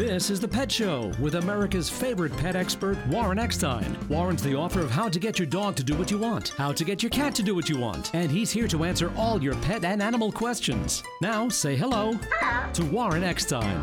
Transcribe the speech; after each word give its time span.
This 0.00 0.30
is 0.30 0.40
The 0.40 0.48
Pet 0.48 0.72
Show 0.72 1.12
with 1.20 1.34
America's 1.34 1.90
favorite 1.90 2.34
pet 2.38 2.56
expert, 2.56 2.96
Warren 3.08 3.38
Eckstein. 3.38 3.98
Warren's 4.08 4.42
the 4.42 4.54
author 4.54 4.80
of 4.80 4.90
How 4.90 5.10
to 5.10 5.18
Get 5.18 5.38
Your 5.38 5.44
Dog 5.44 5.76
to 5.76 5.84
Do 5.84 5.94
What 5.94 6.10
You 6.10 6.16
Want, 6.16 6.48
How 6.56 6.72
to 6.72 6.84
Get 6.86 7.02
Your 7.02 7.10
Cat 7.10 7.34
to 7.34 7.42
Do 7.42 7.54
What 7.54 7.68
You 7.68 7.76
Want, 7.76 8.14
and 8.14 8.30
he's 8.30 8.50
here 8.50 8.66
to 8.66 8.84
answer 8.84 9.12
all 9.14 9.42
your 9.42 9.54
pet 9.56 9.84
and 9.84 10.02
animal 10.02 10.32
questions. 10.32 11.02
Now, 11.20 11.50
say 11.50 11.76
hello 11.76 12.18
to 12.72 12.84
Warren 12.86 13.22
Eckstein. 13.22 13.78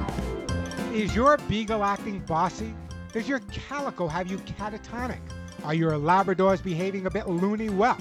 Is 0.91 1.15
your 1.15 1.37
beagle 1.47 1.83
acting 1.83 2.17
bossy? 2.21 2.73
Does 3.13 3.29
your 3.29 3.41
calico 3.51 4.07
have 4.07 4.25
you 4.25 4.39
catatonic? 4.39 5.19
Are 5.63 5.75
your 5.75 5.91
Labradors 5.91 6.63
behaving 6.63 7.05
a 7.05 7.11
bit 7.11 7.29
loony? 7.29 7.69
Well, 7.69 7.99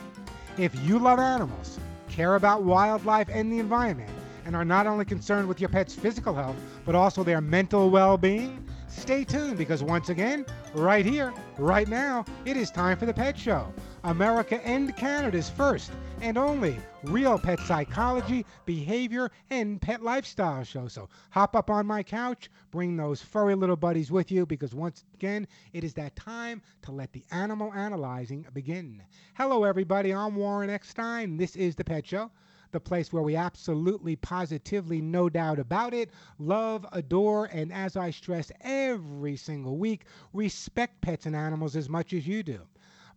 if 0.57 0.75
you 0.87 0.99
love 0.99 1.19
animals, 1.19 1.79
care 2.09 2.37
about 2.37 2.63
wildlife 2.63 3.29
and 3.31 3.53
the 3.53 3.59
environment, 3.59 4.09
and 4.47 4.55
are 4.55 4.65
not 4.65 4.87
only 4.87 5.05
concerned 5.05 5.49
with 5.49 5.61
your 5.61 5.69
pet's 5.69 5.95
physical 5.95 6.33
health, 6.33 6.57
but 6.85 6.95
also 6.95 7.25
their 7.25 7.41
mental 7.41 7.91
well 7.91 8.17
being, 8.17 8.65
stay 8.87 9.25
tuned 9.25 9.59
because 9.59 9.83
once 9.83 10.09
again, 10.09 10.47
right 10.73 11.05
here, 11.05 11.35
right 11.59 11.89
now, 11.89 12.25
it 12.45 12.57
is 12.57 12.71
time 12.71 12.97
for 12.97 13.07
the 13.07 13.13
Pet 13.13 13.37
Show. 13.37 13.73
America 14.05 14.65
and 14.65 14.97
Canada's 14.97 15.51
first 15.51 15.91
and 16.21 16.39
only 16.39 16.79
real 17.03 17.41
pet 17.41 17.59
psychology, 17.59 18.47
behavior, 18.65 19.33
and 19.51 19.83
pet 19.83 20.01
lifestyle 20.05 20.63
show. 20.63 20.87
So 20.87 21.09
hop 21.31 21.57
up 21.57 21.69
on 21.69 21.85
my 21.85 22.05
couch, 22.05 22.49
bring 22.71 22.97
those 22.97 23.21
furry 23.21 23.57
little 23.57 23.75
buddies 23.75 24.13
with 24.13 24.31
you 24.31 24.47
because 24.47 24.77
once 24.77 25.03
again, 25.15 25.49
it 25.73 25.83
is 25.83 25.93
that 25.95 26.15
time 26.15 26.63
to 26.83 26.93
let 26.93 27.13
the 27.13 27.25
animal 27.33 27.73
analyzing 27.75 28.47
begin. 28.55 29.03
Hello, 29.35 29.65
everybody. 29.65 30.15
I'm 30.15 30.37
Warren 30.37 30.71
Eckstein. 30.71 31.37
This 31.37 31.57
is 31.57 31.75
the 31.75 31.85
Pet 31.85 32.07
Show 32.07 32.31
the 32.77 32.81
place 32.81 33.11
where 33.11 33.23
we 33.23 33.35
absolutely, 33.37 34.17
positively, 34.17 35.01
no 35.01 35.31
doubt 35.31 35.59
about 35.59 35.95
it, 35.95 36.11
love, 36.39 36.85
adore, 36.93 37.47
and 37.47 37.73
as 37.73 37.97
I 37.97 38.11
stress 38.11 38.53
every 38.61 39.35
single 39.35 39.79
week, 39.79 40.05
respect 40.35 41.01
pets 41.01 41.25
and 41.25 41.35
animals 41.35 41.75
as 41.75 41.89
much 41.89 42.13
as 42.13 42.27
you 42.27 42.43
do. 42.43 42.61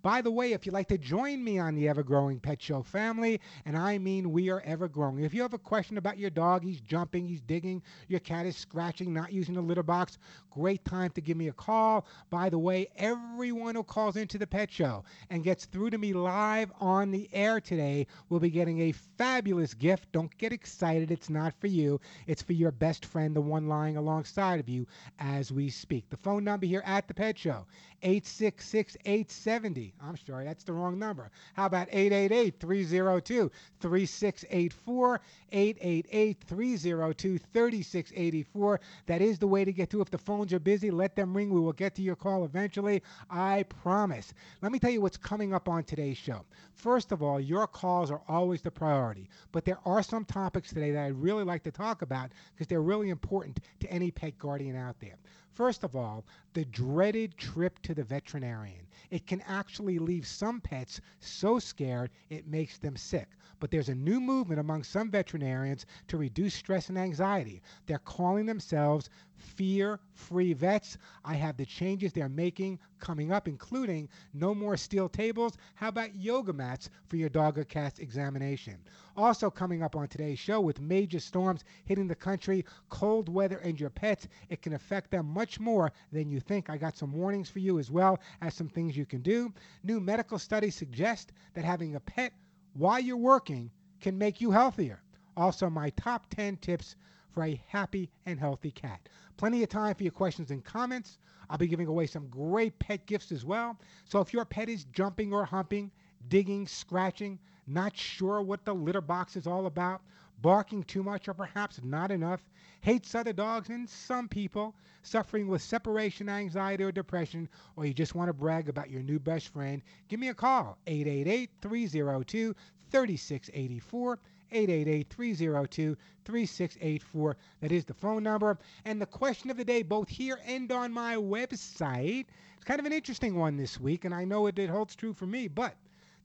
By 0.02 0.22
the 0.22 0.32
way, 0.32 0.54
if 0.54 0.66
you'd 0.66 0.72
like 0.72 0.88
to 0.90 0.98
join 0.98 1.44
me 1.44 1.60
on 1.60 1.76
the 1.76 1.90
ever 1.90 2.04
growing 2.04 2.40
Pet 2.40 2.62
Show 2.62 2.82
family, 2.82 3.42
and 3.66 3.78
I 3.78 3.98
mean 3.98 4.32
we 4.32 4.50
are 4.50 4.62
ever 4.62 4.88
growing, 4.88 5.26
if 5.26 5.34
you 5.34 5.42
have 5.42 5.54
a 5.54 5.58
question 5.58 5.98
about 5.98 6.18
your 6.18 6.30
dog, 6.30 6.64
he's 6.64 6.80
jumping, 6.80 7.26
he's 7.26 7.42
digging, 7.42 7.82
your 8.08 8.22
cat 8.22 8.46
is 8.46 8.56
scratching, 8.56 9.14
not 9.14 9.34
using 9.34 9.56
the 9.56 9.62
litter 9.62 9.84
box, 9.84 10.18
great 10.52 10.86
time 10.86 11.12
to 11.12 11.22
give 11.22 11.36
me 11.36 11.50
a 11.50 11.54
call. 11.54 12.06
By 12.30 12.50
the 12.50 12.58
way, 12.58 12.88
everyone 12.96 13.76
who 13.76 13.84
calls 13.84 14.16
into 14.16 14.38
the 14.38 14.48
Pet 14.48 14.72
Show 14.72 15.04
and 15.30 15.44
gets 15.44 15.66
through 15.66 15.90
to 15.90 15.98
me 15.98 16.14
live 16.14 16.72
on 16.80 17.12
the 17.12 17.30
air 17.34 17.60
today 17.60 18.08
will 18.30 18.40
be 18.40 18.50
getting 18.50 18.80
a 18.80 18.94
fabulous 18.94 19.74
gift. 19.74 20.10
Don't 20.14 20.36
get 20.38 20.54
excited, 20.54 21.12
it's 21.12 21.30
not 21.30 21.54
for 21.60 21.68
you, 21.68 22.00
it's 22.26 22.42
for 22.42 22.54
your 22.54 22.72
best 22.72 23.06
friend, 23.06 23.36
the 23.36 23.42
one 23.42 23.68
lying 23.68 23.98
alongside 23.98 24.62
of 24.62 24.70
you 24.70 24.88
as 25.20 25.52
we 25.52 25.70
speak. 25.70 26.10
The 26.10 26.16
phone 26.16 26.46
number 26.46 26.66
here 26.66 26.84
at 26.86 27.10
the 27.10 27.14
Pet 27.14 27.38
Show 27.38 27.66
866 28.02 28.98
870. 29.06 29.94
I'm 30.02 30.18
sorry, 30.18 30.46
that's 30.46 30.64
the 30.64 30.74
wrong 30.74 30.98
number. 30.98 31.32
How 31.54 31.66
about 31.66 31.88
888 31.92 32.60
302 32.60 33.52
3684? 33.80 35.22
888 35.52 36.38
302 36.48 37.38
3684. 37.38 38.80
That 39.08 39.22
is 39.22 39.40
the 39.40 39.48
way 39.48 39.66
to 39.66 39.72
get 39.72 39.90
to. 39.92 40.02
If 40.02 40.12
the 40.12 40.18
phones 40.18 40.54
are 40.54 40.60
busy, 40.60 40.92
let 40.92 41.16
them 41.16 41.36
ring. 41.36 41.50
We 41.50 41.60
will 41.60 41.74
get 41.74 41.96
to 41.96 42.02
your 42.02 42.16
call 42.16 42.46
eventually. 42.46 43.02
I 43.30 43.64
promise. 43.64 44.34
Let 44.62 44.72
me 44.72 44.80
tell 44.80 44.92
you 44.92 45.02
what's 45.02 45.18
coming 45.18 45.54
up 45.54 45.68
on 45.68 45.84
today's 45.84 46.18
show. 46.18 46.46
First 46.74 47.12
of 47.12 47.22
all, 47.22 47.40
your 47.40 47.68
calls 47.68 48.12
are 48.12 48.22
always 48.28 48.62
the 48.62 48.72
priority, 48.72 49.30
but 49.52 49.66
there 49.66 49.80
are 49.86 50.02
some 50.02 50.24
topics 50.26 50.70
today 50.70 50.92
that 50.92 51.06
I'd 51.06 51.22
really 51.22 51.44
like 51.44 51.64
to 51.64 51.72
talk 51.72 52.02
about 52.02 52.32
because 52.54 52.68
they're 52.68 52.82
really 52.82 53.10
important 53.10 53.60
to 53.82 53.92
any 53.92 54.12
pet 54.12 54.38
guardian 54.38 54.76
out 54.76 55.00
there. 55.00 55.18
First 55.54 55.84
of 55.84 55.96
all, 55.96 56.26
the 56.54 56.66
dreaded 56.66 57.38
trip 57.38 57.80
to 57.84 57.94
the 57.94 58.04
veterinarian. 58.04 58.88
It 59.10 59.26
can 59.28 59.42
actually 59.42 60.00
leave 60.00 60.28
some 60.28 60.62
pets 60.62 61.02
so 61.20 61.60
scared 61.60 62.12
it 62.30 62.48
makes 62.48 62.78
them 62.78 62.96
sick. 62.96 63.30
But 63.60 63.72
there's 63.72 63.90
a 63.90 63.96
new 63.96 64.22
movement 64.22 64.60
among 64.60 64.84
some 64.84 65.12
veterinarians 65.12 65.86
to 66.08 66.18
reduce 66.18 66.54
stress 66.54 66.90
and 66.90 66.98
anxiety. 66.98 67.62
They're 67.86 68.00
calling 68.00 68.46
themselves 68.46 69.10
fear 69.40 70.00
free 70.14 70.54
vets. 70.54 70.98
I 71.26 71.36
have 71.36 71.58
the 71.58 71.66
changes 71.66 72.14
they're 72.14 72.30
making 72.30 72.80
coming 73.00 73.32
up, 73.32 73.48
including 73.48 74.10
no 74.34 74.54
more 74.54 74.78
steel 74.78 75.10
tables. 75.10 75.58
How 75.76 75.88
about 75.88 76.16
yoga 76.16 76.54
mats 76.54 76.90
for 77.08 77.16
your 77.16 77.30
dog 77.30 77.58
or 77.58 77.64
cat's 77.64 78.00
examination? 78.00 78.78
Also, 79.16 79.50
coming 79.50 79.82
up 79.82 79.96
on 79.96 80.08
today's 80.08 80.40
show, 80.40 80.62
with 80.62 80.80
major 80.80 81.20
storms 81.20 81.64
hitting 81.86 82.08
the 82.08 82.16
country, 82.16 82.66
cold 82.90 83.30
weather, 83.30 83.58
and 83.58 83.80
your 83.80 83.90
pets, 83.90 84.28
it 84.50 84.62
can 84.62 84.74
affect 84.74 85.12
them 85.12 85.26
much 85.26 85.60
more 85.60 85.92
than 86.12 86.30
you 86.30 86.40
think. 86.40 86.70
I 86.70 86.78
got 86.78 86.98
some 86.98 87.12
warnings 87.12 87.50
for 87.50 87.60
you 87.60 87.80
as 87.80 87.90
well 87.90 88.20
as 88.42 88.54
some 88.54 88.70
things 88.70 88.96
you 88.96 89.06
can 89.06 89.22
do. 89.22 89.54
New 89.84 90.00
medical 90.00 90.38
studies 90.38 90.76
suggest 90.76 91.32
that 91.54 91.66
having 91.66 91.96
a 91.96 92.00
pet 92.00 92.34
while 92.74 93.00
you're 93.00 93.18
working 93.18 93.72
can 94.00 94.18
make 94.18 94.40
you 94.40 94.52
healthier. 94.52 95.02
Also, 95.36 95.70
my 95.70 95.90
top 95.92 96.30
10 96.30 96.58
tips 96.58 96.96
for 97.32 97.44
a 97.44 97.62
happy 97.68 98.10
and 98.26 98.40
healthy 98.40 98.72
cat. 98.72 99.08
Plenty 99.38 99.64
of 99.64 99.70
time 99.70 99.96
for 99.96 100.04
your 100.04 100.12
questions 100.12 100.52
and 100.52 100.64
comments. 100.64 101.18
I'll 101.50 101.58
be 101.58 101.68
giving 101.68 101.88
away 101.88 102.08
some 102.08 102.28
great 102.28 102.78
pet 102.80 103.06
gifts 103.06 103.32
as 103.32 103.46
well. 103.46 103.78
So 104.06 104.20
if 104.20 104.34
your 104.34 104.46
pet 104.46 104.70
is 104.70 104.86
jumping 104.86 105.34
or 105.34 105.46
humping, 105.46 105.92
digging, 106.28 106.68
scratching, 106.68 107.40
not 107.68 107.96
sure 107.96 108.42
what 108.42 108.66
the 108.66 108.74
litter 108.74 109.02
box 109.02 109.36
is 109.36 109.48
all 109.48 109.66
about, 109.66 110.02
barking 110.42 110.84
too 110.84 111.04
much 111.04 111.28
or 111.28 111.34
perhaps 111.34 111.80
not 111.84 112.12
enough, 112.12 112.42
hates 112.82 113.14
other 113.16 113.34
dogs, 113.34 113.70
and 113.70 113.90
some 113.90 114.28
people 114.28 114.74
suffering 115.04 115.48
with 115.48 115.62
separation 115.62 116.30
anxiety 116.30 116.84
or 116.84 116.92
depression, 116.92 117.50
or 117.76 117.86
you 117.86 117.94
just 117.94 118.16
want 118.16 118.30
to 118.30 118.34
brag 118.34 118.70
about 118.70 118.90
your 118.90 119.02
new 119.02 119.20
best 119.20 119.50
friend, 119.50 119.82
give 120.08 120.20
me 120.20 120.30
a 120.30 120.34
call 120.34 120.78
888 120.88 121.50
302 121.62 122.56
3684. 122.92 124.20
888-302-3684. 124.52 127.36
That 127.62 127.72
is 127.72 127.86
the 127.86 127.94
phone 127.94 128.24
number. 128.24 128.58
And 128.86 129.02
the 129.02 129.06
question 129.06 129.50
of 129.50 129.58
the 129.58 129.66
day, 129.66 129.84
both 129.84 130.10
here 130.10 130.40
and 130.46 130.72
on 130.72 130.92
my 130.92 131.16
website, 131.16 132.26
it's 132.56 132.66
kind 132.66 132.80
of 132.80 132.86
an 132.86 132.94
interesting 132.94 133.36
one 133.36 133.58
this 133.58 133.80
week, 133.80 134.06
and 134.06 134.14
I 134.14 134.26
know 134.26 134.48
it, 134.48 134.60
it 134.60 134.70
holds 134.70 134.96
true 134.96 135.14
for 135.14 135.26
me, 135.26 135.48
but 135.48 135.76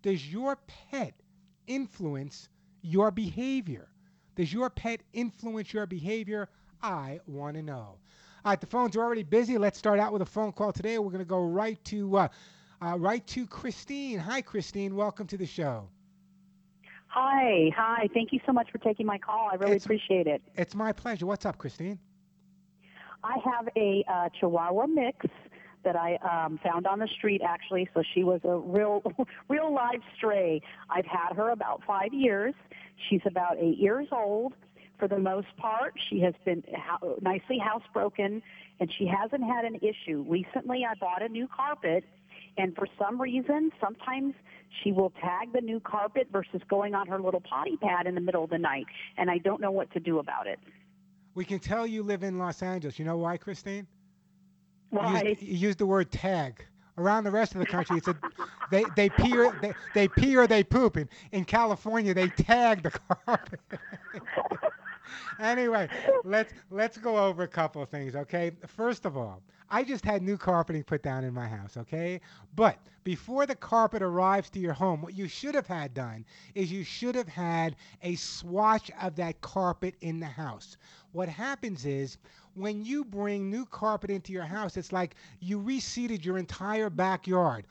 does 0.03 0.33
your 0.33 0.59
pet 0.91 1.15
influence 1.67 2.49
your 2.83 3.11
behavior? 3.11 3.89
Does 4.37 4.53
your 4.53 4.69
pet 4.69 5.01
influence 5.13 5.73
your 5.73 5.87
behavior? 5.87 6.49
I 6.83 7.21
want 7.27 7.57
to 7.57 7.63
know. 7.63 7.97
All 8.45 8.51
right, 8.51 8.61
the 8.61 8.67
phones 8.67 8.97
are 8.97 9.01
already 9.01 9.23
busy. 9.23 9.57
Let's 9.57 9.79
start 9.79 9.99
out 9.99 10.13
with 10.13 10.21
a 10.21 10.27
phone 10.27 10.53
call 10.53 10.73
today. 10.73 10.99
We're 10.99 11.11
going 11.11 11.21
to 11.21 11.25
go 11.25 11.41
right 11.41 11.83
to 11.85 12.19
uh, 12.19 12.29
uh, 12.83 12.99
right 12.99 13.27
to 13.29 13.47
Christine. 13.47 14.19
Hi, 14.19 14.43
Christine. 14.43 14.95
Welcome 14.95 15.27
to 15.29 15.39
the 15.39 15.47
show. 15.47 15.89
Hi, 17.15 17.71
hi. 17.77 18.09
Thank 18.13 18.33
you 18.33 18.41
so 18.45 18.53
much 18.53 18.73
for 18.73 18.79
taking 18.79 19.07
my 19.07 19.19
call. 19.19 19.49
I 19.53 19.55
really 19.55 19.77
It's- 19.77 19.85
appreciate 19.85 20.27
it. 20.27 20.43
It's 20.57 20.75
my 20.75 20.91
pleasure. 20.93 21.27
What's 21.27 21.47
up, 21.47 21.59
Christine? 21.59 22.01
I 23.23 23.37
have 23.45 23.69
a 23.77 24.05
uh, 24.09 24.29
Chihuahua 24.41 24.89
mix 24.89 25.25
that 25.85 25.95
I 25.95 26.17
um, 26.17 26.59
found 26.65 26.89
on 26.89 26.99
the 26.99 27.07
street 27.07 27.41
actually. 27.47 27.89
So 27.95 28.03
she 28.15 28.25
was 28.25 28.41
a 28.43 28.57
real, 28.57 29.01
real 29.49 29.73
live 29.73 30.01
stray. 30.17 30.61
I've 30.91 31.07
had 31.07 31.37
her 31.37 31.51
about 31.51 31.83
five 31.87 32.13
years. 32.13 32.53
She's 33.09 33.23
about 33.27 33.59
eight 33.61 33.79
years 33.79 34.09
old. 34.11 34.55
For 34.99 35.07
the 35.07 35.19
most 35.19 35.49
part, 35.57 35.95
she 36.11 36.19
has 36.21 36.35
been 36.45 36.65
ho- 36.77 37.17
nicely 37.21 37.59
housebroken, 37.61 38.43
and 38.81 38.93
she 38.99 39.07
hasn't 39.07 39.45
had 39.45 39.65
an 39.65 39.77
issue. 39.77 40.25
Recently, 40.29 40.85
I 40.85 40.95
bought 40.99 41.23
a 41.23 41.29
new 41.29 41.47
carpet, 41.47 42.05
and 42.57 42.75
for 42.75 42.87
some 42.99 43.21
reason, 43.21 43.71
sometimes 43.81 44.35
she 44.83 44.93
will 44.93 45.11
tag 45.21 45.53
the 45.53 45.61
new 45.61 45.81
carpet 45.81 46.29
versus 46.33 46.61
going 46.69 46.95
on 46.95 47.07
her 47.07 47.21
little 47.21 47.41
potty 47.41 47.77
pad 47.77 48.07
in 48.07 48.15
the 48.15 48.21
middle 48.21 48.45
of 48.45 48.51
the 48.51 48.59
night, 48.59 48.87
and 49.17 49.31
I 49.31 49.39
don't 49.39 49.61
know 49.61 49.71
what 49.71 49.91
to 49.93 50.01
do 50.01 50.19
about 50.19 50.47
it. 50.47 50.59
We 51.35 51.45
can 51.45 51.59
tell 51.59 51.87
you 51.87 52.03
live 52.03 52.23
in 52.23 52.39
Los 52.39 52.63
Angeles. 52.63 52.99
You 52.99 53.05
know 53.05 53.17
why, 53.17 53.37
Christine? 53.37 53.87
You 54.93 54.99
Why? 54.99 55.23
used, 55.23 55.43
you 55.43 55.57
used 55.57 55.79
the 55.79 55.87
word 55.87 56.11
tag. 56.13 56.65
Around 56.97 57.25
the 57.25 57.33
rest 57.33 57.57
of 57.57 57.59
the 57.59 57.67
country, 57.67 57.97
it's 57.97 58.07
a 58.07 58.15
they 58.71 58.85
they 58.95 59.11
pee 59.11 59.37
or 59.37 59.53
they, 59.61 59.75
they 59.95 60.07
pee 60.07 60.37
or 60.37 60.47
they 60.47 60.63
poop. 60.63 60.97
In, 60.97 61.09
in 61.33 61.45
California, 61.45 62.15
they 62.15 62.29
tag 62.29 62.85
the 62.85 62.91
carpet. 63.27 63.59
anyway, 65.39 65.89
let's 66.25 66.53
let's 66.71 66.97
go 66.97 67.19
over 67.19 67.43
a 67.43 67.49
couple 67.49 67.83
of 67.83 67.89
things, 67.89 68.15
okay? 68.17 68.53
First 68.67 69.05
of 69.05 69.17
all, 69.17 69.43
I 69.71 69.83
just 69.83 70.05
had 70.05 70.23
new 70.23 70.37
carpeting 70.37 70.85
put 70.85 71.03
down 71.03 71.25
in 71.25 71.35
my 71.35 71.49
house, 71.49 71.77
okay? 71.77 72.21
But 72.55 72.79
before 73.03 73.47
the 73.47 73.55
carpet 73.55 74.03
arrives 74.03 74.51
to 74.51 74.61
your 74.61 74.73
home, 74.73 75.03
what 75.03 75.15
you 75.15 75.27
should 75.27 75.55
have 75.55 75.67
had 75.67 75.95
done 75.95 76.25
is 76.55 76.71
you 76.71 76.85
should 76.85 77.15
have 77.15 77.29
had 77.29 77.77
a 78.03 78.15
swatch 78.15 78.91
of 79.01 79.17
that 79.17 79.41
carpet 79.41 79.95
in 80.01 80.21
the 80.21 80.27
house. 80.27 80.77
What 81.13 81.29
happens 81.29 81.87
is 81.87 82.19
when 82.55 82.85
you 82.85 83.05
bring 83.05 83.51
new 83.51 83.67
carpet 83.67 84.11
into 84.11 84.33
your 84.33 84.45
house, 84.45 84.77
it's 84.77 84.93
like 84.93 85.17
you 85.41 85.59
reseeded 85.59 86.25
your 86.25 86.39
entire 86.39 86.91
backyard. 86.91 87.67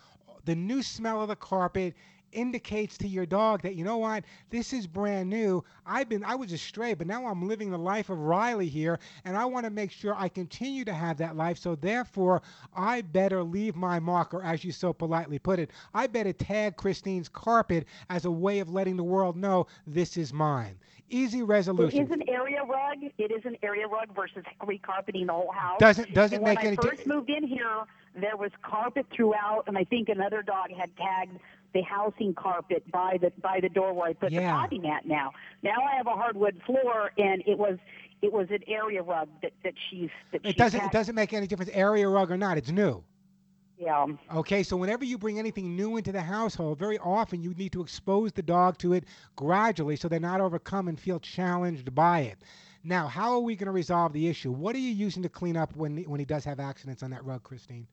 The 0.45 0.55
new 0.55 0.83
smell 0.83 1.21
of 1.21 1.29
the 1.29 1.35
carpet 1.35 1.95
indicates 2.33 2.97
to 2.99 3.07
your 3.07 3.25
dog 3.25 3.61
that 3.61 3.75
you 3.75 3.83
know 3.83 3.97
what? 3.97 4.23
This 4.49 4.73
is 4.73 4.87
brand 4.87 5.29
new. 5.29 5.63
I've 5.85 6.09
been 6.09 6.23
i 6.23 6.35
was 6.35 6.51
a 6.51 6.57
stray 6.57 6.93
but 6.93 7.07
now 7.07 7.25
i'm 7.27 7.47
living 7.47 7.69
the 7.71 7.77
life 7.77 8.09
of 8.09 8.17
riley 8.17 8.67
here 8.67 8.99
and 9.25 9.35
i 9.37 9.45
want 9.45 9.65
to 9.65 9.69
make 9.69 9.91
sure 9.91 10.15
i 10.17 10.27
continue 10.29 10.85
to 10.85 10.93
have 10.93 11.17
that 11.17 11.35
life. 11.35 11.57
So 11.57 11.75
therefore 11.75 12.41
i 12.75 13.01
better 13.01 13.43
leave 13.43 13.75
my 13.75 13.99
mark 13.99 14.33
or 14.33 14.43
as 14.43 14.63
you 14.63 14.71
so 14.71 14.93
politely 14.93 15.39
put 15.39 15.59
it. 15.59 15.71
I 15.93 16.07
better 16.07 16.33
tag 16.33 16.77
christine's 16.77 17.29
carpet 17.29 17.85
as 18.09 18.25
a 18.25 18.31
way 18.31 18.59
of 18.59 18.69
letting 18.69 18.97
the 18.97 19.03
world 19.03 19.35
know 19.37 19.67
this 19.87 20.17
is 20.17 20.33
mine. 20.33 20.77
Easy 21.09 21.43
resolution 21.43 21.99
It 21.99 22.03
is 22.05 22.11
an 22.11 22.23
area 22.29 22.63
rug. 22.63 22.97
It 23.17 23.31
is 23.31 23.45
an 23.45 23.57
area 23.61 23.87
rug 23.87 24.15
versus 24.15 24.43
recarpeting 24.61 25.27
the 25.27 25.33
whole 25.33 25.51
house. 25.51 25.77
Doesn't- 25.79 26.13
doesn't 26.13 26.37
and 26.37 26.43
when 26.43 26.55
make 26.55 26.63
I 26.63 26.67
any 26.67 26.75
di- 26.77 26.87
first 26.89 27.05
moved 27.05 27.29
in 27.29 27.43
here, 27.43 27.83
there 28.15 28.37
was 28.37 28.51
carpet 28.63 29.05
throughout, 29.11 29.63
and 29.67 29.77
I 29.77 29.83
think 29.83 30.09
another 30.09 30.41
dog 30.41 30.71
had 30.71 30.95
tagged 30.97 31.39
the 31.73 31.81
housing 31.81 32.33
carpet 32.33 32.89
by 32.91 33.17
the 33.19 33.31
by 33.41 33.59
the 33.61 33.69
door 33.69 33.93
where 33.93 34.09
I 34.09 34.13
put 34.13 34.31
Yeah. 34.31 34.41
the 34.41 34.47
potty 34.59 34.79
mat. 34.79 35.05
Now, 35.05 35.31
now 35.63 35.75
I 35.91 35.95
have 35.97 36.07
a 36.07 36.11
hardwood 36.11 36.61
floor, 36.65 37.11
and 37.17 37.43
it 37.47 37.57
was 37.57 37.77
it 38.21 38.31
was 38.31 38.47
an 38.51 38.63
area 38.67 39.01
rug 39.03 39.29
that 39.41 39.51
that 39.63 39.73
she's 39.89 40.09
that 40.31 40.41
she 40.43 40.51
it 40.51 40.57
doesn't 40.57 40.81
it 40.83 40.91
doesn't 40.91 41.15
make 41.15 41.33
any 41.33 41.47
difference 41.47 41.71
area 41.73 42.07
rug 42.07 42.31
or 42.31 42.37
not 42.37 42.57
it's 42.57 42.71
new 42.71 43.03
Yeah. 43.77 44.05
Okay, 44.33 44.63
so 44.63 44.77
whenever 44.77 45.03
you 45.03 45.17
bring 45.17 45.39
anything 45.39 45.75
new 45.75 45.97
into 45.97 46.11
the 46.11 46.21
household, 46.21 46.77
very 46.79 46.97
often 46.99 47.41
you 47.41 47.53
need 47.55 47.71
to 47.73 47.81
expose 47.81 48.31
the 48.31 48.41
dog 48.43 48.77
to 48.79 48.93
it 48.93 49.05
gradually 49.35 49.95
so 49.95 50.07
they're 50.07 50.19
not 50.19 50.41
overcome 50.41 50.87
and 50.87 50.99
feel 50.99 51.19
challenged 51.19 51.93
by 51.93 52.21
it. 52.21 52.37
Now, 52.83 53.07
how 53.07 53.31
are 53.33 53.39
we 53.39 53.55
going 53.55 53.65
to 53.67 53.71
resolve 53.73 54.13
the 54.13 54.27
issue? 54.27 54.51
What 54.51 54.75
are 54.75 54.79
you 54.79 54.91
using 54.91 55.23
to 55.23 55.29
clean 55.29 55.57
up 55.57 55.75
when 55.75 55.97
when 56.03 56.19
he 56.19 56.25
does 56.25 56.45
have 56.45 56.59
accidents 56.59 57.03
on 57.03 57.11
that 57.11 57.25
rug, 57.25 57.43
Christine? 57.43 57.87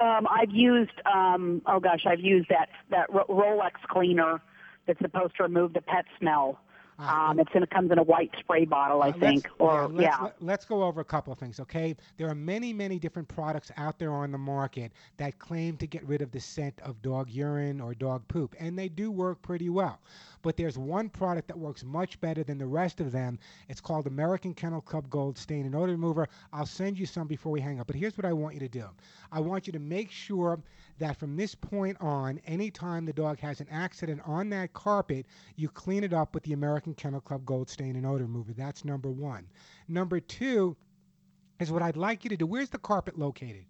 Um, 0.00 0.26
I've 0.30 0.50
used 0.50 0.92
um, 1.12 1.62
oh 1.66 1.80
gosh, 1.80 2.06
I've 2.06 2.20
used 2.20 2.48
that 2.48 2.68
that 2.90 3.10
Rolex 3.10 3.72
cleaner 3.88 4.40
that's 4.86 4.98
supposed 5.00 5.36
to 5.36 5.42
remove 5.44 5.74
the 5.74 5.82
pet 5.82 6.06
smell. 6.18 6.58
Um, 7.00 7.38
it's 7.40 7.50
in, 7.54 7.62
it 7.62 7.70
comes 7.70 7.90
in 7.90 7.98
a 7.98 8.02
white 8.02 8.30
spray 8.38 8.64
bottle, 8.64 9.02
I 9.02 9.12
think. 9.12 9.48
Or 9.58 9.88
let's, 9.88 10.02
yeah. 10.02 10.22
let- 10.22 10.42
let's 10.42 10.64
go 10.64 10.82
over 10.82 11.00
a 11.00 11.04
couple 11.04 11.32
of 11.32 11.38
things, 11.38 11.60
okay? 11.60 11.96
There 12.16 12.28
are 12.28 12.34
many, 12.34 12.72
many 12.72 12.98
different 12.98 13.28
products 13.28 13.70
out 13.76 13.98
there 13.98 14.12
on 14.12 14.32
the 14.32 14.38
market 14.38 14.92
that 15.16 15.38
claim 15.38 15.76
to 15.78 15.86
get 15.86 16.04
rid 16.04 16.22
of 16.22 16.30
the 16.30 16.40
scent 16.40 16.78
of 16.82 17.00
dog 17.02 17.30
urine 17.30 17.80
or 17.80 17.94
dog 17.94 18.26
poop, 18.28 18.54
and 18.58 18.78
they 18.78 18.88
do 18.88 19.10
work 19.10 19.40
pretty 19.42 19.68
well. 19.70 19.98
But 20.42 20.56
there's 20.56 20.78
one 20.78 21.08
product 21.10 21.48
that 21.48 21.58
works 21.58 21.84
much 21.84 22.20
better 22.20 22.42
than 22.42 22.58
the 22.58 22.66
rest 22.66 23.00
of 23.00 23.12
them. 23.12 23.38
It's 23.68 23.80
called 23.80 24.06
American 24.06 24.54
Kennel 24.54 24.80
Club 24.80 25.08
Gold 25.10 25.36
Stain 25.36 25.66
and 25.66 25.74
Odor 25.74 25.92
Remover. 25.92 26.28
I'll 26.52 26.66
send 26.66 26.98
you 26.98 27.04
some 27.06 27.26
before 27.26 27.52
we 27.52 27.60
hang 27.60 27.78
up. 27.78 27.86
But 27.86 27.96
here's 27.96 28.16
what 28.16 28.24
I 28.24 28.32
want 28.32 28.54
you 28.54 28.60
to 28.60 28.68
do. 28.68 28.86
I 29.32 29.40
want 29.40 29.66
you 29.66 29.72
to 29.74 29.78
make 29.78 30.10
sure 30.10 30.58
that 31.00 31.18
from 31.18 31.36
this 31.36 31.54
point 31.54 31.96
on, 32.00 32.40
anytime 32.46 33.04
the 33.04 33.12
dog 33.12 33.40
has 33.40 33.60
an 33.60 33.66
accident 33.70 34.20
on 34.24 34.48
that 34.50 34.72
carpet, 34.72 35.26
you 35.56 35.68
clean 35.68 36.04
it 36.04 36.12
up 36.12 36.32
with 36.34 36.44
the 36.44 36.52
American 36.52 36.94
Kennel 36.94 37.20
Club 37.20 37.44
Gold 37.44 37.68
Stain 37.68 37.96
and 37.96 38.06
Odor 38.06 38.24
Remover. 38.24 38.52
That's 38.52 38.84
number 38.84 39.10
one. 39.10 39.46
Number 39.88 40.20
two 40.20 40.76
is 41.58 41.72
what 41.72 41.82
I'd 41.82 41.96
like 41.96 42.24
you 42.24 42.30
to 42.30 42.36
do. 42.36 42.46
Where's 42.46 42.70
the 42.70 42.78
carpet 42.78 43.18
located? 43.18 43.64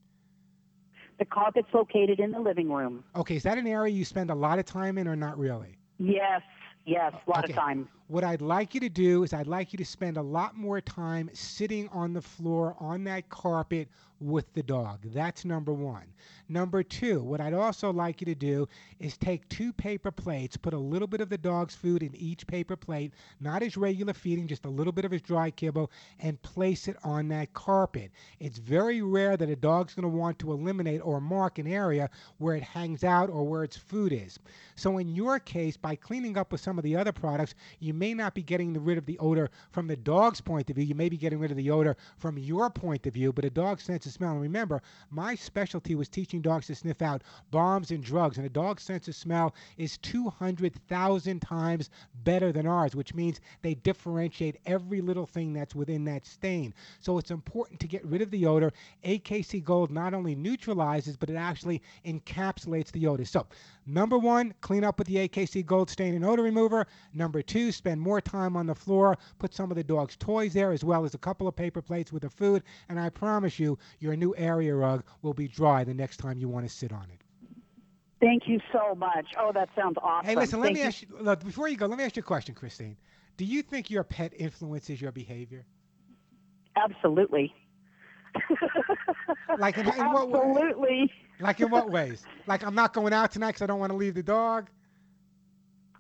The 1.18 1.24
carpet's 1.24 1.68
located 1.72 2.18
in 2.20 2.30
the 2.32 2.40
living 2.40 2.70
room. 2.70 3.04
Okay, 3.14 3.36
is 3.36 3.42
that 3.44 3.58
an 3.58 3.66
area 3.66 3.92
you 3.92 4.04
spend 4.04 4.30
a 4.30 4.34
lot 4.34 4.58
of 4.58 4.64
time 4.64 4.98
in 4.98 5.06
or 5.06 5.16
not 5.16 5.38
really? 5.38 5.76
Yes, 5.98 6.42
yes, 6.86 7.12
a 7.26 7.30
lot 7.30 7.44
Okay. 7.44 7.52
of 7.52 7.58
time. 7.58 7.88
What 8.10 8.24
I'd 8.24 8.42
like 8.42 8.74
you 8.74 8.80
to 8.80 8.88
do 8.88 9.22
is 9.22 9.32
I'd 9.32 9.46
like 9.46 9.72
you 9.72 9.76
to 9.76 9.84
spend 9.84 10.16
a 10.16 10.22
lot 10.22 10.56
more 10.56 10.80
time 10.80 11.30
sitting 11.32 11.88
on 11.90 12.12
the 12.12 12.20
floor 12.20 12.74
on 12.80 13.04
that 13.04 13.28
carpet 13.28 13.86
with 14.20 14.52
the 14.52 14.62
dog. 14.62 14.98
That's 15.04 15.44
number 15.44 15.72
one. 15.72 16.04
Number 16.48 16.82
two, 16.82 17.22
what 17.22 17.40
I'd 17.40 17.54
also 17.54 17.92
like 17.92 18.20
you 18.20 18.26
to 18.26 18.34
do 18.34 18.68
is 18.98 19.16
take 19.16 19.48
two 19.48 19.72
paper 19.72 20.10
plates, 20.10 20.56
put 20.56 20.74
a 20.74 20.78
little 20.78 21.08
bit 21.08 21.20
of 21.20 21.30
the 21.30 21.38
dog's 21.38 21.74
food 21.74 22.02
in 22.02 22.14
each 22.14 22.46
paper 22.46 22.76
plate, 22.76 23.14
not 23.40 23.62
his 23.62 23.76
regular 23.76 24.12
feeding, 24.12 24.46
just 24.46 24.66
a 24.66 24.70
little 24.70 24.92
bit 24.92 25.04
of 25.04 25.12
his 25.12 25.22
dry 25.22 25.50
kibble, 25.50 25.90
and 26.18 26.42
place 26.42 26.88
it 26.88 26.96
on 27.02 27.28
that 27.28 27.52
carpet. 27.54 28.10
It's 28.40 28.58
very 28.58 29.00
rare 29.00 29.36
that 29.36 29.48
a 29.48 29.56
dog's 29.56 29.94
going 29.94 30.02
to 30.10 30.18
want 30.18 30.38
to 30.40 30.52
eliminate 30.52 31.00
or 31.02 31.20
mark 31.20 31.58
an 31.58 31.66
area 31.68 32.10
where 32.38 32.56
it 32.56 32.62
hangs 32.62 33.04
out 33.04 33.30
or 33.30 33.46
where 33.46 33.64
its 33.64 33.76
food 33.76 34.12
is. 34.12 34.38
So 34.74 34.98
in 34.98 35.14
your 35.14 35.38
case, 35.38 35.76
by 35.76 35.94
cleaning 35.94 36.36
up 36.36 36.52
with 36.52 36.60
some 36.60 36.76
of 36.76 36.84
the 36.84 36.96
other 36.96 37.12
products, 37.12 37.54
you 37.78 37.94
may 38.00 38.14
not 38.14 38.34
be 38.34 38.42
getting 38.42 38.72
rid 38.82 38.96
of 38.96 39.04
the 39.04 39.18
odor 39.18 39.50
from 39.70 39.86
the 39.86 39.96
dog's 39.96 40.40
point 40.40 40.70
of 40.70 40.76
view. 40.76 40.86
You 40.86 40.94
may 40.94 41.10
be 41.10 41.18
getting 41.18 41.38
rid 41.38 41.50
of 41.50 41.56
the 41.58 41.70
odor 41.70 41.98
from 42.16 42.38
your 42.38 42.70
point 42.70 43.06
of 43.06 43.12
view, 43.12 43.30
but 43.30 43.44
a 43.44 43.50
dog 43.50 43.78
senses 43.78 44.14
smell. 44.14 44.32
And 44.32 44.40
remember, 44.40 44.80
my 45.10 45.34
specialty 45.34 45.94
was 45.94 46.08
teaching 46.08 46.40
dogs 46.40 46.66
to 46.68 46.74
sniff 46.74 47.02
out 47.02 47.22
bombs 47.50 47.90
and 47.90 48.02
drugs, 48.02 48.38
and 48.38 48.46
a 48.46 48.50
dog's 48.50 48.82
sense 48.82 49.06
of 49.06 49.14
smell 49.14 49.54
is 49.76 49.98
200,000 49.98 51.40
times 51.40 51.90
better 52.24 52.52
than 52.52 52.66
ours, 52.66 52.96
which 52.96 53.14
means 53.14 53.38
they 53.60 53.74
differentiate 53.74 54.56
every 54.64 55.02
little 55.02 55.26
thing 55.26 55.52
that's 55.52 55.74
within 55.74 56.04
that 56.04 56.24
stain. 56.24 56.72
So 57.00 57.18
it's 57.18 57.30
important 57.30 57.80
to 57.80 57.86
get 57.86 58.04
rid 58.06 58.22
of 58.22 58.30
the 58.30 58.46
odor. 58.46 58.72
AKC 59.04 59.62
Gold 59.62 59.90
not 59.90 60.14
only 60.14 60.34
neutralizes, 60.34 61.18
but 61.18 61.28
it 61.28 61.36
actually 61.36 61.82
encapsulates 62.06 62.90
the 62.92 63.06
odor. 63.06 63.26
So, 63.26 63.46
number 63.84 64.16
one, 64.16 64.54
clean 64.62 64.84
up 64.84 64.98
with 64.98 65.06
the 65.08 65.28
AKC 65.28 65.66
Gold 65.66 65.90
Stain 65.90 66.14
and 66.14 66.24
Odor 66.24 66.44
Remover. 66.44 66.86
Number 67.12 67.42
two, 67.42 67.70
spend 67.72 67.89
more 67.98 68.20
time 68.20 68.56
on 68.56 68.66
the 68.66 68.74
floor. 68.74 69.16
Put 69.38 69.54
some 69.54 69.70
of 69.70 69.76
the 69.76 69.82
dog's 69.82 70.16
toys 70.16 70.52
there, 70.52 70.70
as 70.70 70.84
well 70.84 71.04
as 71.04 71.14
a 71.14 71.18
couple 71.18 71.48
of 71.48 71.56
paper 71.56 71.80
plates 71.80 72.12
with 72.12 72.22
the 72.22 72.30
food. 72.30 72.62
And 72.88 73.00
I 73.00 73.08
promise 73.08 73.58
you, 73.58 73.78
your 73.98 74.14
new 74.16 74.34
area 74.36 74.74
rug 74.74 75.02
will 75.22 75.34
be 75.34 75.48
dry 75.48 75.82
the 75.84 75.94
next 75.94 76.18
time 76.18 76.38
you 76.38 76.48
want 76.48 76.68
to 76.68 76.72
sit 76.72 76.92
on 76.92 77.06
it. 77.10 77.20
Thank 78.20 78.42
you 78.46 78.60
so 78.70 78.94
much. 78.94 79.26
Oh, 79.38 79.50
that 79.52 79.70
sounds 79.74 79.96
awesome. 80.02 80.26
Hey, 80.26 80.36
listen, 80.36 80.60
let 80.60 80.66
Thank 80.66 80.74
me 80.74 80.82
you. 80.82 80.86
ask 80.86 81.02
you, 81.02 81.08
look, 81.18 81.42
before 81.42 81.68
you 81.68 81.76
go, 81.76 81.86
let 81.86 81.96
me 81.96 82.04
ask 82.04 82.16
you 82.16 82.20
a 82.20 82.22
question, 82.22 82.54
Christine. 82.54 82.96
Do 83.38 83.46
you 83.46 83.62
think 83.62 83.90
your 83.90 84.04
pet 84.04 84.34
influences 84.36 85.00
your 85.00 85.12
behavior? 85.12 85.64
Absolutely. 86.76 87.54
Like 89.58 89.76
in, 89.78 89.86
in 89.88 90.12
what? 90.12 90.28
Absolutely. 90.28 91.12
Like 91.40 91.60
in 91.60 91.70
what 91.70 91.90
ways? 91.90 92.24
Like 92.46 92.64
I'm 92.64 92.74
not 92.74 92.92
going 92.92 93.12
out 93.12 93.32
tonight 93.32 93.48
because 93.48 93.62
I 93.62 93.66
don't 93.66 93.80
want 93.80 93.90
to 93.90 93.96
leave 93.96 94.14
the 94.14 94.22
dog. 94.22 94.68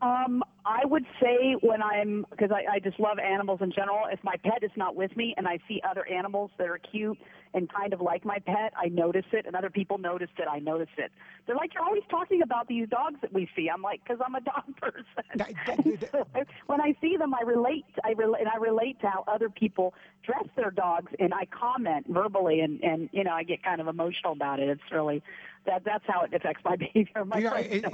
Um, 0.02 0.42
I 0.64 0.84
would 0.84 1.04
say 1.20 1.54
when 1.60 1.82
I'm 1.82 2.24
because 2.30 2.50
I, 2.50 2.74
I 2.76 2.78
just 2.78 2.98
love 3.00 3.18
animals 3.18 3.60
in 3.62 3.70
general. 3.72 4.06
If 4.10 4.22
my 4.22 4.36
pet 4.42 4.62
is 4.62 4.70
not 4.76 4.94
with 4.94 5.14
me 5.16 5.34
and 5.36 5.46
I 5.46 5.58
see 5.68 5.80
other 5.88 6.06
animals 6.06 6.50
that 6.58 6.68
are 6.68 6.78
cute 6.78 7.18
and 7.52 7.68
kind 7.72 7.92
of 7.92 8.00
like 8.00 8.24
my 8.24 8.38
pet, 8.38 8.72
I 8.76 8.88
notice 8.88 9.24
it, 9.32 9.44
and 9.46 9.56
other 9.56 9.70
people 9.70 9.98
notice 9.98 10.30
it. 10.38 10.46
I 10.48 10.58
notice 10.58 10.88
it. 10.96 11.10
They're 11.46 11.56
like, 11.56 11.74
"You're 11.74 11.82
always 11.82 12.04
talking 12.10 12.42
about 12.42 12.68
these 12.68 12.88
dogs 12.88 13.16
that 13.22 13.32
we 13.32 13.48
see." 13.56 13.68
I'm 13.68 13.82
like, 13.82 14.02
"Cause 14.06 14.18
I'm 14.24 14.34
a 14.34 14.40
dog 14.40 14.64
person." 14.80 15.04
That- 15.36 15.52
that- 15.66 15.84
that- 15.84 16.10
So 16.12 16.26
I- 16.34 16.44
when 16.66 16.80
I 16.80 16.94
see 17.00 17.16
them, 17.16 17.34
I 17.34 17.42
relate. 17.44 17.84
I 18.04 18.12
relate, 18.12 18.40
and 18.40 18.48
I 18.48 18.56
relate 18.56 19.00
to 19.00 19.08
how 19.08 19.24
other 19.28 19.50
people 19.50 19.94
dress 20.24 20.44
their 20.56 20.70
dogs, 20.70 21.12
and 21.18 21.34
I 21.34 21.46
comment 21.46 22.06
verbally, 22.08 22.60
and 22.60 22.82
and 22.84 23.08
you 23.12 23.24
know, 23.24 23.32
I 23.32 23.42
get 23.42 23.62
kind 23.62 23.80
of 23.80 23.88
emotional 23.88 24.32
about 24.32 24.60
it. 24.60 24.68
It's 24.68 24.92
really 24.92 25.22
that 25.66 25.84
that's 25.84 26.04
how 26.06 26.22
it 26.22 26.32
affects 26.34 26.62
my 26.64 26.76
behavior. 26.84 27.24
My 27.24 27.38
You 27.38 27.44
know, 27.44 27.54
it- 27.54 27.84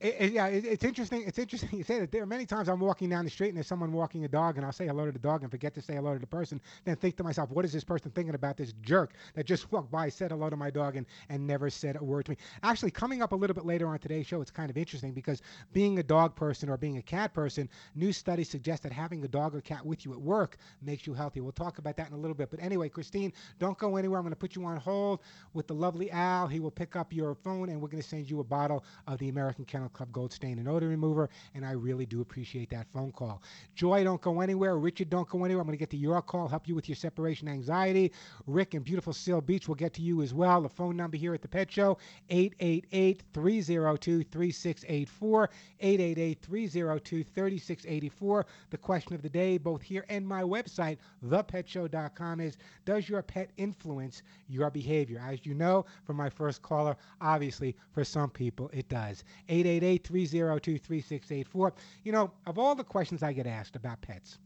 it- 0.00 0.16
it- 0.20 0.32
yeah, 0.32 0.46
it- 0.48 0.64
it's 0.64 0.84
interesting. 0.84 1.22
It's 1.26 1.38
interesting 1.38 1.70
you 1.78 1.84
say 1.84 2.00
that. 2.00 2.12
There 2.12 2.22
are 2.22 2.26
many 2.26 2.46
times 2.46 2.68
I'm 2.68 2.80
walking 2.80 3.08
down 3.08 3.24
the 3.24 3.30
street 3.30 3.48
and 3.48 3.56
there's 3.56 3.66
someone 3.66 3.92
walking 3.92 4.24
a 4.24 4.28
dog, 4.28 4.56
and 4.56 4.66
I'll 4.66 4.72
say 4.72 4.86
hello 4.86 5.06
to 5.06 5.12
the 5.12 5.18
dog 5.18 5.42
and 5.42 5.50
forget 5.50 5.74
to 5.74 5.82
say 5.82 5.94
hello 5.94 6.12
to 6.14 6.18
the 6.20 6.26
person. 6.26 6.60
Then 6.84 6.96
think 6.96 7.16
to 7.16 7.24
myself, 7.24 7.50
what 7.50 7.64
is 7.64 7.72
this 7.72 7.84
person 7.84 8.10
thinking 8.10 8.34
about 8.34 8.56
this 8.56 8.72
jerk 8.82 9.12
that 9.34 9.46
just 9.46 9.70
walked 9.72 9.90
by, 9.90 10.08
said 10.08 10.30
hello 10.30 10.50
to 10.50 10.56
my 10.56 10.70
dog, 10.70 10.96
and, 10.96 11.06
and 11.28 11.46
never 11.46 11.70
said 11.70 11.96
a 11.96 12.04
word 12.04 12.26
to 12.26 12.32
me? 12.32 12.36
Actually, 12.62 12.90
coming 12.90 13.22
up 13.22 13.32
a 13.32 13.36
little 13.36 13.54
bit 13.54 13.64
later 13.64 13.86
on 13.88 13.98
today's 13.98 14.26
show, 14.26 14.40
it's 14.40 14.50
kind 14.50 14.70
of 14.70 14.76
interesting 14.76 15.12
because 15.12 15.40
being 15.72 15.98
a 15.98 16.02
dog 16.02 16.34
person 16.36 16.68
or 16.68 16.76
being 16.76 16.98
a 16.98 17.02
cat 17.02 17.32
person, 17.32 17.68
new 17.94 18.12
studies 18.12 18.48
suggest 18.50 18.82
that 18.82 18.92
having 18.92 19.24
a 19.24 19.28
dog 19.28 19.54
or 19.54 19.60
cat 19.60 19.84
with 19.84 20.04
you 20.04 20.12
at 20.12 20.20
work 20.20 20.56
makes 20.82 21.06
you 21.06 21.14
healthy. 21.14 21.40
We'll 21.40 21.52
talk 21.52 21.78
about 21.78 21.96
that 21.96 22.08
in 22.08 22.14
a 22.14 22.18
little 22.18 22.34
bit. 22.34 22.50
But 22.50 22.60
anyway, 22.62 22.88
Christine, 22.88 23.32
don't 23.58 23.78
go 23.78 23.96
anywhere. 23.96 24.18
I'm 24.18 24.24
going 24.24 24.32
to 24.32 24.36
put 24.36 24.54
you 24.56 24.64
on 24.66 24.76
hold 24.76 25.20
with 25.54 25.66
the 25.66 25.74
lovely 25.74 26.10
Al. 26.10 26.46
He 26.46 26.60
will 26.60 26.70
pick 26.70 26.96
up 26.96 27.12
your 27.12 27.23
phone 27.32 27.70
and 27.70 27.80
we're 27.80 27.88
going 27.88 28.02
to 28.02 28.08
send 28.08 28.28
you 28.28 28.40
a 28.40 28.44
bottle 28.44 28.84
of 29.06 29.18
the 29.18 29.28
American 29.28 29.64
Kennel 29.64 29.88
Club 29.88 30.10
Gold 30.12 30.32
Stain 30.32 30.58
and 30.58 30.68
Odor 30.68 30.88
Remover. 30.88 31.30
And 31.54 31.64
I 31.64 31.72
really 31.72 32.04
do 32.04 32.20
appreciate 32.20 32.68
that 32.70 32.86
phone 32.92 33.12
call. 33.12 33.42
Joy, 33.74 34.04
don't 34.04 34.20
go 34.20 34.40
anywhere. 34.40 34.76
Richard, 34.76 35.08
don't 35.08 35.28
go 35.28 35.44
anywhere. 35.44 35.62
I'm 35.62 35.66
going 35.66 35.78
to 35.78 35.80
get 35.80 35.90
to 35.90 35.96
your 35.96 36.20
call, 36.20 36.48
help 36.48 36.68
you 36.68 36.74
with 36.74 36.88
your 36.88 36.96
separation 36.96 37.48
anxiety. 37.48 38.12
Rick 38.46 38.74
in 38.74 38.82
beautiful 38.82 39.12
Seal 39.12 39.40
Beach 39.40 39.68
will 39.68 39.74
get 39.76 39.94
to 39.94 40.02
you 40.02 40.20
as 40.22 40.34
well. 40.34 40.60
The 40.60 40.68
phone 40.68 40.96
number 40.96 41.16
here 41.16 41.34
at 41.34 41.42
the 41.42 41.48
Pet 41.48 41.70
Show, 41.70 41.98
888 42.28 43.22
302 43.32 44.24
3684. 44.24 45.50
888 45.80 46.42
302 46.42 47.24
3684. 47.24 48.46
The 48.70 48.78
question 48.78 49.14
of 49.14 49.22
the 49.22 49.28
day, 49.28 49.58
both 49.58 49.82
here 49.82 50.04
and 50.08 50.26
my 50.26 50.42
website, 50.42 50.98
thepetshow.com, 51.24 52.40
is 52.40 52.56
Does 52.84 53.08
your 53.08 53.22
pet 53.22 53.50
influence 53.56 54.22
your 54.48 54.70
behavior? 54.70 55.22
As 55.24 55.44
you 55.44 55.54
know 55.54 55.84
from 56.04 56.16
my 56.16 56.28
first 56.28 56.62
caller, 56.62 56.96
obviously 57.20 57.76
for 57.92 58.04
some 58.04 58.30
people 58.30 58.70
it 58.72 58.88
does. 58.88 59.24
888 59.48 60.06
302 60.06 60.78
3684. 60.78 61.74
You 62.04 62.12
know, 62.12 62.30
of 62.46 62.58
all 62.58 62.74
the 62.74 62.84
questions 62.84 63.22
I 63.22 63.32
get 63.32 63.46
asked 63.46 63.76
about 63.76 64.00
pets, 64.02 64.38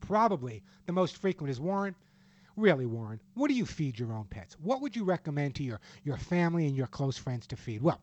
probably 0.00 0.62
the 0.86 0.92
most 0.92 1.16
frequent 1.16 1.50
is 1.50 1.60
Warren. 1.60 1.94
Really, 2.56 2.86
Warren, 2.86 3.20
what 3.34 3.48
do 3.48 3.54
you 3.54 3.64
feed 3.64 3.98
your 3.98 4.12
own 4.12 4.24
pets? 4.24 4.56
What 4.60 4.80
would 4.82 4.94
you 4.94 5.04
recommend 5.04 5.54
to 5.54 5.62
your, 5.62 5.80
your 6.04 6.16
family 6.16 6.66
and 6.66 6.76
your 6.76 6.88
close 6.88 7.16
friends 7.16 7.46
to 7.46 7.56
feed? 7.56 7.80
Well, 7.80 8.00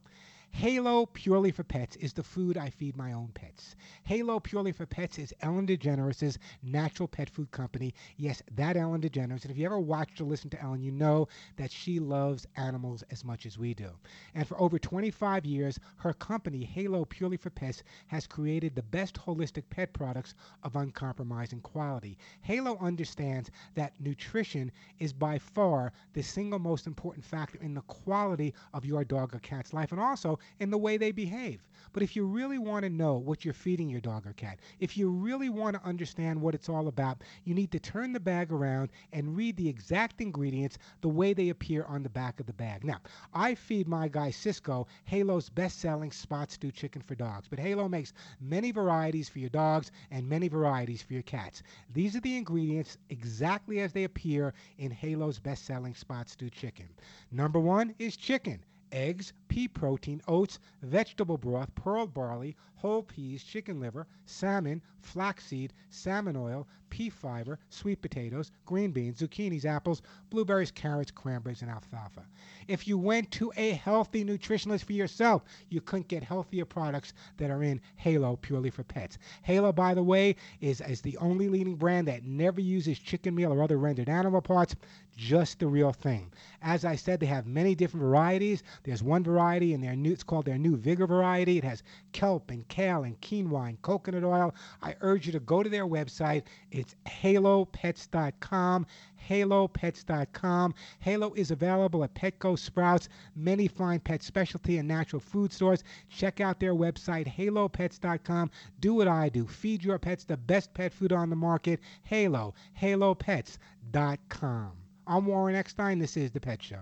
Halo 0.52 1.06
Purely 1.06 1.52
for 1.52 1.64
Pets 1.64 1.96
is 1.98 2.14
the 2.14 2.24
food 2.24 2.58
I 2.58 2.72
feed 2.72 2.98
my 2.98 3.14
own 3.14 3.30
pets. 3.36 3.76
Halo 4.06 4.40
Purely 4.40 4.72
for 4.72 4.88
Pets 4.88 5.20
is 5.20 5.34
Ellen 5.42 5.68
DeGeneres' 5.68 6.40
natural 6.64 7.08
pet 7.08 7.30
food 7.30 7.52
company. 7.52 7.94
Yes, 8.16 8.42
that 8.56 8.76
Ellen 8.76 9.02
DeGeneres. 9.02 9.44
And 9.44 9.52
if 9.52 9.58
you 9.58 9.68
ever 9.68 9.80
watched 9.80 10.20
or 10.20 10.24
listened 10.24 10.52
to 10.54 10.62
Ellen, 10.62 10.82
you 10.82 10.92
know 10.92 11.28
that 11.58 11.72
she 11.72 12.00
loves 12.00 12.48
animals 12.56 13.04
as 13.12 13.24
much 13.24 13.46
as 13.46 13.60
we 13.60 13.76
do. 13.76 13.92
And 14.34 14.48
for 14.48 14.60
over 14.60 14.80
25 14.80 15.46
years, 15.46 15.80
her 15.98 16.14
company, 16.14 16.64
Halo 16.64 17.06
Purely 17.06 17.38
for 17.38 17.52
Pets, 17.52 17.84
has 18.08 18.26
created 18.26 18.74
the 18.74 18.82
best 18.82 19.14
holistic 19.16 19.70
pet 19.70 19.94
products 19.94 20.34
of 20.64 20.76
uncompromising 20.76 21.62
quality. 21.62 22.18
Halo 22.42 22.80
understands 22.80 23.52
that 23.76 23.94
nutrition 24.02 24.72
is 24.98 25.14
by 25.14 25.38
far 25.38 25.94
the 26.14 26.24
single 26.24 26.60
most 26.60 26.88
important 26.88 27.24
factor 27.24 27.60
in 27.62 27.76
the 27.76 27.82
quality 27.82 28.56
of 28.74 28.86
your 28.86 29.04
dog 29.04 29.36
or 29.36 29.40
cat's 29.40 29.72
life 29.72 29.92
and 29.92 30.02
also 30.02 30.37
in 30.60 30.70
the 30.70 30.78
way 30.78 30.98
they 30.98 31.12
behave. 31.12 31.62
But 31.94 32.04
if 32.04 32.16
you 32.16 32.26
really 32.26 32.58
want 32.58 32.84
to 32.84 32.90
know 32.90 33.16
what 33.16 33.44
you're 33.44 33.54
feeding 33.54 33.90
your 33.90 34.02
dog 34.02 34.28
or 34.28 34.34
cat, 34.34 34.60
if 34.80 34.98
you 34.98 35.10
really 35.10 35.50
want 35.50 35.76
to 35.76 35.88
understand 35.88 36.42
what 36.42 36.54
it's 36.54 36.70
all 36.70 36.88
about, 36.88 37.24
you 37.44 37.54
need 37.54 37.72
to 37.72 37.80
turn 37.80 38.14
the 38.14 38.20
bag 38.20 38.52
around 38.52 38.90
and 39.14 39.36
read 39.36 39.56
the 39.58 39.70
exact 39.70 40.22
ingredients 40.22 40.78
the 41.02 41.10
way 41.10 41.34
they 41.34 41.50
appear 41.50 41.86
on 41.86 42.04
the 42.04 42.10
back 42.10 42.40
of 42.40 42.46
the 42.46 42.54
bag. 42.54 42.84
Now, 42.84 43.00
I 43.34 43.56
feed 43.56 43.88
my 43.88 44.08
guy 44.08 44.32
Cisco 44.32 44.88
Halo's 45.06 45.50
best 45.50 45.80
selling 45.80 46.12
spot 46.12 46.52
stew 46.52 46.72
chicken 46.72 47.02
for 47.02 47.16
dogs, 47.16 47.48
but 47.48 47.60
Halo 47.60 47.88
makes 47.88 48.14
many 48.40 48.72
varieties 48.72 49.30
for 49.30 49.40
your 49.40 49.50
dogs 49.50 49.92
and 50.12 50.28
many 50.28 50.48
varieties 50.48 51.02
for 51.02 51.14
your 51.14 51.24
cats. 51.24 51.64
These 51.94 52.16
are 52.16 52.22
the 52.22 52.38
ingredients 52.38 52.98
exactly 53.10 53.80
as 53.80 53.94
they 53.94 54.04
appear 54.04 54.54
in 54.78 54.92
Halo's 54.92 55.40
best 55.40 55.66
selling 55.66 55.96
spot 55.96 56.30
stew 56.30 56.50
chicken. 56.50 56.90
Number 57.32 57.60
one 57.60 57.96
is 57.98 58.18
chicken 58.18 58.64
eggs, 58.92 59.34
pea 59.48 59.68
protein, 59.68 60.22
oats, 60.28 60.60
vegetable 60.82 61.38
broth, 61.38 61.74
pearl 61.76 62.08
barley, 62.08 62.56
whole 62.78 63.04
peas, 63.04 63.44
chicken 63.44 63.80
liver, 63.80 64.08
salmon, 64.26 64.82
flaxseed, 65.02 65.74
salmon 65.90 66.36
oil, 66.36 66.68
pea 66.90 67.10
fiber, 67.10 67.60
sweet 67.70 68.02
potatoes, 68.02 68.52
green 68.66 68.92
beans, 68.92 69.20
zucchinis, 69.20 69.66
apples, 69.66 70.02
blueberries, 70.30 70.72
carrots, 70.72 71.12
cranberries, 71.12 71.62
and 71.62 71.72
alfalfa. 71.72 72.26
If 72.68 72.88
you 72.88 72.98
went 72.98 73.30
to 73.32 73.52
a 73.58 73.72
healthy 73.72 74.24
nutritionist 74.24 74.84
for 74.84 74.94
yourself, 74.94 75.44
you 75.70 75.82
couldn't 75.82 76.08
get 76.08 76.24
healthier 76.24 76.66
products 76.66 77.14
that 77.38 77.50
are 77.50 77.64
in 77.64 77.82
Halo 77.96 78.38
purely 78.38 78.70
for 78.70 78.84
pets. 78.84 79.18
Halo, 79.42 79.72
by 79.72 79.94
the 79.94 80.04
way, 80.04 80.36
is, 80.62 80.82
is 80.82 81.02
the 81.02 81.18
only 81.18 81.50
leading 81.50 81.76
brand 81.76 82.08
that 82.08 82.26
never 82.26 82.62
uses 82.62 83.00
chicken 83.00 83.36
meal 83.36 83.54
or 83.54 83.64
other 83.64 83.78
rendered 83.78 84.10
animal 84.10 84.42
parts, 84.42 84.76
just 85.16 85.60
the 85.60 85.68
real 85.68 85.92
thing. 85.92 86.32
As 86.62 86.86
I 86.86 86.96
said, 86.96 87.20
they 87.20 87.26
have 87.26 87.48
many 87.48 87.74
different 87.74 88.04
varieties. 88.06 88.64
There's 88.84 89.02
one 89.02 89.24
variety 89.24 89.74
in 89.74 89.82
their 89.82 89.96
new, 89.96 90.12
it's 90.12 90.24
called 90.24 90.46
their 90.46 90.58
new 90.58 90.78
Vigor 90.78 91.08
variety. 91.08 91.58
It 91.58 91.64
has 91.64 91.84
kelp 92.12 92.52
and 92.52 92.67
kale 92.68 93.04
and 93.04 93.20
quinoa 93.22 93.70
and 93.70 93.82
coconut 93.82 94.24
oil. 94.24 94.54
I 94.82 94.96
urge 95.02 95.26
you 95.26 95.32
to 95.34 95.40
go 95.40 95.64
to 95.64 95.70
their 95.70 95.88
website. 95.88 96.44
It's 96.72 96.96
halopets.com. 97.06 98.86
Halopets.com. 99.30 100.74
Halo 101.00 101.34
is 101.34 101.52
available 101.52 102.04
at 102.04 102.14
Petco, 102.14 102.58
Sprouts, 102.58 103.10
many 103.36 103.68
fine 103.68 104.00
pet 104.00 104.24
specialty 104.24 104.78
and 104.78 104.88
natural 104.88 105.20
food 105.20 105.52
stores. 105.52 105.84
Check 106.10 106.40
out 106.40 106.60
their 106.60 106.76
website, 106.76 107.28
halopets.com. 107.28 108.52
Do 108.80 108.94
what 108.94 109.08
I 109.08 109.30
do. 109.30 109.46
Feed 109.48 109.84
your 109.84 110.00
pets 110.00 110.24
the 110.24 110.38
best 110.38 110.74
pet 110.74 110.94
food 110.94 111.12
on 111.12 111.30
the 111.30 111.36
market. 111.36 111.80
Halo, 112.04 112.54
halopets.com. 112.80 114.72
I'm 115.10 115.26
Warren 115.26 115.56
Eckstein. 115.56 116.00
This 116.00 116.18
is 116.18 116.32
The 116.32 116.42
Pet 116.42 116.62
Show. 116.62 116.82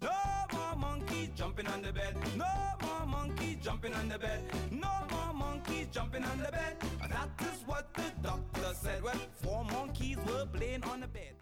No 0.00 0.10
more 0.76 0.98
jumping 1.34 1.66
on 1.66 1.82
the 1.82 1.92
bed. 1.92 2.16
No 2.36 2.46
more 3.06 3.28
jumping 3.60 3.94
on 3.94 4.08
the 4.08 4.18
bed. 4.18 4.40
No 5.88 6.02
jumping 6.02 6.24
on 6.24 6.38
the 6.38 6.50
bed. 6.50 6.76
That 7.08 7.28
is 7.40 7.62
what 7.66 7.92
the 7.94 8.12
doctor 8.22 8.74
said 8.74 9.02
when 9.02 9.16
four 9.42 9.64
monkeys 9.64 10.18
were 10.26 10.46
playing 10.46 10.84
on 10.84 11.00
the 11.00 11.06
bed. 11.06 11.34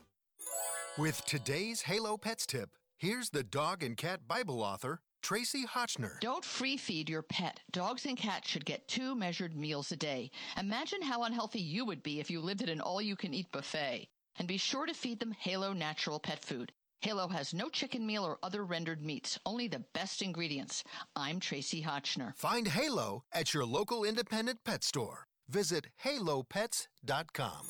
With 0.99 1.25
today's 1.25 1.83
Halo 1.83 2.17
Pets 2.17 2.47
tip, 2.47 2.71
here's 2.97 3.31
the 3.31 3.43
dog 3.43 3.83
and 3.83 3.97
cat 3.97 4.29
Bible 4.29 4.63
author, 4.63 5.01
Tracie 5.23 5.67
Hotchner. 5.67 6.21
Don't 6.21 6.45
free 6.45 6.77
feed 6.77 7.11
your 7.11 7.23
pet. 7.23 7.61
Dogs 7.73 8.07
and 8.07 8.17
cats 8.17 8.49
should 8.49 8.65
get 8.65 8.87
two 8.87 9.17
measured 9.17 9.57
meals 9.57 9.91
a 9.91 9.97
day. 9.97 10.31
Imagine 10.57 11.03
how 11.03 11.25
unhealthy 11.25 11.61
you 11.61 11.85
would 11.85 12.03
be 12.03 12.21
if 12.21 12.31
you 12.31 12.41
lived 12.41 12.63
at 12.63 12.69
an 12.69 12.81
all 12.81 13.03
you 13.03 13.17
can 13.17 13.35
eat 13.35 13.51
buffet. 13.51 14.09
And 14.39 14.47
be 14.47 14.59
sure 14.59 14.87
to 14.87 14.95
feed 14.95 15.19
them 15.19 15.33
Halo 15.33 15.73
natural 15.73 16.21
pet 16.21 16.45
food. 16.45 16.73
Halo 17.01 17.29
has 17.29 17.55
no 17.55 17.69
chicken 17.69 18.07
meal 18.07 18.25
or 18.25 18.39
other 18.43 18.65
rendered 18.65 19.03
meats, 19.03 19.39
only 19.47 19.69
the 19.69 19.85
best 19.93 20.23
ingredients. 20.23 20.83
I'm 21.15 21.41
Tracie 21.41 21.83
Hotchner. 21.83 22.35
Find 22.37 22.69
Halo 22.69 23.25
at 23.33 23.55
your 23.55 23.65
local 23.65 24.05
independent 24.05 24.61
pet 24.65 24.83
store. 24.83 25.27
Visit 25.49 25.87
halopets.com. 26.05 27.67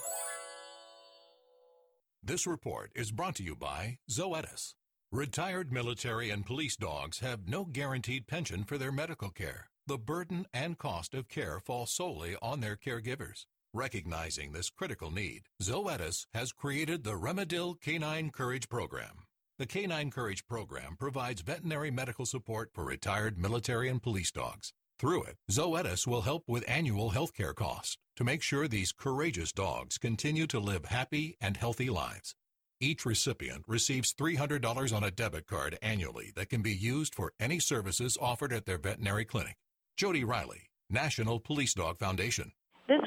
This 2.23 2.47
report 2.47 2.91
is 2.95 3.13
brought 3.13 3.37
to 3.37 3.43
you 3.43 3.55
by 3.55 3.99
Zoetis. 4.11 4.75
Retired 5.13 5.73
military 5.73 6.31
and 6.31 6.45
police 6.45 6.77
dogs 6.77 7.21
have 7.21 7.47
no 7.49 7.65
guaranteed 7.65 8.27
pension 8.27 8.65
for 8.65 8.79
their 8.79 8.91
medical 8.91 9.31
care. 9.31 9.69
The 9.87 9.99
burden 9.99 10.47
and 10.53 10.77
cost 10.77 11.15
of 11.15 11.29
care 11.29 11.61
fall 11.65 11.87
solely 11.87 12.37
on 12.43 12.61
their 12.61 12.77
caregivers. 12.77 13.47
Recognizing 13.77 14.53
this 14.53 14.71
critical 14.71 15.11
need, 15.11 15.43
Zoetis 15.63 16.25
has 16.33 16.51
created 16.51 17.05
the 17.05 17.11
Rimadyl 17.11 17.79
Canine 17.79 18.31
Courage 18.31 18.71
Program. 18.71 19.27
The 19.59 19.67
Canine 19.67 20.11
Courage 20.11 20.47
Program 20.47 20.97
provides 20.99 21.43
veterinary 21.43 21.91
medical 21.91 22.25
support 22.25 22.71
for 22.73 22.85
retired 22.85 23.37
military 23.37 23.91
and 23.91 24.03
police 24.03 24.31
dogs. 24.31 24.73
Through 24.99 25.25
it, 25.25 25.37
Zoetis 25.51 26.07
will 26.07 26.23
help 26.23 26.45
with 26.47 26.65
annual 26.67 27.11
healthcare 27.11 27.55
costs 27.55 27.99
to 28.17 28.25
make 28.25 28.41
sure 28.41 28.67
these 28.67 28.93
courageous 28.93 29.53
dogs 29.53 29.99
continue 29.99 30.47
to 30.47 30.59
live 30.59 30.87
happy 30.87 31.37
and 31.39 31.59
healthy 31.59 31.91
lives. 31.91 32.35
Each 32.81 33.05
recipient 33.05 33.67
receives 33.69 34.15
$300 34.15 34.97
on 34.97 35.05
a 35.05 35.11
debit 35.11 35.47
card 35.47 35.77
annually 35.83 36.33
that 36.35 36.49
can 36.49 36.63
be 36.63 36.75
used 36.75 37.15
for 37.15 37.35
any 37.39 37.59
services 37.59 38.17
offered 38.19 38.55
at 38.55 38.65
their 38.65 38.79
veterinary 38.79 39.27
clinic. 39.27 39.57
Jody 39.99 40.25
Riley, 40.25 40.63
National 40.89 41.39
Police 41.41 41.75
Dog 41.75 41.99
Foundation. 41.99 42.53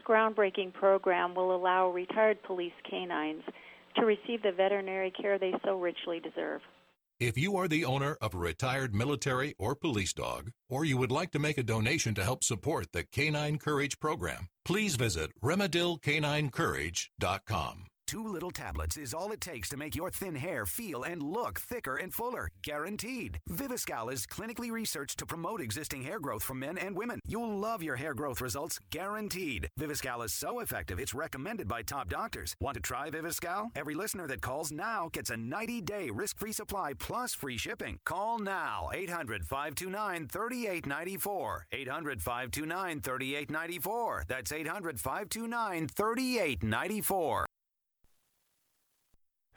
Groundbreaking 0.09 0.73
program 0.73 1.35
will 1.35 1.55
allow 1.55 1.91
retired 1.91 2.41
police 2.43 2.73
canines 2.89 3.43
to 3.95 4.05
receive 4.05 4.41
the 4.41 4.51
veterinary 4.51 5.11
care 5.11 5.37
they 5.37 5.53
so 5.63 5.79
richly 5.79 6.19
deserve. 6.19 6.61
If 7.19 7.37
you 7.37 7.55
are 7.57 7.67
the 7.67 7.85
owner 7.85 8.17
of 8.21 8.33
a 8.33 8.37
retired 8.37 8.95
military 8.95 9.53
or 9.59 9.75
police 9.75 10.13
dog, 10.13 10.51
or 10.69 10.85
you 10.85 10.97
would 10.97 11.11
like 11.11 11.29
to 11.31 11.39
make 11.39 11.59
a 11.59 11.63
donation 11.63 12.15
to 12.15 12.23
help 12.23 12.43
support 12.43 12.91
the 12.91 13.03
Canine 13.03 13.59
Courage 13.59 13.99
program, 13.99 14.47
please 14.65 14.95
visit 14.95 15.29
RimadylCanineCourage.com. 15.43 17.88
Two 18.09 18.27
little 18.27 18.49
tablets 18.49 18.97
is 18.97 19.13
all 19.13 19.31
it 19.31 19.39
takes 19.39 19.69
to 19.69 19.77
make 19.77 19.95
your 19.95 20.09
thin 20.09 20.33
hair 20.33 20.65
feel 20.65 21.03
and 21.03 21.21
look 21.21 21.59
thicker 21.59 21.97
and 21.97 22.11
fuller. 22.11 22.49
Guaranteed. 22.63 23.39
Viviscal 23.47 24.11
is 24.11 24.25
clinically 24.25 24.71
researched 24.71 25.19
to 25.19 25.27
promote 25.27 25.61
existing 25.61 26.01
hair 26.01 26.19
growth 26.19 26.41
for 26.41 26.55
men 26.55 26.79
and 26.79 26.95
women. 26.95 27.19
You'll 27.27 27.55
love 27.55 27.83
your 27.83 27.97
hair 27.97 28.15
growth 28.15 28.41
results. 28.41 28.79
Guaranteed. 28.89 29.69
Viviscal 29.79 30.25
is 30.25 30.33
so 30.33 30.59
effective, 30.59 30.99
it's 30.99 31.13
recommended 31.13 31.67
by 31.67 31.83
top 31.83 32.09
doctors. 32.09 32.55
Want 32.59 32.73
to 32.73 32.81
try 32.81 33.11
Viviscal? 33.11 33.67
Every 33.75 33.93
listener 33.93 34.25
that 34.25 34.41
calls 34.41 34.71
now 34.71 35.09
gets 35.13 35.29
a 35.29 35.37
90 35.37 35.81
day 35.81 36.09
risk 36.09 36.39
free 36.39 36.51
supply 36.51 36.93
plus 36.97 37.35
free 37.35 37.57
shipping. 37.57 37.99
Call 38.05 38.39
now 38.39 38.89
800 38.91 39.45
529 39.45 40.29
3894. 40.29 41.67
800 41.71 42.23
529 42.23 43.01
3894. 43.01 44.23
That's 44.27 44.51
800 44.51 44.99
529 44.99 45.87
3894. 45.87 47.45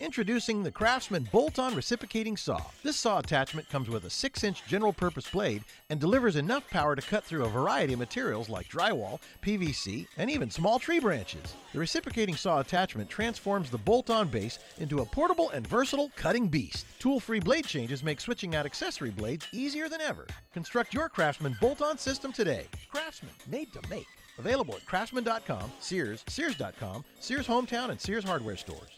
Introducing 0.00 0.62
the 0.62 0.70
Craftsman 0.70 1.28
bolt-on 1.32 1.74
reciprocating 1.74 2.36
saw. 2.36 2.60
This 2.84 2.96
saw 2.96 3.18
attachment 3.18 3.68
comes 3.68 3.88
with 3.88 4.04
a 4.04 4.08
6-inch 4.08 4.64
general 4.64 4.92
purpose 4.92 5.28
blade 5.28 5.64
and 5.90 5.98
delivers 5.98 6.36
enough 6.36 6.70
power 6.70 6.94
to 6.94 7.02
cut 7.02 7.24
through 7.24 7.44
a 7.44 7.48
variety 7.48 7.94
of 7.94 7.98
materials 7.98 8.48
like 8.48 8.68
drywall, 8.68 9.18
PVC, 9.42 10.06
and 10.16 10.30
even 10.30 10.52
small 10.52 10.78
tree 10.78 11.00
branches. 11.00 11.56
The 11.72 11.80
reciprocating 11.80 12.36
saw 12.36 12.60
attachment 12.60 13.10
transforms 13.10 13.70
the 13.70 13.78
bolt-on 13.78 14.28
base 14.28 14.60
into 14.78 15.00
a 15.00 15.04
portable 15.04 15.50
and 15.50 15.66
versatile 15.66 16.12
cutting 16.14 16.46
beast. 16.46 16.86
Tool-free 17.00 17.40
blade 17.40 17.66
changes 17.66 18.04
make 18.04 18.20
switching 18.20 18.54
out 18.54 18.66
accessory 18.66 19.10
blades 19.10 19.48
easier 19.50 19.88
than 19.88 20.00
ever. 20.00 20.28
Construct 20.54 20.94
your 20.94 21.08
Craftsman 21.08 21.56
bolt-on 21.60 21.98
system 21.98 22.32
today. 22.32 22.66
Craftsman, 22.88 23.32
made 23.48 23.72
to 23.72 23.80
make. 23.90 24.06
Available 24.38 24.76
at 24.76 24.86
craftsman.com, 24.86 25.72
Sears, 25.80 26.22
Sears.com, 26.28 27.04
Sears 27.18 27.48
Hometown, 27.48 27.90
and 27.90 28.00
Sears 28.00 28.22
Hardware 28.22 28.56
stores. 28.56 28.97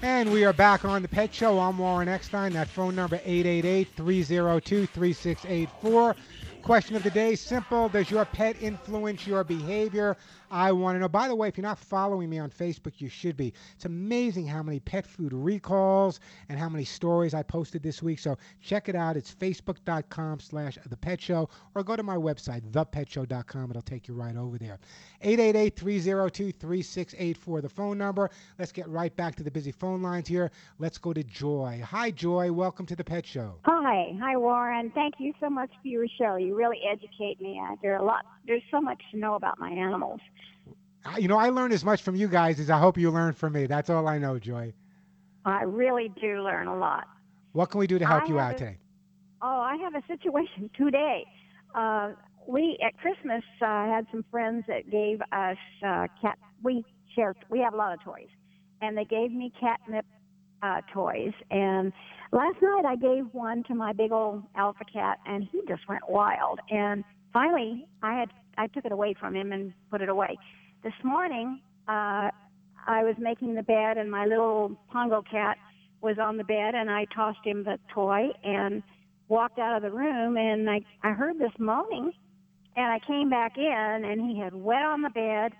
And 0.00 0.32
we 0.32 0.44
are 0.44 0.52
back 0.52 0.84
on 0.84 1.02
the 1.02 1.08
Pet 1.08 1.34
Show. 1.34 1.58
I'm 1.60 1.78
Warren 1.78 2.08
Eckstein. 2.08 2.52
That 2.52 2.68
phone 2.68 2.96
number 2.96 3.18
888-302-3684. 3.18 6.14
Question 6.62 6.96
of 6.96 7.02
the 7.02 7.10
day, 7.10 7.34
simple. 7.34 7.88
Does 7.88 8.08
your 8.10 8.24
pet 8.24 8.56
influence 8.60 9.26
your 9.26 9.44
behavior? 9.44 10.16
I 10.50 10.72
want 10.72 10.96
to 10.96 11.00
know. 11.00 11.08
By 11.08 11.28
the 11.28 11.34
way, 11.34 11.48
if 11.48 11.56
you're 11.56 11.62
not 11.62 11.78
following 11.78 12.30
me 12.30 12.38
on 12.38 12.50
Facebook, 12.50 13.00
you 13.00 13.08
should 13.08 13.36
be. 13.36 13.52
It's 13.74 13.84
amazing 13.84 14.46
how 14.46 14.62
many 14.62 14.80
pet 14.80 15.06
food 15.06 15.32
recalls 15.32 16.20
and 16.48 16.58
how 16.58 16.68
many 16.68 16.84
stories 16.84 17.34
I 17.34 17.42
posted 17.42 17.82
this 17.82 18.02
week. 18.02 18.18
So 18.18 18.36
check 18.60 18.88
it 18.88 18.94
out. 18.94 19.16
It's 19.16 19.34
facebook.com 19.34 20.40
slash 20.40 20.78
the 20.88 20.96
pet 20.96 21.20
show 21.20 21.48
or 21.74 21.82
go 21.82 21.96
to 21.96 22.02
my 22.02 22.16
website, 22.16 22.62
thepetshow.com. 22.70 23.70
It'll 23.70 23.82
take 23.82 24.08
you 24.08 24.14
right 24.14 24.36
over 24.36 24.58
there. 24.58 24.78
888-302-3684, 25.24 27.62
the 27.62 27.68
phone 27.68 27.98
number. 27.98 28.30
Let's 28.58 28.72
get 28.72 28.88
right 28.88 29.14
back 29.14 29.36
to 29.36 29.42
the 29.42 29.50
busy 29.50 29.72
phone 29.72 30.02
lines 30.02 30.28
here. 30.28 30.50
Let's 30.78 30.98
go 30.98 31.12
to 31.12 31.24
Joy. 31.24 31.82
Hi, 31.84 32.10
Joy. 32.10 32.52
Welcome 32.52 32.86
to 32.86 32.96
the 32.96 33.04
Pet 33.04 33.26
Show. 33.26 33.56
Hi, 33.64 34.16
hi, 34.20 34.36
Warren. 34.36 34.90
Thank 34.94 35.14
you 35.18 35.32
so 35.40 35.50
much 35.50 35.70
for 35.82 35.88
your 35.88 36.06
show. 36.18 36.36
You 36.36 36.54
really 36.54 36.80
educate 36.90 37.40
me. 37.40 37.60
Uh, 37.62 37.76
there 37.82 37.94
are 37.94 38.02
a 38.02 38.04
lot. 38.04 38.24
There's 38.48 38.62
so 38.70 38.80
much 38.80 39.00
to 39.12 39.18
know 39.18 39.34
about 39.34 39.60
my 39.60 39.70
animals. 39.70 40.20
You 41.18 41.28
know, 41.28 41.36
I 41.36 41.50
learned 41.50 41.74
as 41.74 41.84
much 41.84 42.02
from 42.02 42.16
you 42.16 42.28
guys 42.28 42.58
as 42.58 42.70
I 42.70 42.78
hope 42.78 42.96
you 42.98 43.10
learned 43.10 43.36
from 43.36 43.52
me. 43.52 43.66
That's 43.66 43.90
all 43.90 44.08
I 44.08 44.18
know, 44.18 44.38
Joy. 44.38 44.72
I 45.44 45.62
really 45.62 46.10
do 46.20 46.42
learn 46.42 46.66
a 46.66 46.76
lot. 46.76 47.04
What 47.52 47.70
can 47.70 47.78
we 47.78 47.86
do 47.86 47.98
to 47.98 48.06
help 48.06 48.24
I 48.24 48.28
you 48.28 48.38
out 48.40 48.54
a- 48.54 48.58
today? 48.58 48.78
Oh, 49.42 49.60
I 49.60 49.76
have 49.76 49.94
a 49.94 50.02
situation 50.06 50.70
today. 50.76 51.24
Uh, 51.74 52.12
we 52.48 52.78
at 52.84 52.96
Christmas 52.98 53.44
uh, 53.60 53.86
had 53.86 54.06
some 54.10 54.24
friends 54.30 54.64
that 54.66 54.90
gave 54.90 55.20
us 55.32 55.58
uh, 55.86 56.06
cat. 56.20 56.38
We 56.62 56.84
share. 57.14 57.34
We 57.50 57.60
have 57.60 57.74
a 57.74 57.76
lot 57.76 57.92
of 57.92 58.00
toys, 58.02 58.28
and 58.80 58.96
they 58.96 59.04
gave 59.04 59.30
me 59.30 59.52
catnip 59.60 60.06
uh, 60.62 60.80
toys. 60.92 61.32
And 61.50 61.92
last 62.32 62.56
night 62.62 62.84
I 62.86 62.96
gave 62.96 63.26
one 63.32 63.62
to 63.64 63.74
my 63.74 63.92
big 63.92 64.10
old 64.12 64.42
alpha 64.56 64.84
cat, 64.90 65.18
and 65.26 65.46
he 65.52 65.60
just 65.68 65.82
went 65.88 66.02
wild. 66.08 66.60
And 66.70 67.04
finally, 67.32 67.86
I 68.02 68.18
had 68.18 68.30
I 68.56 68.66
took 68.66 68.84
it 68.84 68.92
away 68.92 69.14
from 69.18 69.36
him 69.36 69.52
and 69.52 69.72
put 69.90 70.02
it 70.02 70.08
away. 70.08 70.36
This 70.82 70.94
morning, 71.04 71.60
uh, 71.86 72.30
I 72.86 73.04
was 73.04 73.14
making 73.18 73.54
the 73.54 73.62
bed, 73.62 73.98
and 73.98 74.10
my 74.10 74.26
little 74.26 74.76
Pongo 74.92 75.22
cat 75.22 75.56
was 76.00 76.16
on 76.18 76.36
the 76.36 76.44
bed, 76.44 76.74
and 76.74 76.90
I 76.90 77.06
tossed 77.14 77.44
him 77.44 77.64
the 77.64 77.78
toy 77.92 78.28
and 78.42 78.82
walked 79.28 79.58
out 79.58 79.76
of 79.76 79.82
the 79.82 79.90
room, 79.96 80.36
and 80.36 80.68
I 80.68 80.80
I 81.02 81.12
heard 81.12 81.38
this 81.38 81.52
moaning, 81.58 82.12
and 82.76 82.86
I 82.86 82.98
came 83.06 83.30
back 83.30 83.56
in, 83.56 84.04
and 84.04 84.20
he 84.20 84.38
had 84.38 84.54
wet 84.54 84.82
on 84.82 85.02
the 85.02 85.10
bed, 85.10 85.52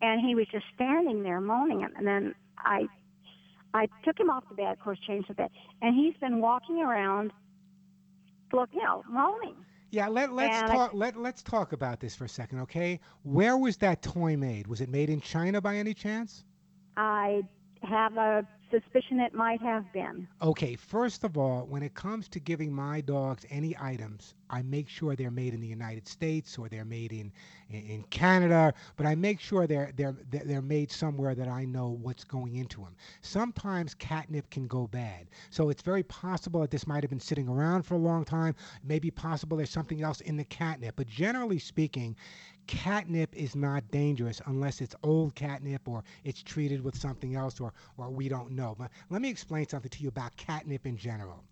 and 0.00 0.20
he 0.20 0.34
was 0.34 0.46
just 0.50 0.64
standing 0.74 1.22
there 1.22 1.40
moaning, 1.40 1.86
and 1.96 2.06
then 2.06 2.34
I 2.58 2.86
I 3.74 3.88
took 4.04 4.18
him 4.18 4.30
off 4.30 4.44
the 4.48 4.54
bed, 4.54 4.72
of 4.72 4.80
course, 4.80 4.98
changed 5.06 5.28
the 5.28 5.34
bed, 5.34 5.50
and 5.82 5.94
he's 5.94 6.14
been 6.20 6.40
walking 6.40 6.80
around, 6.80 7.32
look, 8.52 8.70
you 8.72 8.82
know, 8.82 9.02
moaning. 9.10 9.56
Yeah, 9.90 10.08
let, 10.08 10.32
let's 10.32 10.56
And 10.56 10.70
I- 10.70 10.74
talk. 10.74 10.94
Let, 10.94 11.16
let's 11.16 11.42
talk 11.42 11.72
about 11.72 12.00
this 12.00 12.14
for 12.16 12.24
a 12.24 12.28
second, 12.28 12.60
okay? 12.60 13.00
Where 13.22 13.56
was 13.56 13.76
that 13.78 14.02
toy 14.02 14.36
made? 14.36 14.66
Was 14.66 14.80
it 14.80 14.88
made 14.88 15.10
in 15.10 15.20
China 15.20 15.60
by 15.60 15.76
any 15.76 15.94
chance? 15.94 16.44
I 16.96 17.42
have 17.82 18.16
a 18.16 18.46
suspicion 18.70 19.20
it 19.20 19.34
might 19.34 19.60
have 19.62 19.90
been. 19.92 20.26
Okay, 20.42 20.76
first 20.76 21.24
of 21.24 21.36
all, 21.36 21.66
when 21.66 21.82
it 21.82 21.94
comes 21.94 22.28
to 22.28 22.40
giving 22.40 22.72
my 22.72 23.00
dogs 23.00 23.44
any 23.50 23.76
items, 23.80 24.34
I 24.50 24.62
make 24.62 24.88
sure 24.88 25.16
they're 25.16 25.30
made 25.30 25.54
in 25.54 25.60
the 25.60 25.66
United 25.66 26.06
States 26.06 26.56
or 26.58 26.68
they're 26.68 26.84
made 26.84 27.12
in 27.12 27.32
in, 27.68 28.04
Canada, 28.10 28.72
but 28.96 29.06
I 29.06 29.14
make 29.16 29.40
sure 29.40 29.66
they're 29.66 29.90
they're 29.96 30.16
they're 30.30 30.62
made 30.62 30.90
somewhere 30.92 31.34
that 31.34 31.48
I 31.48 31.64
know 31.64 31.98
what's 32.00 32.22
going 32.24 32.56
into 32.56 32.80
them. 32.80 32.94
Sometimes 33.22 33.94
catnip 33.94 34.48
can 34.50 34.66
go 34.68 34.86
bad, 34.86 35.26
so 35.50 35.68
it's 35.68 35.82
very 35.82 36.04
possible 36.04 36.60
that 36.60 36.70
this 36.70 36.86
might 36.86 37.02
have 37.02 37.10
been 37.10 37.18
sitting 37.20 37.48
around 37.48 37.82
for 37.82 37.94
a 37.94 37.98
long 37.98 38.24
time. 38.24 38.54
Maybe 38.84 39.10
possible 39.10 39.56
there's 39.56 39.70
something 39.70 40.02
else 40.02 40.20
in 40.20 40.36
the 40.36 40.44
catnip, 40.44 40.94
but 40.96 41.08
generally 41.08 41.58
speaking, 41.58 42.14
catnip 42.66 43.34
is 43.34 43.54
not 43.56 43.90
dangerous 43.90 44.40
unless 44.46 44.80
it's 44.80 44.94
old 45.02 45.34
catnip 45.34 45.88
or 45.88 46.02
it's 46.24 46.42
treated 46.42 46.82
with 46.82 46.96
something 46.96 47.34
else 47.34 47.60
or, 47.60 47.72
or 47.96 48.10
we 48.10 48.28
don't 48.28 48.50
know. 48.52 48.74
But 48.78 48.90
let 49.10 49.22
me 49.22 49.30
explain 49.30 49.68
something 49.68 49.90
to 49.90 50.02
you 50.02 50.08
about 50.08 50.36
catnip 50.36 50.86
in 50.86 50.96
general. 50.96 51.44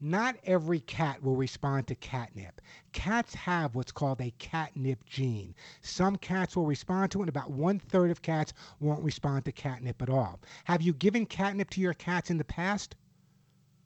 Not 0.00 0.36
every 0.44 0.80
cat 0.80 1.22
will 1.22 1.36
respond 1.36 1.86
to 1.88 1.94
catnip. 1.94 2.60
Cats 2.92 3.34
have 3.34 3.74
what's 3.74 3.92
called 3.92 4.20
a 4.20 4.32
catnip 4.38 5.04
gene. 5.04 5.54
Some 5.82 6.16
cats 6.16 6.56
will 6.56 6.66
respond 6.66 7.10
to 7.12 7.18
it, 7.18 7.22
and 7.22 7.28
about 7.28 7.50
one 7.50 7.78
third 7.78 8.10
of 8.10 8.22
cats 8.22 8.52
won't 8.80 9.04
respond 9.04 9.44
to 9.44 9.52
catnip 9.52 10.00
at 10.00 10.08
all. 10.08 10.40
Have 10.64 10.82
you 10.82 10.92
given 10.94 11.26
catnip 11.26 11.68
to 11.70 11.80
your 11.80 11.94
cats 11.94 12.30
in 12.30 12.38
the 12.38 12.44
past 12.44 12.96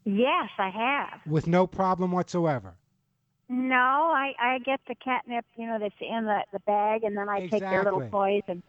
Yes, 0.04 0.50
I 0.58 0.68
have. 0.70 1.20
with 1.26 1.46
no 1.46 1.66
problem 1.66 2.12
whatsoever? 2.12 2.76
No, 3.48 3.76
I 4.14 4.32
I 4.40 4.58
get 4.60 4.80
the 4.88 4.94
catnip, 4.94 5.44
you 5.56 5.66
know, 5.66 5.78
that's 5.78 5.94
in 6.00 6.24
the 6.24 6.40
the 6.52 6.60
bag, 6.60 7.04
and 7.04 7.16
then 7.16 7.28
I 7.28 7.46
take 7.48 7.60
their 7.60 7.84
little 7.84 8.00
Exactly. 8.00 8.10
toys 8.40 8.42
and 8.48 8.62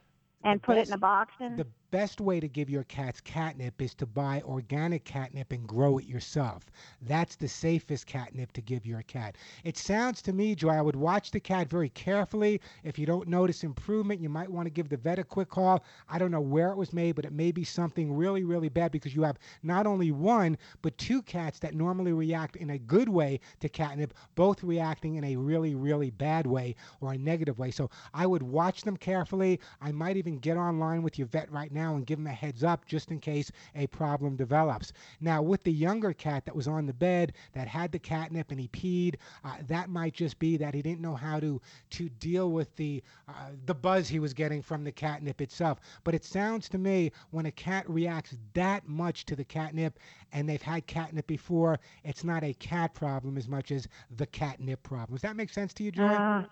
and 0.43 0.61
put 0.61 0.77
it 0.77 0.87
in 0.87 0.93
a 0.93 0.97
best- 0.97 1.01
box. 1.01 1.33
And 1.39 1.57
The 1.57 1.67
best 1.91 2.19
way 2.19 2.39
to 2.39 2.47
give 2.47 2.69
your 2.69 2.83
cats 2.83 3.21
catnip 3.21 3.81
is 3.81 3.93
to 3.95 4.05
buy 4.05 4.41
organic 4.45 5.03
catnip 5.05 5.51
and 5.51 5.67
grow 5.67 5.97
it 5.97 6.05
yourself. 6.05 6.65
That's 7.01 7.35
the 7.35 7.47
safest 7.47 8.05
catnip 8.05 8.51
to 8.53 8.61
give 8.61 8.85
your 8.85 9.01
cat. 9.03 9.37
It 9.63 9.77
sounds 9.77 10.21
to 10.23 10.33
me, 10.33 10.55
Joy, 10.55 10.71
I 10.71 10.81
would 10.81 10.95
watch 10.95 11.31
the 11.31 11.39
cat 11.39 11.69
very 11.69 11.89
carefully. 11.89 12.59
If 12.83 12.97
you 12.97 13.05
don't 13.05 13.27
notice 13.27 13.63
improvement, 13.63 14.21
you 14.21 14.29
might 14.29 14.49
want 14.49 14.65
to 14.65 14.71
give 14.71 14.89
the 14.89 14.97
vet 14.97 15.19
a 15.19 15.23
quick 15.23 15.49
call. 15.49 15.83
I 16.09 16.17
don't 16.17 16.31
know 16.31 16.41
where 16.41 16.71
it 16.71 16.77
was 16.77 16.93
made, 16.93 17.15
but 17.15 17.25
it 17.25 17.31
may 17.31 17.51
be 17.51 17.63
something 17.63 18.13
really, 18.13 18.43
really 18.43 18.69
bad 18.69 18.91
because 18.91 19.15
you 19.15 19.21
have 19.23 19.37
not 19.63 19.87
only 19.87 20.11
one, 20.11 20.57
but 20.81 20.97
two 20.97 21.21
cats 21.21 21.59
that 21.59 21.75
normally 21.75 22.13
react 22.13 22.55
in 22.55 22.71
a 22.71 22.79
good 22.79 23.09
way 23.09 23.39
to 23.59 23.69
catnip, 23.69 24.13
both 24.35 24.63
reacting 24.63 25.15
in 25.15 25.23
a 25.23 25.35
really, 25.35 25.75
really 25.75 26.09
bad 26.09 26.47
way 26.47 26.75
or 27.01 27.13
a 27.13 27.17
negative 27.17 27.59
way. 27.59 27.71
So 27.71 27.89
I 28.13 28.25
would 28.25 28.43
watch 28.43 28.81
them 28.81 28.97
carefully. 28.97 29.59
I 29.81 29.91
might 29.91 30.17
even 30.17 30.39
get 30.39 30.57
online 30.57 31.03
with 31.03 31.17
your 31.17 31.27
vet 31.27 31.51
right 31.51 31.71
now 31.71 31.74
now 31.75 31.95
and 31.95 32.07
give 32.07 32.17
them 32.17 32.25
a 32.25 32.31
heads 32.31 32.63
up 32.63 32.85
just 32.85 33.11
in 33.11 33.19
case 33.19 33.51
a 33.75 33.85
problem 33.87 34.35
develops. 34.35 34.93
Now, 35.21 35.43
with 35.43 35.63
the 35.63 35.71
younger 35.71 36.13
cat 36.13 36.45
that 36.45 36.55
was 36.55 36.67
on 36.67 36.87
the 36.87 36.93
bed 36.93 37.33
that 37.53 37.67
had 37.67 37.91
the 37.91 37.99
catnip 37.99 38.49
and 38.49 38.59
he 38.59 38.67
peed, 38.69 39.17
uh, 39.43 39.57
that 39.67 39.89
might 39.89 40.13
just 40.13 40.39
be 40.39 40.57
that 40.57 40.73
he 40.73 40.81
didn't 40.81 41.01
know 41.01 41.15
how 41.15 41.39
to 41.39 41.61
to 41.91 42.09
deal 42.09 42.51
with 42.51 42.75
the 42.77 43.03
uh, 43.27 43.51
the 43.65 43.75
buzz 43.75 44.07
he 44.07 44.19
was 44.19 44.33
getting 44.33 44.61
from 44.61 44.83
the 44.83 44.91
catnip 44.91 45.41
itself. 45.41 45.79
But 46.03 46.15
it 46.15 46.25
sounds 46.25 46.67
to 46.69 46.77
me 46.77 47.11
when 47.29 47.45
a 47.45 47.51
cat 47.51 47.87
reacts 47.89 48.37
that 48.53 48.87
much 48.87 49.25
to 49.25 49.35
the 49.35 49.43
catnip 49.43 49.99
and 50.31 50.47
they've 50.49 50.61
had 50.61 50.87
catnip 50.87 51.27
before, 51.27 51.79
it's 52.03 52.23
not 52.23 52.43
a 52.43 52.53
cat 52.53 52.93
problem 52.93 53.37
as 53.37 53.47
much 53.47 53.71
as 53.71 53.87
the 54.15 54.25
catnip 54.25 54.81
problem. 54.83 55.15
Does 55.15 55.21
that 55.21 55.35
make 55.35 55.51
sense 55.51 55.73
to 55.75 55.83
you, 55.83 55.91
Joy? 55.91 56.03
Uh, 56.07 56.43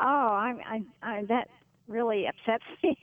oh, 0.00 0.04
I, 0.04 0.54
I, 0.66 0.82
I, 1.02 1.24
that 1.24 1.48
really 1.88 2.26
upsets 2.26 2.64
me. 2.82 2.98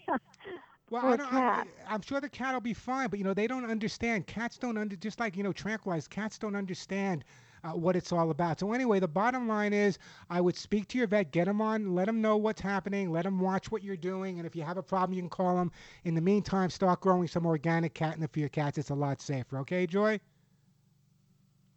Well, 0.93 1.07
I 1.07 1.17
don't, 1.17 1.33
I, 1.33 1.63
I'm 1.87 2.01
sure 2.01 2.21
the 2.21 2.29
cat 2.29 2.53
will 2.53 2.61
be 2.61 2.75
fine, 2.75 3.09
but 3.09 3.17
you 3.17 3.25
know 3.25 3.33
they 3.33 3.47
don't 3.47 3.65
understand. 3.65 4.27
Cats 4.27 4.59
don't 4.59 4.77
under 4.77 4.95
just 4.95 5.19
like 5.19 5.35
you 5.35 5.41
know 5.41 5.51
tranquilized. 5.51 6.11
Cats 6.11 6.37
don't 6.37 6.55
understand 6.55 7.23
uh, 7.63 7.71
what 7.71 7.95
it's 7.95 8.11
all 8.11 8.29
about. 8.29 8.59
So 8.59 8.73
anyway, 8.73 8.99
the 8.99 9.07
bottom 9.07 9.47
line 9.47 9.73
is, 9.73 9.97
I 10.29 10.39
would 10.39 10.55
speak 10.55 10.87
to 10.89 10.99
your 10.99 11.07
vet, 11.07 11.31
get 11.31 11.47
him 11.47 11.61
on, 11.61 11.95
let 11.95 12.07
him 12.07 12.21
know 12.21 12.37
what's 12.37 12.61
happening, 12.61 13.11
let 13.11 13.25
him 13.25 13.39
watch 13.39 13.71
what 13.71 13.81
you're 13.81 13.97
doing, 13.97 14.37
and 14.37 14.45
if 14.45 14.55
you 14.55 14.61
have 14.61 14.77
a 14.77 14.83
problem, 14.83 15.15
you 15.15 15.23
can 15.23 15.31
call 15.31 15.59
him. 15.59 15.71
In 16.03 16.13
the 16.13 16.21
meantime, 16.21 16.69
start 16.69 17.01
growing 17.01 17.27
some 17.27 17.47
organic 17.47 17.95
catnip 17.95 18.31
for 18.31 18.39
your 18.41 18.49
cats. 18.49 18.77
It's 18.77 18.91
a 18.91 18.95
lot 18.95 19.19
safer. 19.19 19.57
Okay, 19.61 19.87
Joy? 19.87 20.19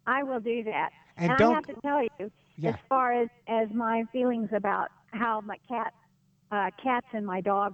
I 0.05 0.21
will 0.21 0.39
do 0.39 0.63
that. 0.65 0.91
And 1.17 1.31
I 1.31 1.37
don't- 1.37 1.55
have 1.55 1.65
to 1.65 1.81
tell 1.81 2.03
you, 2.03 2.31
Yeah. 2.57 2.69
as 2.69 2.75
far 2.87 3.13
as 3.13 3.29
as 3.47 3.67
my 3.71 4.03
feelings 4.11 4.49
about 4.53 4.89
how 5.11 5.41
my 5.41 5.57
cat, 5.67 5.91
uh, 6.51 6.69
cats 6.77 7.07
and 7.13 7.25
my 7.25 7.41
dog 7.41 7.73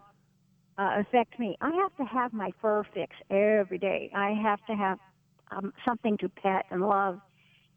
uh, 0.78 1.00
affect 1.00 1.40
me, 1.40 1.58
I 1.62 1.72
have 1.72 1.96
to 1.98 2.04
have 2.04 2.34
my 2.34 2.52
fur 2.62 2.84
fix 2.94 3.16
every 3.30 3.78
day. 3.78 4.12
I 4.16 4.32
have 4.32 4.64
to 4.66 4.74
have 4.74 5.00
um, 5.52 5.74
something 5.86 6.18
to 6.18 6.30
pet 6.30 6.66
and 6.72 6.82
love. 6.82 7.20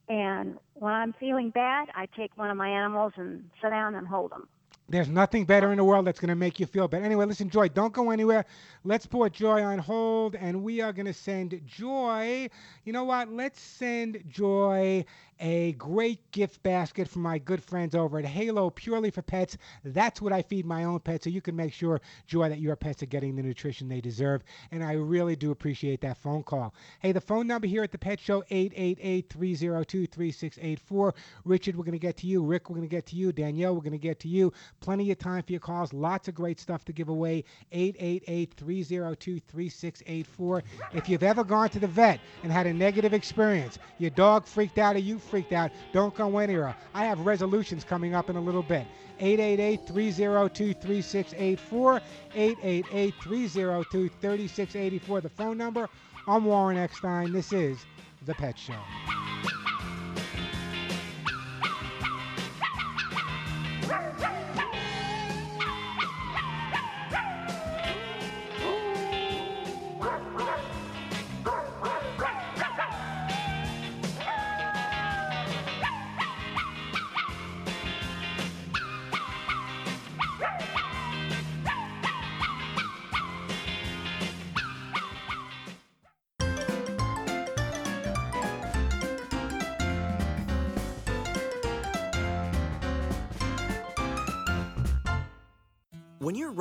And 0.09 0.59
when 0.75 0.93
I'm 0.93 1.15
feeling 1.19 1.51
bad, 1.51 1.89
I 1.95 2.07
take 2.17 2.37
one 2.37 2.51
of 2.51 2.57
my 2.57 2.69
animals 2.69 3.13
and 3.17 3.51
sit 3.61 3.71
down 3.71 3.95
and 3.95 4.07
hold 4.07 4.31
them. 4.31 4.49
There's 4.89 5.09
nothing 5.09 5.45
better 5.45 5.73
in 5.73 5.79
the 5.79 5.85
world 5.85 6.07
that's 6.07 6.21
going 6.21 6.29
to 6.29 6.37
make 6.37 6.61
you 6.61 6.67
feel 6.67 6.87
better. 6.87 7.05
Anyway, 7.05 7.25
listen, 7.25 7.51
Joy, 7.51 7.69
don't 7.69 7.93
go 7.93 8.11
anywhere. 8.11 8.47
Let's 8.85 9.05
put 9.05 9.33
Joy 9.33 9.63
on 9.63 9.79
hold, 9.79 10.37
and 10.37 10.63
we 10.63 10.81
are 10.81 10.93
going 10.93 11.07
to 11.07 11.13
send 11.13 11.61
Joy. 11.67 12.49
You 12.85 12.93
know 12.93 13.03
what? 13.03 13.29
Let's 13.29 13.61
send 13.61 14.23
Joy 14.29 15.05
a 15.39 15.73
great 15.73 16.31
gift 16.31 16.63
basket 16.63 17.07
from 17.07 17.21
my 17.23 17.37
good 17.39 17.63
friends 17.63 17.95
over 17.95 18.19
at 18.19 18.25
Halo 18.25 18.71
Purely 18.71 19.11
for 19.11 19.21
Pets. 19.21 19.59
That's 19.85 20.23
what 20.23 20.33
I 20.33 20.41
feed 20.41 20.65
my 20.65 20.85
own 20.85 20.99
pets, 21.01 21.25
so 21.25 21.31
you 21.31 21.43
can 21.43 21.55
make 21.57 21.75
sure, 21.75 22.01
Joy, 22.27 22.49
that 22.49 22.61
your 22.61 22.77
pets 22.77 23.03
are 23.03 23.07
getting 23.07 23.37
the 23.37 23.43
nutrition 23.43 23.89
they 23.89 24.01
deserve. 24.01 24.43
And 24.71 24.83
I 24.83 24.93
really 24.93 25.37
do 25.37 25.51
appreciate 25.51 26.01
that 26.03 26.17
phone 26.17 26.43
call. 26.43 26.73
Hey, 27.01 27.13
the 27.13 27.21
phone 27.21 27.47
number 27.47 27.67
here 27.67 27.83
at 27.83 27.93
the 27.93 27.99
Pet 27.99 28.19
Show, 28.19 28.43
888-302-3684. 28.51 31.13
Richard, 31.45 31.77
we're 31.77 31.85
going 31.85 31.93
to 31.93 31.99
get 31.99 32.17
to 32.19 32.27
you. 32.27 32.43
Rick, 32.43 32.71
we're 32.71 32.77
going 32.77 32.89
to 32.89 32.97
get 32.97 33.05
to 33.07 33.17
you. 33.17 33.33
Danielle, 33.33 33.75
we're 33.75 33.83
going 33.83 33.93
to 33.93 33.99
get 33.99 34.21
to 34.21 34.29
you. 34.29 34.53
Plenty 34.81 35.11
of 35.11 35.19
time 35.19 35.43
for 35.43 35.53
your 35.53 35.61
calls. 35.61 35.93
Lots 35.93 36.29
of 36.29 36.35
great 36.35 36.59
stuff 36.61 36.85
to 36.85 36.93
give 36.93 37.09
away. 37.09 37.45
888-302-3684. 37.73 40.63
If 40.93 41.09
you've 41.09 41.23
ever 41.23 41.45
gone 41.45 41.71
to 41.71 41.79
the 41.79 41.87
vet 41.87 42.21
and 42.43 42.53
had 42.53 42.67
a 42.67 42.73
negative 42.73 43.15
experience, 43.15 43.79
your 43.99 44.11
dog 44.11 44.47
freaked 44.47 44.79
out 44.79 44.97
or 44.97 45.01
you 45.01 45.19
freaked 45.19 45.53
out, 45.53 45.71
don't 45.93 46.15
go 46.15 46.39
anywhere. 46.39 46.75
I 46.95 47.05
have 47.07 47.21
resolutions 47.21 47.85
coming 47.85 48.15
up 48.15 48.31
in 48.31 48.37
a 48.37 48.41
little 48.41 48.63
bit. 48.63 48.87
888-302-3684. 49.21 52.01
888-302-3684. 52.35 55.23
The 55.23 55.29
phone 55.29 55.59
number. 55.59 55.89
I'm 56.29 56.45
Warren 56.45 56.77
Eckstein. 56.77 57.33
This 57.33 57.53
is 57.53 57.79
The 58.27 58.35
Pet 58.35 58.59
Show. 58.59 58.75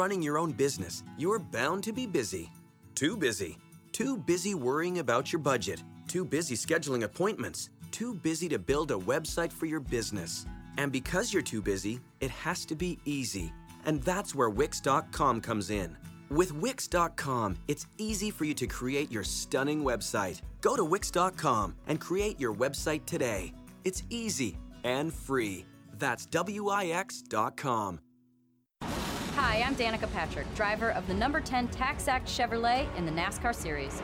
Running 0.06 0.22
your 0.22 0.38
own 0.38 0.52
business, 0.52 1.04
you're 1.18 1.40
bound 1.40 1.84
to 1.84 1.92
be 1.92 2.06
busy. 2.06 2.52
Too 2.94 3.18
busy. 3.18 3.58
Too 3.92 4.18
busy 4.18 4.54
worrying 4.54 5.00
about 5.00 5.34
your 5.34 5.40
budget. 5.40 5.82
Too 6.08 6.24
busy 6.24 6.54
scheduling 6.54 7.02
appointments. 7.02 7.72
Too 7.90 8.14
busy 8.14 8.48
to 8.50 8.60
build 8.60 8.92
a 8.92 9.06
website 9.14 9.52
for 9.52 9.66
your 9.66 9.80
business. 9.80 10.46
And 10.78 10.92
because 10.92 11.34
you're 11.34 11.50
too 11.52 11.60
busy, 11.60 12.00
it 12.20 12.30
has 12.30 12.66
to 12.66 12.76
be 12.76 13.00
easy. 13.06 13.52
And 13.88 14.00
that's 14.04 14.36
where 14.36 14.52
Wix.com 14.52 15.42
comes 15.42 15.72
in. 15.72 15.98
With 16.30 16.54
Wix.com, 16.54 17.58
it's 17.68 17.88
easy 17.98 18.30
for 18.30 18.46
you 18.46 18.54
to 18.54 18.68
create 18.68 19.12
your 19.12 19.24
stunning 19.24 19.84
website. 19.84 20.42
Go 20.62 20.76
to 20.76 20.86
Wix.com 20.86 21.74
and 21.88 22.00
create 22.00 22.40
your 22.40 22.54
website 22.54 23.08
today. 23.08 23.54
It's 23.84 24.04
easy 24.12 24.60
and 24.84 25.12
free. 25.12 25.66
That's 25.98 26.28
Wix.com. 26.28 28.00
Hi, 29.48 29.62
I'm 29.62 29.76
Danica 29.76 30.12
Patrick, 30.12 30.52
driver 30.56 30.90
of 30.90 31.06
the 31.06 31.14
number 31.14 31.40
10 31.40 31.68
Tax 31.68 32.08
Act 32.08 32.28
Chevrolet 32.28 32.88
in 32.98 33.06
the 33.06 33.12
NASCAR 33.12 33.54
Series. 33.54 34.02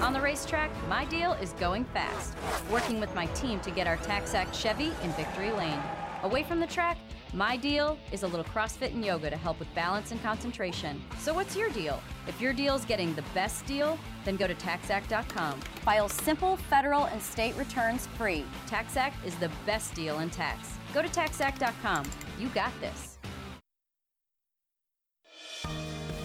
On 0.00 0.12
the 0.12 0.20
racetrack, 0.20 0.68
my 0.88 1.04
deal 1.04 1.34
is 1.34 1.52
going 1.52 1.84
fast, 1.84 2.34
working 2.68 2.98
with 2.98 3.14
my 3.14 3.26
team 3.26 3.60
to 3.60 3.70
get 3.70 3.86
our 3.86 3.98
Tax 3.98 4.34
Act 4.34 4.52
Chevy 4.52 4.90
in 5.04 5.12
victory 5.12 5.52
lane. 5.52 5.78
Away 6.24 6.42
from 6.42 6.58
the 6.58 6.66
track, 6.66 6.98
my 7.32 7.56
deal 7.56 7.98
is 8.10 8.24
a 8.24 8.26
little 8.26 8.44
CrossFit 8.44 8.92
and 8.92 9.04
yoga 9.04 9.30
to 9.30 9.36
help 9.36 9.60
with 9.60 9.72
balance 9.76 10.10
and 10.10 10.20
concentration. 10.24 11.00
So, 11.20 11.32
what's 11.32 11.54
your 11.54 11.70
deal? 11.70 12.02
If 12.26 12.40
your 12.40 12.52
deal 12.52 12.74
is 12.74 12.84
getting 12.84 13.14
the 13.14 13.24
best 13.32 13.64
deal, 13.66 13.96
then 14.24 14.34
go 14.34 14.48
to 14.48 14.56
taxact.com. 14.56 15.60
File 15.84 16.08
simple 16.08 16.56
federal 16.56 17.04
and 17.04 17.22
state 17.22 17.56
returns 17.56 18.08
free. 18.18 18.44
TaxAct 18.66 19.24
is 19.24 19.36
the 19.36 19.52
best 19.66 19.94
deal 19.94 20.18
in 20.18 20.30
tax. 20.30 20.68
Go 20.92 21.00
to 21.00 21.08
taxact.com. 21.08 22.10
You 22.40 22.48
got 22.48 22.72
this. 22.80 23.09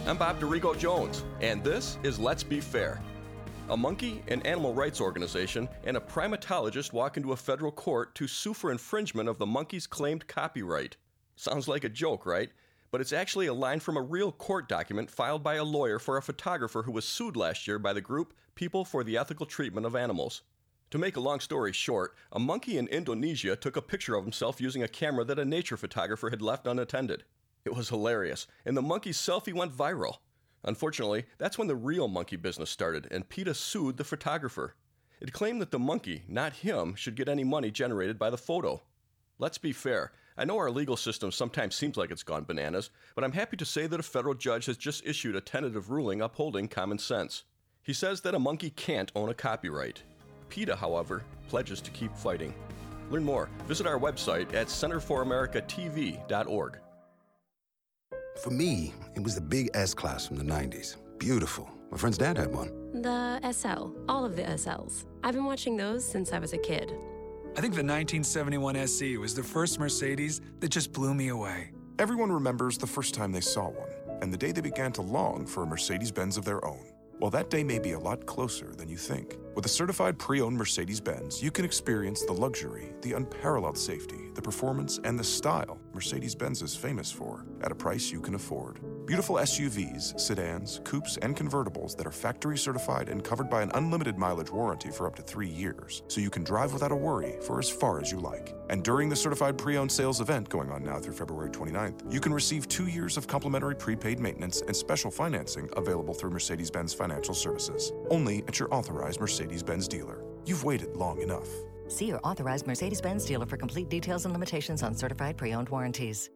I'm 0.08 0.18
Bob 0.18 0.40
Dorigo 0.40 0.78
Jones, 0.78 1.24
and 1.42 1.64
this 1.64 1.98
is 2.04 2.20
Let's 2.20 2.44
Be 2.44 2.60
Fair. 2.60 3.02
A 3.70 3.76
monkey 3.76 4.22
an 4.28 4.44
animal 4.44 4.72
rights 4.72 5.02
organization 5.02 5.68
and 5.84 5.98
a 5.98 6.00
primatologist 6.00 6.94
walk 6.94 7.18
into 7.18 7.32
a 7.32 7.36
federal 7.36 7.72
court 7.72 8.14
to 8.14 8.28
sue 8.28 8.54
for 8.54 8.72
infringement 8.72 9.28
of 9.28 9.40
the 9.40 9.48
monkey's 9.48 9.88
claimed 9.88 10.28
copyright. 10.28 10.96
Sounds 11.36 11.68
like 11.68 11.84
a 11.84 11.90
joke, 11.90 12.28
right? 12.28 12.52
But 12.92 13.02
it's 13.02 13.14
actually 13.14 13.48
a 13.48 13.54
line 13.56 13.80
from 13.80 13.98
a 13.98 14.02
real 14.04 14.32
court 14.32 14.70
document 14.70 15.10
filed 15.10 15.42
by 15.42 15.56
a 15.56 15.64
lawyer 15.64 15.98
for 15.98 16.18
a 16.18 16.22
photographer 16.22 16.84
who 16.84 16.92
was 16.92 17.06
sued 17.06 17.36
last 17.36 17.66
year 17.66 17.80
by 17.80 17.92
the 17.92 18.00
group 18.00 18.36
People 18.54 18.86
for 18.86 19.04
the 19.04 19.18
Ethical 19.18 19.48
Treatment 19.48 19.88
of 19.88 19.96
Animals. 19.96 20.44
To 20.92 21.00
make 21.00 21.16
a 21.18 21.20
long 21.20 21.40
story 21.40 21.74
short, 21.74 22.14
a 22.32 22.38
monkey 22.38 22.78
in 22.78 22.88
Indonesia 22.90 23.56
took 23.56 23.76
a 23.76 23.82
picture 23.82 24.14
of 24.14 24.24
himself 24.24 24.62
using 24.62 24.84
a 24.84 24.88
camera 24.88 25.26
that 25.26 25.40
a 25.40 25.46
nature 25.46 25.78
photographer 25.78 26.30
had 26.30 26.44
left 26.44 26.68
unattended. 26.68 27.24
It 27.66 27.76
was 27.76 27.90
hilarious, 27.90 28.46
and 28.64 28.78
the 28.78 28.82
monkey's 28.82 29.18
selfie 29.18 29.54
went 29.54 29.76
viral. 29.76 30.20
Unfortunately, 30.64 31.26
that's 31.40 31.58
when 31.58 31.68
the 31.68 31.76
real 31.76 32.08
monkey 32.08 32.36
business 32.36 32.70
started, 32.70 33.08
and 33.10 33.28
PETA 33.28 33.56
sued 33.56 33.98
the 33.98 34.04
photographer. 34.04 34.76
It 35.20 35.34
claimed 35.34 35.62
that 35.62 35.72
the 35.72 35.80
monkey, 35.80 36.24
not 36.28 36.54
him, 36.54 36.94
should 36.94 37.16
get 37.16 37.28
any 37.28 37.44
money 37.44 37.72
generated 37.72 38.20
by 38.20 38.30
the 38.30 38.38
photo. 38.38 38.84
Let's 39.40 39.58
be 39.58 39.72
fair. 39.72 40.12
I 40.38 40.46
know 40.46 40.58
our 40.58 40.70
legal 40.70 40.98
system 40.98 41.32
sometimes 41.32 41.76
seems 41.76 41.98
like 41.98 42.12
it's 42.12 42.22
gone 42.22 42.44
bananas, 42.44 42.92
but 43.16 43.24
I'm 43.24 43.32
happy 43.32 43.58
to 43.58 43.66
say 43.66 43.88
that 43.88 44.00
a 44.00 44.04
federal 44.04 44.36
judge 44.36 44.68
has 44.68 44.78
just 44.78 45.04
issued 45.06 45.36
a 45.36 45.42
tentative 45.42 45.90
ruling 45.90 46.22
upholding 46.22 46.68
common 46.68 47.00
sense. 47.00 47.46
He 47.82 47.94
says 47.94 48.22
that 48.22 48.36
a 48.36 48.40
monkey 48.40 48.70
can't 48.70 49.12
own 49.16 49.30
a 49.30 49.34
copyright. 49.34 50.04
PETA, 50.50 50.76
however, 50.76 51.24
pledges 51.48 51.82
to 51.82 51.90
keep 51.92 52.16
fighting. 52.16 52.54
Learn 53.10 53.24
more. 53.24 53.50
Visit 53.68 53.88
our 53.88 54.00
website 54.00 54.54
at 54.54 54.68
centerforamericatv.org. 54.68 56.80
For 58.42 58.50
me, 58.52 58.94
it 59.16 59.24
was 59.24 59.36
the 59.36 59.42
big 59.42 59.70
S 59.74 59.94
class 59.94 60.28
from 60.28 60.38
the 60.38 60.44
90s. 60.44 60.98
Beautiful. 61.18 61.70
My 61.92 61.98
friend's 61.98 62.18
dad 62.18 62.38
had 62.38 62.54
one. 62.54 62.72
The 63.02 63.40
SL, 63.52 63.92
all 64.10 64.26
of 64.26 64.36
the 64.36 64.44
SLs. 64.44 65.06
I've 65.24 65.34
been 65.34 65.46
watching 65.46 65.78
those 65.78 66.04
since 66.06 66.34
I 66.34 66.40
was 66.40 66.54
a 66.54 66.58
kid. 66.58 66.94
I 67.58 67.62
think 67.62 67.74
the 67.74 67.84
1971 67.84 68.76
SE 68.76 69.18
was 69.18 69.34
the 69.34 69.44
first 69.44 69.80
Mercedes 69.80 70.42
that 70.60 70.70
just 70.70 70.92
blew 70.92 71.14
me 71.14 71.30
away. 71.30 71.72
Everyone 72.00 72.32
remembers 72.32 72.78
the 72.78 72.88
first 72.88 73.14
time 73.14 73.32
they 73.32 73.42
saw 73.42 73.70
one. 73.70 73.90
and 74.22 74.32
the 74.32 74.38
day 74.38 74.52
they 74.54 74.62
began 74.62 74.92
to 74.94 75.02
long 75.02 75.46
for 75.46 75.64
a 75.64 75.66
Mercedes 75.66 76.10
Benz 76.12 76.38
of 76.38 76.46
their 76.46 76.64
own. 76.66 76.86
Well, 77.20 77.30
that 77.32 77.50
day 77.50 77.64
may 77.64 77.80
be 77.80 77.92
a 77.94 78.00
lot 78.00 78.26
closer 78.26 78.74
than 78.76 78.88
you 78.90 78.98
think. 78.98 79.36
With 79.56 79.66
a 79.66 79.70
certified 79.70 80.18
pre 80.18 80.42
owned 80.42 80.58
Mercedes 80.58 81.00
Benz, 81.02 81.44
you 81.44 81.52
can 81.52 81.66
experience 81.66 82.24
the 82.26 82.34
luxury, 82.34 82.94
the 83.02 83.14
unparalleled 83.14 83.78
safety, 83.78 84.32
the 84.34 84.42
performance, 84.42 85.00
and 85.04 85.18
the 85.20 85.24
style 85.24 85.78
Mercedes 85.96 86.36
Benz 86.36 86.62
is 86.62 86.76
famous 86.76 87.10
for 87.10 87.46
at 87.62 87.72
a 87.72 87.76
price 87.76 88.12
you 88.12 88.20
can 88.20 88.36
afford. 88.36 88.82
Beautiful 89.06 89.38
SUVs, 89.38 90.20
sedans, 90.20 90.82
coupes, 90.84 91.16
and 91.22 91.38
convertibles 91.38 91.96
that 91.96 92.06
are 92.06 92.12
factory 92.12 92.58
certified 92.58 93.08
and 93.08 93.24
covered 93.24 93.50
by 93.50 93.62
an 93.62 93.72
unlimited 93.76 94.18
mileage 94.18 94.52
warranty 94.52 94.92
for 94.92 95.08
up 95.08 95.16
to 95.16 95.22
three 95.22 95.48
years, 95.48 96.04
so 96.10 96.20
you 96.20 96.30
can 96.30 96.44
drive 96.44 96.74
without 96.74 96.92
a 96.92 96.96
worry 96.96 97.38
for 97.48 97.60
as 97.60 97.70
far 97.70 98.02
as 98.02 98.12
you 98.12 98.20
like. 98.20 98.54
And 98.70 98.84
during 98.84 99.08
the 99.08 99.16
certified 99.16 99.58
pre 99.58 99.78
owned 99.78 99.92
sales 99.92 100.20
event 100.20 100.50
going 100.50 100.70
on 100.70 100.84
now 100.84 101.00
through 101.00 101.14
February 101.14 101.50
29th, 101.50 102.12
you 102.12 102.20
can 102.20 102.34
receive 102.34 102.68
two 102.68 102.88
years 102.88 103.16
of 103.16 103.26
complimentary 103.26 103.76
prepaid 103.76 104.20
maintenance 104.20 104.64
and 104.68 104.76
special 104.76 105.10
financing 105.10 105.70
available 105.78 106.14
through 106.14 106.32
Mercedes 106.32 106.70
Benz 106.70 106.94
Financial 106.94 107.34
Services, 107.34 107.94
only 108.10 108.44
at 108.50 108.60
your 108.60 108.74
authorized 108.74 109.22
Mercedes 109.22 109.64
Benz 109.64 109.88
dealer. 109.88 110.26
You've 110.46 110.66
waited 110.66 110.94
long 110.98 111.22
enough. 111.22 111.48
See 111.88 112.06
your 112.06 112.20
authorized 112.24 112.68
Mercedes 112.68 113.02
Benz 113.02 113.26
dealer 113.26 113.46
for 113.46 113.58
complete 113.58 113.90
details 113.90 114.26
and 114.26 114.34
limitations 114.34 114.84
on 114.84 114.96
certified 114.96 115.38
pre 115.38 115.54
owned 115.54 115.70
warranties. 115.70 116.30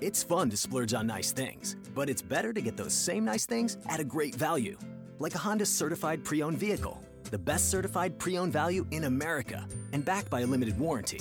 It's 0.00 0.24
fun 0.24 0.50
to 0.50 0.56
splurge 0.56 0.94
on 0.94 1.06
nice 1.06 1.30
things, 1.30 1.76
but 1.94 2.10
it's 2.10 2.22
better 2.22 2.52
to 2.52 2.60
get 2.60 2.76
those 2.76 2.92
same 2.92 3.24
nice 3.24 3.46
things 3.46 3.76
at 3.88 4.00
a 4.00 4.04
great 4.04 4.34
value. 4.34 4.76
Like 5.20 5.34
a 5.36 5.38
Honda 5.38 5.64
certified 5.64 6.24
pre 6.24 6.42
owned 6.42 6.58
vehicle, 6.58 7.00
the 7.30 7.38
best 7.38 7.70
certified 7.70 8.18
pre 8.18 8.36
owned 8.36 8.52
value 8.52 8.84
in 8.90 9.04
America, 9.04 9.64
and 9.92 10.04
backed 10.04 10.28
by 10.28 10.40
a 10.40 10.46
limited 10.46 10.76
warranty. 10.76 11.20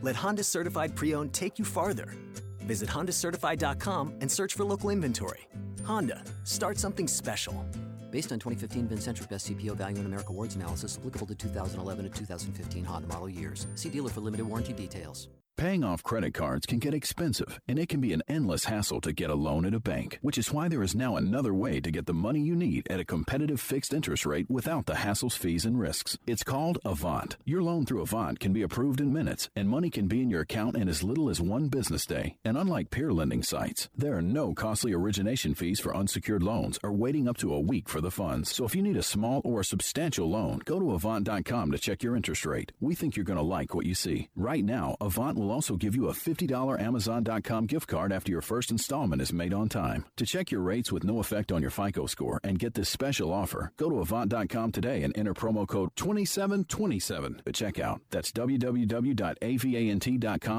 Let 0.00 0.16
Honda 0.16 0.42
certified 0.42 0.96
pre 0.96 1.14
owned 1.14 1.34
take 1.34 1.58
you 1.58 1.66
farther. 1.66 2.14
Visit 2.60 2.88
HondaCertified.com 2.88 4.14
and 4.22 4.32
search 4.32 4.54
for 4.54 4.64
local 4.64 4.88
inventory. 4.88 5.46
Honda, 5.84 6.22
start 6.44 6.78
something 6.78 7.06
special. 7.06 7.66
Based 8.14 8.30
on 8.30 8.38
2015 8.38 8.86
Vincentric 8.86 9.28
Best 9.28 9.50
CPO 9.50 9.74
Value 9.74 9.98
in 9.98 10.06
America 10.06 10.28
Awards 10.28 10.54
analysis 10.54 10.96
applicable 10.96 11.26
to 11.26 11.34
2011 11.34 12.04
to 12.04 12.10
2015 12.16 12.84
Honda 12.84 13.08
model 13.08 13.28
years. 13.28 13.66
See 13.74 13.88
dealer 13.88 14.08
for 14.08 14.20
limited 14.20 14.46
warranty 14.46 14.72
details. 14.72 15.26
Paying 15.56 15.84
off 15.84 16.02
credit 16.02 16.34
cards 16.34 16.66
can 16.66 16.80
get 16.80 16.94
expensive, 16.94 17.60
and 17.68 17.78
it 17.78 17.88
can 17.88 18.00
be 18.00 18.12
an 18.12 18.24
endless 18.26 18.64
hassle 18.64 19.00
to 19.00 19.12
get 19.12 19.30
a 19.30 19.36
loan 19.36 19.64
at 19.64 19.72
a 19.72 19.78
bank, 19.78 20.18
which 20.20 20.36
is 20.36 20.52
why 20.52 20.68
there 20.68 20.82
is 20.82 20.96
now 20.96 21.16
another 21.16 21.54
way 21.54 21.80
to 21.80 21.92
get 21.92 22.06
the 22.06 22.12
money 22.12 22.40
you 22.40 22.56
need 22.56 22.88
at 22.90 22.98
a 22.98 23.04
competitive 23.04 23.60
fixed 23.60 23.94
interest 23.94 24.26
rate 24.26 24.50
without 24.50 24.86
the 24.86 24.94
hassles, 24.94 25.36
fees, 25.36 25.64
and 25.64 25.78
risks. 25.78 26.18
It's 26.26 26.42
called 26.42 26.80
Avant. 26.84 27.36
Your 27.44 27.62
loan 27.62 27.86
through 27.86 28.02
Avant 28.02 28.40
can 28.40 28.52
be 28.52 28.62
approved 28.62 29.00
in 29.00 29.12
minutes, 29.12 29.48
and 29.54 29.68
money 29.68 29.90
can 29.90 30.08
be 30.08 30.22
in 30.22 30.28
your 30.28 30.40
account 30.40 30.76
in 30.76 30.88
as 30.88 31.04
little 31.04 31.30
as 31.30 31.40
one 31.40 31.68
business 31.68 32.04
day. 32.04 32.36
And 32.44 32.58
unlike 32.58 32.90
peer 32.90 33.12
lending 33.12 33.44
sites, 33.44 33.88
there 33.96 34.16
are 34.16 34.22
no 34.22 34.54
costly 34.54 34.92
origination 34.92 35.54
fees 35.54 35.78
for 35.78 35.96
unsecured 35.96 36.42
loans 36.42 36.80
or 36.82 36.92
waiting 36.92 37.28
up 37.28 37.36
to 37.38 37.54
a 37.54 37.60
week 37.60 37.88
for 37.88 38.00
the 38.00 38.10
funds. 38.10 38.52
So 38.52 38.64
if 38.64 38.74
you 38.74 38.82
need 38.82 38.96
a 38.96 39.04
small 39.04 39.40
or 39.44 39.62
substantial 39.62 40.28
loan, 40.28 40.62
go 40.64 40.80
to 40.80 40.94
Avant.com 40.94 41.70
to 41.70 41.78
check 41.78 42.02
your 42.02 42.16
interest 42.16 42.44
rate. 42.44 42.72
We 42.80 42.96
think 42.96 43.14
you're 43.14 43.24
going 43.24 43.38
to 43.38 43.44
like 43.44 43.72
what 43.72 43.86
you 43.86 43.94
see. 43.94 44.30
Right 44.34 44.64
now, 44.64 44.96
Avant 45.00 45.38
will 45.38 45.43
also 45.50 45.76
give 45.76 45.94
you 45.96 46.08
a 46.08 46.12
$50 46.12 46.80
Amazon.com 46.80 47.66
gift 47.66 47.88
card 47.88 48.12
after 48.12 48.30
your 48.30 48.40
first 48.40 48.70
installment 48.70 49.20
is 49.20 49.32
made 49.32 49.52
on 49.54 49.68
time. 49.68 50.04
To 50.16 50.26
check 50.26 50.50
your 50.50 50.60
rates 50.60 50.92
with 50.92 51.04
no 51.04 51.18
effect 51.18 51.52
on 51.52 51.60
your 51.60 51.70
FICO 51.70 52.06
score 52.06 52.40
and 52.44 52.58
get 52.58 52.74
this 52.74 52.88
special 52.88 53.32
offer, 53.32 53.72
go 53.76 53.90
to 53.90 54.00
Avant.com 54.00 54.72
today 54.72 55.02
and 55.02 55.16
enter 55.16 55.34
promo 55.34 55.66
code 55.66 55.90
2727 55.96 57.42
at 57.46 57.54
checkout. 57.54 58.00
That's 58.10 58.30
www.avant.com, 58.32 59.08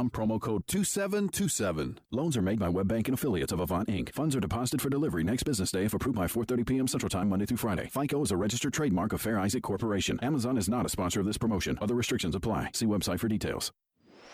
promo 0.09 0.41
code 0.41 0.67
2727. 0.67 1.99
Loans 2.11 2.37
are 2.37 2.41
made 2.41 2.59
by 2.59 2.67
WebBank 2.67 3.05
and 3.05 3.13
affiliates 3.13 3.51
of 3.51 3.59
Avant 3.59 3.87
Inc. 3.87 4.13
Funds 4.13 4.35
are 4.35 4.39
deposited 4.39 4.81
for 4.81 4.89
delivery 4.89 5.23
next 5.23 5.43
business 5.43 5.71
day 5.71 5.85
if 5.85 5.93
approved 5.93 6.17
by 6.17 6.27
4.30 6.27 6.65
p.m. 6.65 6.87
Central 6.87 7.09
Time, 7.09 7.29
Monday 7.29 7.45
through 7.45 7.57
Friday. 7.57 7.89
FICO 7.91 8.21
is 8.23 8.31
a 8.31 8.37
registered 8.37 8.73
trademark 8.73 9.13
of 9.13 9.21
Fair 9.21 9.39
Isaac 9.39 9.63
Corporation. 9.63 10.19
Amazon 10.21 10.57
is 10.57 10.69
not 10.69 10.85
a 10.85 10.89
sponsor 10.89 11.19
of 11.19 11.25
this 11.25 11.37
promotion. 11.37 11.77
Other 11.81 11.95
restrictions 11.95 12.35
apply. 12.35 12.71
See 12.73 12.85
website 12.85 13.19
for 13.19 13.27
details. 13.27 13.71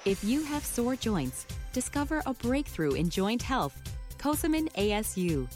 If 0.03 0.23
you 0.23 0.43
have 0.45 0.65
sore 0.65 0.95
joints, 0.95 1.45
discover 1.73 2.23
a 2.25 2.33
breakthrough 2.33 2.93
in 2.93 3.07
joint 3.07 3.39
health. 3.39 3.79
Cosamin 4.17 4.67
ASU. 4.73 5.47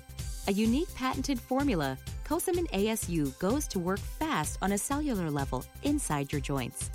A 0.47 0.53
unique 0.53 0.93
patented 0.93 1.39
formula, 1.39 1.97
Cosamin 2.27 2.69
ASU 2.69 3.37
goes 3.39 3.67
to 3.69 3.79
work 3.79 3.97
fast 3.97 4.59
on 4.61 4.73
a 4.73 4.77
cellular 4.77 5.31
level 5.31 5.65
inside 5.81 6.31
your 6.31 6.41
joints. 6.41 6.91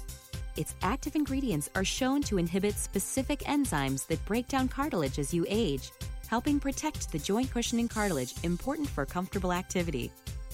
Its 0.56 0.76
active 0.82 1.16
ingredients 1.16 1.68
are 1.74 1.84
shown 1.84 2.22
to 2.22 2.38
inhibit 2.38 2.76
specific 2.76 3.40
enzymes 3.40 4.06
that 4.06 4.24
break 4.26 4.46
down 4.46 4.68
cartilage 4.68 5.18
as 5.18 5.34
you 5.34 5.44
age, 5.48 5.90
helping 6.28 6.60
protect 6.60 7.10
the 7.10 7.18
joint 7.18 7.50
cushioning 7.50 7.88
cartilage 7.88 8.32
important 8.44 8.88
for 8.88 9.04
comfortable 9.04 9.52
activity. 9.52 10.12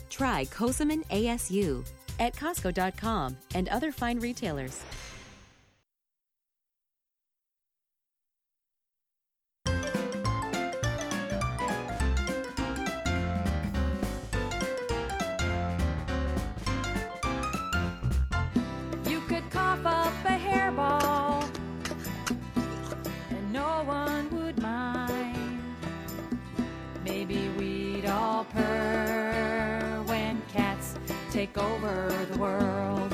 Try 0.09 0.47
Cosamin 0.47 1.05
ASU 1.09 1.87
at 2.19 2.35
Costco.com 2.35 3.37
and 3.55 3.69
other 3.69 3.93
fine 3.93 4.19
retailers. 4.19 4.83
Take 31.57 31.65
over 31.65 32.27
the 32.31 32.39
world. 32.39 33.13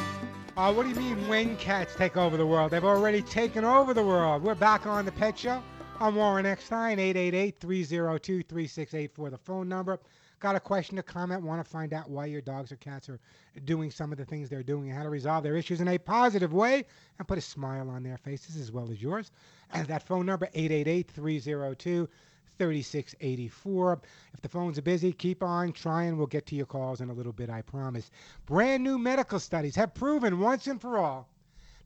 Uh, 0.57 0.73
what 0.73 0.83
do 0.83 0.89
you 0.89 0.97
mean 0.97 1.29
when 1.29 1.57
cats 1.59 1.95
take 1.95 2.17
over 2.17 2.37
the 2.37 2.47
world? 2.47 2.73
They've 2.73 2.85
already 2.85 3.23
taken 3.23 3.65
over 3.65 3.95
the 3.95 4.03
world. 4.03 4.43
We're 4.43 4.57
back 4.57 4.85
on 4.85 5.05
the 5.05 5.13
Pet 5.13 5.39
Show. 5.39 5.63
I'm 6.01 6.17
Warren 6.17 6.45
Eckstein, 6.45 6.99
888-302-3684, 6.99 9.31
the 9.31 9.39
phone 9.39 9.69
number. 9.69 10.01
Got 10.41 10.57
a 10.57 10.61
question, 10.61 10.99
a 10.99 11.05
comment, 11.05 11.43
want 11.43 11.65
to 11.65 11.71
find 11.71 11.93
out 11.93 12.11
why 12.11 12.27
your 12.27 12.41
dogs 12.41 12.73
or 12.73 12.77
cats 12.77 13.09
are 13.09 13.21
doing 13.65 13.93
some 13.93 14.11
of 14.11 14.19
the 14.19 14.25
things 14.25 14.49
they're 14.49 14.65
doing 14.65 14.89
and 14.89 14.99
how 14.99 15.05
to 15.05 15.11
resolve 15.11 15.45
their 15.45 15.55
issues 15.55 15.81
in 15.81 15.87
a 15.87 15.97
positive 15.97 16.53
way 16.53 16.85
and 17.21 17.29
put 17.29 17.39
a 17.39 17.43
smile 17.43 17.89
on 17.89 18.03
their 18.03 18.19
faces 18.19 18.57
as 18.57 18.73
well 18.73 18.91
as 18.91 19.01
yours. 19.01 19.31
And 19.73 19.87
that 19.87 20.03
phone 20.03 20.27
number, 20.27 20.49
888-302 20.57 22.09
3684. 22.63 24.01
If 24.35 24.41
the 24.41 24.49
phones 24.49 24.79
are 24.79 24.83
busy, 24.83 25.13
keep 25.13 25.43
on 25.43 25.73
trying. 25.73 26.17
We'll 26.17 26.29
get 26.29 26.47
to 26.47 26.55
your 26.55 26.67
calls 26.67 27.01
in 27.01 27.11
a 27.11 27.13
little 27.13 27.33
bit, 27.33 27.51
I 27.51 27.61
promise. 27.63 28.13
Brand 28.47 28.85
new 28.85 28.99
medical 28.99 29.41
studies 29.41 29.75
have 29.75 29.95
proven 29.95 30.39
once 30.39 30.69
and 30.69 30.81
for 30.81 30.97
all 30.97 31.29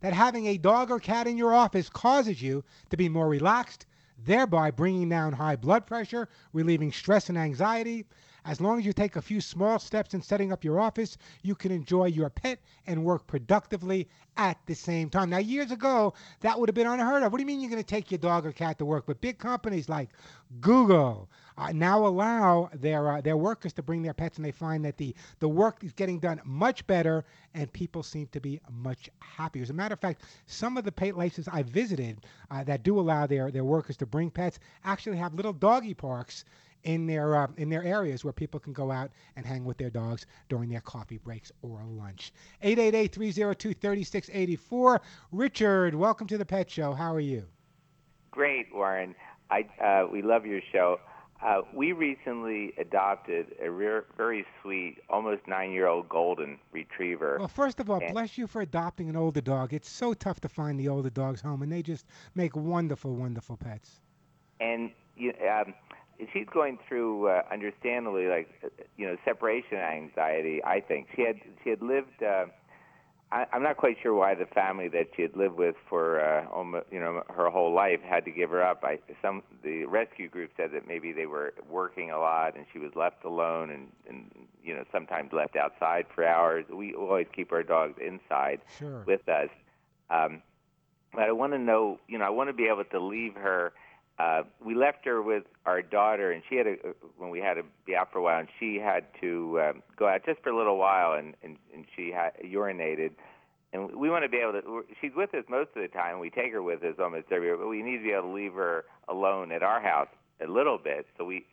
that 0.00 0.12
having 0.12 0.46
a 0.46 0.58
dog 0.58 0.90
or 0.90 1.00
cat 1.00 1.26
in 1.26 1.38
your 1.38 1.54
office 1.54 1.88
causes 1.88 2.42
you 2.42 2.62
to 2.90 2.96
be 2.98 3.08
more 3.08 3.26
relaxed, 3.26 3.86
thereby 4.22 4.70
bringing 4.70 5.08
down 5.08 5.32
high 5.32 5.56
blood 5.56 5.86
pressure, 5.86 6.28
relieving 6.52 6.92
stress 6.92 7.30
and 7.30 7.38
anxiety. 7.38 8.04
As 8.46 8.60
long 8.60 8.78
as 8.78 8.86
you 8.86 8.92
take 8.92 9.16
a 9.16 9.22
few 9.22 9.40
small 9.40 9.80
steps 9.80 10.14
in 10.14 10.22
setting 10.22 10.52
up 10.52 10.62
your 10.62 10.78
office, 10.78 11.18
you 11.42 11.56
can 11.56 11.72
enjoy 11.72 12.04
your 12.04 12.30
pet 12.30 12.60
and 12.86 13.04
work 13.04 13.26
productively 13.26 14.08
at 14.36 14.56
the 14.66 14.74
same 14.74 15.10
time. 15.10 15.30
Now, 15.30 15.38
years 15.38 15.72
ago, 15.72 16.14
that 16.42 16.60
would 16.60 16.68
have 16.68 16.74
been 16.74 16.86
unheard 16.86 17.24
of. 17.24 17.32
What 17.32 17.38
do 17.38 17.42
you 17.42 17.46
mean 17.46 17.60
you're 17.60 17.70
going 17.70 17.82
to 17.82 17.86
take 17.86 18.12
your 18.12 18.18
dog 18.18 18.46
or 18.46 18.52
cat 18.52 18.78
to 18.78 18.84
work? 18.84 19.04
But 19.04 19.20
big 19.20 19.38
companies 19.38 19.88
like 19.88 20.10
Google 20.60 21.28
uh, 21.58 21.72
now 21.72 22.06
allow 22.06 22.70
their 22.72 23.10
uh, 23.10 23.20
their 23.20 23.36
workers 23.36 23.72
to 23.72 23.82
bring 23.82 24.02
their 24.02 24.14
pets, 24.14 24.36
and 24.36 24.44
they 24.44 24.52
find 24.52 24.84
that 24.84 24.96
the 24.96 25.12
the 25.40 25.48
work 25.48 25.82
is 25.82 25.92
getting 25.92 26.20
done 26.20 26.40
much 26.44 26.86
better, 26.86 27.24
and 27.54 27.72
people 27.72 28.04
seem 28.04 28.28
to 28.28 28.40
be 28.40 28.60
much 28.70 29.10
happier. 29.18 29.64
As 29.64 29.70
a 29.70 29.74
matter 29.74 29.94
of 29.94 30.00
fact, 30.00 30.22
some 30.46 30.76
of 30.76 30.84
the 30.84 30.92
places 30.92 31.48
I 31.50 31.64
visited 31.64 32.26
uh, 32.52 32.62
that 32.62 32.84
do 32.84 33.00
allow 33.00 33.26
their 33.26 33.50
their 33.50 33.64
workers 33.64 33.96
to 33.96 34.06
bring 34.06 34.30
pets 34.30 34.60
actually 34.84 35.16
have 35.16 35.34
little 35.34 35.52
doggy 35.52 35.94
parks 35.94 36.44
in 36.84 37.06
their 37.06 37.34
uh, 37.36 37.46
in 37.56 37.68
their 37.68 37.82
areas 37.82 38.24
where 38.24 38.32
people 38.32 38.60
can 38.60 38.72
go 38.72 38.90
out 38.90 39.10
and 39.36 39.44
hang 39.46 39.64
with 39.64 39.76
their 39.78 39.90
dogs 39.90 40.26
during 40.48 40.68
their 40.70 40.80
coffee 40.80 41.18
breaks 41.18 41.50
or 41.62 41.80
lunch. 41.84 42.32
888-302-3684. 42.62 44.98
Richard, 45.32 45.94
welcome 45.94 46.26
to 46.28 46.38
the 46.38 46.46
Pet 46.46 46.70
Show. 46.70 46.94
How 46.94 47.12
are 47.14 47.20
you? 47.20 47.44
Great, 48.30 48.66
Warren. 48.74 49.14
I 49.50 49.66
uh, 49.82 50.06
we 50.10 50.22
love 50.22 50.46
your 50.46 50.60
show. 50.72 50.98
Uh, 51.44 51.60
we 51.74 51.92
recently 51.92 52.72
adopted 52.78 53.54
a 53.62 53.70
re- 53.70 54.00
very 54.16 54.46
sweet, 54.62 54.96
almost 55.10 55.42
nine-year-old 55.46 56.08
golden 56.08 56.58
retriever. 56.72 57.36
Well, 57.38 57.46
first 57.48 57.78
of 57.78 57.90
all, 57.90 58.00
And- 58.00 58.14
bless 58.14 58.38
you 58.38 58.46
for 58.46 58.62
adopting 58.62 59.10
an 59.10 59.16
older 59.16 59.42
dog. 59.42 59.74
It's 59.74 59.90
so 59.90 60.14
tough 60.14 60.40
to 60.40 60.48
find 60.48 60.80
the 60.80 60.88
older 60.88 61.10
dogs 61.10 61.42
home, 61.42 61.60
and 61.60 61.70
they 61.70 61.82
just 61.82 62.06
make 62.34 62.56
wonderful, 62.56 63.14
wonderful 63.14 63.58
pets. 63.58 64.00
and 64.60 64.90
you, 65.18 65.32
um, 65.50 65.74
she's 66.32 66.46
going 66.52 66.78
through, 66.88 67.28
uh, 67.28 67.42
understandably, 67.50 68.26
like 68.26 68.48
uh, 68.64 68.68
you 68.96 69.06
know, 69.06 69.16
separation 69.24 69.78
anxiety. 69.78 70.62
I 70.64 70.80
think 70.80 71.08
she 71.14 71.22
had 71.22 71.36
she 71.62 71.70
had 71.70 71.82
lived 71.82 72.22
uh, 72.22 72.46
I, 73.32 73.44
I'm 73.52 73.62
not 73.62 73.76
quite 73.76 73.96
sure 74.02 74.14
why 74.14 74.34
the 74.34 74.46
family 74.46 74.88
that 74.88 75.08
she 75.16 75.22
had 75.22 75.36
lived 75.36 75.56
with 75.56 75.74
for 75.88 76.20
uh, 76.20 76.46
almost, 76.48 76.86
you 76.92 77.00
know, 77.00 77.22
her 77.28 77.50
whole 77.50 77.74
life 77.74 78.00
had 78.00 78.24
to 78.24 78.30
give 78.30 78.50
her 78.50 78.62
up. 78.62 78.84
I, 78.84 78.98
some 79.20 79.42
the 79.64 79.84
rescue 79.84 80.28
group 80.28 80.50
said 80.56 80.70
that 80.72 80.86
maybe 80.86 81.12
they 81.12 81.26
were 81.26 81.52
working 81.68 82.10
a 82.12 82.18
lot 82.18 82.56
and 82.56 82.66
she 82.72 82.78
was 82.78 82.92
left 82.94 83.24
alone 83.24 83.70
and, 83.70 83.88
and 84.08 84.30
you 84.62 84.74
know 84.74 84.84
sometimes 84.92 85.32
left 85.32 85.56
outside 85.56 86.06
for 86.14 86.24
hours. 86.24 86.66
We 86.72 86.94
always 86.94 87.26
keep 87.34 87.50
our 87.52 87.64
dogs 87.64 87.98
inside 88.00 88.60
Sure. 88.78 89.02
with 89.06 89.28
us. 89.28 89.48
Um, 90.08 90.42
but 91.12 91.24
I 91.24 91.32
want 91.32 91.52
to 91.52 91.58
know, 91.58 91.98
you 92.06 92.18
know, 92.18 92.26
I 92.26 92.30
want 92.30 92.48
to 92.48 92.54
be 92.54 92.68
able 92.68 92.84
to 92.84 93.00
leave 93.00 93.34
her. 93.34 93.72
Uh, 94.18 94.42
we 94.64 94.74
left 94.74 95.04
her 95.04 95.20
with 95.20 95.44
our 95.66 95.82
daughter, 95.82 96.32
and 96.32 96.42
she 96.48 96.56
had 96.56 96.66
a 96.66 96.76
when 97.18 97.28
we 97.30 97.38
had 97.38 97.54
to 97.54 97.62
be 97.84 97.94
out 97.94 98.10
for 98.10 98.18
a 98.18 98.22
while, 98.22 98.38
and 98.40 98.48
she 98.58 98.76
had 98.76 99.04
to 99.20 99.60
um, 99.60 99.82
go 99.96 100.08
out 100.08 100.24
just 100.24 100.40
for 100.42 100.48
a 100.50 100.56
little 100.56 100.78
while, 100.78 101.12
and 101.12 101.34
and, 101.42 101.56
and 101.74 101.84
she 101.94 102.10
had 102.12 102.32
urinated. 102.42 103.10
And 103.72 103.94
we 103.94 104.08
want 104.08 104.24
to 104.24 104.28
be 104.30 104.38
able 104.38 104.52
to. 104.52 104.84
She's 105.00 105.10
with 105.14 105.34
us 105.34 105.44
most 105.50 105.70
of 105.76 105.82
the 105.82 105.88
time. 105.88 106.18
We 106.18 106.30
take 106.30 106.52
her 106.52 106.62
with 106.62 106.82
us 106.82 106.94
almost 106.98 107.26
everywhere, 107.30 107.58
but 107.58 107.68
we 107.68 107.82
need 107.82 107.98
to 107.98 108.04
be 108.04 108.12
able 108.12 108.28
to 108.28 108.32
leave 108.32 108.54
her 108.54 108.84
alone 109.08 109.52
at 109.52 109.62
our 109.62 109.80
house 109.82 110.08
a 110.40 110.46
little 110.50 110.78
bit. 110.78 111.06
So 111.18 111.24
we, 111.24 111.44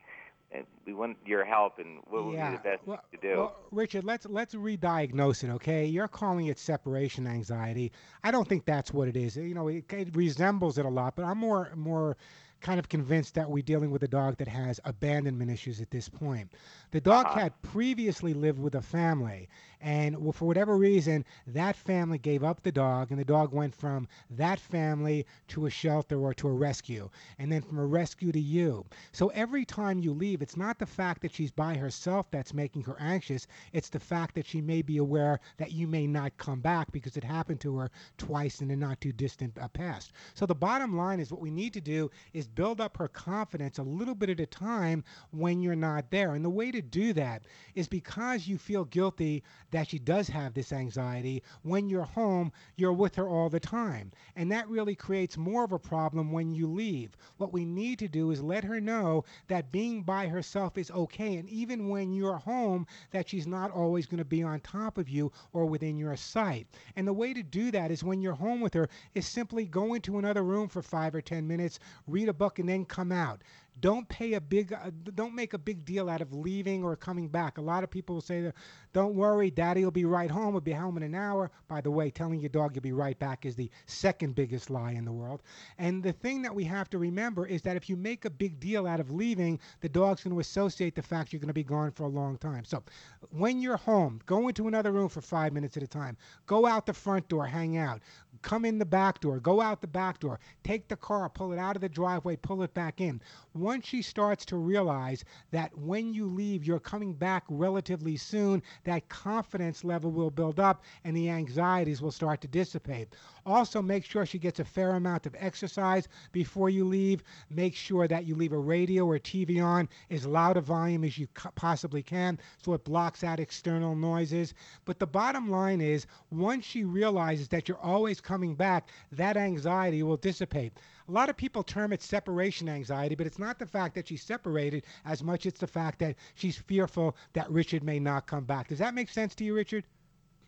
and 0.54 0.66
we 0.86 0.94
want 0.94 1.18
your 1.26 1.44
help, 1.44 1.80
and 1.80 2.00
what 2.10 2.26
would 2.26 2.36
Yeah, 2.36 2.52
be 2.52 2.58
the 2.58 2.64
best 2.64 2.82
well- 2.86 3.02
thing 3.12 3.20
to 3.20 3.28
do? 3.34 3.38
Well, 3.40 3.56
Richard, 3.72 4.06
let's 4.06 4.26
let's 4.28 4.56
re-diagnose 4.56 5.44
it, 5.44 5.50
okay? 5.50 5.86
You're 5.86 6.08
calling 6.08 6.46
it 6.46 6.60
separation 6.60 7.28
anxiety. 7.28 7.92
I 8.24 8.32
don't 8.32 8.48
think 8.48 8.64
that's 8.64 8.94
what 8.94 9.10
it 9.10 9.18
is. 9.18 9.36
You 9.36 9.54
know, 9.56 9.68
it, 9.68 9.92
it 9.92 10.16
resembles 10.16 10.78
it 10.78 10.86
a 10.86 10.90
lot, 10.90 11.18
but 11.18 11.26
I'm 11.26 11.40
more 11.40 11.72
more 11.76 12.16
kind 12.64 12.80
of 12.80 12.90
convinced 12.90 13.36
that 13.36 13.50
we're 13.52 13.64
dealing 13.64 13.92
with 13.92 14.04
a 14.04 14.08
dog 14.10 14.38
that 14.38 14.48
has 14.48 14.80
abandonment 14.86 15.52
issues 15.52 15.82
at 15.82 15.92
this 15.92 16.10
point. 16.10 16.52
The 16.92 17.02
dog 17.02 17.30
Uh-huh. 17.30 17.34
had 17.34 17.62
previously 17.62 18.34
lived 18.34 18.60
with 18.60 18.76
a 18.76 18.82
family, 18.82 19.50
and 19.82 20.18
well, 20.18 20.32
for 20.34 20.46
whatever 20.46 20.78
reason, 20.78 21.26
that 21.48 21.76
family 21.76 22.18
gave 22.18 22.44
up 22.44 22.62
the 22.64 22.72
dog, 22.72 23.12
and 23.12 23.20
the 23.20 23.26
dog 23.26 23.54
went 23.54 23.76
from 23.76 24.08
that 24.32 24.60
family 24.60 25.26
to 25.50 25.66
a 25.66 25.70
shelter 25.70 26.20
or 26.20 26.34
to 26.36 26.48
a 26.48 26.54
rescue, 26.54 27.10
and 27.38 27.52
then 27.52 27.62
from 27.62 27.80
a 27.80 27.86
rescue 27.86 28.32
to 28.32 28.40
you. 28.40 28.86
So 29.12 29.30
every 29.30 29.66
time 29.66 30.00
you 30.00 30.14
leave, 30.14 30.42
it's 30.42 30.58
not 30.58 30.80
the 30.80 30.86
fact 30.86 31.22
that 31.22 31.34
she's 31.34 31.52
by 31.52 31.76
herself 31.76 32.32
that's 32.32 32.54
making 32.54 32.84
her 32.84 32.96
anxious, 33.00 33.48
it's 33.74 33.90
the 33.90 34.00
fact 34.00 34.36
that 34.36 34.46
she 34.46 34.62
may 34.62 34.82
be 34.82 34.98
aware 34.98 35.40
that 35.58 35.72
you 35.72 35.88
may 35.88 36.08
not 36.08 36.38
come 36.38 36.62
back 36.62 36.92
because 36.92 37.18
it 37.18 37.24
happened 37.24 37.60
to 37.62 37.78
her 37.78 37.92
twice 38.18 38.62
in 38.62 38.68
the 38.70 38.76
not 38.76 39.02
too 39.02 39.12
distant 39.12 39.58
uh, 39.60 39.68
past. 39.68 40.12
So 40.34 40.46
the 40.46 40.56
bottom 40.56 40.96
line 40.96 41.20
is 41.20 41.32
what 41.32 41.42
we 41.42 41.52
need 41.52 41.74
to 41.74 41.82
do 41.82 42.10
is 42.34 42.48
build 42.56 42.82
up 42.82 42.98
her 42.98 43.08
confidence 43.08 43.78
a 43.78 43.84
little 43.84 44.16
bit 44.16 44.30
at 44.30 44.40
a 44.40 44.46
time 44.46 45.04
when 45.32 45.62
you're 45.62 45.76
not 45.76 46.12
there. 46.12 46.36
And 46.36 46.44
the 46.44 46.50
way 46.50 46.72
to 46.72 46.82
do 46.82 47.14
that 47.14 47.44
is 47.76 47.88
because 47.88 48.48
you 48.48 48.58
feel 48.58 48.86
guilty 48.86 49.44
that 49.72 49.90
she 49.90 50.00
does 50.00 50.28
have 50.28 50.54
this 50.54 50.72
anxiety, 50.72 51.44
when 51.64 51.90
you're 51.90 52.04
home, 52.04 52.52
you're 52.76 52.94
with 52.94 53.16
her 53.16 53.28
all 53.28 53.50
the 53.50 53.60
time. 53.60 54.12
And 54.36 54.52
that 54.52 54.70
really 54.70 54.96
creates 54.96 55.38
more 55.38 55.64
of 55.64 55.72
a 55.72 55.80
problem 55.80 56.32
when 56.32 56.52
you 56.52 56.68
leave. 56.68 57.16
What 57.38 57.54
we 57.54 57.66
need 57.66 58.00
to 58.00 58.08
do 58.08 58.32
is 58.32 58.42
let 58.42 58.64
her 58.64 58.80
know 58.80 59.26
that 59.48 59.72
being 59.72 60.04
by 60.04 60.28
herself 60.28 60.78
is 60.78 60.92
okay. 60.92 61.38
And 61.38 61.50
even 61.50 61.90
when 61.90 62.14
you're 62.14 62.38
home, 62.38 62.86
that 63.12 63.30
she's 63.30 63.48
not 63.48 63.72
always 63.72 64.06
going 64.06 64.20
to 64.20 64.26
be 64.26 64.44
on 64.44 64.60
top 64.60 64.98
of 64.98 65.10
you 65.10 65.32
or 65.54 65.66
within 65.66 65.98
your 65.98 66.16
sight. 66.16 66.68
And 66.96 67.08
the 67.08 67.14
way 67.14 67.34
to 67.34 67.44
do 67.44 67.72
that 67.72 67.92
is 67.92 68.04
when 68.04 68.22
you're 68.22 68.34
home 68.34 68.62
with 68.62 68.74
her 68.74 68.90
is 69.14 69.26
simply 69.26 69.66
go 69.66 69.94
into 69.94 70.18
another 70.18 70.44
room 70.44 70.68
for 70.68 70.82
five 70.82 71.16
or 71.16 71.22
ten 71.22 71.48
minutes, 71.48 71.80
read 72.08 72.30
a 72.30 72.34
book, 72.44 72.60
and 72.60 72.68
then 72.68 72.84
come 72.84 73.14
out. 73.14 73.42
Don't 73.80 74.08
pay 74.08 74.34
a 74.34 74.42
big, 74.42 74.72
uh, 74.74 74.92
don't 75.16 75.34
make 75.34 75.54
a 75.54 75.58
big 75.58 75.84
deal 75.84 76.10
out 76.10 76.22
of 76.22 76.34
leaving 76.34 76.84
or 76.84 76.96
coming 76.96 77.28
back. 77.28 77.58
A 77.58 77.62
lot 77.62 77.84
of 77.84 77.90
people 77.90 78.16
will 78.16 78.22
say, 78.22 78.52
"Don't 78.92 79.16
worry, 79.16 79.50
Daddy 79.50 79.84
will 79.84 79.92
be 79.92 80.06
right 80.06 80.30
home. 80.30 80.54
Will 80.54 80.62
be 80.62 80.74
home 80.74 80.98
in 80.98 81.04
an 81.04 81.16
hour." 81.16 81.50
By 81.68 81.82
the 81.82 81.90
way, 81.90 82.12
telling 82.12 82.40
your 82.40 82.50
dog 82.50 82.76
you'll 82.76 82.84
be 82.84 82.92
right 82.92 83.18
back 83.18 83.46
is 83.46 83.56
the 83.56 83.72
second 83.88 84.36
biggest 84.36 84.70
lie 84.70 84.92
in 84.92 85.06
the 85.06 85.12
world. 85.12 85.42
And 85.78 86.04
the 86.04 86.14
thing 86.14 86.44
that 86.44 86.54
we 86.54 86.66
have 86.66 86.90
to 86.92 87.00
remember 87.00 87.48
is 87.48 87.62
that 87.64 87.78
if 87.78 87.90
you 87.90 87.96
make 87.96 88.26
a 88.26 88.30
big 88.30 88.60
deal 88.60 88.86
out 88.86 89.00
of 89.00 89.10
leaving, 89.10 89.60
the 89.82 89.90
dog's 89.90 90.24
going 90.24 90.36
to 90.36 90.40
associate 90.40 90.96
the 90.96 91.02
fact 91.02 91.34
you're 91.34 91.40
going 91.40 91.48
to 91.48 91.54
be 91.54 91.64
gone 91.64 91.92
for 91.92 92.04
a 92.04 92.10
long 92.22 92.38
time. 92.38 92.66
So, 92.66 92.84
when 93.32 93.60
you're 93.60 93.78
home, 93.78 94.20
go 94.26 94.50
into 94.50 94.68
another 94.68 94.92
room 94.92 95.10
for 95.10 95.22
five 95.22 95.54
minutes 95.54 95.78
at 95.78 95.84
a 95.84 95.88
time. 95.88 96.16
Go 96.46 96.66
out 96.66 96.86
the 96.86 96.94
front 96.94 97.28
door, 97.30 97.48
hang 97.48 97.78
out. 97.78 98.02
Come 98.44 98.66
in 98.66 98.78
the 98.78 98.86
back 98.86 99.22
door. 99.22 99.40
Go 99.40 99.62
out 99.62 99.82
the 99.82 99.88
back 99.88 100.20
door. 100.20 100.40
Take 100.64 100.90
the 100.90 100.96
car, 100.98 101.30
pull 101.30 101.54
it 101.54 101.58
out 101.58 101.76
of 101.76 101.82
the 101.82 101.90
driveway, 101.90 102.36
pull 102.36 102.62
it 102.62 102.74
back 102.74 103.02
in. 103.02 103.22
Once 103.56 103.86
she 103.86 104.02
starts 104.02 104.46
to 104.46 104.58
realize 104.58 105.24
that 105.52 105.78
when 105.78 106.12
you 106.12 106.26
leave, 106.26 106.66
you're 106.66 106.80
coming 106.80 107.14
back 107.14 107.44
relatively 107.50 108.18
soon, 108.18 108.64
that 108.84 109.08
confidence 109.10 109.84
level 109.84 110.12
will 110.12 110.32
build 110.32 110.60
up 110.60 110.84
and 111.04 111.16
the 111.16 111.30
anxieties 111.30 112.02
will 112.02 112.12
start 112.12 112.42
to 112.42 112.48
dissipate. 112.48 113.16
Also, 113.46 113.80
make 113.80 114.04
sure 114.04 114.26
she 114.26 114.40
gets 114.40 114.60
a 114.60 114.66
fair 114.66 114.96
amount 114.96 115.28
of 115.28 115.36
exercise 115.38 116.08
before 116.32 116.70
you 116.70 116.84
leave. 116.84 117.24
Make 117.52 117.76
sure 117.76 118.08
that 118.08 118.26
you 118.26 118.36
leave 118.36 118.54
a 118.54 118.58
radio 118.58 119.06
or 119.06 119.20
TV 119.20 119.64
on 119.64 119.88
as 120.10 120.26
loud 120.26 120.58
a 120.58 120.62
volume 120.62 121.04
as 121.04 121.18
you 121.20 121.28
possibly 121.54 122.02
can 122.02 122.40
so 122.58 122.74
it 122.74 122.84
blocks 122.84 123.24
out 123.24 123.40
external 123.40 123.96
noises. 123.96 124.56
But 124.86 124.98
the 124.98 125.06
bottom 125.06 125.52
line 125.52 125.80
is 125.80 126.08
once 126.32 126.66
she 126.66 126.86
realizes 126.86 127.50
that 127.50 127.68
you're 127.68 127.78
always 127.78 128.20
coming 128.20 128.56
back, 128.56 128.90
that 129.12 129.38
anxiety 129.38 130.02
will 130.02 130.18
dissipate. 130.18 130.74
A 131.08 131.12
lot 131.12 131.30
of 131.30 131.36
people 131.36 131.64
term 131.64 131.92
it 131.94 132.02
separation 132.02 132.70
anxiety, 132.70 133.16
but 133.16 133.28
it's 133.28 133.40
not 133.40 133.60
the 133.60 133.66
fact 133.66 133.96
that 133.96 134.08
she's 134.08 134.24
separated 134.24 134.86
as 135.06 135.24
much 135.24 135.46
it's 135.46 135.60
the 135.60 135.68
fact 135.68 136.00
that 136.00 136.16
she's 136.36 136.58
fearful 136.58 137.16
that 137.34 137.50
Richard 137.52 137.84
may 137.84 138.00
not 138.00 138.26
come 138.28 138.46
back. 138.46 138.70
Does 138.70 138.80
that 138.80 138.94
make 138.94 139.10
sense 139.10 139.36
to 139.36 139.44
you, 139.44 139.54
Richard? 139.54 139.84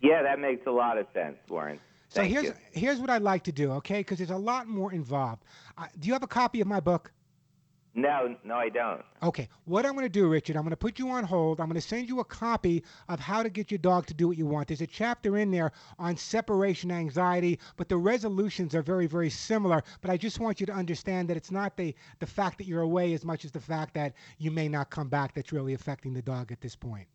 yeah, 0.01 0.21
that 0.23 0.39
makes 0.39 0.65
a 0.67 0.71
lot 0.71 0.97
of 0.97 1.07
sense, 1.13 1.37
Warren. 1.49 1.79
So 2.09 2.21
Thank 2.21 2.33
here's 2.33 2.45
you. 2.45 2.53
here's 2.71 2.99
what 2.99 3.09
I'd 3.09 3.23
like 3.23 3.43
to 3.45 3.51
do, 3.51 3.71
okay? 3.73 3.99
Because 3.99 4.19
there's 4.19 4.29
a 4.29 4.37
lot 4.37 4.67
more 4.67 4.93
involved. 4.93 5.43
Uh, 5.77 5.87
do 5.99 6.07
you 6.07 6.13
have 6.13 6.23
a 6.23 6.27
copy 6.27 6.61
of 6.61 6.67
my 6.67 6.79
book? 6.79 7.11
No, 7.97 8.35
no, 8.43 8.55
I 8.55 8.67
don't. 8.67 9.01
Okay. 9.23 9.47
What 9.63 9.85
I'm 9.85 9.93
going 9.93 10.03
to 10.05 10.09
do, 10.09 10.27
Richard, 10.27 10.57
I'm 10.57 10.63
going 10.63 10.71
to 10.71 10.77
put 10.77 10.99
you 10.99 11.09
on 11.09 11.23
hold. 11.23 11.61
I'm 11.61 11.67
going 11.67 11.75
to 11.75 11.87
send 11.87 12.09
you 12.09 12.19
a 12.19 12.25
copy 12.25 12.83
of 13.07 13.21
how 13.21 13.41
to 13.41 13.49
get 13.49 13.71
your 13.71 13.77
dog 13.77 14.05
to 14.07 14.13
do 14.13 14.27
what 14.27 14.37
you 14.37 14.45
want. 14.45 14.67
There's 14.67 14.81
a 14.81 14.87
chapter 14.87 15.37
in 15.37 15.49
there 15.49 15.71
on 15.97 16.17
separation 16.17 16.91
anxiety, 16.91 17.57
but 17.77 17.87
the 17.87 17.95
resolutions 17.95 18.75
are 18.75 18.81
very, 18.81 19.07
very 19.07 19.29
similar. 19.29 19.81
But 20.01 20.11
I 20.11 20.17
just 20.17 20.41
want 20.41 20.59
you 20.59 20.65
to 20.65 20.73
understand 20.73 21.29
that 21.29 21.37
it's 21.37 21.51
not 21.51 21.77
the 21.77 21.95
the 22.19 22.27
fact 22.27 22.57
that 22.57 22.67
you're 22.67 22.81
away 22.81 23.13
as 23.13 23.23
much 23.23 23.45
as 23.45 23.51
the 23.51 23.61
fact 23.61 23.93
that 23.93 24.13
you 24.39 24.51
may 24.51 24.67
not 24.67 24.89
come 24.89 25.07
back 25.07 25.33
that's 25.33 25.53
really 25.53 25.73
affecting 25.73 26.13
the 26.13 26.21
dog 26.21 26.51
at 26.51 26.59
this 26.59 26.75
point. 26.75 27.07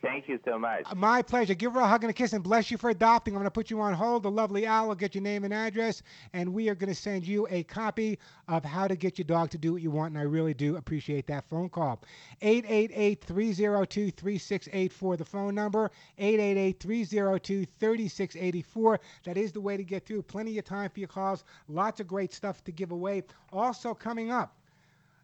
Thank 0.00 0.28
you 0.28 0.38
so 0.44 0.58
much. 0.58 0.82
Uh, 0.86 0.94
my 0.94 1.22
pleasure. 1.22 1.54
Give 1.54 1.72
her 1.74 1.80
a 1.80 1.86
hug 1.86 2.04
and 2.04 2.10
a 2.10 2.14
kiss 2.14 2.32
and 2.32 2.42
bless 2.42 2.70
you 2.70 2.76
for 2.76 2.90
adopting. 2.90 3.34
I'm 3.34 3.38
going 3.38 3.46
to 3.46 3.50
put 3.50 3.70
you 3.70 3.80
on 3.80 3.94
hold. 3.94 4.22
The 4.22 4.30
lovely 4.30 4.66
Al 4.66 4.88
will 4.88 4.94
get 4.94 5.14
your 5.14 5.22
name 5.22 5.44
and 5.44 5.54
address, 5.54 6.02
and 6.32 6.52
we 6.52 6.68
are 6.68 6.74
going 6.74 6.88
to 6.92 6.94
send 6.94 7.26
you 7.26 7.46
a 7.50 7.62
copy 7.64 8.18
of 8.48 8.64
how 8.64 8.88
to 8.88 8.96
get 8.96 9.18
your 9.18 9.24
dog 9.24 9.50
to 9.50 9.58
do 9.58 9.72
what 9.72 9.82
you 9.82 9.90
want. 9.90 10.12
And 10.12 10.18
I 10.18 10.24
really 10.24 10.54
do 10.54 10.76
appreciate 10.76 11.26
that 11.28 11.48
phone 11.48 11.68
call. 11.68 12.02
888 12.42 13.24
302 13.24 14.10
3684, 14.10 15.16
the 15.16 15.24
phone 15.24 15.54
number. 15.54 15.90
888 16.18 16.80
302 16.80 17.64
3684. 17.64 19.00
That 19.24 19.36
is 19.36 19.52
the 19.52 19.60
way 19.60 19.76
to 19.76 19.84
get 19.84 20.06
through. 20.06 20.22
Plenty 20.22 20.58
of 20.58 20.64
time 20.64 20.90
for 20.90 21.00
your 21.00 21.08
calls. 21.08 21.44
Lots 21.68 22.00
of 22.00 22.06
great 22.06 22.32
stuff 22.32 22.62
to 22.64 22.72
give 22.72 22.90
away. 22.90 23.22
Also, 23.52 23.94
coming 23.94 24.30
up 24.30 24.57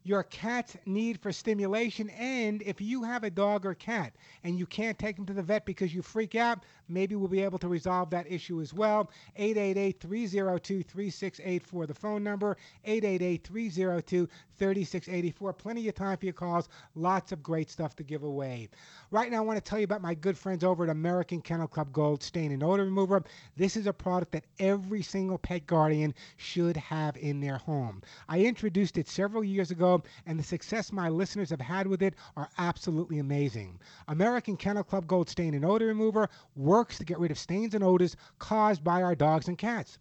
your 0.05 0.23
cat's 0.23 0.77
need 0.85 1.19
for 1.19 1.33
stimulation. 1.33 2.11
And 2.11 2.63
if 2.63 2.81
you 2.81 3.03
have 3.03 3.25
a 3.25 3.31
dog 3.31 3.65
or 3.65 3.75
cat 3.75 4.13
and 4.45 4.59
you 4.59 4.67
can't 4.67 4.99
take 4.99 5.17
them 5.17 5.25
to 5.27 5.33
the 5.33 5.43
vet 5.43 5.65
because 5.65 5.95
you 5.95 6.03
freak 6.03 6.35
out, 6.35 6.63
maybe 6.89 7.17
we'll 7.17 7.29
be 7.29 7.43
able 7.43 7.59
to 7.59 7.69
resolve 7.69 8.11
that 8.11 8.31
issue 8.31 8.61
as 8.61 8.75
well. 8.75 9.11
888 9.37 10.01
302 10.01 10.83
3684, 10.83 11.87
the 11.87 11.95
phone 11.95 12.23
number. 12.23 12.57
888 12.85 13.45
302 13.45 14.29
3684. 14.57 15.53
Plenty 15.55 15.89
of 15.89 15.95
time 15.95 16.19
for 16.19 16.27
your 16.27 16.35
calls. 16.35 16.69
Lots 16.95 17.33
of 17.33 17.43
great 17.43 17.71
stuff 17.71 17.97
to 17.97 18.03
give 18.03 18.23
away. 18.23 18.69
Right 19.11 19.31
now, 19.31 19.39
I 19.39 19.41
want 19.41 19.57
to 19.57 19.69
tell 19.69 19.79
you 19.79 19.85
about 19.85 20.03
my 20.03 20.15
good 20.15 20.37
friends 20.37 20.65
over 20.65 20.85
at 20.85 20.91
American 20.91 21.41
Kennel 21.41 21.67
Club 21.67 21.93
Gold 21.93 22.23
Stain 22.23 22.53
and 22.53 22.63
Odor 22.63 22.85
Remover. 22.85 23.25
This 23.57 23.77
is 23.77 23.87
a 23.87 23.93
product 23.93 24.33
that 24.33 24.45
every 24.59 25.03
single 25.03 25.39
pet 25.39 25.67
guardian 25.67 26.15
should 26.37 26.77
have 26.77 27.17
in 27.17 27.41
their 27.41 27.57
home. 27.57 28.03
I 28.29 28.41
introduced 28.41 28.99
it 28.99 29.09
several 29.09 29.43
years 29.43 29.71
ago, 29.71 29.94
and 30.27 30.39
the 30.39 30.43
success 30.43 30.91
my 30.93 31.09
listeners 31.09 31.51
have 31.51 31.61
had 31.61 31.87
with 31.87 32.03
it 32.03 32.15
are 32.37 32.49
absolutely 32.59 33.19
amazing. 33.19 33.79
American 34.09 34.57
Kennel 34.57 34.83
Club 34.83 35.07
Gold 35.07 35.29
Stain 35.29 35.55
and 35.55 35.65
Odor 35.65 35.87
Remover 35.87 36.29
works 36.57 36.99
to 36.99 37.05
get 37.05 37.19
rid 37.19 37.31
of 37.31 37.39
stains 37.39 37.75
and 37.75 37.85
odors 37.85 38.17
caused 38.39 38.83
by 38.83 39.03
our 39.03 39.15
dogs 39.15 39.49
and 39.49 39.59
cats. 39.59 39.99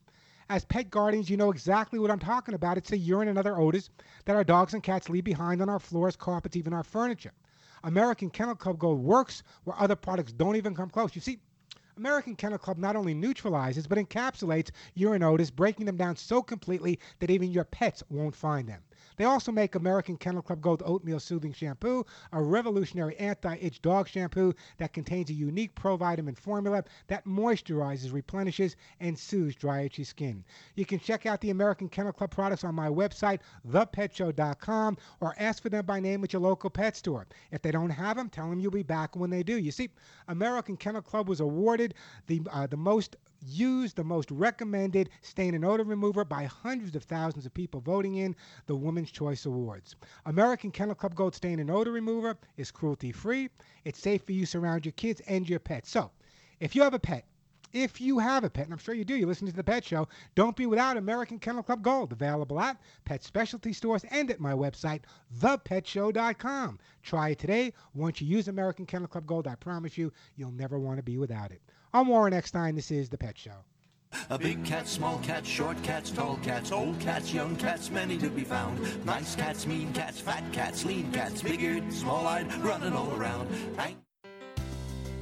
As 0.49 0.65
pet 0.65 0.89
guardians, 0.89 1.29
you 1.29 1.37
know 1.37 1.51
exactly 1.51 1.99
what 1.99 2.11
I'm 2.11 2.19
talking 2.19 2.53
about. 2.53 2.77
It's 2.77 2.89
the 2.89 2.97
urine 2.97 3.27
and 3.27 3.37
other 3.37 3.57
odors 3.57 3.89
that 4.25 4.35
our 4.35 4.43
dogs 4.43 4.73
and 4.73 4.83
cats 4.83 5.09
leave 5.09 5.23
behind 5.23 5.61
on 5.61 5.69
our 5.69 5.79
floors, 5.79 6.15
carpets, 6.15 6.55
even 6.55 6.73
our 6.73 6.83
furniture. 6.83 7.33
American 7.83 8.29
Kennel 8.29 8.55
Club 8.55 8.79
Gold 8.79 8.99
works 8.99 9.43
where 9.63 9.79
other 9.79 9.95
products 9.95 10.31
don't 10.31 10.55
even 10.55 10.75
come 10.75 10.89
close. 10.89 11.15
You 11.15 11.21
see, 11.21 11.39
American 11.97 12.35
Kennel 12.35 12.57
Club 12.57 12.77
not 12.77 12.95
only 12.95 13.13
neutralizes 13.13 13.87
but 13.87 13.97
encapsulates 13.97 14.71
urine 14.95 15.23
odors, 15.23 15.51
breaking 15.51 15.85
them 15.85 15.97
down 15.97 16.15
so 16.15 16.41
completely 16.41 16.99
that 17.19 17.29
even 17.29 17.51
your 17.51 17.65
pets 17.65 18.03
won't 18.09 18.35
find 18.35 18.67
them. 18.67 18.81
They 19.17 19.25
also 19.25 19.51
make 19.51 19.75
American 19.75 20.17
Kennel 20.17 20.41
Club 20.41 20.61
Gold 20.61 20.83
Oatmeal 20.85 21.19
Soothing 21.19 21.53
Shampoo, 21.53 22.05
a 22.31 22.41
revolutionary 22.41 23.15
anti 23.17 23.55
itch 23.57 23.81
dog 23.81 24.07
shampoo 24.07 24.53
that 24.77 24.93
contains 24.93 25.29
a 25.29 25.33
unique 25.33 25.75
provitamin 25.75 26.37
formula 26.37 26.83
that 27.07 27.25
moisturizes, 27.25 28.13
replenishes, 28.13 28.75
and 28.99 29.17
soothes 29.17 29.55
dry, 29.55 29.81
itchy 29.81 30.03
skin. 30.03 30.43
You 30.75 30.85
can 30.85 30.99
check 30.99 31.25
out 31.25 31.41
the 31.41 31.51
American 31.51 31.89
Kennel 31.89 32.13
Club 32.13 32.31
products 32.31 32.63
on 32.63 32.75
my 32.75 32.89
website, 32.89 33.39
thepetshow.com, 33.67 34.97
or 35.19 35.35
ask 35.37 35.63
for 35.63 35.69
them 35.69 35.85
by 35.85 35.99
name 35.99 36.23
at 36.23 36.33
your 36.33 36.41
local 36.41 36.69
pet 36.69 36.95
store. 36.95 37.27
If 37.51 37.61
they 37.61 37.71
don't 37.71 37.89
have 37.89 38.17
them, 38.17 38.29
tell 38.29 38.49
them 38.49 38.59
you'll 38.59 38.71
be 38.71 38.83
back 38.83 39.15
when 39.15 39.29
they 39.29 39.43
do. 39.43 39.57
You 39.57 39.71
see, 39.71 39.89
American 40.27 40.77
Kennel 40.77 41.01
Club 41.01 41.29
was 41.29 41.39
awarded 41.39 41.93
the 42.27 42.41
uh, 42.51 42.67
the 42.67 42.77
most 42.77 43.15
used, 43.45 43.95
the 43.95 44.03
most 44.03 44.31
recommended 44.31 45.09
stain 45.21 45.53
and 45.53 45.65
odor 45.65 45.83
remover 45.83 46.23
by 46.23 46.45
hundreds 46.45 46.95
of 46.95 47.03
thousands 47.03 47.45
of 47.45 47.53
people 47.53 47.81
voting 47.81 48.15
in 48.15 48.35
the 48.65 48.75
Women's 48.75 49.11
Choice 49.11 49.45
Awards. 49.45 49.95
American 50.25 50.71
Kennel 50.71 50.95
Club 50.95 51.15
Gold 51.15 51.35
Stain 51.35 51.59
and 51.59 51.69
Odor 51.69 51.91
Remover 51.91 52.37
is 52.57 52.71
cruelty 52.71 53.11
free. 53.11 53.49
It's 53.83 53.99
safe 53.99 54.23
for 54.23 54.31
use 54.31 54.55
around 54.55 54.85
your 54.85 54.93
kids 54.93 55.21
and 55.27 55.47
your 55.47 55.59
pets. 55.59 55.89
So, 55.89 56.11
if 56.59 56.75
you 56.75 56.83
have 56.83 56.93
a 56.93 56.99
pet, 56.99 57.25
if 57.73 57.99
you 57.99 58.19
have 58.19 58.43
a 58.43 58.49
pet, 58.51 58.65
and 58.65 58.73
I'm 58.73 58.79
sure 58.79 58.93
you 58.93 59.03
do, 59.03 59.15
you 59.15 59.25
listen 59.25 59.47
to 59.47 59.53
the 59.53 59.63
Pet 59.63 59.83
Show, 59.83 60.07
don't 60.35 60.55
be 60.55 60.67
without 60.67 60.95
American 60.95 61.39
Kennel 61.39 61.63
Club 61.63 61.81
Gold, 61.81 62.11
available 62.11 62.59
at 62.59 62.79
pet 63.03 63.23
specialty 63.23 63.73
stores 63.73 64.05
and 64.11 64.29
at 64.29 64.39
my 64.39 64.53
website, 64.53 65.01
thepetshow.com. 65.39 66.77
Try 67.01 67.29
it 67.29 67.39
today. 67.39 67.73
Once 67.95 68.21
you 68.21 68.27
use 68.27 68.47
American 68.47 68.85
Kennel 68.85 69.07
Club 69.07 69.25
Gold, 69.25 69.47
I 69.47 69.55
promise 69.55 69.97
you, 69.97 70.13
you'll 70.35 70.51
never 70.51 70.77
want 70.77 70.97
to 70.97 71.03
be 71.03 71.17
without 71.17 71.51
it. 71.51 71.61
I'm 71.95 72.07
Warren 72.07 72.33
Eckstein. 72.33 72.73
This 72.75 72.89
is 72.89 73.09
The 73.09 73.17
Pet 73.19 73.37
Show. 73.37 73.51
A 74.31 74.37
big 74.39 74.65
cat, 74.65 74.87
small 74.87 75.19
cat, 75.19 75.45
short 75.45 75.81
cats, 75.83 76.09
tall 76.09 76.37
cats, 76.41 76.71
old 76.71 76.99
cats, 76.99 77.31
young 77.31 77.55
cats, 77.55 77.91
many 77.91 78.17
to 78.17 78.29
be 78.29 78.43
found. 78.43 79.05
Nice 79.05 79.35
cats, 79.35 79.67
mean 79.67 79.93
cats, 79.93 80.19
fat 80.19 80.43
cats, 80.51 80.85
lean 80.85 81.11
cats, 81.11 81.43
big-eared, 81.43 81.93
small-eyed, 81.93 82.51
running 82.63 82.93
all 82.93 83.13
around. 83.13 83.47
I- 83.77 83.95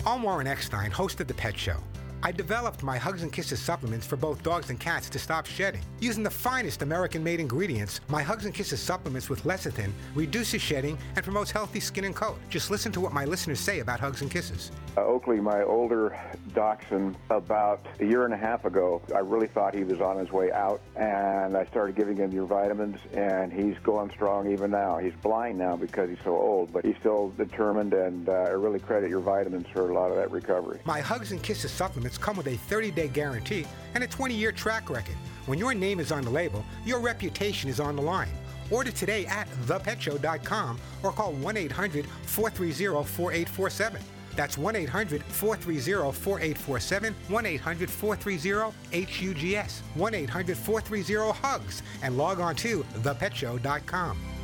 I'm 0.06 0.24
Warren 0.24 0.48
Eckstein, 0.48 0.92
host 0.92 1.20
of 1.20 1.28
The 1.28 1.34
Pet 1.34 1.58
Show. 1.58 1.78
I 2.24 2.32
developed 2.32 2.84
my 2.84 2.98
Hugs 3.00 3.24
and 3.24 3.34
Kisses 3.34 3.60
supplements 3.60 4.06
for 4.06 4.16
both 4.16 4.44
dogs 4.44 4.70
and 4.70 4.80
cats 4.80 5.10
to 5.10 5.18
stop 5.20 5.48
shedding. 5.48 5.82
Using 6.00 6.22
the 6.22 6.30
finest 6.30 6.84
American 6.84 7.24
made 7.24 7.40
ingredients, 7.40 8.00
my 8.10 8.22
Hugs 8.22 8.46
and 8.46 8.54
Kisses 8.54 8.80
supplements 8.80 9.28
with 9.28 9.44
lecithin 9.44 9.92
reduces 10.14 10.62
shedding 10.62 10.98
and 11.16 11.26
promotes 11.26 11.50
healthy 11.50 11.80
skin 11.80 12.04
and 12.04 12.16
coat. 12.16 12.38
Just 12.50 12.70
listen 12.70 12.92
to 12.92 13.02
what 13.02 13.12
my 13.12 13.26
listeners 13.26 13.60
say 13.60 13.80
about 13.80 14.00
Hugs 14.00 14.22
and 14.22 14.30
Kisses. 14.30 14.72
Uh, 14.98 15.06
Oakley, 15.06 15.40
my 15.40 15.64
older 15.64 16.20
dachshund, 16.54 17.16
about 17.30 17.86
a 18.02 18.06
year 18.06 18.26
and 18.26 18.34
a 18.34 18.38
half 18.38 18.66
ago, 18.66 19.02
I 19.16 19.20
really 19.20 19.48
thought 19.48 19.74
he 19.74 19.86
was 19.86 20.02
on 20.02 20.18
his 20.18 20.32
way 20.32 20.52
out, 20.52 20.82
and 20.98 21.56
I 21.56 21.66
started 21.66 21.96
giving 21.96 22.18
him 22.18 22.34
your 22.34 22.46
vitamins, 22.46 22.98
and 23.14 23.54
he's 23.54 23.78
going 23.84 24.10
strong 24.12 24.52
even 24.52 24.72
now. 24.72 24.98
He's 24.98 25.14
blind 25.22 25.58
now 25.58 25.78
because 25.78 26.10
he's 26.10 26.22
so 26.26 26.36
old, 26.36 26.74
but 26.74 26.84
he's 26.84 26.98
still 26.98 27.30
determined, 27.38 27.94
and 27.94 28.28
uh, 28.28 28.34
I 28.34 28.50
really 28.50 28.80
credit 28.80 29.10
your 29.10 29.22
vitamins 29.22 29.68
for 29.72 29.90
a 29.90 29.94
lot 29.94 30.12
of 30.12 30.18
that 30.18 30.30
recovery. 30.30 30.80
My 30.84 31.00
Hugs 31.00 31.32
and 31.32 31.42
Kisses 31.42 31.72
supplements 31.72 32.18
come 32.18 32.36
with 32.36 32.48
a 32.48 32.58
30 32.58 32.92
day 32.92 33.08
guarantee 33.08 33.66
and 33.96 34.04
a 34.04 34.08
20 34.08 34.34
year 34.34 34.52
track 34.52 34.90
record. 34.90 35.16
When 35.46 35.58
your 35.58 35.74
name 35.74 36.02
is 36.02 36.12
on 36.12 36.24
the 36.24 36.30
label, 36.30 36.66
your 36.86 37.00
reputation 37.00 37.70
is 37.70 37.80
on 37.80 37.96
the 37.96 38.02
line. 38.02 38.30
Order 38.70 38.92
today 38.92 39.26
at 39.26 39.50
thepetshow.com 39.68 40.80
or 41.04 41.12
call 41.12 41.32
1 41.34 41.58
800 41.58 42.06
430 42.26 43.06
4847. 43.08 44.02
That's 44.36 44.58
1 44.58 44.76
800 44.76 45.24
430 45.24 46.12
4847, 46.12 47.16
1 47.28 47.46
800 47.46 47.90
430 47.90 48.76
HUGS, 48.92 49.82
1 49.96 50.14
800 50.14 50.58
430 50.58 51.40
HUGS, 51.42 51.84
and 52.04 52.18
log 52.18 52.40
on 52.40 52.56
to 52.56 52.84
thepetshow.com. 53.00 54.41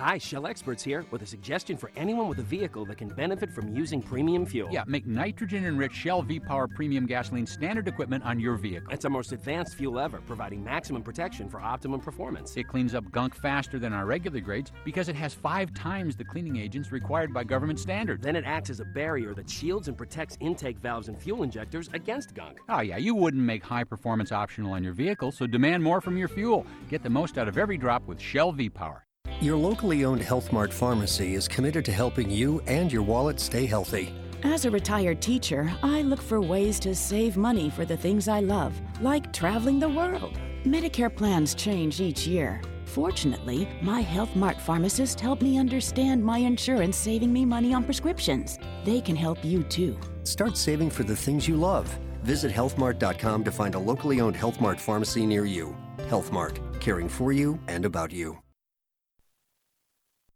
Hi, 0.00 0.16
Shell 0.16 0.46
Experts 0.46 0.82
here 0.82 1.04
with 1.10 1.20
a 1.20 1.26
suggestion 1.26 1.76
for 1.76 1.90
anyone 1.94 2.26
with 2.26 2.38
a 2.38 2.42
vehicle 2.42 2.86
that 2.86 2.96
can 2.96 3.08
benefit 3.08 3.52
from 3.52 3.76
using 3.76 4.00
premium 4.00 4.46
fuel. 4.46 4.70
Yeah, 4.72 4.82
make 4.86 5.06
nitrogen 5.06 5.66
enriched 5.66 5.94
Shell 5.94 6.22
V 6.22 6.40
Power 6.40 6.66
Premium 6.66 7.04
Gasoline 7.04 7.46
standard 7.46 7.86
equipment 7.86 8.24
on 8.24 8.40
your 8.40 8.56
vehicle. 8.56 8.90
It's 8.94 9.04
our 9.04 9.10
most 9.10 9.32
advanced 9.32 9.74
fuel 9.74 10.00
ever, 10.00 10.22
providing 10.26 10.64
maximum 10.64 11.02
protection 11.02 11.50
for 11.50 11.60
optimum 11.60 12.00
performance. 12.00 12.56
It 12.56 12.66
cleans 12.66 12.94
up 12.94 13.12
gunk 13.12 13.34
faster 13.34 13.78
than 13.78 13.92
our 13.92 14.06
regular 14.06 14.40
grades 14.40 14.72
because 14.86 15.10
it 15.10 15.16
has 15.16 15.34
five 15.34 15.74
times 15.74 16.16
the 16.16 16.24
cleaning 16.24 16.56
agents 16.56 16.92
required 16.92 17.34
by 17.34 17.44
government 17.44 17.78
standards. 17.78 18.24
Then 18.24 18.36
it 18.36 18.44
acts 18.46 18.70
as 18.70 18.80
a 18.80 18.86
barrier 18.86 19.34
that 19.34 19.50
shields 19.50 19.88
and 19.88 19.98
protects 19.98 20.38
intake 20.40 20.78
valves 20.78 21.08
and 21.08 21.20
fuel 21.20 21.42
injectors 21.42 21.90
against 21.92 22.34
gunk. 22.34 22.56
Oh, 22.70 22.80
yeah, 22.80 22.96
you 22.96 23.14
wouldn't 23.14 23.42
make 23.42 23.62
high 23.62 23.84
performance 23.84 24.32
optional 24.32 24.72
on 24.72 24.82
your 24.82 24.94
vehicle, 24.94 25.30
so 25.30 25.46
demand 25.46 25.82
more 25.82 26.00
from 26.00 26.16
your 26.16 26.28
fuel. 26.28 26.64
Get 26.88 27.02
the 27.02 27.10
most 27.10 27.36
out 27.36 27.48
of 27.48 27.58
every 27.58 27.76
drop 27.76 28.06
with 28.06 28.18
Shell 28.18 28.52
V 28.52 28.70
Power. 28.70 29.04
Your 29.40 29.56
locally 29.56 30.04
owned 30.04 30.20
Health 30.20 30.52
Mart 30.52 30.70
pharmacy 30.70 31.34
is 31.34 31.48
committed 31.48 31.82
to 31.86 31.92
helping 31.92 32.28
you 32.28 32.60
and 32.66 32.92
your 32.92 33.00
wallet 33.00 33.40
stay 33.40 33.64
healthy. 33.64 34.14
As 34.42 34.66
a 34.66 34.70
retired 34.70 35.22
teacher, 35.22 35.72
I 35.82 36.02
look 36.02 36.20
for 36.20 36.42
ways 36.42 36.78
to 36.80 36.94
save 36.94 37.38
money 37.38 37.70
for 37.70 37.86
the 37.86 37.96
things 37.96 38.28
I 38.28 38.40
love, 38.40 38.78
like 39.00 39.32
traveling 39.32 39.78
the 39.78 39.88
world. 39.88 40.38
Medicare 40.64 41.14
plans 41.14 41.54
change 41.54 42.02
each 42.02 42.26
year. 42.26 42.60
Fortunately, 42.84 43.66
my 43.80 44.02
Health 44.02 44.36
Mart 44.36 44.60
pharmacist 44.60 45.18
helped 45.18 45.40
me 45.40 45.56
understand 45.56 46.22
my 46.22 46.36
insurance 46.36 46.98
saving 46.98 47.32
me 47.32 47.46
money 47.46 47.72
on 47.72 47.82
prescriptions. 47.82 48.58
They 48.84 49.00
can 49.00 49.16
help 49.16 49.42
you 49.42 49.62
too. 49.62 49.98
Start 50.24 50.58
saving 50.58 50.90
for 50.90 51.04
the 51.04 51.16
things 51.16 51.48
you 51.48 51.56
love. 51.56 51.88
Visit 52.24 52.52
healthmart.com 52.52 53.44
to 53.44 53.50
find 53.50 53.74
a 53.74 53.78
locally 53.78 54.20
owned 54.20 54.36
Health 54.36 54.60
Mart 54.60 54.78
pharmacy 54.78 55.24
near 55.24 55.46
you. 55.46 55.74
Health 56.10 56.30
Mart, 56.30 56.60
caring 56.78 57.08
for 57.08 57.32
you 57.32 57.58
and 57.68 57.86
about 57.86 58.12
you. 58.12 58.38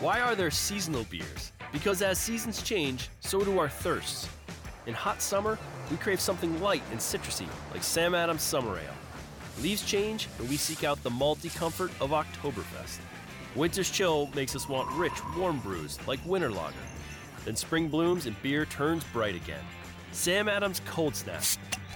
Why 0.00 0.20
are 0.20 0.34
there 0.34 0.50
seasonal 0.50 1.04
beers? 1.10 1.52
Because 1.72 2.00
as 2.00 2.18
seasons 2.18 2.62
change, 2.62 3.10
so 3.20 3.44
do 3.44 3.58
our 3.58 3.68
thirsts. 3.68 4.26
In 4.86 4.94
hot 4.94 5.20
summer, 5.20 5.58
we 5.90 5.98
crave 5.98 6.22
something 6.22 6.58
light 6.62 6.82
and 6.90 6.98
citrusy, 6.98 7.46
like 7.70 7.82
Sam 7.82 8.14
Adams 8.14 8.40
Summer 8.40 8.78
Ale. 8.78 9.62
Leaves 9.62 9.84
change, 9.84 10.28
and 10.38 10.48
we 10.48 10.56
seek 10.56 10.84
out 10.84 11.02
the 11.02 11.10
malty 11.10 11.54
comfort 11.54 11.90
of 12.00 12.12
Oktoberfest. 12.12 12.98
Winter's 13.54 13.90
chill 13.90 14.30
makes 14.34 14.56
us 14.56 14.70
want 14.70 14.90
rich, 14.92 15.12
warm 15.36 15.58
brews 15.58 15.98
like 16.08 16.18
Winter 16.24 16.50
Lager. 16.50 16.74
Then 17.44 17.54
spring 17.54 17.88
blooms 17.88 18.24
and 18.24 18.40
beer 18.42 18.64
turns 18.64 19.04
bright 19.12 19.34
again. 19.34 19.64
Sam 20.12 20.48
Adams 20.48 20.80
Cold 20.86 21.14
Snap. 21.14 21.42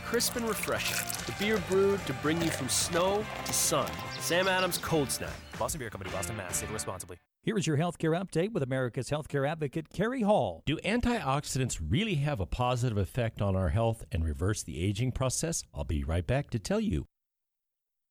Crisp 0.05 0.36
and 0.36 0.47
refreshing. 0.47 0.99
The 1.24 1.34
beer 1.42 1.57
brewed 1.70 2.05
to 2.05 2.12
bring 2.14 2.42
you 2.42 2.51
from 2.51 2.68
snow 2.68 3.24
to 3.47 3.53
sun. 3.55 3.90
Sam 4.20 4.47
Adams 4.47 4.76
Cold 4.76 5.11
Snap. 5.11 5.32
Boston 5.59 5.78
Beer 5.78 5.88
Company, 5.88 6.11
Boston, 6.11 6.36
Mass. 6.36 6.59
Save 6.59 6.70
responsibly. 6.70 7.16
Here 7.45 7.59
is 7.59 7.66
your 7.66 7.76
healthcare 7.76 8.18
update 8.18 8.53
with 8.53 8.62
America's 8.62 9.11
healthcare 9.11 9.47
advocate, 9.47 9.90
Kerry 9.90 10.22
Hall. 10.22 10.62
Do 10.64 10.78
antioxidants 10.78 11.78
really 11.78 12.14
have 12.14 12.40
a 12.40 12.47
positive 12.47 12.97
effect 12.97 13.42
on 13.42 13.55
our 13.55 13.68
health 13.68 14.03
and 14.11 14.24
reverse 14.24 14.62
the 14.62 14.82
aging 14.82 15.12
process? 15.12 15.62
I'll 15.74 15.84
be 15.84 16.05
right 16.05 16.26
back 16.26 16.49
to 16.53 16.59
tell 16.59 16.80
you. 16.80 17.05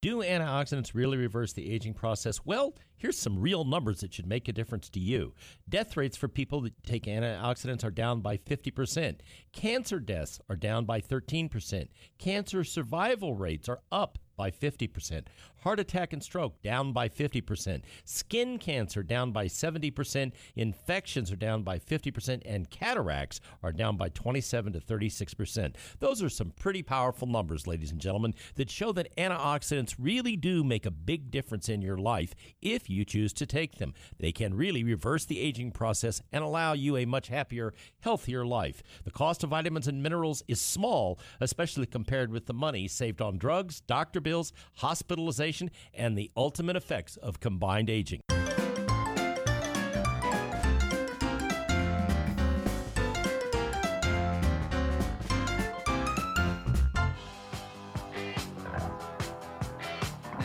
Do 0.04 0.18
antioxidants 0.18 0.94
really 0.94 1.18
reverse 1.18 1.52
the 1.52 1.72
aging 1.74 1.96
process? 1.96 2.46
Well, 2.46 2.76
here's 2.96 3.18
some 3.18 3.40
real 3.40 3.64
numbers 3.64 4.02
that 4.02 4.14
should 4.14 4.28
make 4.28 4.48
a 4.48 4.54
difference 4.54 4.88
to 4.90 5.00
you. 5.00 5.34
Death 5.68 5.98
rates 5.98 6.16
for 6.16 6.28
people 6.28 6.62
that 6.62 6.84
take 6.84 7.06
antioxidants 7.06 7.84
are 7.84 7.90
down 7.90 8.22
by 8.22 8.38
50%. 8.38 9.22
Cancer 9.52 10.00
deaths 10.00 10.42
are 10.48 10.56
down 10.56 10.86
by 10.86 11.02
13%. 11.02 11.88
Cancer 12.20 12.64
survival 12.64 13.34
rates 13.34 13.68
are 13.68 13.80
up 13.92 14.20
by 14.36 14.52
50%. 14.52 15.26
Heart 15.64 15.80
attack 15.80 16.12
and 16.12 16.22
stroke 16.22 16.62
down 16.62 16.92
by 16.92 17.08
50%. 17.08 17.84
Skin 18.04 18.58
cancer 18.58 19.02
down 19.02 19.32
by 19.32 19.46
70%. 19.46 20.34
Infections 20.58 21.32
are 21.32 21.38
down 21.38 21.64
by 21.64 21.80
50%. 21.80 22.42
And 22.46 22.70
cataracts 22.70 23.40
are 23.64 23.72
down 23.72 23.96
by 23.96 24.10
27 24.10 24.74
to 24.74 24.80
36%. 24.82 25.76
Those 26.00 26.22
are 26.22 26.28
some 26.28 26.52
pretty 26.52 26.84
powerful 26.84 27.28
numbers, 27.30 27.66
ladies 27.66 27.92
and 27.92 28.02
gentlemen, 28.02 28.34
that 28.56 28.70
show 28.70 28.92
that 28.92 29.16
antioxidants 29.16 29.96
really 29.98 30.36
do 30.36 30.66
make 30.66 30.86
a 30.86 30.92
big 30.92 31.32
difference 31.32 31.70
in 31.70 31.82
your 31.82 31.98
life 31.98 32.36
if 32.62 32.90
you 32.90 33.06
choose 33.06 33.32
to 33.32 33.46
take 33.46 33.78
them. 33.78 33.94
They 34.20 34.34
can 34.34 34.56
really 34.56 34.84
reverse 34.84 35.24
the 35.24 35.40
aging 35.40 35.72
process 35.72 36.22
and 36.34 36.44
allow 36.44 36.74
you 36.74 36.98
a 36.98 37.06
much 37.06 37.30
happier, 37.30 37.74
healthier 38.02 38.46
life. 38.46 38.84
The 39.06 39.12
cost 39.12 39.46
of 39.46 39.52
vitamins 39.52 39.88
and 39.88 40.04
minerals 40.04 40.44
is 40.50 40.60
small, 40.60 41.20
especially 41.40 41.86
compared 41.86 42.32
with 42.34 42.48
the 42.48 42.54
money 42.54 42.90
saved 42.90 43.22
on 43.22 43.38
drugs, 43.38 43.80
doctor 43.80 44.20
bills, 44.20 44.52
hospitalization, 44.76 45.53
and 45.94 46.18
the 46.18 46.32
ultimate 46.36 46.76
effects 46.76 47.18
of 47.18 47.40
combined 47.40 47.90
aging. 47.90 48.22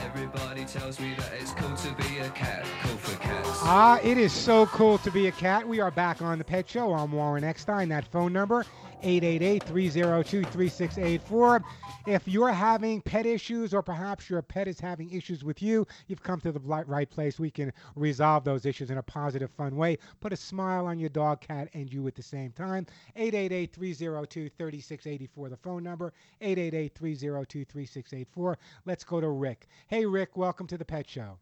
Everybody 0.00 0.64
tells 0.64 1.00
me 1.00 1.14
that 1.14 1.32
it's 1.40 1.52
cool 1.52 1.76
to 1.76 1.94
be 1.94 2.18
a 2.18 2.28
cat, 2.30 2.66
cool 2.82 2.96
for 2.96 3.18
cats. 3.20 3.48
Ah, 3.62 4.00
it 4.02 4.18
is 4.18 4.32
so 4.32 4.66
cool 4.66 4.98
to 4.98 5.10
be 5.10 5.28
a 5.28 5.32
cat. 5.32 5.66
We 5.66 5.80
are 5.80 5.90
back 5.90 6.20
on 6.20 6.38
the 6.38 6.44
Pet 6.44 6.68
Show. 6.68 6.92
I'm 6.92 7.12
Warren 7.12 7.44
Eckstein. 7.44 7.88
That 7.88 8.04
phone 8.06 8.32
number, 8.32 8.66
888-302-3684. 9.02 11.62
If 12.06 12.26
you're 12.26 12.52
having 12.52 13.02
pet 13.02 13.26
issues 13.26 13.74
or 13.74 13.82
perhaps 13.82 14.30
your 14.30 14.40
pet 14.42 14.68
is 14.68 14.80
having 14.80 15.12
issues 15.12 15.44
with 15.44 15.62
you, 15.62 15.86
you've 16.06 16.22
come 16.22 16.40
to 16.40 16.52
the 16.52 16.60
right 16.60 17.10
place. 17.10 17.38
We 17.38 17.50
can 17.50 17.72
resolve 17.96 18.44
those 18.44 18.64
issues 18.66 18.90
in 18.90 18.98
a 18.98 19.02
positive, 19.02 19.50
fun 19.50 19.76
way. 19.76 19.98
Put 20.20 20.32
a 20.32 20.36
smile 20.36 20.86
on 20.86 20.98
your 20.98 21.10
dog, 21.10 21.40
cat, 21.40 21.68
and 21.74 21.92
you 21.92 22.06
at 22.06 22.14
the 22.14 22.22
same 22.22 22.52
time. 22.52 22.86
888-302-3684, 23.18 25.50
the 25.50 25.56
phone 25.56 25.82
number, 25.82 26.12
888-302-3684. 26.40 28.56
Let's 28.84 29.04
go 29.04 29.20
to 29.20 29.28
Rick. 29.28 29.68
Hey, 29.88 30.06
Rick, 30.06 30.36
welcome 30.36 30.66
to 30.66 30.78
the 30.78 30.84
Pet 30.84 31.08
Show. 31.08 31.38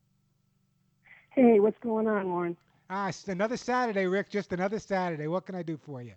Hey, 1.31 1.61
what's 1.61 1.79
going 1.79 2.09
on, 2.09 2.31
Warren? 2.31 2.57
Ah, 2.89 3.11
another 3.27 3.57
Saturday, 3.57 4.07
Rick. 4.07 4.31
Just 4.31 4.53
another 4.53 4.79
Saturday. 4.79 5.27
What 5.27 5.45
can 5.45 5.55
I 5.55 5.63
do 5.63 5.77
for 5.77 6.03
you? 6.03 6.13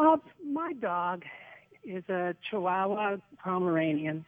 Uh, 0.00 0.16
my 0.42 0.72
dog 0.80 1.24
is 1.84 2.02
a 2.08 2.34
Chihuahua 2.48 3.16
Pomeranian. 3.44 4.24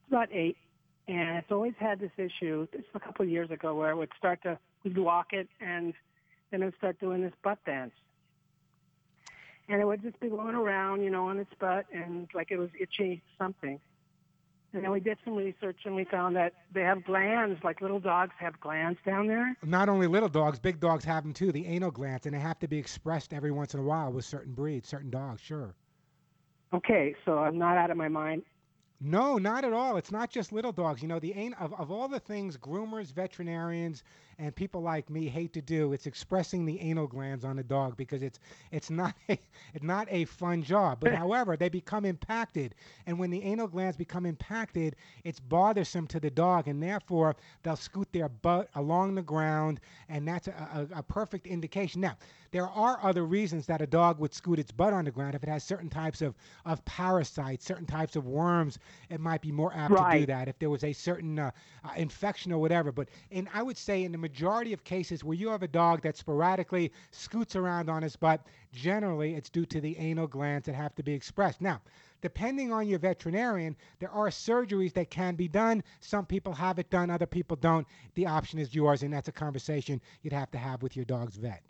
It's 0.00 0.08
about 0.08 0.28
eight, 0.32 0.56
and 1.06 1.38
it's 1.38 1.52
always 1.52 1.74
had 1.78 2.00
this 2.00 2.10
issue. 2.16 2.66
This 2.72 2.82
a 2.92 2.98
couple 2.98 3.24
of 3.24 3.30
years 3.30 3.48
ago 3.52 3.72
where 3.72 3.90
it 3.90 3.96
would 3.96 4.10
start 4.18 4.42
to 4.42 4.58
we'd 4.82 4.98
walk 4.98 5.28
it, 5.32 5.48
and 5.60 5.94
then 6.50 6.62
it 6.62 6.64
would 6.64 6.76
start 6.76 6.98
doing 6.98 7.22
this 7.22 7.32
butt 7.44 7.64
dance, 7.64 7.92
and 9.68 9.80
it 9.80 9.84
would 9.84 10.02
just 10.02 10.18
be 10.18 10.28
going 10.28 10.56
around, 10.56 11.04
you 11.04 11.10
know, 11.10 11.28
on 11.28 11.38
its 11.38 11.52
butt, 11.60 11.86
and 11.94 12.28
like 12.34 12.50
it 12.50 12.58
was 12.58 12.70
itchy 12.80 13.22
something. 13.38 13.78
And 14.74 14.84
then 14.84 14.90
we 14.90 15.00
did 15.00 15.18
some 15.24 15.34
research, 15.34 15.80
and 15.84 15.94
we 15.94 16.04
found 16.04 16.34
that 16.36 16.54
they 16.72 16.80
have 16.80 17.04
glands, 17.04 17.60
like 17.62 17.82
little 17.82 18.00
dogs 18.00 18.32
have 18.38 18.58
glands 18.60 18.98
down 19.04 19.26
there. 19.26 19.54
Not 19.62 19.88
only 19.88 20.06
little 20.06 20.30
dogs, 20.30 20.58
big 20.58 20.80
dogs 20.80 21.04
have 21.04 21.24
them 21.24 21.34
too, 21.34 21.52
the 21.52 21.66
anal 21.66 21.90
glands, 21.90 22.24
and 22.26 22.34
they 22.34 22.40
have 22.40 22.58
to 22.60 22.68
be 22.68 22.78
expressed 22.78 23.34
every 23.34 23.50
once 23.50 23.74
in 23.74 23.80
a 23.80 23.82
while 23.82 24.10
with 24.10 24.24
certain 24.24 24.54
breeds, 24.54 24.88
certain 24.88 25.10
dogs, 25.10 25.42
sure. 25.42 25.74
Okay, 26.72 27.14
so 27.26 27.38
I'm 27.38 27.58
not 27.58 27.76
out 27.76 27.90
of 27.90 27.98
my 27.98 28.08
mind. 28.08 28.44
No, 29.04 29.36
not 29.36 29.64
at 29.64 29.72
all. 29.72 29.96
It's 29.96 30.12
not 30.12 30.30
just 30.30 30.52
little 30.52 30.70
dogs. 30.70 31.02
You 31.02 31.08
know, 31.08 31.18
the 31.18 31.34
an- 31.34 31.54
of, 31.54 31.74
of 31.74 31.90
all 31.90 32.06
the 32.08 32.20
things 32.20 32.56
groomers, 32.56 33.12
veterinarians, 33.12 34.04
and 34.42 34.54
people 34.56 34.82
like 34.82 35.08
me 35.08 35.28
hate 35.28 35.52
to 35.52 35.62
do, 35.62 35.92
it's 35.92 36.06
expressing 36.06 36.66
the 36.66 36.80
anal 36.80 37.06
glands 37.06 37.44
on 37.44 37.60
a 37.60 37.62
dog 37.62 37.96
because 37.96 38.22
it's 38.24 38.40
it's 38.72 38.90
not 38.90 39.14
a 39.28 39.38
it's 39.74 39.84
not 39.84 40.08
a 40.10 40.24
fun 40.24 40.64
job. 40.64 40.98
But 41.00 41.14
however, 41.14 41.56
they 41.56 41.68
become 41.68 42.04
impacted, 42.04 42.74
and 43.06 43.18
when 43.20 43.30
the 43.30 43.40
anal 43.42 43.68
glands 43.68 43.96
become 43.96 44.26
impacted, 44.26 44.96
it's 45.22 45.38
bothersome 45.38 46.08
to 46.08 46.18
the 46.18 46.30
dog, 46.30 46.66
and 46.66 46.82
therefore 46.82 47.36
they'll 47.62 47.76
scoot 47.76 48.12
their 48.12 48.28
butt 48.28 48.68
along 48.74 49.14
the 49.14 49.22
ground, 49.22 49.78
and 50.08 50.26
that's 50.26 50.48
a, 50.48 50.88
a, 50.92 50.98
a 50.98 51.02
perfect 51.04 51.46
indication. 51.46 52.00
Now, 52.00 52.16
there 52.52 52.68
are 52.68 52.98
other 53.02 53.24
reasons 53.24 53.66
that 53.66 53.80
a 53.80 53.86
dog 53.86 54.18
would 54.18 54.34
scoot 54.34 54.58
its 54.58 54.70
butt 54.70 54.92
on 54.92 55.06
the 55.06 55.10
ground. 55.10 55.34
If 55.34 55.42
it 55.42 55.48
has 55.48 55.64
certain 55.64 55.88
types 55.88 56.20
of, 56.20 56.34
of 56.66 56.84
parasites, 56.84 57.64
certain 57.64 57.86
types 57.86 58.14
of 58.14 58.26
worms, 58.26 58.78
it 59.08 59.20
might 59.20 59.40
be 59.40 59.50
more 59.50 59.72
apt 59.74 59.94
to 60.12 60.18
do 60.20 60.26
that. 60.26 60.48
If 60.48 60.58
there 60.58 60.68
was 60.68 60.84
a 60.84 60.92
certain 60.92 61.38
uh, 61.38 61.50
uh, 61.82 61.90
infection 61.96 62.52
or 62.52 62.58
whatever. 62.58 62.92
But 62.92 63.08
and 63.30 63.48
I 63.54 63.62
would 63.62 63.78
say 63.78 64.04
in 64.04 64.12
the 64.12 64.18
majority 64.32 64.72
of 64.72 64.82
cases 64.82 65.22
where 65.22 65.36
you 65.36 65.50
have 65.50 65.62
a 65.62 65.68
dog 65.68 66.00
that 66.00 66.16
sporadically 66.16 66.90
scoots 67.10 67.54
around 67.54 67.90
on 67.90 68.00
his 68.02 68.16
butt, 68.16 68.40
generally 68.72 69.34
it's 69.34 69.50
due 69.50 69.66
to 69.66 69.78
the 69.78 69.94
anal 69.98 70.26
glands 70.26 70.64
that 70.64 70.74
have 70.74 70.94
to 70.94 71.02
be 71.02 71.12
expressed. 71.12 71.60
Now, 71.60 71.82
depending 72.22 72.72
on 72.72 72.88
your 72.88 72.98
veterinarian, 72.98 73.76
there 73.98 74.10
are 74.10 74.28
surgeries 74.28 74.94
that 74.94 75.10
can 75.10 75.34
be 75.34 75.48
done. 75.48 75.82
Some 76.00 76.24
people 76.24 76.54
have 76.54 76.78
it 76.78 76.88
done, 76.88 77.10
other 77.10 77.26
people 77.26 77.58
don't. 77.58 77.86
The 78.14 78.26
option 78.26 78.58
is 78.58 78.74
yours, 78.74 79.02
and 79.02 79.12
that's 79.12 79.28
a 79.28 79.32
conversation 79.32 80.00
you'd 80.22 80.32
have 80.32 80.50
to 80.52 80.58
have 80.58 80.82
with 80.82 80.96
your 80.96 81.04
dog's 81.04 81.36
vet. 81.36 81.62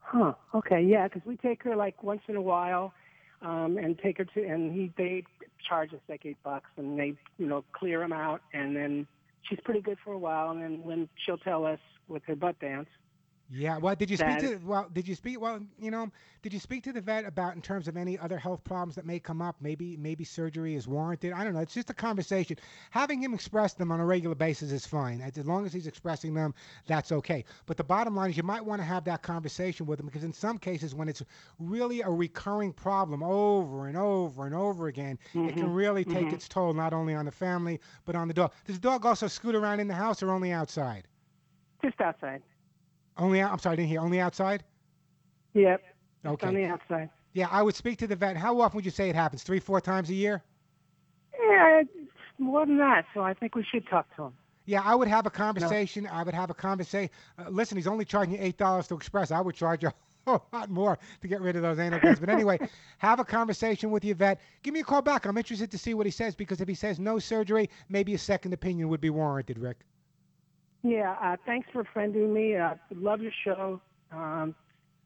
Huh. 0.00 0.34
Okay. 0.54 0.82
Yeah, 0.82 1.08
because 1.08 1.22
we 1.24 1.38
take 1.38 1.62
her 1.62 1.74
like 1.74 2.02
once 2.02 2.20
in 2.28 2.36
a 2.36 2.42
while, 2.42 2.92
um, 3.40 3.78
and 3.78 3.98
take 3.98 4.18
her 4.18 4.26
to, 4.26 4.46
and 4.46 4.74
he 4.74 4.92
they 4.98 5.24
charge 5.66 5.94
us 5.94 6.00
like 6.06 6.26
eight 6.26 6.36
bucks, 6.44 6.68
and 6.76 6.98
they 6.98 7.14
you 7.38 7.46
know 7.46 7.64
clear 7.72 8.00
them 8.00 8.12
out, 8.12 8.42
and 8.52 8.76
then 8.76 9.06
she's 9.48 9.60
pretty 9.64 9.80
good 9.80 9.98
for 10.04 10.12
a 10.12 10.18
while, 10.18 10.50
and 10.50 10.62
then 10.62 10.82
when 10.82 11.08
she'll 11.24 11.38
tell 11.38 11.64
us 11.64 11.80
with 12.08 12.22
her 12.26 12.36
butt 12.36 12.58
dance. 12.60 12.88
Yeah. 13.50 13.76
Well, 13.76 13.94
did 13.94 14.08
you 14.08 14.16
speak 14.16 14.38
to? 14.38 14.56
Well, 14.64 14.88
did 14.92 15.06
you 15.06 15.14
speak? 15.14 15.38
Well, 15.38 15.60
you 15.78 15.90
know, 15.90 16.10
did 16.40 16.54
you 16.54 16.58
speak 16.58 16.84
to 16.84 16.92
the 16.92 17.02
vet 17.02 17.26
about 17.26 17.54
in 17.54 17.60
terms 17.60 17.86
of 17.86 17.98
any 17.98 18.18
other 18.18 18.38
health 18.38 18.64
problems 18.64 18.94
that 18.94 19.04
may 19.04 19.18
come 19.20 19.42
up? 19.42 19.56
Maybe, 19.60 19.96
maybe 19.98 20.24
surgery 20.24 20.74
is 20.74 20.88
warranted. 20.88 21.32
I 21.34 21.44
don't 21.44 21.52
know. 21.52 21.60
It's 21.60 21.74
just 21.74 21.90
a 21.90 21.94
conversation. 21.94 22.56
Having 22.90 23.22
him 23.22 23.34
express 23.34 23.74
them 23.74 23.92
on 23.92 24.00
a 24.00 24.06
regular 24.06 24.34
basis 24.34 24.72
is 24.72 24.86
fine. 24.86 25.20
As 25.20 25.36
long 25.46 25.66
as 25.66 25.72
he's 25.72 25.86
expressing 25.86 26.32
them, 26.32 26.54
that's 26.86 27.12
okay. 27.12 27.44
But 27.66 27.76
the 27.76 27.84
bottom 27.84 28.16
line 28.16 28.30
is, 28.30 28.38
you 28.38 28.42
might 28.42 28.64
want 28.64 28.80
to 28.80 28.86
have 28.86 29.04
that 29.04 29.22
conversation 29.22 29.84
with 29.84 30.00
him 30.00 30.06
because 30.06 30.24
in 30.24 30.32
some 30.32 30.56
cases, 30.56 30.94
when 30.94 31.08
it's 31.08 31.22
really 31.58 32.00
a 32.00 32.10
recurring 32.10 32.72
problem 32.72 33.22
over 33.22 33.86
and 33.86 33.98
over 33.98 34.46
and 34.46 34.54
over 34.54 34.86
again, 34.88 35.18
it 35.34 35.56
can 35.56 35.68
Mhm, 35.68 35.74
really 35.74 36.04
take 36.04 36.28
mhm. 36.28 36.32
its 36.32 36.48
toll 36.48 36.72
not 36.72 36.94
only 36.94 37.14
on 37.14 37.26
the 37.26 37.30
family 37.32 37.80
but 38.06 38.16
on 38.16 38.28
the 38.28 38.34
dog. 38.34 38.52
Does 38.64 38.76
the 38.76 38.88
dog 38.88 39.04
also 39.04 39.26
scoot 39.26 39.54
around 39.54 39.80
in 39.80 39.88
the 39.88 39.94
house 39.94 40.22
or 40.22 40.30
only 40.30 40.52
outside? 40.52 41.06
Just 41.82 42.00
outside. 42.00 42.42
Only 43.16 43.40
out, 43.40 43.52
I'm 43.52 43.58
sorry, 43.58 43.74
I 43.74 43.76
didn't 43.76 43.88
hear. 43.88 44.00
Only 44.00 44.20
outside? 44.20 44.64
Yep. 45.54 45.82
Okay. 46.24 46.46
On 46.46 46.54
the 46.54 46.64
outside. 46.64 47.10
Yeah, 47.34 47.48
I 47.50 47.62
would 47.62 47.74
speak 47.74 47.98
to 47.98 48.06
the 48.06 48.16
vet. 48.16 48.36
How 48.36 48.60
often 48.60 48.76
would 48.76 48.84
you 48.84 48.90
say 48.90 49.08
it 49.08 49.14
happens? 49.14 49.42
Three, 49.42 49.58
four 49.58 49.80
times 49.80 50.10
a 50.10 50.14
year? 50.14 50.42
Yeah, 51.38 51.82
more 52.38 52.66
than 52.66 52.78
that. 52.78 53.06
So 53.14 53.20
I 53.20 53.34
think 53.34 53.54
we 53.54 53.64
should 53.64 53.86
talk 53.88 54.14
to 54.16 54.24
him. 54.24 54.32
Yeah, 54.64 54.82
I 54.84 54.94
would 54.94 55.08
have 55.08 55.26
a 55.26 55.30
conversation. 55.30 56.06
I 56.06 56.22
would 56.22 56.34
have 56.34 56.50
a 56.50 56.54
conversation. 56.54 57.10
Uh, 57.38 57.48
listen, 57.48 57.76
he's 57.76 57.86
only 57.86 58.04
charging 58.04 58.34
you 58.34 58.40
eight 58.40 58.58
dollars 58.58 58.86
to 58.88 58.94
express. 58.94 59.30
I 59.30 59.40
would 59.40 59.54
charge 59.56 59.82
you 59.82 59.88
a 59.88 59.94
whole 60.26 60.46
lot 60.52 60.70
more 60.70 60.98
to 61.20 61.28
get 61.28 61.40
rid 61.40 61.56
of 61.56 61.62
those 61.62 61.78
anal 61.80 61.98
glands. 61.98 62.20
But 62.20 62.28
anyway, 62.28 62.58
have 62.98 63.18
a 63.18 63.24
conversation 63.24 63.90
with 63.90 64.04
your 64.04 64.14
vet. 64.14 64.40
Give 64.62 64.72
me 64.72 64.80
a 64.80 64.84
call 64.84 65.02
back. 65.02 65.26
I'm 65.26 65.36
interested 65.36 65.70
to 65.72 65.78
see 65.78 65.94
what 65.94 66.06
he 66.06 66.12
says 66.12 66.36
because 66.36 66.60
if 66.60 66.68
he 66.68 66.74
says 66.74 67.00
no 67.00 67.18
surgery, 67.18 67.70
maybe 67.88 68.14
a 68.14 68.18
second 68.18 68.52
opinion 68.52 68.88
would 68.88 69.00
be 69.00 69.10
warranted, 69.10 69.58
Rick. 69.58 69.78
Yeah. 70.82 71.16
Uh, 71.22 71.36
thanks 71.46 71.68
for 71.72 71.84
friending 71.84 72.32
me. 72.32 72.56
Uh, 72.56 72.74
love 72.94 73.20
your 73.22 73.32
show. 73.44 73.80
Um, 74.10 74.54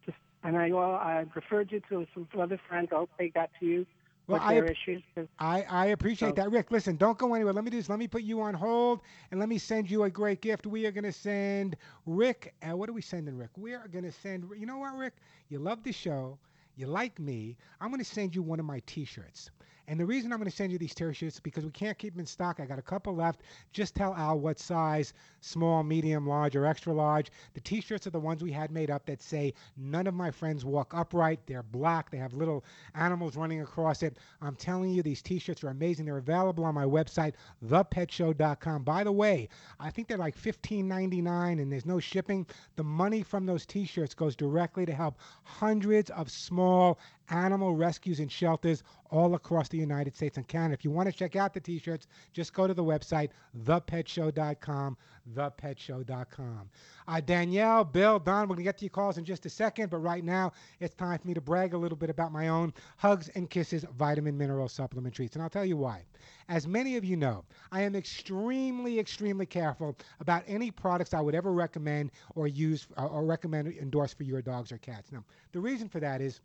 just 0.05 0.19
and 0.43 0.57
I 0.57 0.71
well, 0.71 0.93
I 0.95 1.25
referred 1.35 1.71
you 1.73 1.81
to 1.91 2.07
some 2.15 2.27
other 2.41 2.59
friends. 2.69 2.89
I 2.93 2.97
hope 2.97 3.11
they 3.19 3.29
got 3.29 3.51
to 3.61 3.67
you 3.67 3.87
Well, 4.27 4.41
I 4.43 4.55
their 4.55 4.65
ap- 4.65 4.71
issues. 4.73 5.03
'cause- 5.15 5.29
I, 5.39 5.63
I 5.69 5.87
appreciate 5.87 6.31
So- 6.31 6.43
that. 6.43 6.51
Rick, 6.51 6.71
listen, 6.71 6.97
don't 6.97 7.17
go 7.19 7.35
anywhere. 7.35 7.53
Let 7.53 7.65
me 7.65 7.71
do 7.71 7.77
this. 7.77 7.89
Let 7.89 7.99
me 7.99 8.09
put 8.09 8.23
you 8.23 8.41
on 8.41 8.55
hold 8.55 9.01
and 9.31 9.39
let 9.39 9.49
me 9.49 9.59
send 9.59 9.91
you 9.91 10.05
a 10.05 10.11
great 10.11 10.41
gift. 10.41 10.67
We 10.67 10.87
are 10.87 10.91
going 10.93 11.05
to 11.05 11.13
send 11.13 11.77
Rick, 12.07 12.55
uh, 12.69 12.77
what 12.77 12.89
are 12.89 12.93
we 12.95 13.03
sending, 13.03 13.37
Rick? 13.37 13.51
We 13.57 13.75
are 13.75 13.87
going 13.89 14.05
to 14.05 14.13
send, 14.13 14.49
you 14.59 14.67
know 14.67 14.79
what, 14.79 14.97
Rick? 14.97 15.15
You 15.51 15.59
love 15.59 15.83
the 15.85 15.93
show. 15.93 16.39
You 16.77 16.87
like 16.87 17.19
me. 17.19 17.57
I'm 17.81 17.89
going 17.91 18.01
to 18.01 18.05
send 18.05 18.35
you 18.35 18.43
one 18.43 18.59
of 18.61 18.67
my 18.67 18.81
t 18.87 19.05
shirts. 19.05 19.51
And 19.89 20.01
the 20.01 20.07
reason 20.07 20.33
I'm 20.33 20.39
going 20.39 20.51
to 20.51 20.57
send 20.57 20.73
you 20.73 20.79
these 20.79 20.95
t-shirts 20.95 21.23
is 21.37 21.41
because 21.41 21.65
we 21.65 21.71
can't 21.71 21.97
keep 21.97 22.15
them 22.15 22.21
in 22.21 22.27
stock. 22.27 22.59
I 22.59 22.67
got 22.67 22.79
a 22.79 22.83
couple 22.83 23.15
left. 23.15 23.43
Just 23.73 23.95
tell 23.95 24.15
Al 24.15 24.39
what 24.39 24.59
size, 24.59 25.13
small, 25.41 25.85
medium, 25.85 26.27
large, 26.27 26.57
or 26.57 26.67
extra 26.67 26.93
large. 26.93 27.31
The 27.55 27.61
t-shirts 27.61 28.07
are 28.07 28.11
the 28.11 28.19
ones 28.19 28.43
we 28.43 28.51
had 28.51 28.71
made 28.71 28.91
up 28.91 29.07
that 29.07 29.23
say 29.23 29.55
none 29.77 30.07
of 30.07 30.15
my 30.15 30.31
friends 30.31 30.65
walk 30.65 30.93
upright. 30.95 31.41
They're 31.47 31.63
black. 31.63 32.11
They 32.11 32.19
have 32.19 32.33
little 32.33 32.65
animals 32.95 33.37
running 33.37 33.61
across 33.61 34.03
it. 34.03 34.19
I'm 34.43 34.57
telling 34.57 34.91
you, 34.91 35.03
these 35.03 35.23
t-shirts 35.23 35.63
are 35.63 35.69
amazing. 35.69 36.07
They're 36.07 36.19
available 36.19 36.65
on 36.65 36.75
my 36.75 36.85
website, 36.85 37.35
thepetshow.com. 37.65 38.83
By 38.83 39.05
the 39.05 39.13
way, 39.13 39.49
I 39.79 39.91
think 39.91 40.09
they're 40.09 40.19
like 40.19 40.37
$15.99 40.37 41.63
and 41.63 41.71
there's 41.71 41.87
no 41.87 42.01
shipping. 42.01 42.47
The 42.75 42.85
money 42.85 43.23
from 43.23 43.47
those 43.47 43.65
t-shirts 43.65 44.15
goes 44.15 44.35
directly 44.35 44.85
to 44.87 44.93
help 44.93 45.19
hundreds 45.45 46.11
of 46.11 46.31
small 46.31 46.99
animal 47.31 47.75
rescues 47.75 48.21
and 48.21 48.31
shelters 48.31 48.83
all 49.11 49.35
across 49.35 49.69
the 49.69 49.79
United 49.79 50.17
States 50.17 50.37
and 50.37 50.47
Canada. 50.47 50.75
If 50.75 50.85
you 50.85 50.91
want 50.91 51.11
to 51.11 51.17
check 51.17 51.37
out 51.37 51.55
the 51.55 51.61
t 51.61 51.79
shirts, 51.79 52.07
just 52.33 52.53
go 52.53 52.67
to 52.67 52.75
the 52.75 52.85
website, 52.85 53.31
thepetshow.com, 53.65 54.97
thepetshow.com. 55.35 56.71
Uh, 57.09 57.21
Danielle, 57.21 57.85
Bill, 57.85 58.19
Don, 58.19 58.43
we're 58.43 58.57
going 58.57 58.59
to 58.59 58.63
get 58.65 58.79
to 58.79 58.85
your 58.85 58.91
calls 58.91 59.19
in 59.19 59.25
just 59.25 59.47
a 59.47 59.51
second, 59.51 59.91
but 59.91 59.99
right 59.99 60.25
now 60.25 60.53
it's 60.81 60.95
time 60.95 61.19
for 61.19 61.29
me 61.29 61.35
to 61.35 61.41
brag 61.41 61.75
a 61.75 61.79
little 61.79 61.97
bit 61.97 62.11
about 62.11 62.33
my 62.33 62.49
own 62.49 62.73
Hugs 62.97 63.29
and 63.35 63.49
Kisses 63.49 63.85
vitamin 63.97 64.37
mineral 64.37 64.69
supplement 64.69 65.15
treats. 65.15 65.35
And 65.35 65.43
I'll 65.43 65.51
tell 65.51 65.65
you 65.65 65.77
why. 65.77 66.05
As 66.49 66.67
many 66.67 66.97
of 66.97 67.05
you 67.05 67.17
know, 67.17 67.45
I 67.73 67.83
am 67.83 67.97
extremely, 67.97 69.01
extremely 69.01 69.47
careful 69.47 69.97
about 70.21 70.45
any 70.47 70.71
products 70.71 71.13
I 71.13 71.21
would 71.21 71.35
ever 71.35 71.53
recommend 71.53 72.13
or 72.35 72.47
use 72.47 72.87
or 72.97 73.25
recommend 73.25 73.69
endorse 73.69 74.15
for 74.15 74.23
your 74.23 74.43
dogs 74.43 74.71
or 74.71 74.79
cats. 74.79 75.11
Now, 75.11 75.25
the 75.53 75.61
reason 75.61 75.89
for 75.89 75.99
that 76.01 76.21
is 76.21 76.41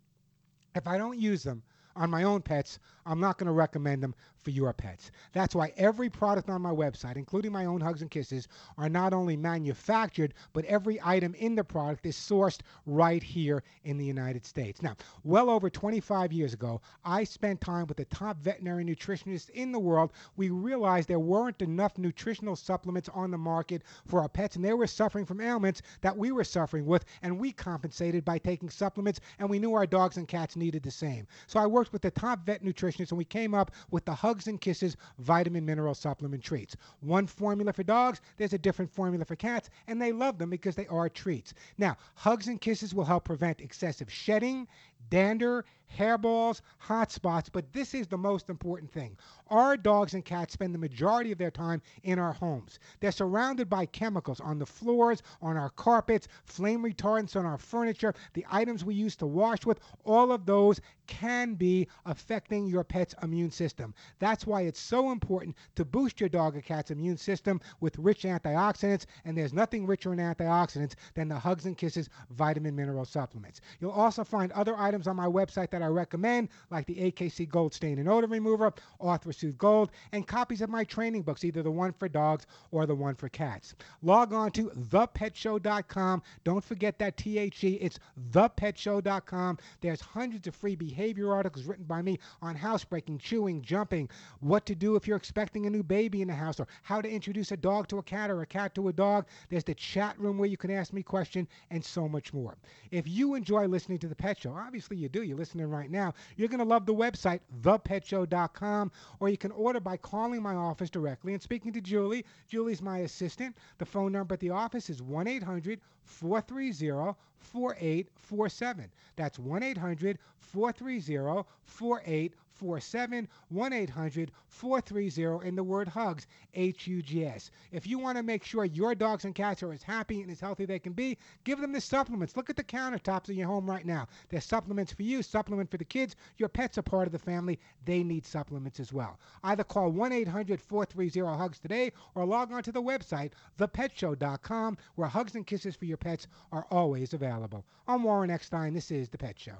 if 0.76 0.88
I 0.88 0.98
don't 0.98 1.20
use 1.20 1.44
them, 1.44 1.64
on 1.96 2.10
my 2.10 2.24
own 2.24 2.42
pets, 2.42 2.80
I'm 3.06 3.20
not 3.20 3.38
going 3.38 3.48
to 3.48 3.54
recommend 3.54 4.02
them 4.02 4.16
for 4.44 4.52
your 4.52 4.74
pets. 4.74 5.12
That's 5.34 5.56
why 5.56 5.74
every 5.78 6.10
product 6.10 6.50
on 6.50 6.62
my 6.62 6.72
website, 6.72 7.16
including 7.16 7.52
my 7.52 7.66
own 7.66 7.82
Hugs 7.82 8.02
and 8.02 8.12
Kisses, 8.12 8.48
are 8.78 8.90
not 8.90 9.14
only 9.14 9.38
manufactured, 9.38 10.34
but 10.54 10.66
every 10.66 11.00
item 11.04 11.34
in 11.36 11.56
the 11.56 11.64
product 11.64 12.06
is 12.06 12.16
sourced 12.16 12.60
right 12.86 13.22
here 13.22 13.64
in 13.84 13.98
the 13.98 14.06
United 14.06 14.46
States. 14.46 14.82
Now, 14.82 14.96
well 15.24 15.50
over 15.50 15.70
25 15.70 16.34
years 16.34 16.54
ago, 16.54 16.82
I 17.06 17.24
spent 17.24 17.62
time 17.62 17.88
with 17.88 17.98
the 17.98 18.06
top 18.06 18.38
veterinary 18.38 18.84
nutritionists 18.84 19.50
in 19.52 19.72
the 19.72 19.80
world. 19.80 20.12
We 20.38 20.50
realized 20.50 21.08
there 21.08 21.20
weren't 21.20 21.62
enough 21.62 21.98
nutritional 21.98 22.56
supplements 22.56 23.10
on 23.14 23.32
the 23.32 23.38
market 23.38 23.84
for 24.06 24.22
our 24.22 24.30
pets, 24.30 24.56
and 24.56 24.66
they 24.66 24.74
were 24.74 24.88
suffering 24.88 25.26
from 25.26 25.42
ailments 25.42 25.82
that 26.02 26.18
we 26.18 26.32
were 26.32 26.44
suffering 26.44 26.86
with, 26.86 27.06
and 27.22 27.40
we 27.40 27.52
compensated 27.52 28.26
by 28.26 28.38
taking 28.38 28.70
supplements, 28.70 29.20
and 29.40 29.50
we 29.50 29.60
knew 29.60 29.74
our 29.74 29.86
dogs 29.86 30.18
and 30.18 30.28
cats 30.28 30.56
needed 30.56 30.84
the 30.84 30.92
same. 30.92 31.28
So 31.48 31.60
I 31.60 31.68
worked 31.68 31.94
with 31.94 32.02
the 32.02 32.12
top 32.12 32.46
vet 32.46 32.64
nutritionists, 32.64 33.12
and 33.12 33.18
we 33.18 33.26
came 33.26 33.54
up 33.54 33.72
with 33.92 34.06
the 34.06 34.14
Hugs 34.32 34.48
and 34.48 34.62
Kisses 34.62 34.96
vitamin 35.20 35.66
mineral 35.66 35.94
supplement 35.94 36.42
treats. 36.42 36.78
One 37.02 37.28
formula 37.28 37.74
for 37.74 37.84
dogs, 37.84 38.22
there's 38.38 38.54
a 38.54 38.58
different 38.58 38.90
formula 38.90 39.26
for 39.26 39.36
cats, 39.36 39.70
and 39.88 40.02
they 40.02 40.14
love 40.14 40.38
them 40.38 40.50
because 40.50 40.74
they 40.74 40.88
are 40.88 41.10
treats. 41.10 41.54
Now, 41.78 41.98
Hugs 42.16 42.48
and 42.48 42.62
Kisses 42.62 42.96
will 42.96 43.04
help 43.04 43.26
prevent 43.26 43.60
excessive 43.60 44.10
shedding, 44.10 44.70
dander, 45.12 45.64
hairballs, 45.96 46.62
hot 46.80 47.12
spots, 47.12 47.50
but 47.50 47.72
this 47.74 47.94
is 47.94 48.08
the 48.08 48.18
most 48.18 48.50
important 48.50 48.90
thing. 48.92 49.18
Our 49.50 49.76
dogs 49.76 50.14
and 50.14 50.24
cats 50.24 50.54
spend 50.54 50.74
the 50.74 50.80
majority 50.80 51.32
of 51.32 51.38
their 51.38 51.52
time 51.52 51.82
in 52.04 52.18
our 52.18 52.32
homes. 52.32 52.80
They're 53.02 53.12
surrounded 53.12 53.70
by 53.70 53.86
chemicals 53.88 54.40
on 54.40 54.58
the 54.58 54.66
floors, 54.66 55.22
on 55.42 55.58
our 55.58 55.70
carpets, 55.72 56.30
flame 56.46 56.82
retardants 56.82 57.36
on 57.36 57.46
our 57.46 57.58
furniture, 57.58 58.14
the 58.34 58.46
items 58.50 58.86
we 58.86 58.96
use 58.96 59.16
to 59.18 59.28
wash 59.28 59.66
with, 59.66 59.82
all 60.06 60.32
of 60.32 60.46
those 60.46 60.80
can 61.08 61.56
be 61.56 61.88
affecting 62.06 62.68
your 62.68 62.86
pet's 62.86 63.14
immune 63.22 63.52
system. 63.52 63.94
That's 64.20 64.48
why 64.48 64.62
it's 64.62 64.80
so 64.80 65.12
important 65.12 65.58
to 65.76 65.84
boost 65.84 66.22
your 66.22 66.30
dog 66.30 66.56
or 66.56 66.62
cat's 66.62 66.92
immune 66.92 67.18
system 67.18 67.60
with 67.82 67.98
rich 67.98 68.24
antioxidants, 68.24 69.06
and 69.26 69.38
there's 69.38 69.52
nothing 69.52 69.86
richer 69.86 70.14
in 70.14 70.20
antioxidants 70.20 70.96
than 71.16 71.28
the 71.28 71.38
Hugs 71.38 71.66
and 71.66 71.78
Kisses 71.78 72.10
vitamin 72.30 72.76
mineral 72.76 73.04
supplements. 73.04 73.60
You'll 73.82 73.92
also 73.92 74.24
find 74.24 74.54
other 74.54 74.78
items 74.78 75.01
on 75.08 75.16
my 75.16 75.26
website 75.26 75.70
that 75.72 75.82
I 75.82 75.88
recommend, 75.88 76.50
like 76.70 76.86
the 76.86 76.96
AKC 76.96 77.48
Gold 77.50 77.74
Stain 77.74 78.00
and 78.00 78.10
Odor 78.10 78.28
Remover, 78.28 78.74
ArthroSoothe 79.02 79.58
Gold, 79.58 79.92
and 80.12 80.28
copies 80.28 80.62
of 80.62 80.70
my 80.70 80.84
training 80.84 81.24
books, 81.24 81.44
either 81.44 81.64
the 81.64 81.72
one 81.72 81.94
for 81.94 82.08
dogs 82.08 82.46
or 82.72 82.86
the 82.86 82.96
one 82.96 83.16
for 83.16 83.30
cats. 83.30 83.76
Log 84.02 84.34
on 84.34 84.52
to 84.52 84.70
thepetshow.com. 84.70 86.22
Don't 86.44 86.64
forget 86.64 87.00
that 87.00 87.18
THE. 87.18 87.52
It's 87.82 88.00
thepetshow.com. 88.32 89.58
There's 89.82 90.02
hundreds 90.02 90.48
of 90.48 90.56
free 90.56 90.76
behavior 90.76 91.34
articles 91.34 91.66
written 91.66 91.86
by 91.86 92.02
me 92.02 92.20
on 92.42 92.56
housebreaking, 92.56 93.20
chewing, 93.20 93.62
jumping, 93.62 94.10
what 94.40 94.66
to 94.66 94.76
do 94.76 94.96
if 94.96 95.08
you're 95.08 95.18
expecting 95.18 95.66
a 95.66 95.70
new 95.70 95.84
baby 95.84 96.22
in 96.22 96.28
the 96.28 96.34
house, 96.34 96.60
or 96.60 96.68
how 96.84 97.02
to 97.02 97.10
introduce 97.10 97.52
a 97.52 97.58
dog 97.58 97.88
to 97.88 97.98
a 97.98 98.04
cat 98.04 98.30
or 98.30 98.42
a 98.42 98.46
cat 98.46 98.76
to 98.76 98.88
a 98.88 98.94
dog. 98.94 99.26
There's 99.50 99.64
the 99.64 99.76
chat 99.76 100.20
room 100.20 100.38
where 100.38 100.50
you 100.50 100.58
can 100.58 100.72
ask 100.72 100.94
me 100.94 101.04
questions, 101.04 101.48
and 101.70 101.84
so 101.84 102.08
much 102.08 102.34
more. 102.34 102.56
If 102.92 103.08
you 103.08 103.36
enjoy 103.36 103.68
listening 103.68 104.00
to 104.00 104.08
The 104.08 104.16
Pet 104.16 104.40
Show, 104.40 104.54
obviously 104.54 104.91
you 104.96 105.10
do, 105.10 105.24
you're 105.24 105.38
listening 105.38 105.70
right 105.70 105.90
now, 105.90 106.14
you're 106.36 106.48
going 106.48 106.60
to 106.60 106.66
love 106.66 106.86
the 106.86 106.94
website, 106.94 107.40
thepetshow.com, 107.62 108.92
or 109.20 109.30
you 109.30 109.38
can 109.38 109.52
order 109.52 109.80
by 109.80 109.98
calling 109.98 110.42
my 110.42 110.56
office 110.56 110.90
directly 110.90 111.34
and 111.34 111.42
speaking 111.42 111.74
to 111.74 111.82
Julie. 111.82 112.26
Julie's 112.48 112.82
my 112.82 113.00
assistant. 113.00 113.58
The 113.78 113.86
phone 113.86 114.12
number 114.12 114.34
at 114.34 114.40
the 114.40 114.50
office 114.50 114.90
is 114.90 115.02
1 115.02 115.28
800 115.28 115.80
430 116.04 117.16
4847. 117.40 118.92
That's 119.16 119.40
1 119.40 119.64
800 119.64 120.20
430 120.40 121.46
4847. 121.66 122.42
1 122.62 123.74
800 123.74 124.32
430 124.48 125.48
in 125.48 125.56
the 125.56 125.64
word 125.64 125.88
hugs, 125.88 126.28
H 126.54 126.88
U 126.88 127.02
G 127.02 127.26
S. 127.26 127.52
If 127.72 127.88
you 127.88 127.98
want 127.98 128.18
to 128.18 128.24
make 128.24 128.44
sure 128.44 128.66
your 128.66 128.94
dogs 128.94 129.26
and 129.26 129.34
cats 129.34 129.64
are 129.64 129.72
as 129.72 129.82
happy 129.82 130.22
and 130.22 130.30
as 130.30 130.40
healthy 130.40 130.66
they 130.66 130.80
can 130.80 130.94
be, 130.94 131.18
give 131.44 131.60
them 131.60 131.72
the 131.72 131.82
supplements. 131.82 132.38
Look 132.38 132.50
at 132.50 132.56
the 132.56 132.64
countertops 132.64 133.30
in 133.30 133.36
your 133.36 133.48
home 133.48 133.70
right 133.70 133.86
now. 133.86 134.08
There's 134.30 134.46
supplements 134.46 134.94
for 134.94 135.04
you, 135.04 135.24
supplement 135.24 135.72
for 135.72 135.78
the 135.78 135.86
kids. 135.86 136.16
Your 136.38 136.50
pets 136.50 136.78
are 136.78 136.84
part 136.84 137.08
of 137.08 137.12
the 137.12 137.20
family. 137.20 137.60
They 137.86 138.04
need 138.04 138.26
supplements 138.26 138.80
as 138.80 138.94
well. 138.94 139.20
Either 139.44 139.64
call 139.64 139.90
1 139.90 140.12
800 140.12 140.62
430 140.62 141.38
HUGS 141.38 141.60
today 141.60 141.92
or 142.16 142.26
log 142.26 142.52
on 142.52 142.64
to 142.64 142.72
the 142.72 142.82
website, 142.82 143.32
thepetshow.com, 143.58 144.78
where 144.96 145.08
hugs 145.08 145.36
and 145.36 145.48
kisses 145.48 145.76
for 145.76 145.86
your 145.86 145.98
pets 145.98 146.28
are 146.52 146.68
always 146.70 147.14
available. 147.14 147.66
I'm 147.88 148.04
Warren 148.04 148.30
Eckstein. 148.30 148.74
This 148.74 148.92
is 148.92 149.10
The 149.10 149.18
Pet 149.18 149.40
Show. 149.40 149.58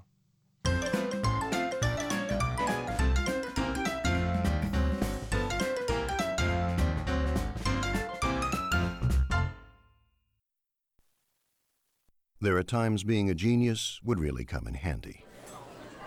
There 12.44 12.58
are 12.58 12.64
times 12.64 13.04
being 13.04 13.30
a 13.30 13.36
genius 13.36 14.00
would 14.04 14.20
really 14.20 14.46
come 14.46 14.68
in 14.68 14.74
handy. 14.74 15.26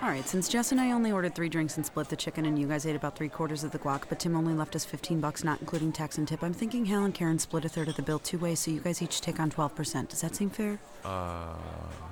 All 0.03 0.09
right, 0.09 0.27
since 0.29 0.49
Jess 0.49 0.73
and 0.73 0.81
I 0.81 0.91
only 0.91 1.13
ordered 1.13 1.37
three 1.37 1.49
drinks 1.49 1.77
and 1.77 1.87
split 1.87 2.09
the 2.09 2.17
chicken, 2.17 2.45
and 2.45 2.59
you 2.59 2.67
guys 2.67 2.85
ate 2.87 2.97
about 2.97 3.17
three 3.17 3.29
quarters 3.29 3.63
of 3.63 3.71
the 3.71 3.79
guac, 3.79 4.03
but 4.09 4.19
Tim 4.19 4.35
only 4.35 4.53
left 4.53 4.75
us 4.75 4.85
15 4.85 5.21
bucks, 5.21 5.45
not 5.45 5.61
including 5.61 5.93
tax 5.93 6.19
and 6.19 6.27
tip, 6.27 6.43
I'm 6.43 6.53
thinking 6.53 6.87
Hal 6.87 7.05
and 7.05 7.15
Karen 7.15 7.39
split 7.39 7.65
a 7.65 7.69
third 7.69 7.87
of 7.87 7.95
the 7.95 8.03
bill 8.03 8.19
two 8.19 8.39
ways, 8.39 8.59
so 8.59 8.73
you 8.73 8.81
guys 8.81 9.01
each 9.01 9.21
take 9.21 9.39
on 9.39 9.49
12%. 9.49 10.09
Does 10.09 10.21
that 10.23 10.35
seem 10.35 10.51
fair? 10.51 10.81
Uh. 11.05 11.55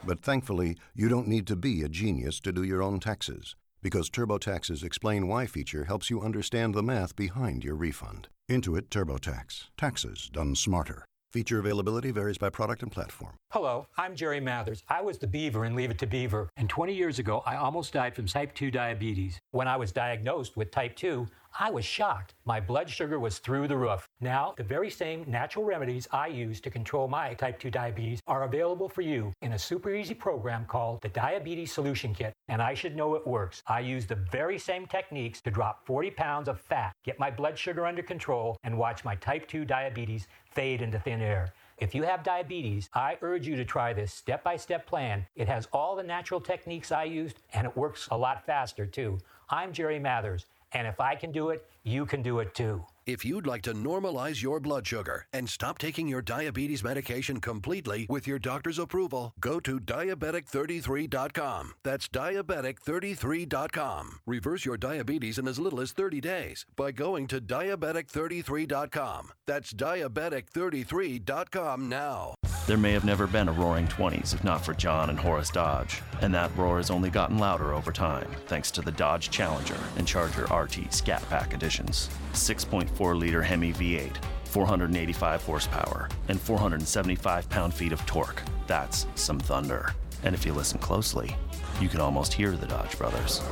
But 0.06 0.22
thankfully, 0.22 0.78
you 0.94 1.08
don't 1.08 1.26
need 1.26 1.48
to 1.48 1.56
be 1.56 1.82
a 1.82 1.88
genius 1.88 2.38
to 2.40 2.52
do 2.52 2.62
your 2.62 2.80
own 2.80 3.00
taxes, 3.00 3.56
because 3.82 4.08
TurboTax's 4.08 4.84
Explain 4.84 5.26
Why 5.26 5.46
feature 5.46 5.86
helps 5.86 6.10
you 6.10 6.22
understand 6.22 6.74
the 6.74 6.82
math 6.84 7.16
behind 7.16 7.64
your 7.64 7.74
refund. 7.74 8.28
Intuit 8.48 8.82
TurboTax. 8.82 9.64
Taxes 9.76 10.30
done 10.32 10.54
smarter. 10.54 11.04
Feature 11.32 11.60
availability 11.60 12.10
varies 12.10 12.36
by 12.36 12.50
product 12.50 12.82
and 12.82 12.92
platform. 12.92 13.32
Hello, 13.52 13.86
I'm 13.96 14.14
Jerry 14.14 14.38
Mathers. 14.38 14.82
I 14.90 15.00
was 15.00 15.16
the 15.16 15.26
beaver 15.26 15.64
in 15.64 15.74
Leave 15.74 15.90
It 15.90 15.98
to 16.00 16.06
Beaver. 16.06 16.50
And 16.58 16.68
20 16.68 16.92
years 16.92 17.18
ago, 17.18 17.42
I 17.46 17.56
almost 17.56 17.94
died 17.94 18.14
from 18.14 18.26
type 18.26 18.54
2 18.54 18.70
diabetes. 18.70 19.40
When 19.50 19.66
I 19.66 19.78
was 19.78 19.92
diagnosed 19.92 20.58
with 20.58 20.70
type 20.70 20.94
2, 20.94 21.26
I 21.58 21.70
was 21.70 21.84
shocked. 21.84 22.34
My 22.46 22.60
blood 22.60 22.88
sugar 22.88 23.20
was 23.20 23.38
through 23.38 23.68
the 23.68 23.76
roof. 23.76 24.08
Now, 24.20 24.54
the 24.56 24.62
very 24.62 24.88
same 24.88 25.24
natural 25.28 25.66
remedies 25.66 26.08
I 26.10 26.28
use 26.28 26.62
to 26.62 26.70
control 26.70 27.08
my 27.08 27.34
type 27.34 27.60
2 27.60 27.70
diabetes 27.70 28.20
are 28.26 28.44
available 28.44 28.88
for 28.88 29.02
you 29.02 29.32
in 29.42 29.52
a 29.52 29.58
super 29.58 29.94
easy 29.94 30.14
program 30.14 30.64
called 30.64 31.02
the 31.02 31.10
Diabetes 31.10 31.70
Solution 31.70 32.14
Kit. 32.14 32.32
And 32.48 32.62
I 32.62 32.72
should 32.72 32.96
know 32.96 33.14
it 33.16 33.26
works. 33.26 33.62
I 33.66 33.80
use 33.80 34.06
the 34.06 34.14
very 34.14 34.58
same 34.58 34.86
techniques 34.86 35.42
to 35.42 35.50
drop 35.50 35.86
40 35.86 36.10
pounds 36.12 36.48
of 36.48 36.58
fat, 36.58 36.94
get 37.04 37.18
my 37.18 37.30
blood 37.30 37.58
sugar 37.58 37.84
under 37.86 38.02
control, 38.02 38.56
and 38.64 38.78
watch 38.78 39.04
my 39.04 39.16
type 39.16 39.46
2 39.46 39.66
diabetes 39.66 40.28
fade 40.50 40.80
into 40.80 40.98
thin 41.00 41.20
air. 41.20 41.52
If 41.78 41.94
you 41.94 42.02
have 42.04 42.22
diabetes, 42.22 42.88
I 42.94 43.18
urge 43.22 43.46
you 43.46 43.56
to 43.56 43.64
try 43.64 43.92
this 43.92 44.14
step 44.14 44.42
by 44.42 44.56
step 44.56 44.86
plan. 44.86 45.26
It 45.36 45.48
has 45.48 45.68
all 45.72 45.96
the 45.96 46.02
natural 46.02 46.40
techniques 46.40 46.92
I 46.92 47.04
used, 47.04 47.42
and 47.52 47.66
it 47.66 47.76
works 47.76 48.08
a 48.10 48.16
lot 48.16 48.46
faster 48.46 48.86
too. 48.86 49.18
I'm 49.50 49.72
Jerry 49.72 49.98
Mathers, 49.98 50.46
and 50.74 50.86
if 50.86 51.00
I 51.00 51.14
can 51.14 51.32
do 51.32 51.48
it, 51.50 51.66
you 51.82 52.06
can 52.06 52.22
do 52.22 52.38
it 52.40 52.54
too. 52.54 52.84
If 53.04 53.24
you'd 53.24 53.48
like 53.48 53.62
to 53.62 53.74
normalize 53.74 54.40
your 54.40 54.60
blood 54.60 54.86
sugar 54.86 55.26
and 55.32 55.48
stop 55.48 55.78
taking 55.78 56.06
your 56.06 56.22
diabetes 56.22 56.84
medication 56.84 57.40
completely 57.40 58.06
with 58.08 58.28
your 58.28 58.38
doctor's 58.38 58.78
approval, 58.78 59.34
go 59.40 59.58
to 59.60 59.80
diabetic33.com. 59.80 61.74
That's 61.82 62.06
diabetic33.com. 62.08 64.20
Reverse 64.24 64.64
your 64.64 64.76
diabetes 64.76 65.38
in 65.38 65.48
as 65.48 65.58
little 65.58 65.80
as 65.80 65.90
30 65.90 66.20
days 66.20 66.64
by 66.76 66.92
going 66.92 67.26
to 67.26 67.40
diabetic33.com. 67.40 69.32
That's 69.46 69.72
diabetic33.com 69.72 71.88
now. 71.88 72.34
There 72.64 72.76
may 72.76 72.92
have 72.92 73.04
never 73.04 73.26
been 73.26 73.48
a 73.48 73.52
roaring 73.52 73.88
20s 73.88 74.32
if 74.32 74.44
not 74.44 74.64
for 74.64 74.72
John 74.72 75.10
and 75.10 75.18
Horace 75.18 75.50
Dodge, 75.50 76.00
and 76.20 76.32
that 76.32 76.56
roar 76.56 76.76
has 76.76 76.92
only 76.92 77.10
gotten 77.10 77.38
louder 77.38 77.74
over 77.74 77.90
time 77.90 78.30
thanks 78.46 78.70
to 78.70 78.80
the 78.80 78.92
Dodge 78.92 79.30
Challenger 79.30 79.78
and 79.96 80.06
Charger 80.06 80.44
RT 80.44 80.92
Scat 80.94 81.28
Pack 81.28 81.54
editions. 81.54 82.08
6.4 82.34 83.18
liter 83.18 83.42
Hemi 83.42 83.72
V8, 83.72 84.16
485 84.44 85.42
horsepower, 85.42 86.08
and 86.28 86.40
475 86.40 87.48
pound 87.48 87.74
feet 87.74 87.92
of 87.92 88.06
torque. 88.06 88.42
That's 88.68 89.06
some 89.16 89.40
thunder. 89.40 89.92
And 90.22 90.32
if 90.32 90.46
you 90.46 90.52
listen 90.52 90.78
closely, 90.78 91.34
you 91.80 91.88
can 91.88 92.00
almost 92.00 92.32
hear 92.32 92.52
the 92.52 92.66
Dodge 92.68 92.96
brothers. 92.96 93.42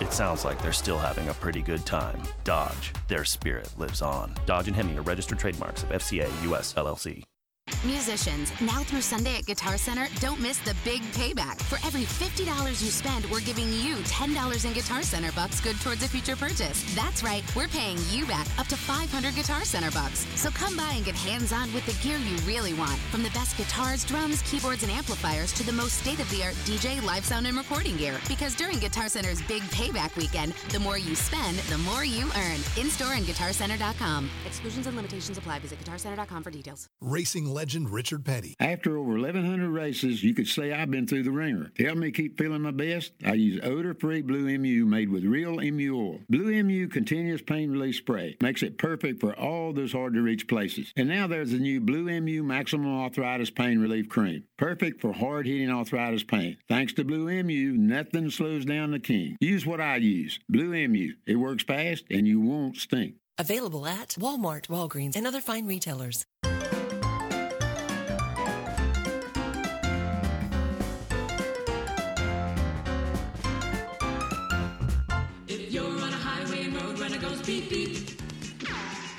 It 0.00 0.10
sounds 0.14 0.42
like 0.42 0.60
they're 0.62 0.72
still 0.72 0.98
having 0.98 1.28
a 1.28 1.34
pretty 1.34 1.60
good 1.60 1.84
time. 1.84 2.22
Dodge, 2.44 2.94
their 3.08 3.26
spirit 3.26 3.68
lives 3.76 4.00
on. 4.00 4.34
Dodge 4.46 4.68
and 4.68 4.76
Hemi 4.76 4.96
are 4.96 5.02
registered 5.02 5.38
trademarks 5.38 5.82
of 5.82 5.90
FCA 5.90 6.30
US 6.50 6.72
LLC. 6.72 7.22
Musicians, 7.86 8.52
now 8.60 8.82
through 8.82 9.00
Sunday 9.00 9.36
at 9.38 9.46
Guitar 9.46 9.78
Center, 9.78 10.08
don't 10.18 10.40
miss 10.40 10.58
the 10.58 10.74
big 10.84 11.02
payback. 11.12 11.60
For 11.62 11.76
every 11.86 12.02
$50 12.02 12.66
you 12.82 12.90
spend, 12.90 13.24
we're 13.30 13.40
giving 13.40 13.72
you 13.72 13.96
$10 14.04 14.64
in 14.64 14.72
Guitar 14.72 15.02
Center 15.02 15.30
bucks 15.32 15.60
good 15.60 15.80
towards 15.80 16.02
a 16.04 16.08
future 16.08 16.36
purchase. 16.36 16.84
That's 16.94 17.22
right, 17.22 17.44
we're 17.54 17.68
paying 17.68 17.98
you 18.10 18.26
back 18.26 18.46
up 18.58 18.66
to 18.68 18.76
500 18.76 19.34
Guitar 19.34 19.64
Center 19.64 19.90
bucks. 19.92 20.26
So 20.34 20.50
come 20.50 20.76
by 20.76 20.92
and 20.94 21.04
get 21.04 21.14
hands 21.14 21.52
on 21.52 21.72
with 21.72 21.86
the 21.86 21.94
gear 22.06 22.18
you 22.18 22.36
really 22.38 22.74
want. 22.74 22.98
From 23.10 23.22
the 23.22 23.30
best 23.30 23.56
guitars, 23.56 24.04
drums, 24.04 24.42
keyboards, 24.42 24.82
and 24.82 24.92
amplifiers 24.92 25.52
to 25.54 25.64
the 25.64 25.72
most 25.72 25.98
state 25.98 26.20
of 26.20 26.30
the 26.30 26.42
art 26.42 26.54
DJ, 26.66 27.02
live 27.04 27.24
sound, 27.24 27.46
and 27.46 27.56
recording 27.56 27.96
gear. 27.96 28.18
Because 28.28 28.54
during 28.54 28.78
Guitar 28.78 29.08
Center's 29.08 29.42
big 29.42 29.62
payback 29.64 30.16
weekend, 30.16 30.52
the 30.70 30.78
more 30.80 30.98
you 30.98 31.14
spend, 31.14 31.56
the 31.70 31.78
more 31.78 32.04
you 32.04 32.30
earn. 32.36 32.60
In 32.76 32.90
store 32.90 33.14
and 33.14 33.24
GuitarCenter.com. 33.26 34.30
Exclusions 34.44 34.86
and 34.86 34.96
limitations 34.96 35.38
apply. 35.38 35.60
Visit 35.60 35.80
GuitarCenter.com 35.80 36.42
for 36.42 36.50
details. 36.50 36.88
Racing 37.00 37.46
legend 37.56 37.88
Richard 37.88 38.22
Petty. 38.22 38.54
After 38.60 38.98
over 38.98 39.12
1,100 39.12 39.70
races, 39.70 40.22
you 40.22 40.34
could 40.34 40.46
say 40.46 40.74
I've 40.74 40.90
been 40.90 41.06
through 41.06 41.22
the 41.22 41.30
ringer. 41.30 41.70
To 41.76 41.84
help 41.86 41.96
me 41.96 42.10
keep 42.10 42.36
feeling 42.36 42.60
my 42.60 42.70
best, 42.70 43.12
I 43.24 43.32
use 43.32 43.58
odor-free 43.62 44.22
Blue-Emu 44.22 44.84
made 44.84 45.08
with 45.08 45.24
real 45.24 45.62
emu 45.62 45.96
oil. 45.96 46.18
Blue-Emu 46.28 46.88
continuous 46.88 47.40
pain 47.40 47.70
relief 47.70 47.96
spray 47.96 48.36
makes 48.42 48.62
it 48.62 48.76
perfect 48.76 49.20
for 49.20 49.32
all 49.38 49.72
those 49.72 49.92
hard-to-reach 49.92 50.48
places. 50.48 50.92
And 50.96 51.08
now 51.08 51.26
there's 51.26 51.52
the 51.52 51.58
new 51.58 51.80
Blue-Emu 51.80 52.42
Maximum 52.42 52.94
Arthritis 52.94 53.48
Pain 53.48 53.78
Relief 53.78 54.10
Cream, 54.10 54.44
perfect 54.58 55.00
for 55.00 55.14
hard-hitting 55.14 55.70
arthritis 55.70 56.24
pain. 56.24 56.58
Thanks 56.68 56.92
to 56.92 57.04
Blue-Emu, 57.04 57.72
nothing 57.72 58.28
slows 58.28 58.66
down 58.66 58.90
the 58.90 58.98
king. 58.98 59.38
Use 59.40 59.64
what 59.64 59.80
I 59.80 59.96
use, 59.96 60.38
Blue-Emu. 60.50 61.14
It 61.26 61.36
works 61.36 61.64
fast 61.64 62.04
and 62.10 62.28
you 62.28 62.38
won't 62.38 62.76
stink. 62.76 63.14
Available 63.38 63.86
at 63.86 64.10
Walmart, 64.18 64.68
Walgreens, 64.68 65.16
and 65.16 65.26
other 65.26 65.40
fine 65.40 65.66
retailers. 65.66 66.26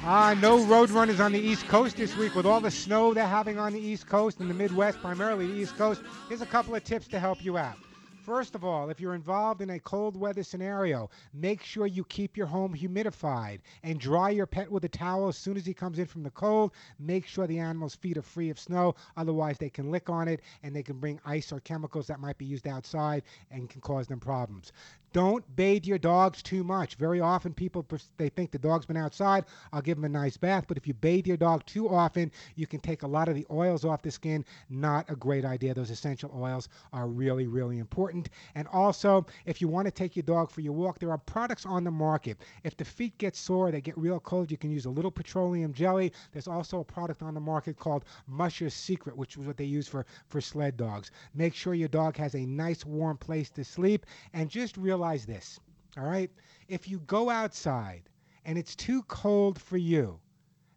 Uh, 0.07 0.33
no 0.35 0.63
road 0.67 0.89
runners 0.89 1.19
on 1.19 1.33
the 1.33 1.39
East 1.39 1.67
Coast 1.67 1.97
this 1.97 2.15
week 2.15 2.33
with 2.33 2.45
all 2.45 2.61
the 2.61 2.71
snow 2.71 3.13
they're 3.13 3.27
having 3.27 3.59
on 3.59 3.73
the 3.73 3.79
East 3.81 4.07
Coast 4.07 4.39
and 4.39 4.49
the 4.49 4.53
Midwest, 4.53 5.01
primarily 5.01 5.47
the 5.47 5.53
East 5.53 5.75
Coast. 5.75 6.01
Here's 6.29 6.39
a 6.39 6.45
couple 6.45 6.73
of 6.73 6.83
tips 6.85 7.09
to 7.09 7.19
help 7.19 7.43
you 7.43 7.57
out. 7.57 7.75
First 8.23 8.55
of 8.55 8.63
all, 8.63 8.89
if 8.89 9.01
you're 9.01 9.15
involved 9.15 9.61
in 9.61 9.69
a 9.69 9.79
cold 9.79 10.15
weather 10.15 10.43
scenario, 10.43 11.09
make 11.33 11.61
sure 11.61 11.87
you 11.87 12.05
keep 12.05 12.37
your 12.37 12.45
home 12.45 12.73
humidified 12.73 13.59
and 13.83 13.99
dry 13.99 14.29
your 14.29 14.45
pet 14.45 14.71
with 14.71 14.85
a 14.85 14.89
towel 14.89 15.27
as 15.27 15.37
soon 15.37 15.57
as 15.57 15.65
he 15.65 15.73
comes 15.73 15.99
in 15.99 16.05
from 16.05 16.23
the 16.23 16.31
cold. 16.31 16.71
Make 16.99 17.25
sure 17.25 17.45
the 17.45 17.59
animal's 17.59 17.95
feet 17.95 18.17
are 18.17 18.21
free 18.21 18.49
of 18.49 18.59
snow, 18.59 18.95
otherwise, 19.17 19.57
they 19.57 19.69
can 19.69 19.91
lick 19.91 20.09
on 20.09 20.29
it 20.29 20.39
and 20.63 20.73
they 20.73 20.83
can 20.83 20.99
bring 20.99 21.19
ice 21.25 21.51
or 21.51 21.59
chemicals 21.59 22.07
that 22.07 22.21
might 22.21 22.37
be 22.37 22.45
used 22.45 22.67
outside 22.67 23.23
and 23.51 23.69
can 23.69 23.81
cause 23.81 24.07
them 24.07 24.21
problems. 24.21 24.71
Don't 25.13 25.55
bathe 25.55 25.85
your 25.85 25.97
dogs 25.97 26.43
too 26.43 26.63
much. 26.63 26.95
Very 26.95 27.19
often, 27.19 27.53
people 27.53 27.85
they 28.17 28.29
think 28.29 28.51
the 28.51 28.59
dog's 28.59 28.85
been 28.85 28.97
outside. 28.97 29.45
I'll 29.71 29.81
give 29.81 29.97
him 29.97 30.03
a 30.03 30.09
nice 30.09 30.37
bath, 30.37 30.65
but 30.67 30.77
if 30.77 30.87
you 30.87 30.93
bathe 30.93 31.27
your 31.27 31.37
dog 31.37 31.65
too 31.65 31.89
often, 31.89 32.31
you 32.55 32.67
can 32.67 32.79
take 32.79 33.03
a 33.03 33.07
lot 33.07 33.27
of 33.27 33.35
the 33.35 33.45
oils 33.49 33.85
off 33.85 34.01
the 34.01 34.11
skin. 34.11 34.45
Not 34.69 35.09
a 35.09 35.15
great 35.15 35.45
idea. 35.45 35.73
Those 35.73 35.89
essential 35.89 36.31
oils 36.35 36.69
are 36.93 37.07
really, 37.07 37.47
really 37.47 37.79
important. 37.79 38.29
And 38.55 38.67
also, 38.67 39.25
if 39.45 39.61
you 39.61 39.67
want 39.67 39.85
to 39.85 39.91
take 39.91 40.15
your 40.15 40.23
dog 40.23 40.51
for 40.51 40.61
your 40.61 40.73
walk, 40.73 40.99
there 40.99 41.11
are 41.11 41.17
products 41.17 41.65
on 41.65 41.83
the 41.83 41.91
market. 41.91 42.37
If 42.63 42.77
the 42.77 42.85
feet 42.85 43.17
get 43.17 43.35
sore, 43.35 43.71
they 43.71 43.81
get 43.81 43.97
real 43.97 44.19
cold, 44.19 44.51
you 44.51 44.57
can 44.57 44.71
use 44.71 44.85
a 44.85 44.89
little 44.89 45.11
petroleum 45.11 45.73
jelly. 45.73 46.11
There's 46.31 46.47
also 46.47 46.79
a 46.79 46.85
product 46.85 47.21
on 47.21 47.33
the 47.33 47.39
market 47.39 47.77
called 47.77 48.05
Musher's 48.27 48.73
Secret, 48.73 49.15
which 49.17 49.37
is 49.37 49.45
what 49.47 49.57
they 49.57 49.65
use 49.65 49.87
for 49.87 50.05
for 50.27 50.41
sled 50.41 50.77
dogs. 50.77 51.11
Make 51.33 51.53
sure 51.53 51.73
your 51.73 51.87
dog 51.87 52.17
has 52.17 52.35
a 52.35 52.45
nice 52.45 52.85
warm 52.85 53.17
place 53.17 53.49
to 53.51 53.63
sleep, 53.63 54.05
and 54.33 54.49
just 54.49 54.77
realize 54.97 55.27
this. 55.27 55.59
All 55.95 56.05
right, 56.05 56.31
if 56.67 56.87
you 56.87 56.99
go 57.05 57.29
outside 57.29 58.09
and 58.45 58.57
it's 58.57 58.75
too 58.75 59.03
cold 59.03 59.61
for 59.61 59.77
you, 59.77 60.19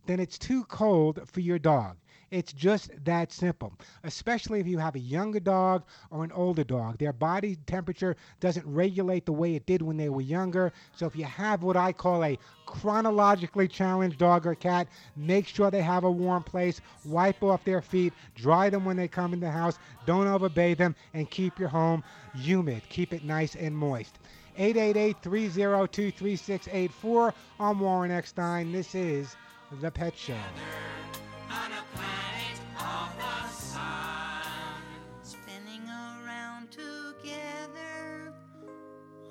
then 0.05 0.21
it's 0.21 0.39
too 0.39 0.65
cold 0.65 1.27
for 1.27 1.41
your 1.41 1.59
dog. 1.59 1.97
It's 2.31 2.53
just 2.53 2.91
that 3.05 3.33
simple. 3.33 3.73
Especially 4.05 4.61
if 4.61 4.69
you 4.69 4.79
have 4.79 4.95
a 4.95 5.01
younger 5.01 5.41
dog 5.41 5.83
or 6.11 6.23
an 6.23 6.31
older 6.31 6.63
dog. 6.63 6.99
Their 6.99 7.13
body 7.13 7.57
temperature 7.67 8.15
doesn't 8.39 8.65
regulate 8.67 9.27
the 9.27 9.33
way 9.33 9.57
it 9.57 9.67
did 9.67 9.83
when 9.83 9.97
they 9.97 10.09
were 10.09 10.21
younger. 10.21 10.73
So 10.95 11.07
if 11.07 11.17
you 11.17 11.25
have 11.25 11.65
what 11.65 11.77
I 11.77 11.93
call 11.93 12.25
a 12.25 12.39
chronologically 12.67 13.67
challenged 13.67 14.19
dog 14.19 14.47
or 14.47 14.55
cat, 14.55 14.87
make 15.17 15.49
sure 15.49 15.73
they 15.73 15.83
have 15.83 16.05
a 16.05 16.11
warm 16.11 16.45
place, 16.45 16.81
wipe 17.05 17.43
off 17.43 17.65
their 17.65 17.83
feet, 17.83 18.13
dry 18.37 18.71
them 18.71 18.85
when 18.85 18.97
they 18.97 19.09
come 19.09 19.33
in 19.33 19.41
the 19.41 19.51
house, 19.51 19.81
don't 20.07 20.29
overbathe 20.29 20.79
them, 20.79 20.95
and 21.15 21.29
keep 21.31 21.59
your 21.59 21.69
home 21.69 22.05
humid. 22.37 22.83
Keep 22.89 23.13
it 23.13 23.25
nice 23.25 23.57
and 23.57 23.77
moist. 23.77 24.21
888-302-3684. 24.57 27.33
I'm 27.59 27.81
Warren 27.81 28.13
Eckstein. 28.13 28.71
This 28.71 28.95
is 28.95 29.35
The 29.81 29.91
Pet 29.91 30.17
Show. 30.17 30.37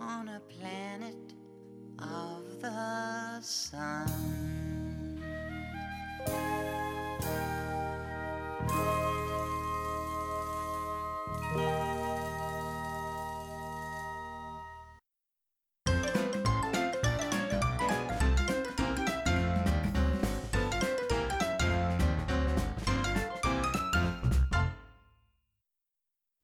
On 0.09 0.27
a 0.27 0.39
planet 0.39 1.35
of 1.99 2.59
the 2.61 3.39
sun. 3.41 4.07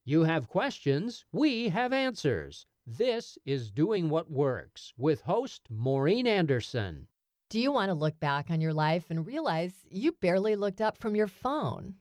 You 0.07 0.23
have 0.23 0.47
questions, 0.47 1.25
we 1.31 1.69
have 1.69 1.91
answers. 1.91 2.67
This 2.87 3.39
is 3.47 3.71
Doing 3.71 4.11
What 4.11 4.29
Works 4.29 4.93
with 4.95 5.21
host 5.21 5.63
Maureen 5.71 6.27
Anderson. 6.27 7.07
Do 7.49 7.59
you 7.59 7.71
want 7.71 7.89
to 7.89 7.95
look 7.95 8.19
back 8.19 8.51
on 8.51 8.61
your 8.61 8.75
life 8.75 9.05
and 9.09 9.25
realize 9.25 9.73
you 9.89 10.11
barely 10.11 10.55
looked 10.55 10.81
up 10.81 10.99
from 10.99 11.15
your 11.15 11.25
phone? 11.25 11.95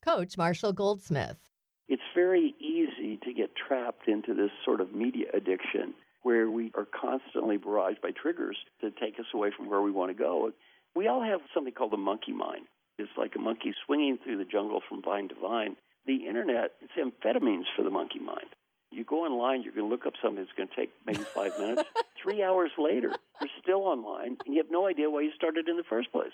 Coach 0.00 0.38
Marshall 0.38 0.72
Goldsmith. 0.72 1.50
It's 1.88 2.14
very 2.14 2.54
easy 2.60 3.18
to 3.24 3.32
get 3.32 3.56
trapped 3.56 4.06
into 4.06 4.32
this 4.32 4.52
sort 4.64 4.80
of 4.80 4.94
media 4.94 5.26
addiction 5.34 5.92
where 6.22 6.48
we 6.48 6.70
are 6.76 6.86
constantly 6.86 7.58
barraged 7.58 8.00
by 8.00 8.12
triggers 8.12 8.58
to 8.80 8.92
take 8.92 9.18
us 9.18 9.26
away 9.34 9.50
from 9.50 9.68
where 9.68 9.82
we 9.82 9.90
want 9.90 10.16
to 10.16 10.22
go. 10.22 10.52
We 10.94 11.08
all 11.08 11.20
have 11.20 11.40
something 11.52 11.74
called 11.74 11.90
the 11.90 11.96
monkey 11.96 12.32
mind. 12.32 12.66
It's 12.96 13.10
like 13.18 13.34
a 13.34 13.40
monkey 13.40 13.74
swinging 13.84 14.18
through 14.22 14.38
the 14.38 14.44
jungle 14.44 14.82
from 14.88 15.02
vine 15.02 15.30
to 15.30 15.34
vine. 15.34 15.74
The 16.06 16.28
internet, 16.28 16.74
it's 16.80 16.92
amphetamines 16.96 17.66
for 17.76 17.82
the 17.82 17.90
monkey 17.90 18.20
mind. 18.20 18.54
You 18.90 19.04
go 19.04 19.24
online, 19.24 19.62
you're 19.62 19.74
going 19.74 19.86
to 19.86 19.90
look 19.90 20.06
up 20.06 20.14
something 20.22 20.42
that's 20.42 20.56
going 20.56 20.68
to 20.68 20.74
take 20.74 20.90
maybe 21.06 21.22
five 21.22 21.58
minutes. 21.58 21.82
Three 22.22 22.42
hours 22.42 22.70
later, 22.78 23.14
you're 23.40 23.50
still 23.62 23.82
online, 23.82 24.38
and 24.44 24.54
you 24.54 24.56
have 24.62 24.70
no 24.70 24.86
idea 24.86 25.10
why 25.10 25.20
you 25.22 25.30
started 25.36 25.68
in 25.68 25.76
the 25.76 25.84
first 25.88 26.10
place. 26.10 26.32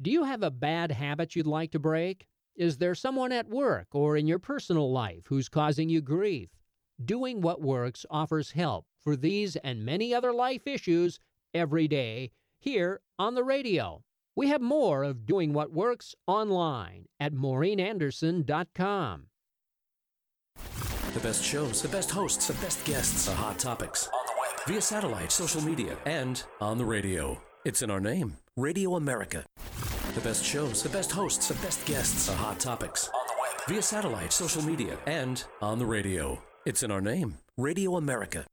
Do 0.00 0.10
you 0.10 0.24
have 0.24 0.42
a 0.42 0.50
bad 0.50 0.92
habit 0.92 1.36
you'd 1.36 1.46
like 1.46 1.72
to 1.72 1.78
break? 1.78 2.26
Is 2.56 2.78
there 2.78 2.94
someone 2.94 3.32
at 3.32 3.48
work 3.48 3.88
or 3.92 4.16
in 4.16 4.26
your 4.26 4.38
personal 4.38 4.90
life 4.90 5.24
who's 5.26 5.48
causing 5.48 5.88
you 5.88 6.00
grief? 6.00 6.48
Doing 7.02 7.40
What 7.40 7.62
Works 7.62 8.04
offers 8.10 8.52
help 8.52 8.86
for 9.02 9.16
these 9.16 9.56
and 9.56 9.84
many 9.84 10.12
other 10.14 10.32
life 10.32 10.66
issues 10.66 11.20
every 11.54 11.88
day 11.88 12.32
here 12.58 13.00
on 13.18 13.34
the 13.34 13.44
radio. 13.44 14.02
We 14.36 14.48
have 14.48 14.60
more 14.60 15.02
of 15.02 15.26
Doing 15.26 15.52
What 15.52 15.72
Works 15.72 16.14
online 16.26 17.06
at 17.18 17.32
maureenanderson.com. 17.32 19.26
The 21.14 21.20
best 21.20 21.42
shows, 21.42 21.82
the 21.82 21.88
best 21.88 22.08
hosts, 22.12 22.46
the 22.46 22.52
best 22.64 22.84
guests, 22.84 23.26
the 23.26 23.34
hot 23.34 23.58
topics. 23.58 24.06
On 24.06 24.26
the 24.26 24.32
web, 24.40 24.68
via 24.68 24.80
satellite, 24.80 25.32
social 25.32 25.60
media, 25.60 25.96
and 26.06 26.40
on 26.60 26.78
the 26.78 26.84
radio. 26.84 27.42
It's 27.64 27.82
in 27.82 27.90
our 27.90 27.98
name 27.98 28.36
Radio 28.56 28.94
America. 28.94 29.44
The 30.14 30.20
best 30.20 30.44
shows, 30.44 30.84
the 30.84 30.88
best 30.88 31.10
hosts, 31.10 31.48
the 31.48 31.54
best 31.54 31.84
guests, 31.84 32.26
the 32.26 32.32
hot 32.32 32.60
topics. 32.60 33.08
On 33.08 33.26
the 33.26 33.34
web, 33.40 33.60
via 33.68 33.82
satellite, 33.82 34.32
social 34.32 34.62
media, 34.62 34.98
and 35.06 35.42
on 35.60 35.80
the 35.80 35.86
radio. 35.86 36.40
It's 36.64 36.84
in 36.84 36.92
our 36.92 37.00
name 37.00 37.38
Radio 37.56 37.96
America. 37.96 38.44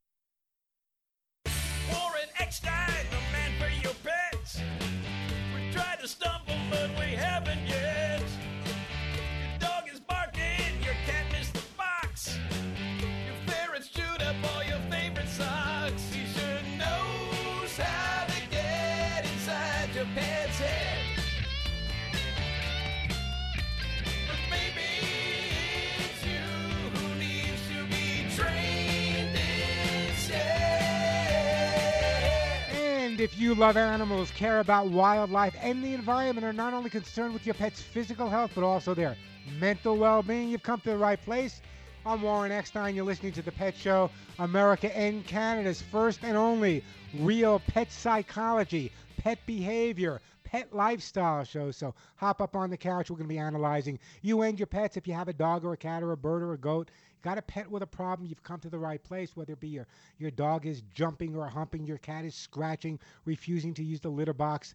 If 33.30 33.38
you 33.38 33.54
love 33.54 33.76
animals, 33.76 34.30
care 34.30 34.60
about 34.60 34.88
wildlife 34.88 35.54
and 35.60 35.84
the 35.84 35.92
environment, 35.92 36.46
are 36.46 36.52
not 36.52 36.72
only 36.72 36.88
concerned 36.88 37.34
with 37.34 37.44
your 37.44 37.54
pet's 37.54 37.82
physical 37.82 38.26
health, 38.30 38.50
but 38.54 38.64
also 38.64 38.94
their 38.94 39.16
mental 39.60 39.98
well 39.98 40.22
being, 40.22 40.48
you've 40.48 40.62
come 40.62 40.80
to 40.80 40.90
the 40.90 40.96
right 40.96 41.22
place. 41.22 41.60
I'm 42.06 42.22
Warren 42.22 42.50
Eckstein. 42.50 42.94
You're 42.94 43.04
listening 43.04 43.32
to 43.32 43.42
The 43.42 43.52
Pet 43.52 43.76
Show, 43.76 44.10
America 44.38 44.96
and 44.96 45.26
Canada's 45.26 45.82
first 45.82 46.20
and 46.22 46.38
only 46.38 46.82
real 47.18 47.60
pet 47.66 47.92
psychology, 47.92 48.92
pet 49.18 49.38
behavior, 49.44 50.22
pet 50.42 50.74
lifestyle 50.74 51.44
show. 51.44 51.70
So 51.70 51.94
hop 52.16 52.40
up 52.40 52.56
on 52.56 52.70
the 52.70 52.78
couch. 52.78 53.10
We're 53.10 53.16
going 53.16 53.28
to 53.28 53.34
be 53.34 53.38
analyzing 53.38 53.98
you 54.22 54.40
and 54.40 54.58
your 54.58 54.68
pets. 54.68 54.96
If 54.96 55.06
you 55.06 55.12
have 55.12 55.28
a 55.28 55.34
dog 55.34 55.66
or 55.66 55.74
a 55.74 55.76
cat 55.76 56.02
or 56.02 56.12
a 56.12 56.16
bird 56.16 56.42
or 56.42 56.54
a 56.54 56.58
goat, 56.58 56.90
got 57.22 57.38
a 57.38 57.42
pet 57.42 57.70
with 57.70 57.82
a 57.82 57.86
problem, 57.86 58.28
you've 58.28 58.42
come 58.42 58.60
to 58.60 58.70
the 58.70 58.78
right 58.78 59.02
place. 59.02 59.36
Whether 59.36 59.52
it 59.54 59.60
be 59.60 59.68
your, 59.68 59.86
your 60.18 60.30
dog 60.30 60.66
is 60.66 60.82
jumping 60.94 61.36
or 61.36 61.46
humping, 61.46 61.86
your 61.86 61.98
cat 61.98 62.24
is 62.24 62.34
scratching, 62.34 62.98
refusing 63.24 63.74
to 63.74 63.84
use 63.84 64.00
the 64.00 64.08
litter 64.08 64.34
box 64.34 64.74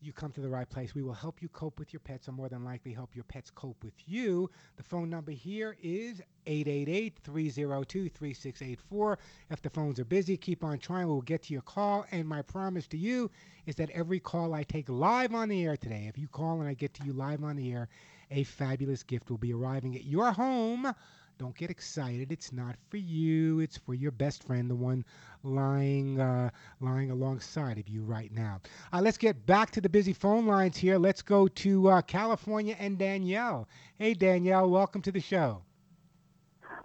you 0.00 0.12
come 0.12 0.30
to 0.32 0.40
the 0.40 0.48
right 0.48 0.68
place. 0.68 0.94
We 0.94 1.02
will 1.02 1.12
help 1.12 1.42
you 1.42 1.48
cope 1.48 1.78
with 1.78 1.92
your 1.92 2.00
pets, 2.00 2.28
or 2.28 2.32
more 2.32 2.48
than 2.48 2.64
likely 2.64 2.92
help 2.92 3.14
your 3.14 3.24
pets 3.24 3.50
cope 3.50 3.82
with 3.82 3.94
you. 4.06 4.50
The 4.76 4.82
phone 4.82 5.10
number 5.10 5.32
here 5.32 5.76
is 5.82 6.22
888 6.46 7.18
302 7.24 8.08
3684. 8.08 9.18
If 9.50 9.62
the 9.62 9.70
phones 9.70 9.98
are 9.98 10.04
busy, 10.04 10.36
keep 10.36 10.62
on 10.62 10.78
trying. 10.78 11.08
We'll 11.08 11.20
get 11.22 11.44
to 11.44 11.52
your 11.52 11.62
call. 11.62 12.06
And 12.12 12.28
my 12.28 12.42
promise 12.42 12.86
to 12.88 12.96
you 12.96 13.30
is 13.66 13.74
that 13.76 13.90
every 13.90 14.20
call 14.20 14.54
I 14.54 14.62
take 14.62 14.88
live 14.88 15.34
on 15.34 15.48
the 15.48 15.64
air 15.64 15.76
today, 15.76 16.06
if 16.08 16.18
you 16.18 16.28
call 16.28 16.60
and 16.60 16.68
I 16.68 16.74
get 16.74 16.94
to 16.94 17.04
you 17.04 17.12
live 17.12 17.42
on 17.42 17.56
the 17.56 17.72
air, 17.72 17.88
a 18.30 18.44
fabulous 18.44 19.02
gift 19.02 19.30
will 19.30 19.38
be 19.38 19.52
arriving 19.52 19.96
at 19.96 20.04
your 20.04 20.32
home. 20.32 20.92
Don't 21.38 21.56
get 21.56 21.70
excited. 21.70 22.32
It's 22.32 22.52
not 22.52 22.74
for 22.88 22.96
you. 22.96 23.60
It's 23.60 23.76
for 23.76 23.94
your 23.94 24.10
best 24.10 24.42
friend, 24.42 24.68
the 24.68 24.74
one 24.74 25.04
lying 25.44 26.20
uh, 26.20 26.50
lying 26.80 27.12
alongside 27.12 27.78
of 27.78 27.88
you 27.88 28.02
right 28.02 28.32
now. 28.32 28.60
Uh, 28.92 29.00
let's 29.00 29.16
get 29.16 29.46
back 29.46 29.70
to 29.70 29.80
the 29.80 29.88
busy 29.88 30.12
phone 30.12 30.46
lines 30.46 30.76
here. 30.76 30.98
Let's 30.98 31.22
go 31.22 31.46
to 31.46 31.90
uh, 31.90 32.02
California 32.02 32.74
and 32.80 32.98
Danielle. 32.98 33.68
Hey, 33.98 34.14
Danielle, 34.14 34.68
welcome 34.68 35.00
to 35.02 35.12
the 35.12 35.20
show. 35.20 35.62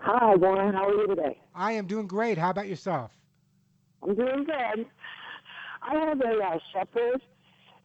Hi, 0.01 0.36
Warren. 0.36 0.76
How 0.76 0.86
are 0.86 0.93
you 0.93 1.08
today? 1.08 1.39
I 1.56 1.72
am 1.72 1.88
doing 1.88 2.06
great. 2.06 2.38
How 2.38 2.51
about 2.51 2.68
yourself? 2.68 3.12
I'm 4.04 4.14
doing 4.14 4.43
good. 4.43 4.86
I 5.82 5.95
have 5.95 6.22
a 6.22 6.43
uh, 6.45 6.60
shepherd, 6.72 7.22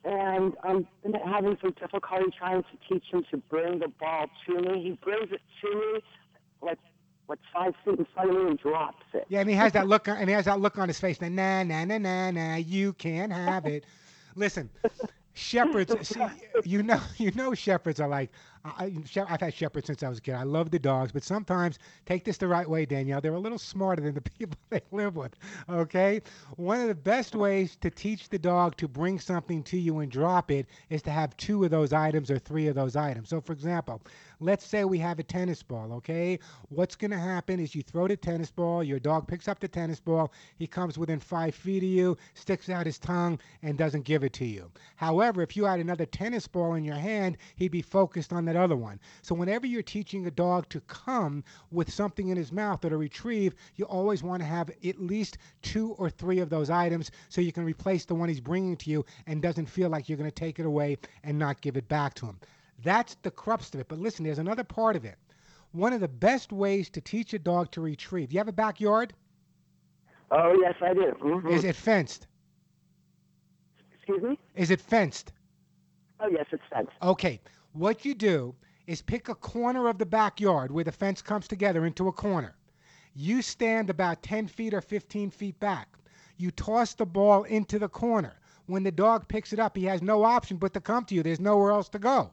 and 0.05 0.53
I'm 0.65 0.87
having 1.25 1.57
some 1.63 1.73
difficulty 1.81 2.27
trying 2.39 2.63
to 2.63 2.69
teach 2.93 3.05
him 3.11 3.25
to 3.31 3.39
bring 3.49 3.79
the 3.79 3.89
ball 3.89 4.27
to 4.47 4.55
me. 4.61 4.83
He 4.83 4.99
brings 5.03 5.33
it 5.33 5.41
to 5.63 5.75
me 5.75 6.01
like 6.63 6.79
like 7.29 7.39
five 7.53 7.75
feet 7.85 7.99
in 7.99 8.07
front 8.15 8.31
of 8.31 8.37
me 8.37 8.43
and 8.51 8.59
drops 8.59 9.05
it. 9.13 9.27
Yeah, 9.29 9.41
and 9.41 9.51
he 9.51 9.57
has 9.57 9.73
that 9.73 9.87
look, 9.87 10.09
and 10.09 10.29
he 10.29 10.35
has 10.35 10.47
that 10.47 10.61
look 10.61 10.79
on 10.79 10.89
his 10.89 10.99
face. 10.99 11.21
Na 11.21 11.29
na 11.29 11.63
na 11.63 11.85
na 11.85 11.99
na 11.99 12.31
nah. 12.31 12.57
You 12.57 12.95
can't 12.95 13.33
have 13.33 13.67
it. 13.67 13.85
Listen, 14.35 14.71
shepherds. 15.35 16.09
See, 16.09 16.21
you 16.65 16.83
know, 16.83 17.01
you 17.19 17.31
know, 17.33 17.55
shepherds 17.55 18.01
are 18.01 18.09
like. 18.09 18.31
I, 18.65 18.93
I've 19.29 19.41
had 19.41 19.55
shepherds 19.55 19.87
since 19.87 20.03
I 20.03 20.09
was 20.09 20.19
a 20.19 20.21
kid. 20.21 20.35
I 20.35 20.43
love 20.43 20.71
the 20.71 20.79
dogs, 20.79 21.13
but 21.13 21.23
sometimes 21.23 21.79
take 22.07 22.25
this 22.25 22.39
the 22.39 22.49
right 22.49 22.69
way, 22.69 22.87
Danielle. 22.87 23.21
They're 23.21 23.35
a 23.35 23.39
little 23.39 23.59
smarter 23.59 24.03
than 24.03 24.15
the 24.15 24.21
people 24.39 24.59
they 24.71 24.81
live 24.91 25.17
with. 25.17 25.35
Okay, 25.69 26.21
one 26.57 26.81
of 26.81 26.89
the 26.89 26.95
best 26.95 27.35
ways 27.35 27.77
to 27.81 27.91
teach 27.91 28.29
the 28.29 28.39
dog 28.39 28.77
to 28.77 28.89
bring 28.89 29.19
something 29.19 29.63
to 29.65 29.79
you 29.79 29.99
and 30.01 30.11
drop 30.11 30.51
it 30.51 30.67
is 30.91 31.03
to 31.03 31.11
have 31.11 31.37
two 31.37 31.65
of 31.65 31.71
those 31.71 31.93
items 31.93 32.31
or 32.31 32.39
three 32.39 32.67
of 32.69 32.75
those 32.75 32.97
items. 32.97 33.29
So, 33.29 33.41
for 33.41 33.53
example, 33.53 34.03
let's 34.41 34.67
say 34.67 34.85
we 34.85 34.99
have 34.99 35.19
a 35.19 35.23
tennis 35.23 35.63
ball. 35.63 35.93
Okay, 35.95 36.39
what's 36.69 36.97
going 36.97 37.11
to 37.11 37.19
happen 37.19 37.61
is 37.61 37.75
you 37.75 37.83
throw 37.83 38.09
the 38.09 38.17
tennis 38.17 38.51
ball. 38.51 38.83
Your 38.83 38.99
dog 38.99 39.29
picks 39.29 39.49
up 39.49 39.61
the 39.61 39.69
tennis 39.69 40.01
ball. 40.01 40.33
He 40.57 40.67
comes 40.67 40.99
within 40.99 41.21
five 41.21 41.55
feet 41.55 41.83
of 41.83 41.89
you, 41.89 42.17
sticks 42.35 42.69
out 42.69 42.87
his 42.87 42.99
tongue, 42.99 43.39
and 43.63 43.79
doesn't 43.79 44.05
give 44.05 44.25
it 44.25 44.33
to 44.35 44.45
you. 44.45 44.71
However, 44.97 45.43
if 45.43 45.57
you 45.57 45.65
had 45.65 45.81
another 45.81 46.07
tennis 46.07 46.47
ball 46.47 46.75
in 46.75 46.85
your 46.85 46.97
hand, 46.97 47.37
he'd 47.57 47.69
be 47.69 47.83
focused 47.83 48.33
on 48.33 48.45
that 48.49 48.57
other 48.57 48.77
one. 48.77 48.99
So 49.23 49.35
whenever 49.35 49.67
you're 49.67 49.83
teaching 49.83 50.27
a 50.27 50.31
dog 50.31 50.69
to 50.71 50.81
come 50.83 51.45
with 51.71 51.93
something 51.93 52.29
in 52.29 52.37
his 52.37 52.51
mouth 52.53 52.85
or 52.85 52.91
to 52.91 52.97
retrieve, 52.97 53.55
you 53.77 53.85
always 53.85 54.23
want 54.23 54.41
to 54.41 54.47
have 54.47 54.71
at 54.71 55.01
least 55.01 55.39
two 55.63 55.93
or 55.93 56.11
three 56.11 56.41
of 56.41 56.51
those 56.51 56.71
items 56.71 57.11
so 57.29 57.41
you 57.41 57.53
can 57.53 57.65
replace 57.65 58.05
the 58.05 58.15
one 58.15 58.29
he's 58.29 58.41
bringing 58.41 58.77
to 58.79 58.91
you 58.91 59.05
and 59.27 59.43
doesn't 59.43 59.67
feel 59.67 59.89
like 59.91 60.09
you're 60.09 60.19
going 60.19 60.31
to 60.31 60.35
take 60.35 60.59
it 60.59 60.67
away 60.67 60.97
and 61.23 61.39
not 61.39 61.61
give 61.61 61.77
it 61.77 61.89
back 61.89 62.15
to 62.15 62.27
him. 62.27 62.39
That's 62.83 63.17
the 63.23 63.31
crux 63.31 63.73
of 63.75 63.81
it. 63.81 63.89
But 63.89 63.99
listen, 63.99 64.25
there's 64.25 64.39
another 64.39 64.65
part 64.65 64.97
of 64.97 65.05
it. 65.05 65.17
One 65.73 65.93
of 65.93 66.01
the 66.01 66.09
best 66.09 66.53
ways 66.53 66.89
to 66.91 67.01
teach 67.01 67.35
a 67.35 67.39
dog 67.39 67.71
to 67.73 67.81
retrieve. 67.81 68.33
You 68.33 68.39
have 68.39 68.49
a 68.49 68.53
backyard? 68.53 69.13
Oh 70.31 70.57
yes, 70.61 70.75
I 70.81 70.95
do. 70.95 71.15
Mm-hmm. 71.23 71.49
Is 71.49 71.65
it 71.65 71.77
fenced? 71.77 72.27
Excuse 73.95 74.23
me. 74.23 74.39
Is 74.55 74.71
it 74.71 74.81
fenced? 74.81 75.33
Oh 76.21 76.29
yes, 76.29 76.47
it's 76.53 76.63
fenced. 76.73 76.93
Okay. 77.03 77.41
What 77.73 78.05
you 78.05 78.15
do 78.15 78.55
is 78.87 79.03
pick 79.03 79.29
a 79.29 79.35
corner 79.35 79.89
of 79.89 79.99
the 79.99 80.07
backyard 80.07 80.71
where 80.71 80.85
the 80.85 80.93
fence 80.93 81.21
comes 81.21 81.47
together 81.47 81.85
into 81.85 82.09
a 82.09 82.13
corner. 82.13 82.57
You 83.15 83.43
stand 83.43 83.91
about 83.91 84.23
10 84.23 84.49
feet 84.49 84.73
or 84.73 84.81
15 84.81 85.31
feet 85.31 85.61
back. 85.61 85.89
You 86.39 86.51
toss 86.51 86.95
the 86.95 87.05
ball 87.05 87.45
into 87.45 87.79
the 87.79 87.89
corner. 87.89 88.41
When 88.67 88.85
the 88.85 88.93
dog 88.93 89.29
picks 89.29 89.53
it 89.53 89.59
up, 89.59 89.77
he 89.77 89.85
has 89.85 90.03
no 90.03 90.25
option 90.25 90.57
but 90.57 90.73
to 90.75 90.81
come 90.81 91.05
to 91.07 91.15
you. 91.15 91.23
There's 91.23 91.41
nowhere 91.41 91.73
else 91.73 91.89
to 91.91 91.99
go. 91.99 92.33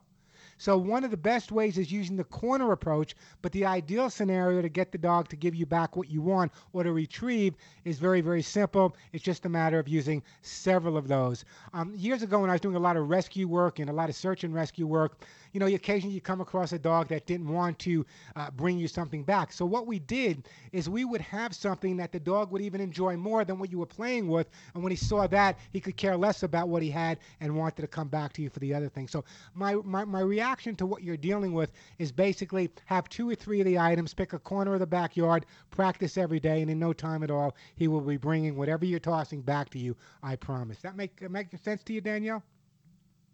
So 0.58 0.78
one 0.78 1.04
of 1.04 1.12
the 1.12 1.18
best 1.18 1.52
ways 1.52 1.78
is 1.78 1.92
using 1.92 2.16
the 2.16 2.24
corner 2.24 2.72
approach, 2.72 3.14
but 3.42 3.52
the 3.52 3.66
ideal 3.66 4.10
scenario 4.10 4.62
to 4.62 4.70
get 4.70 4.92
the 4.92 4.98
dog 4.98 5.28
to 5.30 5.36
give 5.36 5.54
you 5.54 5.66
back 5.66 5.98
what 5.98 6.10
you 6.10 6.22
want 6.22 6.52
or 6.72 6.84
to 6.84 6.94
retrieve 6.94 7.56
is 7.84 8.00
very, 8.00 8.22
very 8.22 8.42
simple. 8.42 8.96
It's 9.12 9.24
just 9.24 9.46
a 9.46 9.50
matter 9.50 9.80
of 9.80 9.88
using 9.90 10.24
several 10.42 10.96
of 10.96 11.10
those. 11.10 11.44
Um, 11.74 11.94
years 11.94 12.24
ago, 12.24 12.40
when 12.40 12.50
I 12.50 12.54
was 12.54 12.62
doing 12.62 12.78
a 12.78 12.80
lot 12.80 12.96
of 12.96 13.10
rescue 13.10 13.48
work 13.50 13.80
and 13.80 13.90
a 13.90 13.94
lot 13.94 14.10
of 14.10 14.16
search 14.16 14.46
and 14.46 14.54
rescue 14.54 14.88
work, 14.88 15.26
you 15.52 15.60
know, 15.60 15.66
occasionally 15.68 16.16
you 16.16 16.22
come 16.22 16.42
across 16.42 16.72
a 16.72 16.80
dog 16.80 17.10
that 17.10 17.26
didn't 17.26 17.50
want 17.50 17.78
to 17.80 18.06
uh, 18.36 18.50
bring 18.52 18.78
you 18.78 18.88
something 18.88 19.24
back. 19.24 19.52
So 19.52 19.66
what 19.66 19.88
we 19.88 20.00
did 20.00 20.48
is 20.72 20.90
we 20.90 21.04
would 21.04 21.22
have 21.22 21.54
something 21.54 21.98
that 21.98 22.12
the 22.12 22.20
dog 22.20 22.52
would 22.52 22.62
even 22.62 22.80
enjoy 22.80 23.18
more 23.18 23.44
than 23.44 23.60
what 23.60 23.72
you 23.72 23.80
were 23.80 23.86
playing 23.86 24.28
with, 24.30 24.50
and 24.74 24.84
when 24.84 24.92
he 24.92 24.98
saw 24.98 25.28
that, 25.28 25.58
he 25.74 25.82
could 25.82 25.98
care 25.98 26.16
less 26.16 26.44
about 26.44 26.70
what 26.70 26.82
he 26.82 26.90
had 26.90 27.20
and 27.42 27.56
wanted 27.56 27.82
to 27.82 27.88
come 27.88 28.08
back 28.08 28.32
to 28.34 28.42
you 28.42 28.50
for 28.50 28.60
the 28.60 28.74
other 28.74 28.90
thing. 28.90 29.08
So 29.08 29.24
my 29.54 29.76
my, 29.84 30.06
my 30.06 30.22
reaction 30.22 30.45
to 30.46 30.86
what 30.86 31.04
you're 31.04 31.18
dealing 31.18 31.54
with 31.54 31.72
is 31.98 32.12
basically 32.12 32.70
have 32.86 33.10
two 33.10 33.30
or 33.30 33.36
three 33.36 33.60
of 33.60 33.66
the 33.66 33.80
items, 33.80 34.14
pick 34.14 34.34
a 34.34 34.40
corner 34.40 34.74
of 34.74 34.80
the 34.80 34.86
backyard, 34.86 35.46
practice 35.72 36.18
every 36.18 36.40
day, 36.40 36.62
and 36.62 36.70
in 36.70 36.78
no 36.78 36.94
time 36.94 37.24
at 37.24 37.32
all, 37.32 37.56
he 37.76 37.88
will 37.88 38.02
be 38.02 38.18
bringing 38.18 38.56
whatever 38.56 38.86
you're 38.86 39.00
tossing 39.00 39.42
back 39.42 39.70
to 39.72 39.80
you. 39.80 39.96
I 40.22 40.36
promise. 40.36 40.80
That 40.80 40.96
make 40.96 41.30
make 41.30 41.48
sense 41.58 41.84
to 41.86 41.94
you, 41.94 42.02
Danielle? 42.02 42.44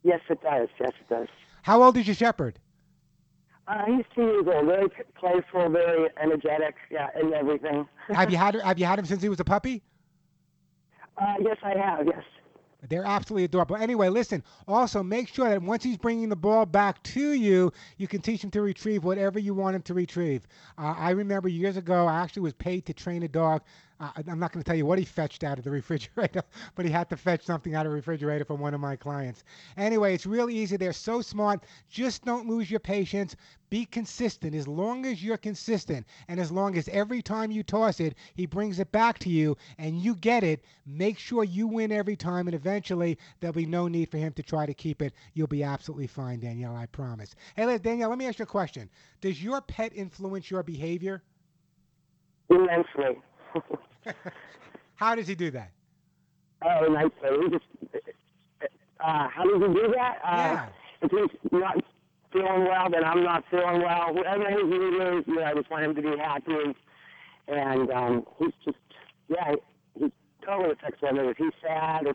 Yes, 0.03 0.21
it 0.29 0.41
does. 0.41 0.69
Yes, 0.79 0.91
it 0.99 1.09
does. 1.09 1.27
How 1.63 1.83
old 1.83 1.97
is 1.97 2.07
your 2.07 2.15
shepherd? 2.15 2.59
Uh, 3.67 3.85
he's 3.85 4.05
two 4.15 4.23
years 4.23 4.45
old. 4.47 4.65
Very 4.65 4.89
playful, 5.15 5.69
very 5.69 6.09
energetic, 6.21 6.75
yeah, 6.89 7.09
and 7.15 7.33
everything. 7.33 7.87
have 8.07 8.31
you 8.31 8.37
had 8.45 8.55
have 8.55 8.79
you 8.79 8.85
had 8.85 8.99
him 8.99 9.05
since 9.05 9.21
he 9.21 9.29
was 9.29 9.39
a 9.39 9.45
puppy? 9.45 9.83
Uh, 11.17 11.35
yes, 11.41 11.57
I 11.63 11.77
have. 11.77 12.07
Yes. 12.07 12.23
They're 12.89 13.05
absolutely 13.05 13.43
adorable. 13.45 13.75
Anyway, 13.75 14.09
listen. 14.09 14.43
Also, 14.67 15.03
make 15.03 15.27
sure 15.27 15.47
that 15.47 15.61
once 15.61 15.83
he's 15.83 15.97
bringing 15.97 16.29
the 16.29 16.35
ball 16.35 16.65
back 16.65 17.01
to 17.03 17.33
you, 17.33 17.71
you 17.97 18.07
can 18.07 18.21
teach 18.21 18.43
him 18.43 18.51
to 18.51 18.61
retrieve 18.61 19.03
whatever 19.03 19.37
you 19.37 19.53
want 19.53 19.75
him 19.75 19.81
to 19.83 19.93
retrieve. 19.93 20.47
Uh, 20.77 20.95
I 20.97 21.11
remember 21.11 21.47
years 21.47 21.77
ago, 21.77 22.07
I 22.07 22.21
actually 22.21 22.43
was 22.43 22.53
paid 22.53 22.85
to 22.87 22.93
train 22.93 23.21
a 23.23 23.27
dog 23.27 23.61
I'm 24.01 24.39
not 24.39 24.51
going 24.51 24.63
to 24.63 24.67
tell 24.67 24.75
you 24.75 24.85
what 24.87 24.97
he 24.97 25.05
fetched 25.05 25.43
out 25.43 25.59
of 25.59 25.63
the 25.63 25.69
refrigerator, 25.69 26.41
but 26.75 26.85
he 26.85 26.91
had 26.91 27.07
to 27.09 27.17
fetch 27.17 27.43
something 27.43 27.75
out 27.75 27.85
of 27.85 27.91
the 27.91 27.95
refrigerator 27.95 28.43
from 28.43 28.59
one 28.59 28.73
of 28.73 28.81
my 28.81 28.95
clients. 28.95 29.43
Anyway, 29.77 30.15
it's 30.15 30.25
really 30.25 30.55
easy. 30.55 30.75
They're 30.75 30.91
so 30.91 31.21
smart. 31.21 31.63
Just 31.87 32.25
don't 32.25 32.49
lose 32.49 32.71
your 32.71 32.79
patience. 32.79 33.35
Be 33.69 33.85
consistent. 33.85 34.55
As 34.55 34.67
long 34.67 35.05
as 35.05 35.23
you're 35.23 35.37
consistent, 35.37 36.07
and 36.27 36.39
as 36.39 36.51
long 36.51 36.77
as 36.77 36.89
every 36.89 37.21
time 37.21 37.51
you 37.51 37.61
toss 37.61 37.99
it, 37.99 38.15
he 38.33 38.47
brings 38.47 38.79
it 38.79 38.91
back 38.91 39.19
to 39.19 39.29
you 39.29 39.55
and 39.77 39.99
you 39.99 40.15
get 40.15 40.43
it, 40.43 40.63
make 40.85 41.19
sure 41.19 41.43
you 41.43 41.67
win 41.67 41.91
every 41.91 42.15
time, 42.15 42.47
and 42.47 42.55
eventually 42.55 43.19
there'll 43.39 43.53
be 43.53 43.67
no 43.67 43.87
need 43.87 44.09
for 44.09 44.17
him 44.17 44.33
to 44.33 44.43
try 44.43 44.65
to 44.65 44.73
keep 44.73 45.03
it. 45.03 45.13
You'll 45.35 45.47
be 45.47 45.63
absolutely 45.63 46.07
fine, 46.07 46.39
Danielle, 46.39 46.75
I 46.75 46.87
promise. 46.87 47.35
Hey, 47.55 47.77
Danielle, 47.77 48.09
let 48.09 48.17
me 48.17 48.25
ask 48.25 48.39
you 48.39 48.43
a 48.43 48.47
question. 48.47 48.89
Does 49.21 49.43
your 49.43 49.61
pet 49.61 49.93
influence 49.95 50.49
your 50.49 50.63
behavior? 50.63 51.21
Immensely. 52.49 53.21
How 54.95 55.15
does 55.15 55.27
he 55.27 55.35
do 55.35 55.51
that? 55.51 55.71
Oh, 56.63 56.87
nicely. 56.87 57.49
Just, 57.49 57.65
uh, 58.99 59.27
how 59.29 59.43
does 59.43 59.67
he 59.67 59.73
do 59.73 59.93
that? 59.95 60.19
Uh, 60.23 60.35
yeah. 60.35 60.67
If 61.01 61.11
he's 61.11 61.51
not 61.51 61.83
feeling 62.31 62.65
well, 62.65 62.87
then 62.91 63.03
I'm 63.03 63.23
not 63.23 63.43
feeling 63.49 63.81
well. 63.81 64.13
Whatever 64.13 64.47
his 64.49 64.63
mood 64.63 64.93
is, 64.93 65.23
you 65.27 65.35
know, 65.35 65.43
I 65.43 65.53
just 65.55 65.71
want 65.71 65.85
him 65.85 65.95
to 65.95 66.01
be 66.03 66.17
happy. 66.17 66.75
And 67.47 67.89
um, 67.89 68.25
he's 68.37 68.53
just, 68.63 68.77
yeah, 69.27 69.55
he 69.95 70.11
totally 70.45 70.73
affects 70.73 71.01
whether 71.01 71.31
if 71.31 71.37
he's 71.37 71.51
sad 71.61 72.05
or, 72.05 72.13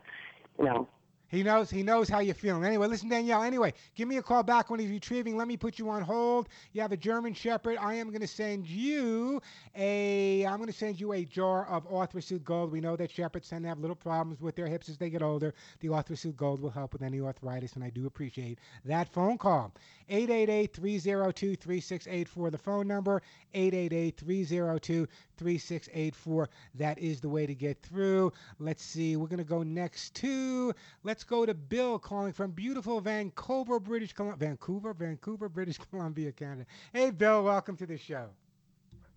you 0.58 0.64
know. 0.64 0.88
He 1.28 1.42
knows 1.42 1.70
he 1.70 1.82
knows 1.82 2.08
how 2.08 2.20
you're 2.20 2.34
feeling. 2.34 2.64
Anyway, 2.64 2.86
listen, 2.86 3.08
Danielle. 3.08 3.42
Anyway, 3.42 3.72
give 3.94 4.06
me 4.06 4.18
a 4.18 4.22
call 4.22 4.42
back 4.42 4.68
when 4.70 4.78
he's 4.78 4.90
retrieving. 4.90 5.36
Let 5.36 5.48
me 5.48 5.56
put 5.56 5.78
you 5.78 5.88
on 5.90 6.02
hold. 6.02 6.48
You 6.72 6.82
have 6.82 6.92
a 6.92 6.96
German 6.96 7.34
Shepherd. 7.34 7.78
I 7.80 7.94
am 7.94 8.08
going 8.08 8.20
to 8.20 8.26
send 8.26 8.66
you 8.66 9.40
a. 9.74 10.44
I'm 10.46 10.58
going 10.58 10.68
to 10.68 10.72
send 10.72 11.00
you 11.00 11.14
a 11.14 11.24
jar 11.24 11.66
of 11.66 11.90
ArthroSoothe 11.90 12.44
Gold. 12.44 12.70
We 12.70 12.80
know 12.80 12.94
that 12.96 13.10
shepherds 13.10 13.48
tend 13.48 13.64
to 13.64 13.68
have 13.68 13.80
little 13.80 13.96
problems 13.96 14.40
with 14.40 14.54
their 14.54 14.68
hips 14.68 14.88
as 14.88 14.98
they 14.98 15.10
get 15.10 15.22
older. 15.22 15.52
The 15.80 15.88
ArthroSoothe 15.88 16.36
Gold 16.36 16.60
will 16.60 16.70
help 16.70 16.92
with 16.92 17.02
any 17.02 17.20
arthritis, 17.20 17.72
and 17.74 17.82
I 17.82 17.90
do 17.90 18.06
appreciate 18.06 18.60
that 18.84 19.12
phone 19.12 19.38
call. 19.38 19.72
888-302-3684. 20.10 22.50
The 22.52 22.58
phone 22.58 22.86
number 22.86 23.20
888-302-3684. 23.54 26.46
That 26.76 26.98
is 26.98 27.20
the 27.20 27.28
way 27.28 27.46
to 27.46 27.54
get 27.54 27.82
through. 27.82 28.32
Let's 28.60 28.84
see. 28.84 29.16
We're 29.16 29.26
going 29.26 29.38
to 29.38 29.44
go 29.44 29.64
next 29.64 30.14
to. 30.16 30.74
Let's 31.02 31.15
go 31.24 31.46
to 31.46 31.54
Bill 31.54 31.98
calling 31.98 32.32
from 32.32 32.50
beautiful 32.52 33.00
Vancouver, 33.00 33.78
British 33.80 34.12
Columbia. 34.12 34.48
Vancouver, 34.48 34.92
Vancouver, 34.94 35.48
British 35.48 35.78
Columbia, 35.90 36.32
Canada. 36.32 36.66
Hey, 36.92 37.10
Bill, 37.10 37.44
welcome 37.44 37.76
to 37.76 37.86
the 37.86 37.98
show. 37.98 38.26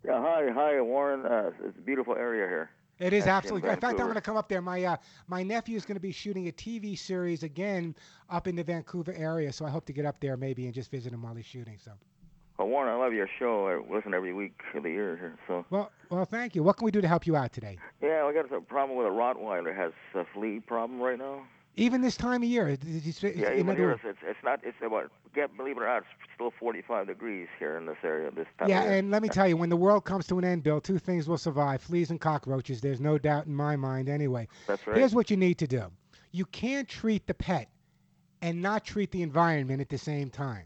Yeah, 0.05 0.21
hi, 0.21 0.47
hi, 0.53 0.81
Warren. 0.81 1.25
Uh, 1.25 1.51
it's 1.65 1.77
a 1.77 1.81
beautiful 1.81 2.15
area 2.15 2.47
here. 2.47 2.69
It 2.99 3.13
is 3.13 3.23
in 3.23 3.29
absolutely. 3.29 3.61
great. 3.61 3.73
In 3.75 3.79
fact, 3.79 3.99
I'm 3.99 4.05
going 4.05 4.15
to 4.15 4.21
come 4.21 4.35
up 4.35 4.49
there. 4.49 4.61
My 4.61 4.83
uh, 4.83 4.97
my 5.27 5.41
nephew 5.41 5.77
is 5.77 5.85
going 5.85 5.95
to 5.95 6.01
be 6.01 6.11
shooting 6.11 6.49
a 6.49 6.51
TV 6.51 6.97
series 6.97 7.43
again 7.43 7.95
up 8.29 8.47
in 8.47 8.55
the 8.55 8.63
Vancouver 8.63 9.13
area, 9.13 9.53
so 9.53 9.65
I 9.65 9.69
hope 9.69 9.85
to 9.85 9.93
get 9.93 10.05
up 10.05 10.19
there 10.19 10.35
maybe 10.35 10.65
and 10.65 10.73
just 10.73 10.91
visit 10.91 11.13
him 11.13 11.21
while 11.21 11.33
he's 11.33 11.45
shooting. 11.45 11.77
So, 11.83 11.91
Well, 12.57 12.67
Warren, 12.67 12.93
I 12.93 12.97
love 12.97 13.13
your 13.13 13.29
show. 13.39 13.67
I 13.67 13.93
listen 13.93 14.13
every 14.13 14.33
week 14.33 14.59
of 14.75 14.83
the 14.83 14.89
year 14.89 15.15
here. 15.15 15.37
So, 15.47 15.65
well, 15.69 15.91
well, 16.09 16.25
thank 16.25 16.55
you. 16.55 16.63
What 16.63 16.75
can 16.75 16.85
we 16.85 16.91
do 16.91 16.99
to 16.99 17.07
help 17.07 17.25
you 17.25 17.37
out 17.37 17.53
today? 17.53 17.77
yeah, 18.01 18.25
I 18.25 18.33
got 18.33 18.51
a 18.53 18.59
problem 18.61 18.97
with 18.97 19.07
a 19.07 19.11
Rottweiler. 19.11 19.73
Has 19.73 19.93
a 20.13 20.25
flea 20.33 20.59
problem 20.59 20.99
right 21.01 21.17
now. 21.17 21.43
Even 21.79 22.01
this 22.01 22.17
time 22.17 22.43
of 22.43 22.49
year, 22.49 22.75
did 22.75 23.05
you 23.05 23.11
say- 23.13 23.33
Yeah, 23.35 23.53
even 23.53 23.75
here, 23.77 23.91
it's, 23.91 24.19
it's 24.21 24.43
not. 24.43 24.59
It's 24.63 24.77
about. 24.85 25.11
Get 25.33 25.55
believe 25.55 25.77
it 25.77 25.83
or 25.83 25.85
not, 25.85 25.97
it's 25.99 26.33
still 26.35 26.51
45 26.59 27.07
degrees 27.07 27.47
here 27.57 27.77
in 27.77 27.85
this 27.85 27.97
area 28.03 28.31
this 28.31 28.47
time. 28.57 28.67
Yeah, 28.67 28.79
of 28.79 28.85
year. 28.85 28.93
and 28.97 29.11
let 29.11 29.21
me 29.21 29.29
tell 29.29 29.47
you, 29.47 29.55
when 29.55 29.69
the 29.69 29.77
world 29.77 30.03
comes 30.03 30.27
to 30.27 30.39
an 30.39 30.43
end, 30.43 30.63
Bill, 30.63 30.81
two 30.81 30.97
things 30.99 31.27
will 31.27 31.37
survive: 31.37 31.81
fleas 31.81 32.09
and 32.09 32.19
cockroaches. 32.19 32.81
There's 32.81 32.99
no 32.99 33.17
doubt 33.17 33.45
in 33.45 33.55
my 33.55 33.75
mind. 33.75 34.09
Anyway, 34.09 34.47
That's 34.67 34.85
right. 34.87 34.97
here's 34.97 35.15
what 35.15 35.29
you 35.31 35.37
need 35.37 35.57
to 35.59 35.67
do: 35.67 35.85
you 36.31 36.45
can't 36.45 36.87
treat 36.87 37.27
the 37.27 37.33
pet 37.33 37.69
and 38.41 38.61
not 38.61 38.83
treat 38.83 39.11
the 39.11 39.21
environment 39.21 39.79
at 39.79 39.89
the 39.89 39.97
same 39.97 40.29
time, 40.29 40.65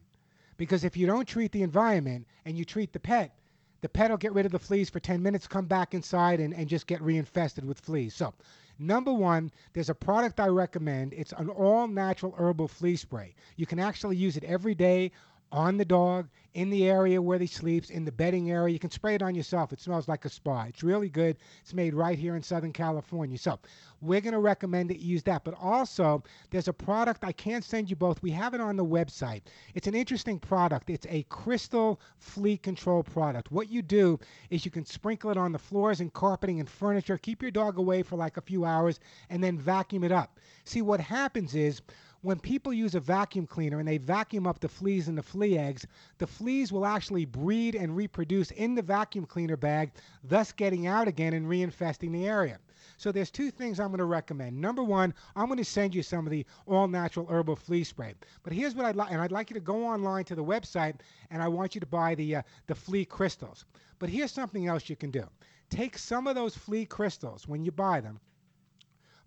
because 0.57 0.83
if 0.83 0.97
you 0.97 1.05
don't 1.05 1.27
treat 1.27 1.51
the 1.51 1.61
environment 1.61 2.25
and 2.45 2.57
you 2.57 2.65
treat 2.65 2.91
the 2.93 2.99
pet, 2.99 3.35
the 3.81 3.89
pet 3.89 4.09
will 4.09 4.17
get 4.17 4.33
rid 4.33 4.45
of 4.45 4.51
the 4.51 4.59
fleas 4.59 4.89
for 4.89 5.01
10 5.01 5.21
minutes, 5.21 5.45
come 5.45 5.65
back 5.65 5.93
inside, 5.93 6.39
and, 6.39 6.53
and 6.53 6.69
just 6.69 6.87
get 6.87 7.01
reinfested 7.01 7.65
with 7.65 7.79
fleas. 7.81 8.15
So, 8.15 8.33
number 8.79 9.13
one, 9.13 9.51
there's 9.73 9.89
a 9.89 9.95
product 9.95 10.39
I 10.39 10.47
recommend. 10.47 11.13
It's 11.13 11.33
an 11.33 11.49
all 11.49 11.87
natural 11.87 12.33
herbal 12.37 12.67
flea 12.67 12.95
spray. 12.95 13.35
You 13.55 13.65
can 13.65 13.79
actually 13.79 14.15
use 14.17 14.37
it 14.37 14.43
every 14.43 14.75
day 14.75 15.11
on 15.53 15.77
the 15.77 15.85
dog, 15.85 16.27
in 16.55 16.69
the 16.69 16.87
area 16.87 17.21
where 17.21 17.39
he 17.39 17.47
sleeps, 17.47 17.89
in 17.89 18.05
the 18.05 18.11
bedding 18.11 18.51
area. 18.51 18.73
You 18.73 18.79
can 18.79 18.91
spray 18.91 19.15
it 19.15 19.21
on 19.21 19.33
yourself. 19.35 19.71
It 19.71 19.79
smells 19.79 20.07
like 20.07 20.25
a 20.25 20.29
spa. 20.29 20.63
It's 20.63 20.83
really 20.83 21.09
good. 21.09 21.37
It's 21.61 21.73
made 21.73 21.93
right 21.93 22.17
here 22.17 22.35
in 22.35 22.43
Southern 22.43 22.73
California. 22.73 23.37
So 23.37 23.59
we're 24.01 24.21
going 24.21 24.33
to 24.33 24.39
recommend 24.39 24.89
that 24.89 24.99
you 24.99 25.13
use 25.13 25.23
that. 25.23 25.43
But 25.43 25.55
also, 25.59 26.23
there's 26.49 26.67
a 26.67 26.73
product 26.73 27.23
I 27.23 27.31
can't 27.31 27.63
send 27.63 27.89
you 27.89 27.95
both. 27.95 28.21
We 28.21 28.31
have 28.31 28.53
it 28.53 28.61
on 28.61 28.75
the 28.75 28.85
website. 28.85 29.41
It's 29.73 29.87
an 29.87 29.95
interesting 29.95 30.39
product. 30.39 30.89
It's 30.89 31.07
a 31.09 31.23
crystal 31.29 31.99
flea 32.17 32.57
control 32.57 33.03
product. 33.03 33.51
What 33.51 33.69
you 33.69 33.81
do 33.81 34.19
is 34.49 34.65
you 34.65 34.71
can 34.71 34.85
sprinkle 34.85 35.31
it 35.31 35.37
on 35.37 35.51
the 35.51 35.59
floors 35.59 36.01
and 36.01 36.13
carpeting 36.13 36.59
and 36.59 36.69
furniture. 36.69 37.17
Keep 37.17 37.41
your 37.41 37.51
dog 37.51 37.77
away 37.77 38.03
for 38.03 38.15
like 38.15 38.37
a 38.37 38.41
few 38.41 38.65
hours 38.65 38.99
and 39.29 39.43
then 39.43 39.57
vacuum 39.57 40.03
it 40.03 40.11
up. 40.11 40.39
See, 40.65 40.81
what 40.81 40.99
happens 40.99 41.55
is 41.55 41.81
when 42.23 42.39
people 42.39 42.71
use 42.71 42.95
a 42.95 43.01
vacuum 43.01 43.45
cleaner 43.45 43.79
and 43.79 43.87
they 43.87 43.97
vacuum 43.97 44.47
up 44.47 44.59
the 44.61 44.69
fleas 44.69 45.09
and 45.09 45.17
the 45.17 45.23
flea 45.23 45.57
eggs, 45.57 45.85
the 46.19 46.27
fleas 46.27 46.71
will 46.71 46.85
actually 46.85 47.25
breed 47.25 47.75
and 47.75 47.97
reproduce 47.97 48.49
in 48.51 48.75
the 48.75 48.81
vacuum 48.81 49.25
cleaner 49.25 49.57
bag, 49.57 49.91
thus 50.23 50.53
getting 50.53 50.87
out 50.87 51.09
again 51.09 51.33
and 51.33 51.45
reinfesting 51.45 52.13
the 52.13 52.25
area. 52.25 52.59
So 52.95 53.11
there's 53.11 53.29
two 53.29 53.51
things 53.51 53.77
I'm 53.77 53.89
going 53.89 53.97
to 53.97 54.05
recommend. 54.05 54.59
Number 54.59 54.81
one, 54.81 55.13
I'm 55.35 55.47
going 55.47 55.57
to 55.57 55.65
send 55.65 55.93
you 55.93 56.01
some 56.01 56.25
of 56.25 56.31
the 56.31 56.45
all 56.65 56.87
natural 56.87 57.27
herbal 57.27 57.57
flea 57.57 57.83
spray. 57.83 58.13
But 58.41 58.53
here's 58.53 58.73
what 58.73 58.85
I'd 58.85 58.95
like, 58.95 59.11
and 59.11 59.19
I'd 59.19 59.33
like 59.33 59.49
you 59.49 59.55
to 59.55 59.59
go 59.59 59.85
online 59.85 60.23
to 60.25 60.35
the 60.35 60.43
website, 60.43 60.95
and 61.29 61.41
I 61.41 61.49
want 61.49 61.75
you 61.75 61.81
to 61.81 61.87
buy 61.87 62.15
the 62.15 62.37
uh, 62.37 62.41
the 62.67 62.75
flea 62.75 63.03
crystals. 63.03 63.65
But 63.99 64.07
here's 64.07 64.31
something 64.31 64.67
else 64.67 64.89
you 64.89 64.95
can 64.95 65.11
do. 65.11 65.27
Take 65.69 65.97
some 65.97 66.27
of 66.27 66.35
those 66.35 66.55
flea 66.55 66.85
crystals 66.85 67.49
when 67.49 67.65
you 67.65 67.71
buy 67.73 67.99
them, 67.99 68.21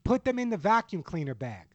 put 0.02 0.24
them 0.24 0.38
in 0.38 0.48
the 0.48 0.56
vacuum 0.56 1.02
cleaner 1.02 1.34
bag. 1.34 1.66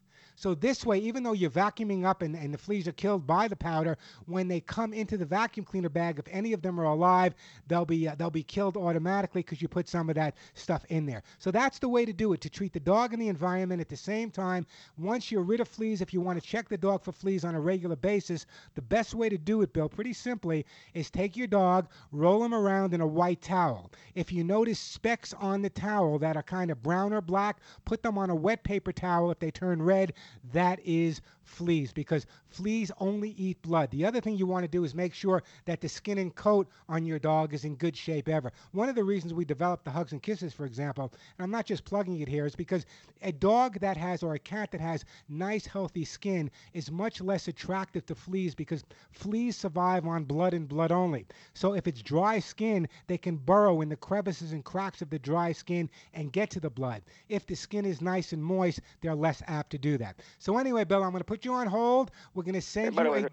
So 0.42 0.56
this 0.56 0.84
way, 0.84 0.98
even 0.98 1.22
though 1.22 1.34
you're 1.34 1.50
vacuuming 1.50 2.04
up 2.04 2.20
and, 2.20 2.34
and 2.34 2.52
the 2.52 2.58
fleas 2.58 2.88
are 2.88 2.92
killed 2.92 3.28
by 3.28 3.46
the 3.46 3.54
powder, 3.54 3.96
when 4.26 4.48
they 4.48 4.58
come 4.58 4.92
into 4.92 5.16
the 5.16 5.24
vacuum 5.24 5.64
cleaner 5.64 5.88
bag, 5.88 6.18
if 6.18 6.26
any 6.28 6.52
of 6.52 6.62
them 6.62 6.80
are 6.80 6.86
alive, 6.86 7.36
they'll 7.68 7.84
be 7.84 8.08
uh, 8.08 8.16
they'll 8.16 8.28
be 8.28 8.42
killed 8.42 8.76
automatically 8.76 9.42
because 9.42 9.62
you 9.62 9.68
put 9.68 9.88
some 9.88 10.08
of 10.08 10.16
that 10.16 10.34
stuff 10.54 10.84
in 10.88 11.06
there. 11.06 11.22
So 11.38 11.52
that's 11.52 11.78
the 11.78 11.88
way 11.88 12.04
to 12.04 12.12
do 12.12 12.32
it 12.32 12.40
to 12.40 12.50
treat 12.50 12.72
the 12.72 12.80
dog 12.80 13.12
and 13.12 13.22
the 13.22 13.28
environment 13.28 13.80
at 13.80 13.88
the 13.88 13.96
same 13.96 14.32
time. 14.32 14.66
Once 14.98 15.30
you're 15.30 15.44
rid 15.44 15.60
of 15.60 15.68
fleas, 15.68 16.00
if 16.00 16.12
you 16.12 16.20
want 16.20 16.42
to 16.42 16.44
check 16.44 16.68
the 16.68 16.76
dog 16.76 17.04
for 17.04 17.12
fleas 17.12 17.44
on 17.44 17.54
a 17.54 17.60
regular 17.60 17.94
basis, 17.94 18.46
the 18.74 18.82
best 18.82 19.14
way 19.14 19.28
to 19.28 19.38
do 19.38 19.62
it, 19.62 19.72
Bill, 19.72 19.88
pretty 19.88 20.12
simply, 20.12 20.66
is 20.92 21.08
take 21.08 21.36
your 21.36 21.46
dog, 21.46 21.86
roll 22.10 22.42
him 22.42 22.52
around 22.52 22.94
in 22.94 23.00
a 23.00 23.06
white 23.06 23.42
towel. 23.42 23.92
If 24.16 24.32
you 24.32 24.42
notice 24.42 24.80
specks 24.80 25.32
on 25.34 25.62
the 25.62 25.70
towel 25.70 26.18
that 26.18 26.36
are 26.36 26.42
kind 26.42 26.72
of 26.72 26.82
brown 26.82 27.12
or 27.12 27.20
black, 27.20 27.58
put 27.84 28.02
them 28.02 28.18
on 28.18 28.28
a 28.28 28.34
wet 28.34 28.64
paper 28.64 28.90
towel. 28.90 29.30
If 29.30 29.38
they 29.38 29.52
turn 29.52 29.80
red, 29.80 30.14
that 30.52 30.80
is 30.84 31.20
fleas 31.44 31.92
because 31.92 32.26
fleas 32.48 32.90
only 32.98 33.30
eat 33.30 33.60
blood. 33.62 33.90
The 33.90 34.04
other 34.04 34.20
thing 34.20 34.36
you 34.36 34.46
want 34.46 34.64
to 34.64 34.68
do 34.68 34.84
is 34.84 34.94
make 34.94 35.14
sure 35.14 35.42
that 35.64 35.80
the 35.80 35.88
skin 35.88 36.18
and 36.18 36.34
coat 36.34 36.68
on 36.88 37.04
your 37.04 37.18
dog 37.18 37.54
is 37.54 37.64
in 37.64 37.76
good 37.76 37.96
shape 37.96 38.28
ever. 38.28 38.52
One 38.72 38.88
of 38.88 38.94
the 38.94 39.04
reasons 39.04 39.34
we 39.34 39.44
developed 39.44 39.84
the 39.84 39.90
hugs 39.90 40.12
and 40.12 40.22
kisses, 40.22 40.52
for 40.52 40.66
example, 40.66 41.12
and 41.38 41.44
I'm 41.44 41.50
not 41.50 41.66
just 41.66 41.84
plugging 41.84 42.20
it 42.20 42.28
here, 42.28 42.46
is 42.46 42.56
because 42.56 42.86
a 43.22 43.32
dog 43.32 43.78
that 43.80 43.96
has 43.96 44.22
or 44.22 44.34
a 44.34 44.38
cat 44.38 44.70
that 44.72 44.80
has 44.80 45.04
nice, 45.28 45.66
healthy 45.66 46.04
skin 46.04 46.50
is 46.72 46.90
much 46.90 47.20
less 47.20 47.48
attractive 47.48 48.04
to 48.06 48.14
fleas 48.14 48.54
because 48.54 48.84
fleas 49.10 49.56
survive 49.56 50.06
on 50.06 50.24
blood 50.24 50.54
and 50.54 50.68
blood 50.68 50.92
only. 50.92 51.26
So 51.54 51.74
if 51.74 51.86
it's 51.86 52.02
dry 52.02 52.38
skin, 52.38 52.88
they 53.06 53.18
can 53.18 53.36
burrow 53.36 53.80
in 53.80 53.88
the 53.88 53.96
crevices 53.96 54.52
and 54.52 54.64
cracks 54.64 55.02
of 55.02 55.10
the 55.10 55.18
dry 55.18 55.52
skin 55.52 55.88
and 56.14 56.32
get 56.32 56.50
to 56.50 56.60
the 56.60 56.70
blood. 56.70 57.02
If 57.28 57.46
the 57.46 57.54
skin 57.54 57.84
is 57.84 58.00
nice 58.00 58.32
and 58.32 58.42
moist, 58.42 58.80
they're 59.00 59.14
less 59.14 59.42
apt 59.46 59.70
to 59.70 59.78
do 59.78 59.98
that. 59.98 60.20
So 60.38 60.58
anyway, 60.58 60.84
Bill, 60.84 61.02
I'm 61.02 61.10
going 61.10 61.20
to 61.20 61.24
put 61.32 61.46
you 61.46 61.54
on 61.54 61.66
hold. 61.66 62.10
We're 62.34 62.42
going 62.42 62.54
to 62.54 62.60
send 62.60 62.94
the 62.94 63.04
you. 63.04 63.10
way, 63.10 63.22
a, 63.22 63.28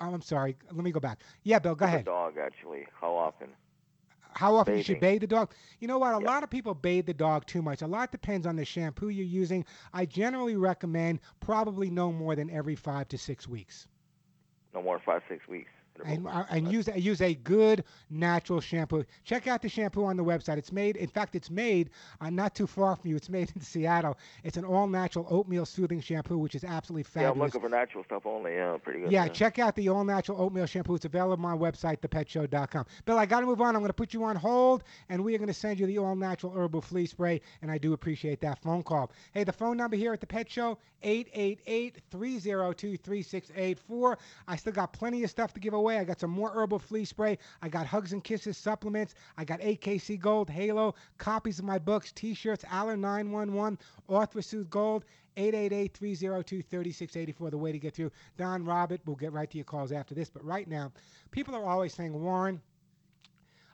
oh, 0.00 0.14
I'm 0.14 0.22
sorry. 0.22 0.56
Let 0.70 0.84
me 0.84 0.92
go 0.92 1.00
back. 1.00 1.18
Yeah, 1.42 1.58
Bill, 1.58 1.74
go 1.74 1.84
ahead. 1.84 2.04
dog, 2.04 2.36
actually. 2.38 2.86
How 3.00 3.12
often? 3.12 3.48
How 4.34 4.54
often 4.54 4.76
you 4.76 4.84
should 4.84 5.00
bathing. 5.00 5.18
bathe 5.18 5.20
the 5.22 5.26
dog? 5.26 5.52
You 5.80 5.88
know 5.88 5.98
what? 5.98 6.14
A 6.14 6.18
lot 6.18 6.44
of 6.44 6.50
people 6.50 6.74
bathe 6.74 7.06
the 7.06 7.14
dog 7.14 7.46
too 7.46 7.60
much. 7.60 7.82
A 7.82 7.88
lot 7.88 8.12
depends 8.12 8.46
on 8.46 8.54
the 8.54 8.64
shampoo 8.64 9.08
you're 9.08 9.26
using. 9.26 9.64
I 9.92 10.06
generally 10.06 10.54
recommend 10.54 11.18
probably 11.40 11.90
no 11.90 12.12
more 12.12 12.36
than 12.36 12.48
every 12.50 12.76
five 12.76 13.08
to 13.08 13.18
six 13.18 13.48
weeks. 13.48 13.88
No 14.72 14.80
more 14.80 14.98
than 14.98 15.04
five, 15.04 15.22
six 15.28 15.48
weeks. 15.48 15.70
And, 16.04 16.26
and 16.50 16.72
use 16.72 16.88
use 16.96 17.20
a 17.20 17.34
good 17.34 17.84
natural 18.08 18.60
shampoo. 18.60 19.04
Check 19.24 19.46
out 19.46 19.60
the 19.60 19.68
shampoo 19.68 20.04
on 20.04 20.16
the 20.16 20.24
website. 20.24 20.56
It's 20.56 20.72
made, 20.72 20.96
in 20.96 21.08
fact, 21.08 21.34
it's 21.34 21.50
made 21.50 21.90
uh, 22.20 22.30
not 22.30 22.54
too 22.54 22.66
far 22.66 22.96
from 22.96 23.10
you. 23.10 23.16
It's 23.16 23.28
made 23.28 23.52
in 23.54 23.60
Seattle. 23.60 24.16
It's 24.42 24.56
an 24.56 24.64
all 24.64 24.86
natural 24.86 25.26
oatmeal 25.28 25.66
soothing 25.66 26.00
shampoo, 26.00 26.38
which 26.38 26.54
is 26.54 26.64
absolutely 26.64 27.02
Yeah, 27.14 27.28
I'm 27.28 27.34
fabulous. 27.34 27.54
looking 27.54 27.68
for 27.68 27.74
natural 27.76 28.04
stuff 28.04 28.24
only. 28.24 28.54
Yeah, 28.54 28.78
pretty 28.82 29.00
good. 29.00 29.12
Yeah, 29.12 29.28
check 29.28 29.58
out 29.58 29.76
the 29.76 29.88
all 29.90 30.04
natural 30.04 30.40
oatmeal 30.40 30.64
shampoo. 30.66 30.94
It's 30.94 31.04
available 31.04 31.32
on 31.32 31.40
my 31.40 31.54
website, 31.70 31.98
thepetshow.com. 32.00 32.86
Bill, 33.04 33.18
I 33.18 33.26
got 33.26 33.40
to 33.40 33.46
move 33.46 33.60
on. 33.60 33.74
I'm 33.76 33.82
going 33.82 33.88
to 33.90 33.92
put 33.92 34.14
you 34.14 34.24
on 34.24 34.36
hold, 34.36 34.84
and 35.10 35.22
we 35.22 35.34
are 35.34 35.38
going 35.38 35.48
to 35.48 35.54
send 35.54 35.78
you 35.78 35.86
the 35.86 35.98
all 35.98 36.16
natural 36.16 36.52
herbal 36.54 36.80
flea 36.80 37.04
spray, 37.04 37.42
and 37.60 37.70
I 37.70 37.76
do 37.76 37.92
appreciate 37.92 38.40
that 38.40 38.58
phone 38.62 38.82
call. 38.82 39.10
Hey, 39.32 39.44
the 39.44 39.52
phone 39.52 39.76
number 39.76 39.96
here 39.96 40.14
at 40.14 40.20
the 40.20 40.26
Pet 40.26 40.50
Show, 40.50 40.78
888 41.02 41.96
302 42.10 42.96
3684. 42.96 44.18
I 44.48 44.56
still 44.56 44.72
got 44.72 44.92
plenty 44.92 45.24
of 45.24 45.30
stuff 45.30 45.52
to 45.54 45.60
give 45.60 45.74
away. 45.74 45.89
I 45.98 46.04
got 46.04 46.20
some 46.20 46.30
more 46.30 46.50
herbal 46.50 46.78
flea 46.78 47.04
spray. 47.04 47.38
I 47.62 47.68
got 47.68 47.86
Hugs 47.86 48.12
and 48.12 48.22
Kisses 48.22 48.56
supplements. 48.56 49.14
I 49.36 49.44
got 49.44 49.60
AKC 49.60 50.18
Gold, 50.18 50.50
Halo, 50.50 50.94
copies 51.18 51.58
of 51.58 51.64
my 51.64 51.78
books, 51.78 52.12
t 52.12 52.34
shirts, 52.34 52.64
Aller 52.72 52.96
911, 52.96 53.78
ArthroSoothe 54.08 54.70
Gold. 54.70 55.04
888-302-3684, 55.36 57.50
the 57.50 57.56
way 57.56 57.72
to 57.72 57.78
get 57.78 57.94
through. 57.94 58.10
Don 58.36 58.64
Robert, 58.64 59.00
we'll 59.06 59.16
get 59.16 59.32
right 59.32 59.48
to 59.48 59.56
your 59.56 59.64
calls 59.64 59.92
after 59.92 60.14
this. 60.14 60.28
But 60.28 60.44
right 60.44 60.68
now, 60.68 60.92
people 61.30 61.54
are 61.54 61.64
always 61.64 61.94
saying, 61.94 62.20
Warren, 62.20 62.60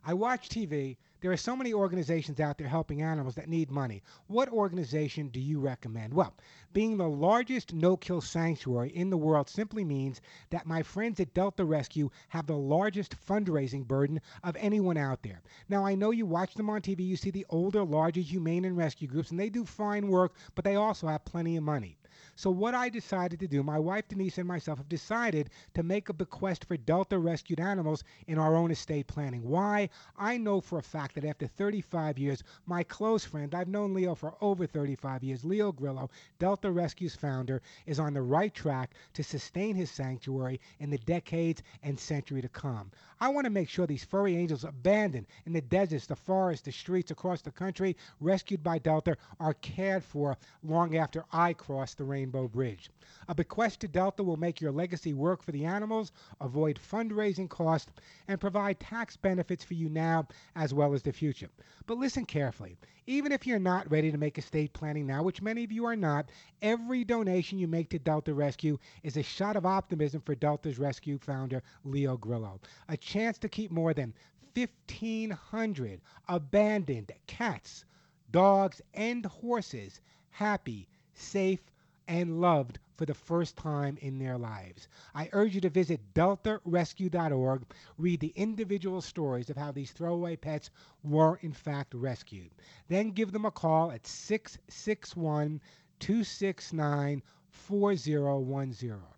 I 0.05 0.15
watch 0.15 0.51
TV. 0.51 0.97
There 1.23 1.33
are 1.33 1.37
so 1.39 1.57
many 1.57 1.73
organizations 1.73 2.41
out 2.41 2.59
there 2.59 2.69
helping 2.69 3.01
animals 3.01 3.37
that 3.37 3.49
need 3.49 3.71
money. 3.71 4.03
What 4.27 4.51
organization 4.51 5.29
do 5.29 5.41
you 5.41 5.59
recommend? 5.59 6.13
Well, 6.13 6.35
being 6.75 6.99
the 6.99 7.09
largest 7.09 7.73
no 7.73 7.97
kill 7.97 8.21
sanctuary 8.21 8.91
in 8.91 9.09
the 9.09 9.17
world 9.17 9.49
simply 9.49 9.83
means 9.83 10.21
that 10.51 10.67
my 10.67 10.83
friends 10.83 11.19
at 11.19 11.33
Delta 11.33 11.65
Rescue 11.65 12.11
have 12.29 12.47
the 12.47 12.59
largest 12.59 13.17
fundraising 13.27 13.89
burden 13.89 14.21
of 14.45 14.57
anyone 14.57 14.99
out 14.99 15.23
there. 15.23 15.41
Now, 15.71 15.87
I 15.87 15.95
know 15.95 16.11
you 16.11 16.27
watch 16.27 16.53
them 16.53 16.69
on 16.69 16.83
TV, 16.83 17.01
you 17.01 17.17
see 17.17 17.31
the 17.31 17.47
older, 17.49 17.83
larger 17.83 18.21
humane 18.21 18.67
and 18.67 18.77
rescue 18.77 19.09
groups, 19.09 19.31
and 19.31 19.41
they 19.41 19.49
do 19.49 19.65
fine 19.65 20.09
work, 20.09 20.35
but 20.55 20.65
they 20.65 20.77
also 20.77 21.07
have 21.07 21.25
plenty 21.25 21.57
of 21.57 21.63
money. 21.63 21.97
So, 22.39 22.51
what 22.51 22.75
I 22.75 22.91
decided 22.91 23.41
to 23.41 23.49
do, 23.49 23.63
my 23.63 23.79
wife 23.79 24.09
Denise 24.09 24.37
and 24.37 24.47
myself 24.47 24.77
have 24.77 24.91
decided 24.91 25.49
to 25.73 25.83
make 25.83 26.11
a 26.11 26.13
bequest 26.13 26.67
for 26.67 26.77
Delta 26.77 27.19
rescued 27.19 27.59
animals 27.59 28.05
in 28.27 28.39
our 28.39 28.55
own 28.55 28.71
estate 28.71 29.07
planning. 29.07 29.43
Why? 29.43 29.89
I 30.19 30.37
know 30.37 30.61
for 30.61 30.79
a 30.79 30.83
fact 30.83 31.15
that 31.15 31.25
after 31.25 31.47
35 31.47 32.19
years, 32.19 32.45
my 32.67 32.83
close 32.83 33.25
friend, 33.25 33.55
I've 33.55 33.69
known 33.69 33.95
Leo 33.95 34.15
for 34.15 34.35
over 34.43 34.67
35 34.67 35.25
years, 35.25 35.47
Leo 35.47 35.73
Grillo, 35.73 36.11
Delta 36.39 36.71
Rescue's 36.71 37.17
founder, 37.17 37.63
is 37.87 37.99
on 37.99 38.13
the 38.13 38.21
right 38.21 38.53
track 38.53 38.93
to 39.15 39.25
sustain 39.25 39.75
his 39.75 39.91
sanctuary 39.91 40.61
in 40.79 40.91
the 40.91 40.99
decades 40.99 41.63
and 41.83 41.99
century 41.99 42.43
to 42.43 42.51
come. 42.51 42.91
I 43.19 43.31
want 43.31 43.47
to 43.47 43.51
make 43.51 43.71
sure 43.71 43.87
these 43.87 44.05
furry 44.05 44.37
angels 44.37 44.65
abandoned 44.65 45.27
in 45.47 45.55
the 45.55 45.63
deserts, 45.63 46.07
the 46.07 46.17
forests, 46.17 46.67
the 46.67 46.73
streets 46.73 47.11
across 47.11 47.41
the 47.41 47.51
country, 47.51 47.97
rescued 48.21 48.63
by 48.63 48.77
Delta, 48.79 49.17
are 49.41 49.55
cared 49.55 50.05
for 50.05 50.37
long 50.63 50.97
after 50.97 51.25
I 51.33 51.55
cross 51.55 51.95
the 51.95 52.05
Rainbow 52.05 52.26
Bridge. 52.31 52.91
A 53.29 53.35
bequest 53.35 53.81
to 53.81 53.89
Delta 53.89 54.23
will 54.23 54.37
make 54.37 54.61
your 54.61 54.73
legacy 54.73 55.15
work 55.15 55.43
for 55.43 55.53
the 55.53 55.65
animals, 55.65 56.13
avoid 56.41 56.79
fundraising 56.79 57.49
costs, 57.49 57.93
and 58.29 58.41
provide 58.41 58.81
tax 58.81 59.17
benefits 59.17 59.65
for 59.65 59.75
you 59.75 59.89
now 59.89 60.27
as 60.55 60.75
well 60.75 60.95
as 60.95 61.03
the 61.03 61.13
future. 61.13 61.49
But 61.87 61.99
listen 61.99 62.25
carefully. 62.25 62.77
Even 63.07 63.31
if 63.31 63.47
you're 63.47 63.59
not 63.59 63.91
ready 63.91 64.11
to 64.11 64.19
make 64.19 64.39
estate 64.39 64.73
planning 64.73 65.07
now, 65.07 65.23
which 65.23 65.41
many 65.41 65.63
of 65.63 65.71
you 65.71 65.85
are 65.85 65.95
not, 65.95 66.31
every 66.63 67.05
donation 67.05 67.59
you 67.59 67.69
make 67.69 67.89
to 67.91 67.99
Delta 67.99 68.35
Rescue 68.35 68.79
is 69.03 69.17
a 69.17 69.23
shot 69.23 69.57
of 69.57 69.65
optimism 69.65 70.21
for 70.21 70.35
Delta's 70.35 70.79
rescue 70.79 71.19
founder, 71.19 71.63
Leo 71.85 72.17
Grillo. 72.17 72.61
A 72.89 72.97
chance 72.97 73.39
to 73.39 73.49
keep 73.49 73.71
more 73.71 73.95
than 73.95 74.13
1,500 74.55 76.01
abandoned 76.29 77.13
cats, 77.27 77.85
dogs, 78.31 78.81
and 78.95 79.27
horses 79.27 80.01
happy, 80.31 80.89
safe, 81.15 81.61
and 82.09 82.41
loved 82.41 82.79
for 82.97 83.05
the 83.07 83.15
first 83.15 83.57
time 83.57 83.99
in 84.01 84.19
their 84.19 84.39
lives. 84.39 84.89
I 85.15 85.29
urge 85.33 85.55
you 85.55 85.61
to 85.63 85.71
visit 85.71 86.15
deltarescue.org, 86.15 87.65
read 87.99 88.21
the 88.21 88.33
individual 88.37 89.01
stories 89.01 89.51
of 89.51 89.57
how 89.57 89.73
these 89.73 89.93
throwaway 89.93 90.37
pets 90.37 90.71
were 91.03 91.37
in 91.43 91.53
fact 91.53 91.95
rescued. 91.95 92.51
Then 92.89 93.11
give 93.11 93.33
them 93.33 93.45
a 93.45 93.51
call 93.51 93.91
at 93.91 94.07
661 94.07 95.61
269 95.99 97.23
4010. 97.51 99.16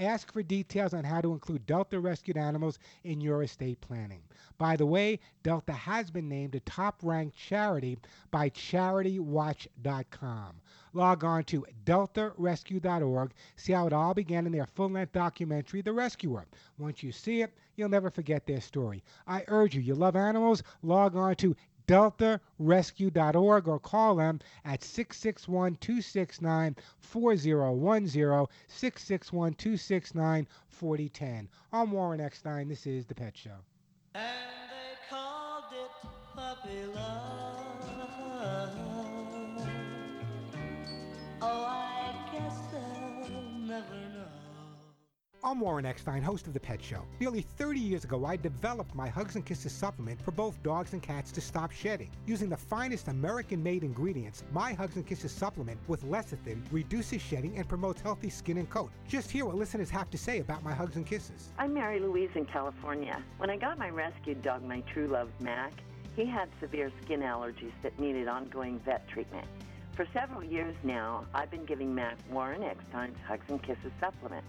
Ask 0.00 0.32
for 0.32 0.42
details 0.42 0.94
on 0.94 1.04
how 1.04 1.20
to 1.20 1.34
include 1.34 1.66
Delta 1.66 2.00
rescued 2.00 2.38
animals 2.38 2.78
in 3.04 3.20
your 3.20 3.42
estate 3.42 3.82
planning. 3.82 4.22
By 4.56 4.76
the 4.76 4.86
way, 4.86 5.20
Delta 5.42 5.74
has 5.74 6.10
been 6.10 6.26
named 6.26 6.54
a 6.54 6.60
top 6.60 7.00
ranked 7.02 7.36
charity 7.36 7.98
by 8.30 8.48
CharityWatch.com. 8.48 10.60
Log 10.94 11.22
on 11.22 11.44
to 11.44 11.66
deltarescue.org, 11.84 13.32
see 13.56 13.74
how 13.74 13.86
it 13.86 13.92
all 13.92 14.14
began 14.14 14.46
in 14.46 14.52
their 14.52 14.66
full 14.66 14.88
length 14.88 15.12
documentary, 15.12 15.82
The 15.82 15.92
Rescuer. 15.92 16.46
Once 16.78 17.02
you 17.02 17.12
see 17.12 17.42
it, 17.42 17.52
you'll 17.76 17.90
never 17.90 18.10
forget 18.10 18.46
their 18.46 18.62
story. 18.62 19.04
I 19.26 19.44
urge 19.48 19.74
you, 19.74 19.82
you 19.82 19.94
love 19.94 20.16
animals, 20.16 20.62
log 20.82 21.14
on 21.14 21.36
to 21.36 21.54
deltarescue.org 21.90 23.66
or 23.66 23.80
call 23.80 24.14
them 24.14 24.38
at 24.64 24.84
661 24.84 25.76
269 25.80 26.76
4010, 27.00 28.46
661 28.68 29.54
269 29.54 30.46
4010. 30.68 31.48
I'm 31.72 31.90
Warren 31.90 32.20
Eckstein. 32.20 32.68
This 32.68 32.86
is 32.86 33.06
The 33.06 33.14
Pet 33.14 33.36
Show. 33.36 33.56
I'm 45.42 45.58
Warren 45.58 45.86
Eckstein, 45.86 46.22
host 46.22 46.46
of 46.48 46.52
The 46.52 46.60
Pet 46.60 46.82
Show. 46.84 47.02
Nearly 47.18 47.40
30 47.40 47.80
years 47.80 48.04
ago, 48.04 48.26
I 48.26 48.36
developed 48.36 48.94
my 48.94 49.08
Hugs 49.08 49.36
and 49.36 49.46
Kisses 49.46 49.72
supplement 49.72 50.20
for 50.20 50.32
both 50.32 50.62
dogs 50.62 50.92
and 50.92 51.02
cats 51.02 51.32
to 51.32 51.40
stop 51.40 51.72
shedding. 51.72 52.10
Using 52.26 52.50
the 52.50 52.58
finest 52.58 53.08
American 53.08 53.62
made 53.62 53.82
ingredients, 53.82 54.44
my 54.52 54.74
Hugs 54.74 54.96
and 54.96 55.06
Kisses 55.06 55.32
supplement 55.32 55.78
with 55.88 56.04
lecithin 56.04 56.60
reduces 56.70 57.22
shedding 57.22 57.56
and 57.56 57.66
promotes 57.66 58.02
healthy 58.02 58.28
skin 58.28 58.58
and 58.58 58.68
coat. 58.68 58.90
Just 59.08 59.30
hear 59.30 59.46
what 59.46 59.54
listeners 59.54 59.88
have 59.88 60.10
to 60.10 60.18
say 60.18 60.40
about 60.40 60.62
my 60.62 60.74
Hugs 60.74 60.96
and 60.96 61.06
Kisses. 61.06 61.48
I'm 61.56 61.72
Mary 61.72 62.00
Louise 62.00 62.30
in 62.34 62.44
California. 62.44 63.22
When 63.38 63.48
I 63.48 63.56
got 63.56 63.78
my 63.78 63.88
rescued 63.88 64.42
dog, 64.42 64.62
my 64.62 64.82
true 64.92 65.06
love, 65.06 65.30
Mac, 65.40 65.72
he 66.16 66.26
had 66.26 66.50
severe 66.60 66.92
skin 67.02 67.20
allergies 67.20 67.72
that 67.82 67.98
needed 67.98 68.28
ongoing 68.28 68.78
vet 68.80 69.08
treatment. 69.08 69.46
For 69.96 70.06
several 70.12 70.44
years 70.44 70.76
now, 70.84 71.24
I've 71.32 71.50
been 71.50 71.64
giving 71.64 71.94
Mac 71.94 72.18
Warren 72.30 72.62
Eckstein's 72.62 73.16
Hugs 73.26 73.46
and 73.48 73.62
Kisses 73.62 73.92
supplement. 74.00 74.44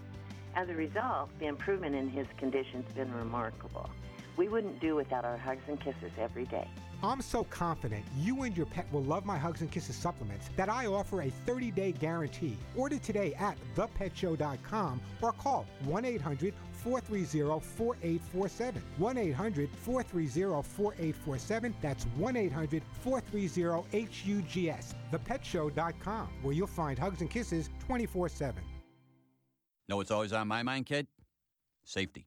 As 0.54 0.68
a 0.68 0.74
result, 0.74 1.30
the 1.38 1.46
improvement 1.46 1.94
in 1.94 2.10
his 2.10 2.26
condition's 2.36 2.90
been 2.92 3.12
remarkable. 3.14 3.88
We 4.36 4.48
wouldn't 4.48 4.80
do 4.80 4.94
without 4.96 5.24
our 5.24 5.36
hugs 5.36 5.62
and 5.68 5.80
kisses 5.80 6.12
every 6.18 6.44
day. 6.44 6.68
I'm 7.02 7.20
so 7.20 7.42
confident 7.44 8.04
you 8.16 8.42
and 8.42 8.56
your 8.56 8.66
pet 8.66 8.86
will 8.92 9.02
love 9.02 9.26
my 9.26 9.36
Hugs 9.36 9.60
and 9.60 9.70
Kisses 9.70 9.96
supplements 9.96 10.48
that 10.56 10.68
I 10.68 10.86
offer 10.86 11.22
a 11.22 11.30
30 11.30 11.72
day 11.72 11.92
guarantee. 11.92 12.56
Order 12.76 12.98
today 12.98 13.34
at 13.34 13.56
thepetshow.com 13.74 15.00
or 15.20 15.32
call 15.32 15.66
1 15.84 16.04
800 16.04 16.54
430 16.72 17.60
4847. 17.60 18.82
1 18.98 19.18
800 19.18 19.70
430 19.82 20.62
4847. 20.62 21.74
That's 21.82 22.04
1 22.04 22.36
800 22.36 22.82
430 23.00 24.06
HUGS. 24.06 24.94
Thepetshow.com, 25.12 26.28
where 26.42 26.54
you'll 26.54 26.66
find 26.68 26.98
Hugs 26.98 27.20
and 27.20 27.30
Kisses 27.30 27.68
24 27.86 28.28
7. 28.28 28.62
Know 29.92 29.96
what's 29.96 30.10
always 30.10 30.32
on 30.32 30.48
my 30.48 30.62
mind, 30.62 30.86
kid? 30.86 31.06
Safety. 31.84 32.26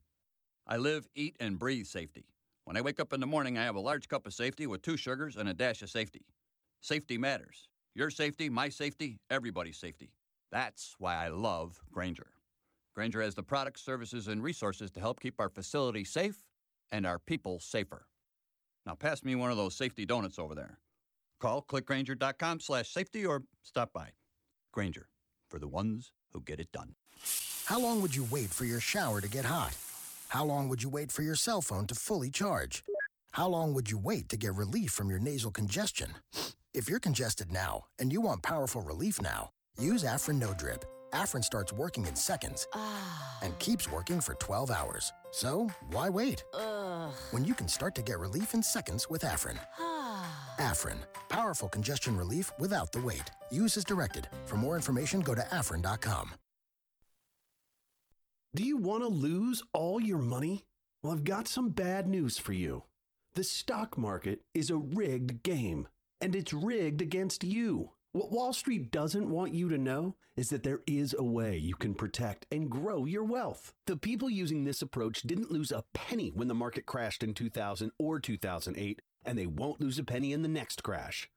I 0.68 0.76
live, 0.76 1.08
eat, 1.16 1.34
and 1.40 1.58
breathe 1.58 1.86
safety. 1.86 2.28
When 2.64 2.76
I 2.76 2.80
wake 2.80 3.00
up 3.00 3.12
in 3.12 3.18
the 3.18 3.26
morning, 3.26 3.58
I 3.58 3.64
have 3.64 3.74
a 3.74 3.80
large 3.80 4.08
cup 4.08 4.24
of 4.24 4.34
safety 4.34 4.68
with 4.68 4.82
two 4.82 4.96
sugars 4.96 5.34
and 5.36 5.48
a 5.48 5.52
dash 5.52 5.82
of 5.82 5.90
safety. 5.90 6.26
Safety 6.80 7.18
matters. 7.18 7.68
Your 7.92 8.08
safety, 8.10 8.48
my 8.48 8.68
safety, 8.68 9.18
everybody's 9.30 9.78
safety. 9.78 10.12
That's 10.52 10.94
why 11.00 11.16
I 11.16 11.26
love 11.26 11.80
Grainger. 11.90 12.28
Grainger 12.94 13.20
has 13.20 13.34
the 13.34 13.42
products, 13.42 13.82
services, 13.82 14.28
and 14.28 14.44
resources 14.44 14.92
to 14.92 15.00
help 15.00 15.18
keep 15.18 15.40
our 15.40 15.48
facility 15.48 16.04
safe 16.04 16.44
and 16.92 17.04
our 17.04 17.18
people 17.18 17.58
safer. 17.58 18.06
Now 18.86 18.94
pass 18.94 19.24
me 19.24 19.34
one 19.34 19.50
of 19.50 19.56
those 19.56 19.74
safety 19.74 20.06
donuts 20.06 20.38
over 20.38 20.54
there. 20.54 20.78
Call 21.40 21.62
clickgranger.com 21.62 22.60
slash 22.60 22.90
safety 22.90 23.26
or 23.26 23.42
stop 23.64 23.92
by. 23.92 24.10
Grainger, 24.70 25.08
for 25.48 25.58
the 25.58 25.66
ones 25.66 26.12
who 26.32 26.40
get 26.42 26.60
it 26.60 26.70
done. 26.70 26.94
How 27.66 27.80
long 27.80 28.00
would 28.00 28.14
you 28.14 28.24
wait 28.30 28.50
for 28.50 28.64
your 28.64 28.78
shower 28.78 29.20
to 29.20 29.28
get 29.28 29.44
hot? 29.44 29.76
How 30.28 30.44
long 30.44 30.68
would 30.68 30.84
you 30.84 30.88
wait 30.88 31.10
for 31.10 31.22
your 31.22 31.34
cell 31.34 31.60
phone 31.60 31.88
to 31.88 31.96
fully 31.96 32.30
charge? 32.30 32.84
How 33.32 33.48
long 33.48 33.74
would 33.74 33.90
you 33.90 33.98
wait 33.98 34.28
to 34.28 34.36
get 34.36 34.54
relief 34.54 34.92
from 34.92 35.10
your 35.10 35.18
nasal 35.18 35.50
congestion? 35.50 36.10
If 36.74 36.88
you're 36.88 37.00
congested 37.00 37.50
now 37.50 37.86
and 37.98 38.12
you 38.12 38.20
want 38.20 38.44
powerful 38.44 38.82
relief 38.82 39.20
now, 39.20 39.50
use 39.80 40.04
Afrin 40.04 40.38
No 40.38 40.54
Drip. 40.54 40.84
Afrin 41.12 41.42
starts 41.42 41.72
working 41.72 42.06
in 42.06 42.14
seconds 42.14 42.68
ah. 42.72 43.38
and 43.42 43.58
keeps 43.58 43.90
working 43.90 44.20
for 44.20 44.34
12 44.34 44.70
hours. 44.70 45.12
So, 45.32 45.68
why 45.90 46.08
wait? 46.08 46.44
When 47.32 47.44
you 47.44 47.54
can 47.54 47.66
start 47.66 47.96
to 47.96 48.02
get 48.02 48.20
relief 48.20 48.54
in 48.54 48.62
seconds 48.62 49.10
with 49.10 49.22
Afrin. 49.22 49.58
Ah. 49.80 50.54
Afrin, 50.60 50.98
powerful 51.28 51.68
congestion 51.68 52.16
relief 52.16 52.52
without 52.60 52.92
the 52.92 53.00
wait. 53.00 53.28
Use 53.50 53.76
as 53.76 53.84
directed. 53.84 54.28
For 54.44 54.54
more 54.54 54.76
information, 54.76 55.20
go 55.20 55.34
to 55.34 55.42
afrin.com. 55.50 56.30
Do 58.56 58.64
you 58.64 58.78
want 58.78 59.02
to 59.02 59.08
lose 59.08 59.62
all 59.74 60.00
your 60.00 60.16
money? 60.16 60.64
Well, 61.02 61.12
I've 61.12 61.24
got 61.24 61.46
some 61.46 61.68
bad 61.68 62.08
news 62.08 62.38
for 62.38 62.54
you. 62.54 62.84
The 63.34 63.44
stock 63.44 63.98
market 63.98 64.40
is 64.54 64.70
a 64.70 64.78
rigged 64.78 65.42
game, 65.42 65.88
and 66.22 66.34
it's 66.34 66.54
rigged 66.54 67.02
against 67.02 67.44
you. 67.44 67.90
What 68.12 68.32
Wall 68.32 68.54
Street 68.54 68.90
doesn't 68.90 69.28
want 69.28 69.52
you 69.52 69.68
to 69.68 69.76
know 69.76 70.16
is 70.38 70.48
that 70.48 70.62
there 70.62 70.80
is 70.86 71.14
a 71.18 71.22
way 71.22 71.58
you 71.58 71.74
can 71.74 71.92
protect 71.92 72.46
and 72.50 72.70
grow 72.70 73.04
your 73.04 73.24
wealth. 73.24 73.74
The 73.86 73.98
people 73.98 74.30
using 74.30 74.64
this 74.64 74.80
approach 74.80 75.20
didn't 75.20 75.52
lose 75.52 75.70
a 75.70 75.84
penny 75.92 76.32
when 76.34 76.48
the 76.48 76.54
market 76.54 76.86
crashed 76.86 77.22
in 77.22 77.34
2000 77.34 77.92
or 77.98 78.18
2008, 78.18 79.02
and 79.26 79.38
they 79.38 79.46
won't 79.46 79.82
lose 79.82 79.98
a 79.98 80.02
penny 80.02 80.32
in 80.32 80.40
the 80.40 80.48
next 80.48 80.82
crash. 80.82 81.28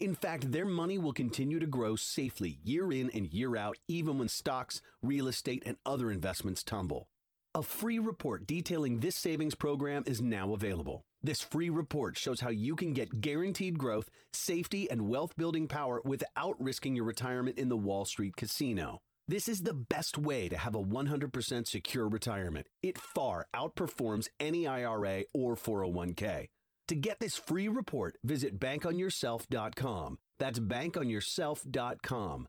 In 0.00 0.14
fact, 0.14 0.52
their 0.52 0.64
money 0.64 0.96
will 0.96 1.12
continue 1.12 1.58
to 1.58 1.66
grow 1.66 1.96
safely 1.96 2.60
year 2.62 2.92
in 2.92 3.10
and 3.10 3.26
year 3.32 3.56
out, 3.56 3.78
even 3.88 4.18
when 4.18 4.28
stocks, 4.28 4.80
real 5.02 5.26
estate, 5.26 5.64
and 5.66 5.76
other 5.84 6.12
investments 6.12 6.62
tumble. 6.62 7.08
A 7.52 7.62
free 7.64 7.98
report 7.98 8.46
detailing 8.46 9.00
this 9.00 9.16
savings 9.16 9.56
program 9.56 10.04
is 10.06 10.20
now 10.20 10.52
available. 10.52 11.02
This 11.20 11.40
free 11.40 11.68
report 11.68 12.16
shows 12.16 12.38
how 12.38 12.50
you 12.50 12.76
can 12.76 12.92
get 12.92 13.20
guaranteed 13.20 13.76
growth, 13.76 14.08
safety, 14.32 14.88
and 14.88 15.08
wealth 15.08 15.36
building 15.36 15.66
power 15.66 16.00
without 16.04 16.54
risking 16.60 16.94
your 16.94 17.04
retirement 17.04 17.58
in 17.58 17.68
the 17.68 17.76
Wall 17.76 18.04
Street 18.04 18.36
casino. 18.36 19.00
This 19.26 19.48
is 19.48 19.62
the 19.62 19.74
best 19.74 20.16
way 20.16 20.48
to 20.48 20.56
have 20.56 20.76
a 20.76 20.82
100% 20.82 21.66
secure 21.66 22.08
retirement. 22.08 22.68
It 22.84 22.98
far 22.98 23.46
outperforms 23.52 24.28
any 24.38 24.68
IRA 24.68 25.24
or 25.34 25.56
401k. 25.56 26.46
To 26.88 26.94
get 26.94 27.20
this 27.20 27.36
free 27.36 27.68
report, 27.68 28.16
visit 28.24 28.58
bankonyourself.com. 28.58 30.18
That's 30.38 30.58
bankonyourself.com. 30.58 32.48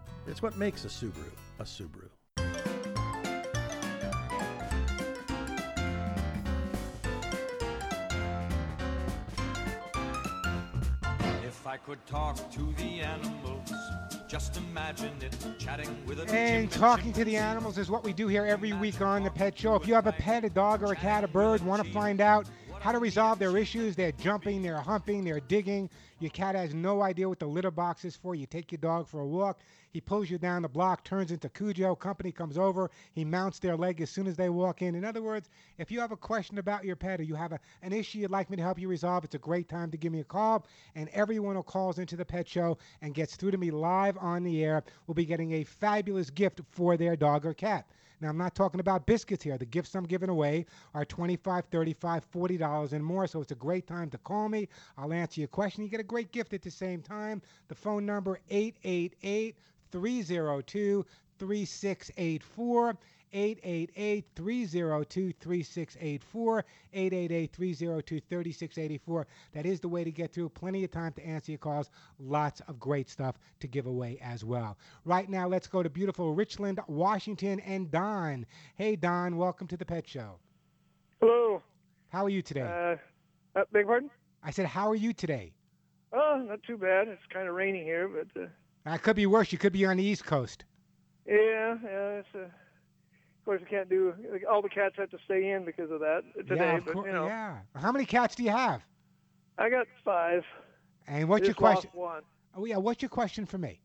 it's 0.27 0.41
what 0.41 0.57
makes 0.57 0.85
a 0.85 0.87
Subaru 0.87 1.31
a 1.59 1.63
Subaru. 1.63 2.09
If 11.43 11.67
I 11.67 11.77
could 11.77 12.03
talk 12.07 12.51
to 12.51 12.73
the 12.77 13.01
animals, 13.01 13.71
just 14.27 14.57
imagine 14.57 15.11
it 15.21 15.35
chatting 15.59 15.95
with 16.07 16.19
a 16.19 16.33
And 16.33 16.71
talking 16.71 17.13
to 17.13 17.23
the 17.23 17.37
animals 17.37 17.77
is 17.77 17.91
what 17.91 18.03
we 18.03 18.13
do 18.13 18.27
here 18.27 18.45
every 18.45 18.73
week 18.73 19.01
on 19.01 19.23
the 19.23 19.29
Pet 19.29 19.57
Show. 19.57 19.75
If 19.75 19.87
you 19.87 19.93
have 19.93 20.07
a 20.07 20.13
pet, 20.13 20.43
a 20.43 20.49
dog, 20.49 20.81
or 20.81 20.93
a 20.93 20.95
cat, 20.95 21.23
a 21.23 21.27
bird, 21.27 21.61
want 21.61 21.85
to 21.85 21.91
find 21.91 22.21
out 22.21 22.47
how 22.81 22.91
to 22.91 22.97
resolve 22.97 23.37
their 23.37 23.57
issues, 23.57 23.95
they're 23.95 24.11
jumping, 24.11 24.63
they're 24.63 24.81
humping, 24.81 25.23
they're 25.23 25.39
digging. 25.39 25.87
Your 26.19 26.31
cat 26.31 26.55
has 26.55 26.73
no 26.73 27.03
idea 27.03 27.29
what 27.29 27.37
the 27.37 27.45
litter 27.45 27.69
box 27.69 28.03
is 28.05 28.15
for. 28.15 28.33
You 28.33 28.47
take 28.47 28.71
your 28.71 28.79
dog 28.79 29.07
for 29.07 29.19
a 29.19 29.25
walk. 29.25 29.59
He 29.91 30.01
pulls 30.01 30.31
you 30.31 30.39
down 30.39 30.63
the 30.63 30.67
block, 30.67 31.03
turns 31.03 31.31
into 31.31 31.47
Cujo. 31.47 31.93
Company 31.93 32.31
comes 32.31 32.57
over. 32.57 32.89
He 33.13 33.23
mounts 33.23 33.59
their 33.59 33.77
leg 33.77 34.01
as 34.01 34.09
soon 34.09 34.25
as 34.25 34.35
they 34.35 34.49
walk 34.49 34.81
in. 34.81 34.95
In 34.95 35.05
other 35.05 35.21
words, 35.21 35.47
if 35.77 35.91
you 35.91 35.99
have 35.99 36.11
a 36.11 36.17
question 36.17 36.57
about 36.57 36.83
your 36.83 36.95
pet 36.95 37.19
or 37.19 37.23
you 37.23 37.35
have 37.35 37.51
a, 37.51 37.59
an 37.83 37.93
issue 37.93 38.17
you'd 38.17 38.31
like 38.31 38.49
me 38.49 38.57
to 38.57 38.63
help 38.63 38.79
you 38.79 38.87
resolve, 38.87 39.23
it's 39.25 39.35
a 39.35 39.39
great 39.39 39.69
time 39.69 39.91
to 39.91 39.97
give 39.97 40.11
me 40.11 40.21
a 40.21 40.23
call. 40.23 40.65
And 40.95 41.07
everyone 41.09 41.55
who 41.55 41.61
calls 41.61 41.99
into 41.99 42.15
the 42.15 42.25
pet 42.25 42.47
show 42.47 42.79
and 43.03 43.13
gets 43.13 43.35
through 43.35 43.51
to 43.51 43.59
me 43.59 43.69
live 43.69 44.17
on 44.17 44.43
the 44.43 44.63
air 44.63 44.83
will 45.05 45.13
be 45.13 45.25
getting 45.25 45.51
a 45.53 45.63
fabulous 45.65 46.31
gift 46.31 46.61
for 46.71 46.97
their 46.97 47.15
dog 47.15 47.45
or 47.45 47.53
cat. 47.53 47.85
Now, 48.21 48.29
I'm 48.29 48.37
not 48.37 48.53
talking 48.53 48.79
about 48.79 49.07
biscuits 49.07 49.43
here. 49.43 49.57
The 49.57 49.65
gifts 49.65 49.95
I'm 49.95 50.05
giving 50.05 50.29
away 50.29 50.67
are 50.93 51.03
$25, 51.03 51.39
$35, 51.71 52.21
$40 52.31 52.93
and 52.93 53.03
more. 53.03 53.25
So 53.25 53.41
it's 53.41 53.51
a 53.51 53.55
great 53.55 53.87
time 53.87 54.09
to 54.11 54.17
call 54.19 54.47
me. 54.47 54.69
I'll 54.97 55.11
answer 55.11 55.41
your 55.41 55.47
question. 55.47 55.83
You 55.83 55.89
get 55.89 55.99
a 55.99 56.03
great 56.03 56.31
gift 56.31 56.53
at 56.53 56.61
the 56.61 56.69
same 56.69 57.01
time. 57.01 57.41
The 57.67 57.75
phone 57.75 58.05
number 58.05 58.39
888 58.49 59.57
302 59.91 61.05
3684. 61.39 62.97
888 63.33 64.25
302 64.35 65.33
3684. 65.39 66.65
888 66.93 67.51
302 67.53 68.19
3684. 68.19 69.27
That 69.53 69.65
is 69.65 69.79
the 69.79 69.87
way 69.87 70.03
to 70.03 70.11
get 70.11 70.33
through. 70.33 70.49
Plenty 70.49 70.83
of 70.83 70.91
time 70.91 71.13
to 71.13 71.25
answer 71.25 71.51
your 71.51 71.59
calls. 71.59 71.89
Lots 72.19 72.61
of 72.67 72.79
great 72.79 73.09
stuff 73.09 73.39
to 73.59 73.67
give 73.67 73.85
away 73.85 74.19
as 74.21 74.43
well. 74.43 74.77
Right 75.05 75.29
now, 75.29 75.47
let's 75.47 75.67
go 75.67 75.81
to 75.83 75.89
beautiful 75.89 76.33
Richland, 76.33 76.79
Washington, 76.87 77.59
and 77.61 77.89
Don. 77.91 78.45
Hey, 78.75 78.95
Don, 78.95 79.37
welcome 79.37 79.67
to 79.67 79.77
the 79.77 79.85
Pet 79.85 80.07
Show. 80.07 80.39
Hello. 81.19 81.61
How 82.09 82.25
are 82.25 82.29
you 82.29 82.41
today? 82.41 82.61
Uh, 82.61 83.59
uh, 83.59 83.63
beg 83.71 83.85
pardon? 83.85 84.09
I 84.43 84.51
said, 84.51 84.65
How 84.65 84.89
are 84.89 84.95
you 84.95 85.13
today? 85.13 85.53
Oh, 86.13 86.43
not 86.47 86.61
too 86.63 86.77
bad. 86.77 87.07
It's 87.07 87.21
kind 87.31 87.47
of 87.47 87.55
rainy 87.55 87.83
here, 87.83 88.09
but. 88.09 88.41
Uh, 88.41 88.47
that 88.83 89.03
could 89.03 89.15
be 89.15 89.27
worse. 89.27 89.51
You 89.51 89.57
could 89.57 89.73
be 89.73 89.85
on 89.85 89.97
the 89.97 90.03
East 90.03 90.25
Coast. 90.25 90.65
Yeah, 91.27 91.77
yeah. 91.83 92.19
It's, 92.19 92.27
uh, 92.35 92.47
of 93.41 93.45
course, 93.45 93.61
we 93.61 93.65
can't 93.65 93.89
do. 93.89 94.13
All 94.49 94.61
the 94.61 94.69
cats 94.69 94.93
have 94.97 95.09
to 95.09 95.17
stay 95.25 95.49
in 95.49 95.65
because 95.65 95.89
of 95.89 95.99
that 95.99 96.21
today. 96.47 96.55
yeah, 96.57 96.79
but 96.85 96.95
you 96.95 97.11
know, 97.11 97.25
yeah. 97.25 97.57
How 97.75 97.91
many 97.91 98.05
cats 98.05 98.35
do 98.35 98.43
you 98.43 98.51
have? 98.51 98.83
I 99.57 99.67
got 99.67 99.87
five. 100.05 100.43
And 101.07 101.27
what's 101.27 101.47
your 101.47 101.55
question? 101.55 101.89
One. 101.93 102.21
Oh 102.55 102.65
yeah, 102.65 102.77
what's 102.77 103.01
your 103.01 103.09
question 103.09 103.47
for 103.47 103.57
me? 103.57 103.81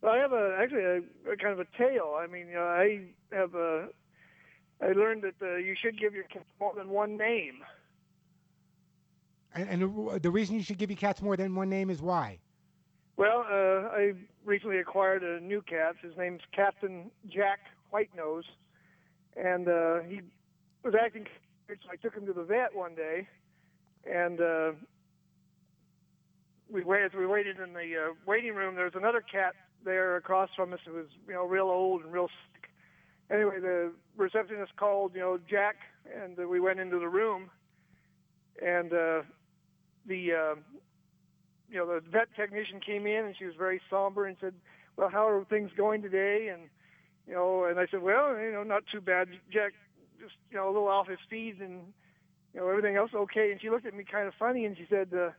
Well, 0.00 0.14
I 0.14 0.16
have 0.16 0.32
a 0.32 0.56
actually 0.58 0.84
a, 0.84 0.96
a 1.30 1.36
kind 1.36 1.52
of 1.52 1.60
a 1.60 1.66
tale. 1.76 2.16
I 2.18 2.26
mean, 2.28 2.48
you 2.48 2.54
know, 2.54 2.62
I 2.62 3.00
have 3.30 3.54
a. 3.54 3.88
I 4.80 4.92
learned 4.92 5.22
that 5.22 5.34
uh, 5.42 5.56
you 5.56 5.74
should 5.78 6.00
give 6.00 6.14
your 6.14 6.24
cats 6.24 6.46
more 6.58 6.72
than 6.74 6.88
one 6.88 7.18
name. 7.18 7.56
And, 9.54 9.68
and 9.68 9.82
the, 9.82 10.18
the 10.20 10.30
reason 10.30 10.56
you 10.56 10.62
should 10.62 10.78
give 10.78 10.88
your 10.88 10.96
cats 10.96 11.20
more 11.20 11.36
than 11.36 11.54
one 11.54 11.68
name 11.68 11.90
is 11.90 12.00
why? 12.00 12.38
Well, 13.18 13.44
uh, 13.50 13.88
I 13.94 14.12
recently 14.46 14.78
acquired 14.78 15.22
a 15.24 15.40
new 15.40 15.60
cat. 15.60 15.96
His 16.00 16.16
name's 16.16 16.40
Captain 16.52 17.10
Jack 17.28 17.58
Whitenose, 17.92 18.44
and 19.42 19.68
uh, 19.68 20.00
he 20.00 20.20
was 20.84 20.94
acting. 21.00 21.26
So 21.68 21.74
I 21.92 21.96
took 21.96 22.14
him 22.14 22.26
to 22.26 22.32
the 22.32 22.44
vet 22.44 22.74
one 22.74 22.94
day, 22.94 23.28
and 24.10 24.40
uh, 24.40 24.72
we 26.70 26.82
waited. 26.82 27.14
We 27.14 27.26
waited 27.26 27.58
in 27.58 27.72
the 27.72 28.10
uh, 28.10 28.14
waiting 28.26 28.54
room. 28.54 28.74
There 28.74 28.84
was 28.84 28.94
another 28.94 29.20
cat 29.20 29.54
there 29.84 30.16
across 30.16 30.50
from 30.56 30.72
us. 30.72 30.80
It 30.86 30.92
was 30.92 31.06
you 31.26 31.34
know 31.34 31.44
real 31.44 31.66
old 31.66 32.02
and 32.02 32.12
real 32.12 32.28
sick. 32.52 32.70
Anyway, 33.30 33.60
the 33.60 33.92
receptionist 34.16 34.76
called 34.76 35.12
you 35.14 35.20
know 35.20 35.38
Jack, 35.48 35.76
and 36.22 36.38
uh, 36.38 36.48
we 36.48 36.60
went 36.60 36.80
into 36.80 36.98
the 36.98 37.08
room, 37.08 37.50
and 38.64 38.92
uh, 38.92 39.22
the 40.06 40.32
uh, 40.32 40.54
you 41.70 41.78
know, 41.78 41.86
the 41.86 42.00
vet 42.10 42.28
technician 42.34 42.80
came 42.80 43.06
in 43.06 43.26
and 43.26 43.34
she 43.38 43.44
was 43.44 43.54
very 43.56 43.80
somber 43.90 44.26
and 44.26 44.36
said, 44.40 44.54
"Well, 44.96 45.08
how 45.08 45.28
are 45.28 45.44
things 45.44 45.70
going 45.76 46.02
today?" 46.02 46.48
And 46.48 46.62
you 47.28 47.34
know, 47.34 47.64
and 47.64 47.78
I 47.78 47.86
said, 47.90 48.02
"Well, 48.02 48.38
you 48.40 48.50
know, 48.52 48.62
not 48.62 48.84
too 48.90 49.00
bad. 49.00 49.28
Jack, 49.52 49.72
just 50.20 50.34
you 50.50 50.56
know, 50.56 50.66
a 50.66 50.72
little 50.72 50.88
off 50.88 51.08
his 51.08 51.18
feet, 51.28 51.56
and 51.60 51.92
you 52.54 52.60
know, 52.60 52.68
everything 52.68 52.96
else 52.96 53.10
okay." 53.14 53.52
And 53.52 53.60
she 53.60 53.70
looked 53.70 53.86
at 53.86 53.94
me 53.94 54.04
kind 54.10 54.26
of 54.26 54.34
funny 54.38 54.64
and 54.64 54.76
she 54.76 54.86
said, 54.88 55.08
uh, 55.14 55.30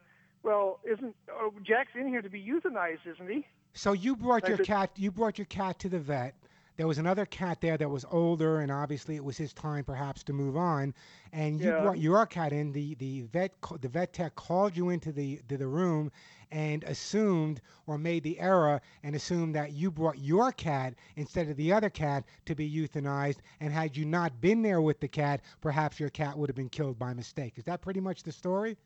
"Well, 0.43 0.79
isn't 0.89 1.15
oh, 1.31 1.51
Jack's 1.63 1.91
in 1.95 2.07
here 2.07 2.21
to 2.21 2.29
be 2.29 2.41
euthanized, 2.41 3.05
isn't 3.11 3.29
he?" 3.29 3.45
So 3.73 3.93
you 3.93 4.15
brought 4.15 4.47
your 4.47 4.57
said- 4.57 4.65
cat. 4.65 4.91
You 4.95 5.11
brought 5.11 5.37
your 5.37 5.45
cat 5.45 5.79
to 5.79 5.89
the 5.89 5.99
vet. 5.99 6.35
There 6.77 6.87
was 6.87 6.97
another 6.97 7.25
cat 7.25 7.59
there 7.59 7.77
that 7.77 7.89
was 7.89 8.05
older, 8.09 8.61
and 8.61 8.71
obviously 8.71 9.17
it 9.17 9.23
was 9.25 9.37
his 9.37 9.53
time 9.53 9.83
perhaps 9.83 10.23
to 10.23 10.31
move 10.33 10.55
on. 10.55 10.93
And 11.33 11.59
you 11.59 11.71
Yeah. 11.71 11.81
brought 11.81 11.99
your 11.99 12.25
cat 12.25 12.53
in. 12.53 12.71
The 12.71 12.95
the 12.95 13.23
vet 13.23 13.53
the 13.81 13.89
vet 13.89 14.13
tech 14.13 14.35
called 14.35 14.77
you 14.77 14.89
into 14.89 15.11
the 15.11 15.41
the 15.47 15.67
room 15.67 16.11
and 16.51 16.83
assumed 16.83 17.61
or 17.87 17.97
made 17.97 18.23
the 18.23 18.39
error 18.39 18.81
and 19.03 19.15
assumed 19.15 19.55
that 19.55 19.73
you 19.73 19.91
brought 19.91 20.17
your 20.17 20.51
cat 20.51 20.95
instead 21.15 21.49
of 21.49 21.57
the 21.57 21.71
other 21.71 21.89
cat 21.89 22.23
to 22.45 22.55
be 22.55 22.69
euthanized. 22.69 23.37
And 23.59 23.71
had 23.71 23.95
you 23.95 24.05
not 24.05 24.41
been 24.41 24.61
there 24.61 24.81
with 24.81 24.99
the 24.99 25.07
cat, 25.07 25.41
perhaps 25.61 25.99
your 25.99 26.09
cat 26.09 26.37
would 26.37 26.49
have 26.49 26.55
been 26.55 26.69
killed 26.69 26.97
by 26.97 27.13
mistake. 27.13 27.53
Is 27.57 27.65
that 27.65 27.81
pretty 27.81 27.99
much 27.99 28.23
the 28.23 28.31
story? 28.31 28.77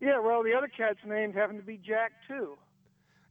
Yeah, 0.00 0.18
well, 0.18 0.42
the 0.42 0.54
other 0.54 0.68
cat's 0.68 0.98
name 1.06 1.32
happened 1.32 1.60
to 1.60 1.66
be 1.66 1.76
Jack 1.78 2.12
too. 2.26 2.56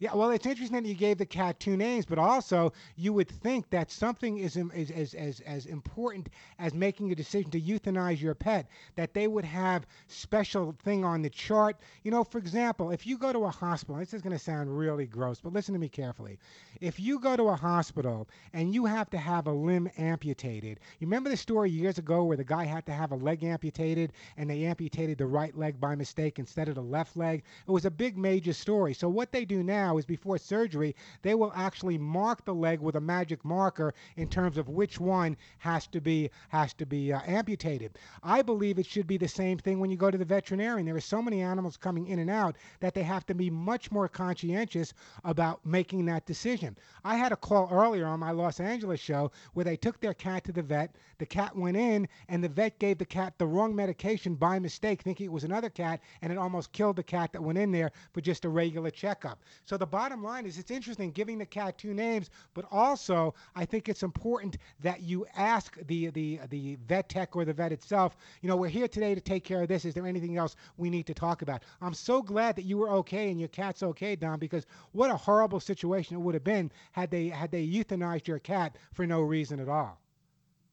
Yeah, 0.02 0.16
well, 0.16 0.32
it's 0.32 0.48
interesting 0.48 0.82
that 0.82 0.90
you 0.90 0.96
gave 0.96 1.20
the 1.20 1.28
cat 1.28 1.60
two 1.60 1.78
names, 1.78 2.08
but 2.08 2.18
also 2.18 2.74
you 2.96 3.14
would 3.14 3.30
think 3.30 3.70
that 3.70 3.92
something 3.92 4.40
is, 4.40 4.58
is 4.58 4.90
as, 4.90 5.14
as, 5.14 5.42
as 5.42 5.66
important 5.68 6.30
as 6.58 6.74
making 6.74 7.12
a 7.12 7.16
decision 7.16 7.52
to 7.52 7.62
euthanize 7.62 8.20
your 8.20 8.34
pet, 8.34 8.68
that 8.96 9.14
they 9.14 9.28
would 9.28 9.46
have 9.46 9.86
special 10.08 10.76
thing 10.84 11.06
on 11.06 11.22
the 11.22 11.30
chart. 11.30 11.78
You 12.02 12.10
know, 12.10 12.24
for 12.24 12.40
example, 12.40 12.90
if 12.90 13.06
you 13.06 13.16
go 13.16 13.32
to 13.32 13.46
a 13.46 13.52
hospital, 13.52 13.98
this 13.98 14.16
is 14.16 14.24
going 14.24 14.36
to 14.36 14.44
sound 14.44 14.76
really 14.76 15.06
gross, 15.06 15.40
but 15.40 15.54
listen 15.54 15.74
to 15.74 15.80
me 15.80 15.88
carefully. 15.88 16.40
If 16.80 17.00
you 17.00 17.20
go 17.20 17.38
to 17.38 17.50
a 17.50 17.56
hospital 17.56 18.28
and 18.54 18.74
you 18.74 18.86
have 18.86 19.12
to 19.12 19.20
have 19.20 19.46
a 19.46 19.54
limb 19.54 19.88
amputated, 20.00 20.80
you 20.98 21.06
remember 21.06 21.30
the 21.30 21.38
story 21.38 21.70
years 21.70 22.00
ago 22.00 22.24
where 22.24 22.38
the 22.38 22.44
guy 22.44 22.64
had 22.64 22.88
to 22.88 22.92
have 22.92 23.12
a 23.12 23.16
leg 23.16 23.44
amputated 23.44 24.14
and 24.36 24.50
they 24.50 24.64
amputated 24.64 25.20
the 25.20 25.28
right 25.28 25.56
leg 25.56 25.80
by 25.80 25.94
mistake 25.94 26.40
instead 26.40 26.70
of 26.70 26.74
the 26.74 26.82
left 26.82 27.16
leg? 27.16 27.44
It 27.68 27.72
was 27.72 27.86
a 27.86 27.92
big 27.92 28.18
major 28.18 28.54
story. 28.54 28.96
So 28.96 29.08
what 29.08 29.32
they 29.32 29.46
do 29.46 29.62
now 29.62 29.91
is 29.98 30.06
before 30.06 30.38
surgery, 30.38 30.96
they 31.22 31.36
will 31.36 31.52
actually 31.56 31.98
mark 31.98 32.46
the 32.46 32.54
leg 32.54 32.80
with 32.80 32.96
a 32.96 33.02
magic 33.02 33.44
marker 33.46 33.94
in 34.16 34.28
terms 34.28 34.58
of 34.58 34.70
which 34.70 35.00
one 35.00 35.38
has 35.60 35.88
to 35.88 36.02
be 36.02 36.30
has 36.50 36.74
to 36.74 36.86
be 36.86 37.14
uh, 37.14 37.22
amputated. 37.26 37.98
I 38.24 38.42
believe 38.42 38.80
it 38.80 38.86
should 38.86 39.08
be 39.08 39.18
the 39.18 39.28
same 39.28 39.58
thing 39.58 39.80
when 39.80 39.90
you 39.90 39.98
go 39.98 40.12
to 40.12 40.18
the 40.18 40.26
veterinarian. 40.26 40.86
There 40.86 40.96
are 40.96 41.02
so 41.02 41.22
many 41.22 41.42
animals 41.42 41.78
coming 41.78 42.08
in 42.08 42.20
and 42.20 42.30
out 42.30 42.58
that 42.80 42.94
they 42.94 43.04
have 43.04 43.26
to 43.28 43.36
be 43.36 43.50
much 43.50 43.92
more 43.92 44.08
conscientious 44.08 44.94
about 45.24 45.66
making 45.66 46.06
that 46.06 46.26
decision. 46.26 46.78
I 47.04 47.16
had 47.16 47.32
a 47.32 47.38
call 47.38 47.70
earlier 47.72 48.06
on 48.06 48.20
my 48.20 48.32
Los 48.32 48.60
Angeles 48.60 49.00
show 49.00 49.32
where 49.54 49.66
they 49.66 49.78
took 49.78 50.00
their 50.00 50.14
cat 50.14 50.44
to 50.46 50.52
the 50.52 50.62
vet. 50.62 50.96
The 51.18 51.26
cat 51.26 51.56
went 51.56 51.78
in, 51.78 52.08
and 52.30 52.44
the 52.44 52.50
vet 52.50 52.80
gave 52.80 52.98
the 52.98 53.06
cat 53.06 53.38
the 53.38 53.48
wrong 53.48 53.76
medication 53.76 54.36
by 54.36 54.60
mistake, 54.60 55.02
thinking 55.02 55.28
it 55.28 55.32
was 55.32 55.44
another 55.44 55.70
cat, 55.70 56.02
and 56.22 56.32
it 56.32 56.38
almost 56.38 56.72
killed 56.72 56.96
the 56.96 57.04
cat 57.04 57.32
that 57.34 57.44
went 57.44 57.58
in 57.58 57.72
there 57.72 57.92
for 58.14 58.22
just 58.22 58.46
a 58.46 58.50
regular 58.50 58.90
checkup. 58.90 59.44
So 59.66 59.78
the 59.82 59.86
bottom 59.88 60.24
line 60.24 60.46
is 60.46 60.60
it's 60.60 60.70
interesting 60.70 61.12
giving 61.12 61.40
the 61.40 61.46
cat 61.46 61.76
two 61.76 61.94
names, 61.94 62.30
but 62.54 62.66
also 62.70 63.34
I 63.56 63.66
think 63.66 63.90
it's 63.90 64.04
important 64.04 64.58
that 64.82 65.02
you 65.02 65.26
ask 65.36 65.76
the 65.88 66.12
the 66.12 66.40
the 66.50 66.78
vet 66.88 67.10
tech 67.10 67.36
or 67.36 67.46
the 67.46 67.54
vet 67.54 67.72
itself, 67.72 68.16
you 68.42 68.48
know, 68.48 68.56
we're 68.56 68.70
here 68.70 68.88
today 68.88 69.16
to 69.16 69.22
take 69.22 69.44
care 69.44 69.64
of 69.64 69.68
this. 69.68 69.84
Is 69.84 69.96
there 69.96 70.06
anything 70.06 70.38
else 70.38 70.56
we 70.78 70.92
need 70.92 71.08
to 71.08 71.16
talk 71.16 71.42
about? 71.42 71.64
I'm 71.82 71.96
so 71.96 72.22
glad 72.22 72.56
that 72.58 72.66
you 72.66 72.78
were 72.78 72.92
okay 72.92 73.32
and 73.32 73.40
your 73.40 73.50
cat's 73.50 73.82
okay, 73.82 74.16
Don, 74.16 74.38
because 74.38 74.68
what 74.92 75.10
a 75.10 75.18
horrible 75.18 75.60
situation 75.60 76.16
it 76.16 76.20
would 76.20 76.36
have 76.36 76.44
been 76.44 76.72
had 76.92 77.10
they 77.10 77.30
had 77.30 77.50
they 77.50 77.66
euthanized 77.66 78.28
your 78.28 78.40
cat 78.40 78.76
for 78.94 79.08
no 79.08 79.22
reason 79.22 79.60
at 79.60 79.68
all. 79.68 80.00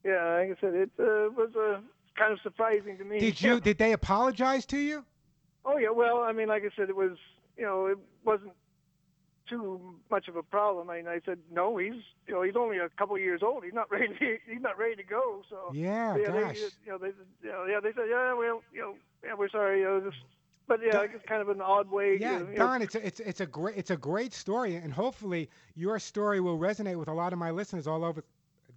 Yeah, 0.04 0.22
like 0.34 0.50
I 0.50 0.60
said, 0.60 0.74
it 0.74 0.90
uh, 0.98 1.32
was 1.34 1.50
uh, 1.56 1.80
kind 2.14 2.34
of 2.34 2.40
surprising 2.42 2.98
to 2.98 3.04
me. 3.04 3.20
Did 3.20 3.40
you 3.40 3.58
did 3.68 3.78
they 3.78 3.94
apologize 3.94 4.66
to 4.66 4.78
you? 4.78 5.02
Oh 5.64 5.78
yeah, 5.78 5.90
well, 5.90 6.18
I 6.18 6.32
mean, 6.32 6.48
like 6.48 6.62
I 6.62 6.68
said, 6.76 6.90
it 6.90 6.96
was 6.96 7.16
you 7.56 7.64
know, 7.64 7.86
it 7.86 7.98
wasn't 8.22 8.52
too 9.48 9.80
much 10.10 10.28
of 10.28 10.36
a 10.36 10.42
problem. 10.42 10.90
I 10.90 10.96
mean, 10.98 11.08
I 11.08 11.20
said 11.24 11.38
no, 11.52 11.76
he's 11.76 11.94
you 12.26 12.34
know, 12.34 12.42
he's 12.42 12.56
only 12.56 12.78
a 12.78 12.88
couple 12.90 13.16
of 13.16 13.22
years 13.22 13.42
old. 13.42 13.64
He's 13.64 13.74
not 13.74 13.90
ready. 13.90 14.08
To, 14.08 14.38
he's 14.46 14.60
not 14.60 14.78
ready 14.78 14.96
to 14.96 15.02
go. 15.02 15.42
So 15.48 15.72
Yeah, 15.72 16.14
They, 16.16 16.24
gosh. 16.24 16.58
you 16.84 16.92
know, 16.92 16.98
they 16.98 17.08
you 17.42 17.50
know, 17.50 17.64
yeah, 17.66 17.80
they 17.80 17.92
said 17.92 18.04
yeah, 18.08 18.34
well, 18.34 18.62
you 18.72 18.80
know, 18.80 18.94
yeah, 19.24 19.34
we're 19.38 19.48
sorry. 19.48 19.80
You 19.80 19.84
know, 19.86 20.00
just, 20.00 20.22
but 20.66 20.80
yeah, 20.84 21.00
it's 21.02 21.24
kind 21.26 21.40
of 21.42 21.48
an 21.48 21.60
odd 21.60 21.90
way. 21.90 22.18
Yeah, 22.20 22.38
to, 22.38 22.44
you 22.44 22.50
know, 22.50 22.56
Don, 22.56 22.82
it's 22.82 22.94
a, 22.94 23.06
it's 23.06 23.20
it's 23.20 23.40
a 23.40 23.46
great 23.46 23.76
it's 23.76 23.90
a 23.90 23.96
great 23.96 24.32
story, 24.34 24.76
and 24.76 24.92
hopefully 24.92 25.48
your 25.74 25.98
story 25.98 26.40
will 26.40 26.58
resonate 26.58 26.96
with 26.98 27.08
a 27.08 27.14
lot 27.14 27.32
of 27.32 27.38
my 27.38 27.50
listeners 27.50 27.86
all 27.86 28.04
over 28.04 28.22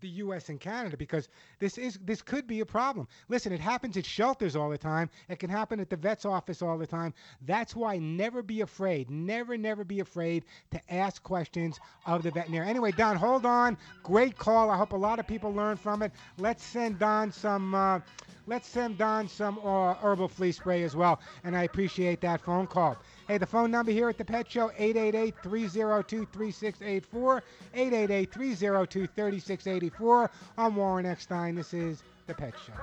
the 0.01 0.09
U.S. 0.09 0.49
and 0.49 0.59
Canada 0.59 0.97
because 0.97 1.29
this 1.59 1.77
is 1.77 1.99
this 2.03 2.21
could 2.21 2.47
be 2.47 2.59
a 2.59 2.65
problem. 2.65 3.07
Listen, 3.29 3.53
it 3.53 3.59
happens 3.59 3.97
at 3.97 4.05
shelters 4.05 4.55
all 4.55 4.69
the 4.69 4.77
time. 4.77 5.09
It 5.29 5.39
can 5.39 5.49
happen 5.49 5.79
at 5.79 5.89
the 5.89 5.95
vet's 5.95 6.25
office 6.25 6.61
all 6.61 6.77
the 6.77 6.87
time. 6.87 7.13
That's 7.45 7.75
why 7.75 7.97
never 7.97 8.41
be 8.41 8.61
afraid. 8.61 9.09
Never, 9.09 9.57
never 9.57 9.83
be 9.83 9.99
afraid 9.99 10.45
to 10.71 10.93
ask 10.93 11.23
questions 11.23 11.79
of 12.05 12.23
the 12.23 12.31
veterinarian. 12.31 12.69
Anyway, 12.69 12.91
Don, 12.91 13.15
hold 13.15 13.45
on. 13.45 13.77
Great 14.03 14.37
call. 14.37 14.69
I 14.69 14.77
hope 14.77 14.91
a 14.91 14.97
lot 14.97 15.19
of 15.19 15.27
people 15.27 15.53
learn 15.53 15.77
from 15.77 16.01
it. 16.01 16.11
Let's 16.37 16.63
send 16.63 16.99
Don 16.99 17.31
some. 17.31 17.73
Uh, 17.73 17.99
Let's 18.47 18.67
send 18.67 18.97
Don 18.97 19.27
some 19.27 19.59
uh, 19.59 19.93
herbal 19.93 20.27
flea 20.27 20.51
spray 20.51 20.83
as 20.83 20.95
well, 20.95 21.19
and 21.43 21.55
I 21.55 21.63
appreciate 21.63 22.21
that 22.21 22.41
phone 22.41 22.65
call. 22.65 22.97
Hey, 23.31 23.37
the 23.37 23.45
phone 23.45 23.71
number 23.71 23.93
here 23.93 24.09
at 24.09 24.17
the 24.17 24.25
Pet 24.25 24.51
Show, 24.51 24.71
888-302-3684, 24.77 27.41
888-302-3684. 27.73 30.29
I'm 30.57 30.75
Warren 30.75 31.05
Eckstein. 31.05 31.55
This 31.55 31.73
is 31.73 32.03
the 32.27 32.33
Pet 32.33 32.53
Show. 32.67 32.73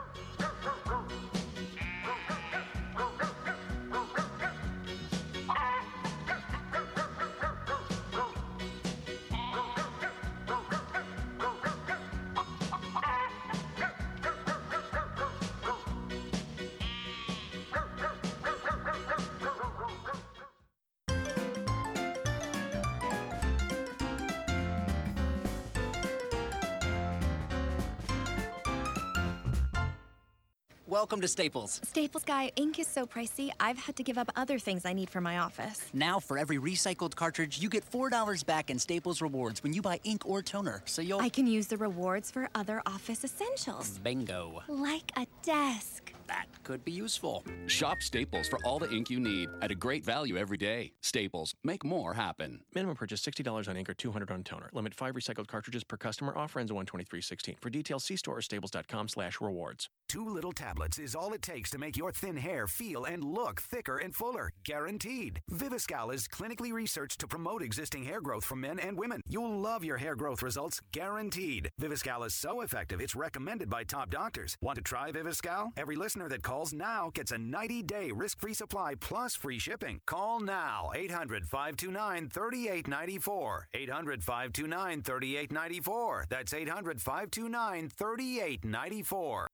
Welcome 31.09 31.23
to 31.23 31.29
Staples. 31.29 31.81
Staples 31.85 32.23
Guy, 32.23 32.53
ink 32.57 32.79
is 32.79 32.87
so 32.87 33.07
pricey, 33.07 33.49
I've 33.59 33.79
had 33.79 33.97
to 33.97 34.03
give 34.03 34.19
up 34.19 34.31
other 34.37 34.59
things 34.59 34.85
I 34.85 34.93
need 34.93 35.09
for 35.09 35.23
my 35.23 35.39
office. 35.39 35.87
Now, 35.95 36.21
for 36.21 36.37
every 36.37 36.59
recycled 36.59 37.15
cartridge, 37.15 37.61
you 37.63 37.71
get 37.71 37.91
$4 37.91 38.45
back 38.45 38.69
in 38.69 38.79
Staples 38.79 39.23
rewards 39.23 39.63
when 39.63 39.73
you 39.73 39.81
buy 39.81 40.01
ink 40.05 40.29
or 40.29 40.43
toner. 40.43 40.83
So 40.85 41.01
you'll. 41.01 41.21
I 41.21 41.31
can 41.31 41.47
use 41.47 41.69
the 41.69 41.79
rewards 41.79 42.31
for 42.31 42.51
other 42.55 42.83
office 42.85 43.25
essentials, 43.25 43.99
Bingo. 44.01 44.63
like 44.69 45.11
a 45.17 45.27
desk. 45.43 46.13
That 46.29 46.47
could 46.63 46.85
be 46.85 46.93
useful. 46.93 47.45
Shop 47.67 48.03
Staples 48.03 48.49
for 48.49 48.59
all 48.65 48.79
the 48.79 48.91
ink 48.91 49.11
you 49.11 49.19
need 49.19 49.49
at 49.63 49.71
a 49.71 49.75
great 49.75 50.05
value 50.05 50.37
every 50.37 50.59
day. 50.59 50.93
Staples, 51.01 51.55
make 51.65 51.85
more 51.85 52.15
happen. 52.15 52.61
Minimum 52.75 52.97
purchase 52.97 53.21
$60 53.23 53.69
on 53.69 53.77
ink 53.77 53.89
or 53.89 53.95
200 53.95 54.31
on 54.31 54.45
toner. 54.45 54.69
Limit 54.73 54.95
5 54.95 55.15
recycled 55.15 55.49
cartridges 55.49 55.85
per 55.85 55.97
customer. 55.97 56.37
Offer 56.37 56.61
ends 56.61 56.71
123.16. 56.71 57.57
For 57.61 57.71
details, 57.71 58.05
see 58.05 58.17
store 58.17 58.39
or 58.39 58.43
staples.com 58.43 59.09
slash 59.09 59.41
rewards. 59.41 59.89
Two 60.09 60.29
little 60.29 60.53
tablets 60.53 60.99
is 60.99 61.15
all 61.15 61.33
it 61.33 61.43
takes 61.43 61.71
to 61.71 61.79
make 61.79 61.97
your 61.97 62.13
thin 62.13 62.37
hair 62.37 62.67
feel 62.67 63.05
and 63.05 63.23
look 63.23 63.61
thicker 63.61 63.99
and 63.99 64.15
fuller. 64.15 64.51
Guaranteed. 64.65 65.41
Viviscal 65.51 66.15
is 66.15 66.27
clinically 66.29 66.73
researched 66.73 67.21
to 67.21 67.27
promote 67.27 67.63
existing 67.63 68.05
hair 68.05 68.21
growth 68.21 68.45
for 68.45 68.57
men 68.57 68.79
and 68.79 68.97
women. 68.99 69.21
You'll 69.29 69.59
love 69.59 69.85
your 69.85 69.99
hair 69.99 70.15
growth 70.15 70.43
results. 70.43 70.81
Guaranteed. 70.93 71.71
Viviscal 71.81 72.27
is 72.27 72.35
so 72.35 72.63
effective, 72.63 73.01
it's 73.01 73.15
recommended 73.15 73.69
by 73.69 73.85
top 73.85 74.11
doctors. 74.11 74.57
Want 74.63 74.77
to 74.77 74.83
try 74.83 75.13
Viviscal? 75.13 75.73
Every 75.77 75.97
listener 75.97 76.18
that 76.27 76.43
calls 76.43 76.73
now 76.73 77.11
gets 77.15 77.31
a 77.31 77.39
90 77.39 77.85
day 77.85 78.11
risk 78.11 78.41
free 78.41 78.55
supply 78.55 78.95
plus 78.99 79.37
free 79.37 79.61
shipping. 79.61 80.01
Call 80.07 80.41
now 80.41 80.91
800 80.95 81.47
529 81.47 82.29
3894. 82.29 83.69
800 83.75 84.25
529 84.25 85.03
3894. 85.03 86.27
That's 86.29 86.53
800 86.55 87.01
529 87.01 87.89
3894. 87.91 89.48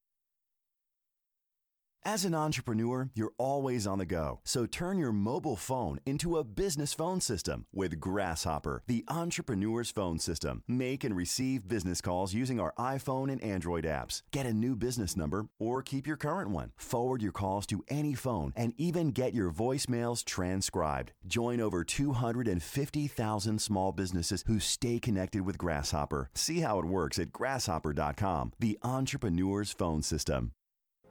As 2.07 2.23
an 2.23 2.35
entrepreneur, 2.35 3.09
you're 3.15 3.33
always 3.39 3.87
on 3.87 3.97
the 3.97 4.05
go. 4.05 4.39
So 4.43 4.67
turn 4.67 4.99
your 4.99 5.11
mobile 5.11 5.55
phone 5.55 5.99
into 6.05 6.37
a 6.37 6.43
business 6.43 6.93
phone 6.93 7.19
system 7.19 7.65
with 7.73 7.99
Grasshopper, 7.99 8.83
the 8.85 9.03
entrepreneur's 9.07 9.89
phone 9.89 10.19
system. 10.19 10.61
Make 10.67 11.03
and 11.03 11.15
receive 11.15 11.67
business 11.67 12.01
calls 12.01 12.31
using 12.31 12.59
our 12.59 12.75
iPhone 12.77 13.31
and 13.31 13.43
Android 13.43 13.85
apps. 13.85 14.21
Get 14.29 14.45
a 14.45 14.53
new 14.53 14.75
business 14.75 15.17
number 15.17 15.47
or 15.57 15.81
keep 15.81 16.05
your 16.05 16.15
current 16.15 16.51
one. 16.51 16.73
Forward 16.77 17.23
your 17.23 17.31
calls 17.31 17.65
to 17.67 17.83
any 17.87 18.13
phone 18.13 18.53
and 18.55 18.75
even 18.77 19.09
get 19.09 19.33
your 19.33 19.49
voicemails 19.49 20.23
transcribed. 20.23 21.11
Join 21.25 21.59
over 21.59 21.83
250,000 21.83 23.59
small 23.59 23.91
businesses 23.91 24.43
who 24.45 24.59
stay 24.59 24.99
connected 24.99 25.41
with 25.41 25.57
Grasshopper. 25.57 26.29
See 26.35 26.59
how 26.59 26.77
it 26.77 26.85
works 26.85 27.17
at 27.17 27.31
grasshopper.com, 27.31 28.53
the 28.59 28.77
entrepreneur's 28.83 29.71
phone 29.71 30.03
system. 30.03 30.51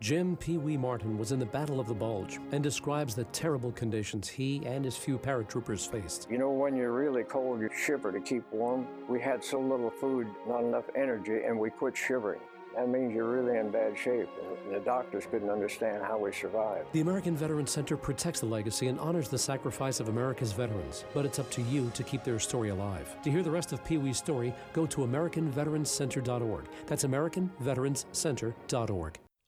Jim 0.00 0.36
Pee 0.36 0.58
Wee 0.58 0.76
Martin 0.76 1.16
was 1.16 1.32
in 1.32 1.38
the 1.38 1.46
Battle 1.46 1.80
of 1.80 1.86
the 1.86 1.94
Bulge 1.94 2.38
and 2.52 2.62
describes 2.62 3.14
the 3.14 3.24
terrible 3.24 3.72
conditions 3.72 4.28
he 4.28 4.62
and 4.66 4.84
his 4.84 4.96
few 4.96 5.18
paratroopers 5.18 5.90
faced. 5.90 6.28
You 6.30 6.36
know, 6.36 6.50
when 6.50 6.76
you're 6.76 6.92
really 6.92 7.24
cold, 7.24 7.60
you 7.60 7.70
shiver 7.74 8.12
to 8.12 8.20
keep 8.20 8.44
warm. 8.52 8.86
We 9.08 9.20
had 9.20 9.42
so 9.42 9.58
little 9.58 9.90
food, 9.90 10.26
not 10.46 10.62
enough 10.62 10.84
energy, 10.94 11.44
and 11.46 11.58
we 11.58 11.70
quit 11.70 11.96
shivering. 11.96 12.40
That 12.76 12.88
means 12.88 13.14
you're 13.14 13.30
really 13.30 13.56
in 13.58 13.70
bad 13.70 13.96
shape. 13.96 14.28
And 14.66 14.74
the 14.74 14.80
doctors 14.80 15.24
couldn't 15.30 15.48
understand 15.48 16.02
how 16.02 16.18
we 16.18 16.32
survived. 16.32 16.92
The 16.92 17.00
American 17.00 17.36
Veterans 17.36 17.70
Center 17.70 17.96
protects 17.96 18.40
the 18.40 18.46
legacy 18.46 18.88
and 18.88 18.98
honors 18.98 19.28
the 19.28 19.38
sacrifice 19.38 20.00
of 20.00 20.08
America's 20.08 20.50
veterans, 20.52 21.04
but 21.14 21.24
it's 21.24 21.38
up 21.38 21.48
to 21.52 21.62
you 21.62 21.92
to 21.94 22.02
keep 22.02 22.24
their 22.24 22.40
story 22.40 22.70
alive. 22.70 23.14
To 23.22 23.30
hear 23.30 23.44
the 23.44 23.50
rest 23.50 23.72
of 23.72 23.84
Pee 23.84 23.98
Wee's 23.98 24.18
story, 24.18 24.52
go 24.72 24.86
to 24.86 25.02
AmericanVeteransCenter.org. 25.02 26.64
That's 26.86 27.04
AmericanVeteransCenter.org. 27.04 29.18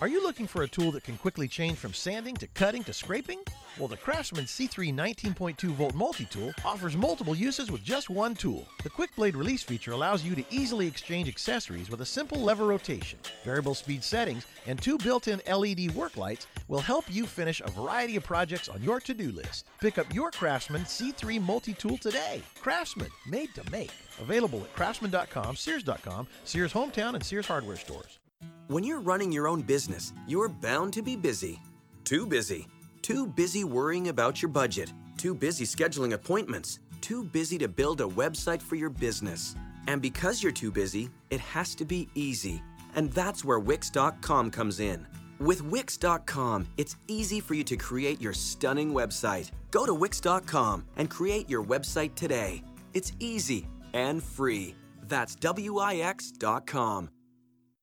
Are 0.00 0.06
you 0.06 0.22
looking 0.22 0.46
for 0.46 0.62
a 0.62 0.68
tool 0.68 0.92
that 0.92 1.02
can 1.02 1.16
quickly 1.16 1.48
change 1.48 1.76
from 1.76 1.92
sanding 1.92 2.36
to 2.36 2.46
cutting 2.46 2.84
to 2.84 2.92
scraping? 2.92 3.40
Well, 3.80 3.88
the 3.88 3.96
Craftsman 3.96 4.44
C3 4.44 4.94
19.2 4.94 5.70
volt 5.70 5.92
multi 5.92 6.24
tool 6.26 6.52
offers 6.64 6.96
multiple 6.96 7.34
uses 7.34 7.72
with 7.72 7.82
just 7.82 8.08
one 8.08 8.36
tool. 8.36 8.68
The 8.84 8.90
quick 8.90 9.12
blade 9.16 9.34
release 9.34 9.64
feature 9.64 9.90
allows 9.90 10.22
you 10.24 10.36
to 10.36 10.44
easily 10.50 10.86
exchange 10.86 11.26
accessories 11.26 11.90
with 11.90 12.00
a 12.00 12.06
simple 12.06 12.40
lever 12.40 12.66
rotation. 12.66 13.18
Variable 13.44 13.74
speed 13.74 14.04
settings 14.04 14.46
and 14.68 14.80
two 14.80 14.98
built 14.98 15.26
in 15.26 15.42
LED 15.52 15.90
work 15.96 16.16
lights 16.16 16.46
will 16.68 16.78
help 16.78 17.04
you 17.08 17.26
finish 17.26 17.60
a 17.60 17.70
variety 17.72 18.14
of 18.14 18.22
projects 18.22 18.68
on 18.68 18.80
your 18.80 19.00
to 19.00 19.12
do 19.12 19.32
list. 19.32 19.66
Pick 19.80 19.98
up 19.98 20.14
your 20.14 20.30
Craftsman 20.30 20.82
C3 20.82 21.42
multi 21.42 21.72
tool 21.72 21.98
today. 21.98 22.40
Craftsman, 22.60 23.10
made 23.26 23.52
to 23.56 23.68
make. 23.72 23.90
Available 24.20 24.60
at 24.60 24.72
craftsman.com, 24.76 25.56
Sears.com, 25.56 26.28
Sears 26.44 26.72
Hometown, 26.72 27.14
and 27.14 27.24
Sears 27.24 27.48
Hardware 27.48 27.76
stores. 27.76 28.17
When 28.68 28.84
you're 28.84 29.00
running 29.00 29.32
your 29.32 29.48
own 29.48 29.62
business, 29.62 30.12
you're 30.26 30.50
bound 30.50 30.92
to 30.92 31.00
be 31.00 31.16
busy. 31.16 31.58
Too 32.04 32.26
busy. 32.26 32.66
Too 33.00 33.26
busy 33.26 33.64
worrying 33.64 34.08
about 34.08 34.42
your 34.42 34.50
budget. 34.50 34.92
Too 35.16 35.34
busy 35.34 35.64
scheduling 35.64 36.12
appointments. 36.12 36.78
Too 37.00 37.24
busy 37.24 37.56
to 37.58 37.68
build 37.68 38.02
a 38.02 38.04
website 38.04 38.60
for 38.60 38.76
your 38.76 38.90
business. 38.90 39.56
And 39.86 40.02
because 40.02 40.42
you're 40.42 40.52
too 40.52 40.70
busy, 40.70 41.08
it 41.30 41.40
has 41.40 41.74
to 41.76 41.86
be 41.86 42.10
easy. 42.14 42.62
And 42.94 43.10
that's 43.14 43.42
where 43.42 43.58
Wix.com 43.58 44.50
comes 44.50 44.80
in. 44.80 45.06
With 45.38 45.62
Wix.com, 45.62 46.68
it's 46.76 46.96
easy 47.06 47.40
for 47.40 47.54
you 47.54 47.64
to 47.64 47.76
create 47.78 48.20
your 48.20 48.34
stunning 48.34 48.92
website. 48.92 49.50
Go 49.70 49.86
to 49.86 49.94
Wix.com 49.94 50.84
and 50.98 51.08
create 51.08 51.48
your 51.48 51.64
website 51.64 52.14
today. 52.14 52.62
It's 52.92 53.12
easy 53.18 53.66
and 53.94 54.22
free. 54.22 54.74
That's 55.04 55.36
W-I-X.com. 55.36 57.08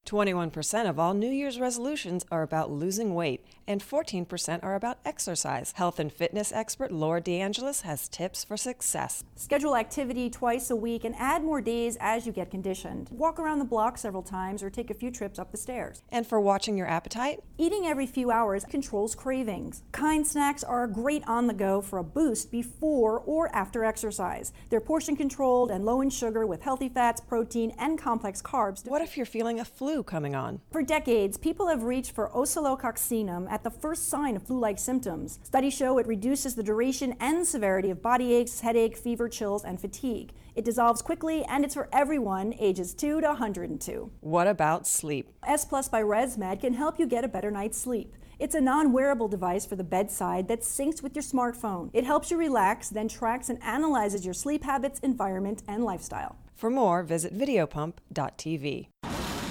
21% 0.06 0.88
of 0.88 1.00
all 1.00 1.14
New 1.14 1.32
Year's 1.32 1.60
resolutions 1.60 2.26
are 2.32 2.44
about 2.44 2.72
losing 2.72 3.16
weight, 3.16 3.44
and 3.68 3.82
14% 3.82 4.64
are 4.64 4.76
about 4.76 5.00
exercise. 5.06 5.74
Health 5.76 6.00
and 6.00 6.12
fitness 6.12 6.52
expert 6.52 6.92
Laura 6.92 7.22
DeAngelis 7.22 7.82
has 7.82 8.08
tips 8.08 8.44
for 8.44 8.58
success. 8.58 9.24
Schedule 9.36 9.76
activity 9.76 10.30
twice 10.30 10.70
a 10.70 10.76
week 10.76 11.04
and 11.04 11.16
add 11.18 11.44
more 11.44 11.62
days 11.62 11.98
as 12.00 12.26
you 12.26 12.32
get 12.32 12.52
conditioned. 12.52 13.10
Walk 13.12 13.40
around 13.40 13.60
the 13.60 13.66
block 13.66 13.98
several 13.98 14.24
times 14.24 14.62
or 14.62 14.70
take 14.70 14.90
a 14.90 14.94
few 14.94 15.12
trips 15.12 15.40
up 15.40 15.52
the 15.52 15.58
stairs. 15.58 16.02
And 16.10 16.28
for 16.28 16.40
watching 16.40 16.78
your 16.78 16.88
appetite? 16.88 17.42
Eating 17.58 17.86
every 17.86 18.08
few 18.08 18.32
hours 18.32 18.66
controls 18.66 19.16
cravings. 19.16 19.84
Kind 19.92 20.28
snacks 20.28 20.64
are 20.64 20.84
a 20.84 20.92
great 20.92 21.24
on 21.28 21.48
the 21.48 21.54
go 21.54 21.82
for 21.82 22.00
a 22.00 22.04
boost 22.04 22.52
before 22.52 23.20
or 23.20 23.54
after 23.56 23.84
exercise. 23.84 24.54
They're 24.70 24.82
portion 24.82 25.16
controlled 25.16 25.72
and 25.72 25.86
low 25.86 26.02
in 26.02 26.10
sugar 26.10 26.46
with 26.46 26.62
healthy 26.62 26.90
fats, 26.90 27.22
protein, 27.22 27.74
and 27.78 27.98
complex 27.98 28.42
carbs. 28.42 28.88
What 28.88 29.02
if 29.02 29.18
you're 29.18 29.26
feeling 29.26 29.60
a 29.60 29.66
flu 29.66 30.04
coming 30.04 30.36
on? 30.36 30.62
For 30.72 30.84
decades, 30.84 31.38
people 31.38 31.68
have 31.68 31.84
reached 31.84 32.12
for 32.12 32.30
oscillococcinum 32.30 33.48
at 33.56 33.64
the 33.64 33.72
first 33.72 34.10
sign 34.10 34.36
of 34.36 34.44
flu 34.44 34.60
like 34.60 34.78
symptoms. 34.78 35.40
Studies 35.42 35.74
show 35.74 35.98
it 35.98 36.06
reduces 36.08 36.56
the 36.56 36.62
duration 36.62 37.16
and 37.22 37.48
severity 37.48 37.90
of 37.90 38.02
body 38.02 38.34
aches, 38.34 38.60
headache, 38.60 38.98
fever, 38.98 39.30
chills, 39.30 39.64
and 39.64 39.80
fatigue. 39.80 40.34
It 40.56 40.66
dissolves 40.66 41.02
quickly 41.02 41.46
and 41.46 41.64
it's 41.64 41.74
for 41.74 41.88
everyone 41.94 42.54
ages 42.60 42.94
2 42.94 43.22
to 43.22 43.28
102. 43.28 44.12
What 44.20 44.48
about 44.48 44.86
sleep? 44.86 45.32
S 45.48 45.64
Plus 45.64 45.88
by 45.88 46.02
ResMed 46.02 46.60
can 46.60 46.74
help 46.74 47.00
you 47.00 47.08
get 47.08 47.24
a 47.24 47.30
better 47.30 47.50
night's 47.50 47.78
sleep. 47.78 48.14
It's 48.40 48.56
a 48.56 48.60
non 48.60 48.92
wearable 48.92 49.30
device 49.30 49.66
for 49.66 49.78
the 49.78 49.86
bedside 49.86 50.50
that 50.50 50.60
syncs 50.60 51.02
with 51.02 51.16
your 51.16 51.24
smartphone. 51.24 51.90
It 51.94 52.04
helps 52.04 52.30
you 52.30 52.38
relax, 52.38 52.90
then 52.90 53.08
tracks 53.08 53.48
and 53.48 53.64
analyzes 53.64 54.26
your 54.26 54.34
sleep 54.34 54.66
habits, 54.66 55.00
environment, 55.00 55.64
and 55.66 55.86
lifestyle. 55.86 56.36
For 56.56 56.70
more, 56.70 57.04
visit 57.04 57.38
videopump.tv. 57.38 58.88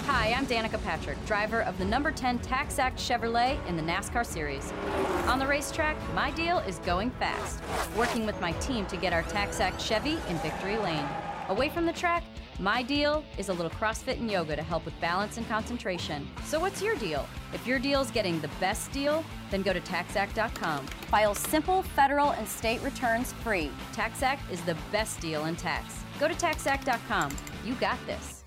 Hi, 0.06 0.34
I'm 0.36 0.46
Danica 0.46 0.82
Patrick, 0.84 1.16
driver 1.24 1.62
of 1.62 1.78
the 1.78 1.84
number 1.86 2.12
10 2.12 2.40
Taxact 2.40 2.96
Chevrolet 2.96 3.58
in 3.66 3.74
the 3.74 3.82
NASCAR 3.82 4.26
Series. 4.26 4.70
On 5.28 5.38
the 5.38 5.46
racetrack, 5.46 5.96
my 6.12 6.30
deal 6.32 6.58
is 6.58 6.76
going 6.80 7.10
fast, 7.12 7.62
working 7.96 8.26
with 8.26 8.38
my 8.38 8.52
team 8.52 8.84
to 8.86 8.98
get 8.98 9.14
our 9.14 9.22
Taxact 9.22 9.80
Chevy 9.80 10.18
in 10.28 10.36
victory 10.40 10.76
lane. 10.76 11.06
Away 11.48 11.70
from 11.70 11.86
the 11.86 11.92
track, 11.92 12.22
my 12.58 12.82
deal 12.82 13.24
is 13.38 13.48
a 13.48 13.54
little 13.54 13.70
CrossFit 13.70 14.18
and 14.20 14.30
yoga 14.30 14.54
to 14.54 14.62
help 14.62 14.84
with 14.84 14.98
balance 15.00 15.38
and 15.38 15.48
concentration. 15.48 16.28
So 16.44 16.60
what's 16.60 16.82
your 16.82 16.96
deal? 16.96 17.26
If 17.54 17.66
your 17.66 17.78
deal 17.78 18.02
is 18.02 18.10
getting 18.10 18.38
the 18.40 18.50
best 18.60 18.92
deal, 18.92 19.24
then 19.50 19.62
go 19.62 19.72
to 19.72 19.80
taxact.com. 19.80 20.86
File 20.86 21.34
simple 21.34 21.82
federal 21.82 22.32
and 22.32 22.46
state 22.46 22.82
returns 22.82 23.32
free. 23.32 23.70
TaxAct 23.94 24.50
is 24.50 24.60
the 24.62 24.76
best 24.92 25.20
deal 25.20 25.46
in 25.46 25.56
tax. 25.56 26.04
Go 26.20 26.28
to 26.28 26.34
taxact.com. 26.34 27.34
You 27.64 27.72
got 27.76 27.96
this. 28.06 28.43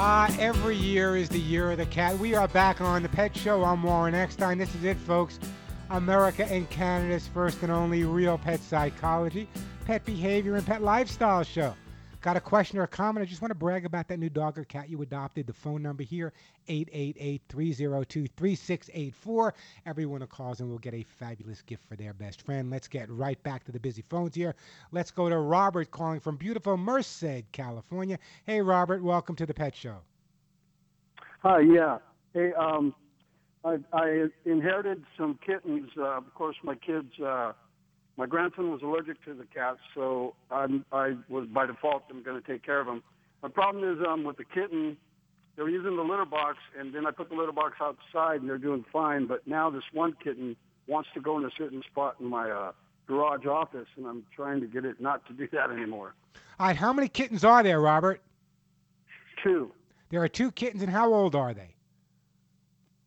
Ah, 0.00 0.32
every 0.38 0.76
year 0.76 1.16
is 1.16 1.28
the 1.28 1.40
year 1.40 1.72
of 1.72 1.78
the 1.78 1.86
cat. 1.86 2.16
We 2.20 2.32
are 2.36 2.46
back 2.46 2.80
on 2.80 3.02
the 3.02 3.08
Pet 3.08 3.36
Show. 3.36 3.64
I'm 3.64 3.82
Warren 3.82 4.14
Eckstein. 4.14 4.56
This 4.56 4.72
is 4.76 4.84
it, 4.84 4.96
folks. 4.96 5.40
America 5.90 6.44
and 6.44 6.70
Canada's 6.70 7.26
first 7.26 7.60
and 7.64 7.72
only 7.72 8.04
real 8.04 8.38
pet 8.38 8.60
psychology, 8.60 9.48
pet 9.86 10.04
behavior, 10.04 10.54
and 10.54 10.64
pet 10.64 10.82
lifestyle 10.82 11.42
show. 11.42 11.74
Got 12.20 12.36
a 12.36 12.40
question 12.40 12.80
or 12.80 12.82
a 12.82 12.88
comment? 12.88 13.22
I 13.22 13.26
just 13.26 13.40
want 13.40 13.52
to 13.52 13.54
brag 13.54 13.86
about 13.86 14.08
that 14.08 14.18
new 14.18 14.28
dog 14.28 14.58
or 14.58 14.64
cat 14.64 14.90
you 14.90 15.00
adopted. 15.02 15.46
The 15.46 15.52
phone 15.52 15.82
number 15.82 16.02
here, 16.02 16.32
888-302-3684. 16.68 19.52
Everyone 19.86 20.20
who 20.20 20.26
calls 20.26 20.60
in 20.60 20.68
will 20.68 20.78
get 20.78 20.94
a 20.94 21.04
fabulous 21.04 21.62
gift 21.62 21.84
for 21.88 21.94
their 21.94 22.12
best 22.12 22.42
friend. 22.42 22.70
Let's 22.70 22.88
get 22.88 23.08
right 23.08 23.40
back 23.44 23.62
to 23.64 23.72
the 23.72 23.78
busy 23.78 24.02
phones 24.08 24.34
here. 24.34 24.56
Let's 24.90 25.12
go 25.12 25.28
to 25.28 25.38
Robert 25.38 25.92
calling 25.92 26.18
from 26.18 26.36
beautiful 26.36 26.76
Merced, 26.76 27.44
California. 27.52 28.18
Hey, 28.46 28.62
Robert, 28.62 29.00
welcome 29.00 29.36
to 29.36 29.46
the 29.46 29.54
Pet 29.54 29.76
Show. 29.76 29.98
Hi, 31.44 31.60
yeah. 31.60 31.98
Hey, 32.34 32.52
um, 32.54 32.96
I, 33.64 33.76
I 33.92 34.24
inherited 34.44 35.04
some 35.16 35.38
kittens. 35.46 35.90
Uh, 35.96 36.16
of 36.16 36.34
course, 36.34 36.56
my 36.64 36.74
kids, 36.74 37.12
uh, 37.24 37.52
my 38.18 38.26
grandson 38.26 38.72
was 38.72 38.82
allergic 38.82 39.24
to 39.24 39.32
the 39.32 39.46
cats, 39.46 39.78
so 39.94 40.34
I'm, 40.50 40.84
I 40.90 41.14
was 41.28 41.46
by 41.46 41.66
default 41.66 42.02
I'm 42.10 42.24
going 42.24 42.40
to 42.40 42.46
take 42.46 42.64
care 42.64 42.80
of 42.80 42.88
him. 42.88 43.02
My 43.44 43.48
problem 43.48 43.84
is 43.84 44.04
um, 44.04 44.24
with 44.24 44.36
the 44.36 44.44
kitten, 44.44 44.96
they 45.56 45.62
were 45.62 45.70
using 45.70 45.96
the 45.96 46.02
litter 46.02 46.24
box, 46.24 46.58
and 46.76 46.92
then 46.92 47.06
I 47.06 47.12
put 47.12 47.28
the 47.28 47.36
litter 47.36 47.52
box 47.52 47.76
outside, 47.80 48.40
and 48.40 48.50
they're 48.50 48.58
doing 48.58 48.84
fine. 48.92 49.26
But 49.26 49.46
now 49.46 49.70
this 49.70 49.84
one 49.92 50.16
kitten 50.22 50.56
wants 50.88 51.08
to 51.14 51.20
go 51.20 51.38
in 51.38 51.44
a 51.44 51.50
certain 51.56 51.80
spot 51.88 52.16
in 52.18 52.26
my 52.26 52.50
uh, 52.50 52.72
garage 53.06 53.46
office, 53.46 53.86
and 53.96 54.04
I'm 54.04 54.24
trying 54.34 54.60
to 54.62 54.66
get 54.66 54.84
it 54.84 55.00
not 55.00 55.24
to 55.28 55.32
do 55.32 55.46
that 55.52 55.70
anymore. 55.70 56.14
All 56.58 56.66
right, 56.66 56.76
how 56.76 56.92
many 56.92 57.06
kittens 57.06 57.44
are 57.44 57.62
there, 57.62 57.80
Robert? 57.80 58.20
Two. 59.44 59.70
There 60.10 60.20
are 60.24 60.28
two 60.28 60.50
kittens, 60.50 60.82
and 60.82 60.90
how 60.90 61.14
old 61.14 61.36
are 61.36 61.54
they? 61.54 61.76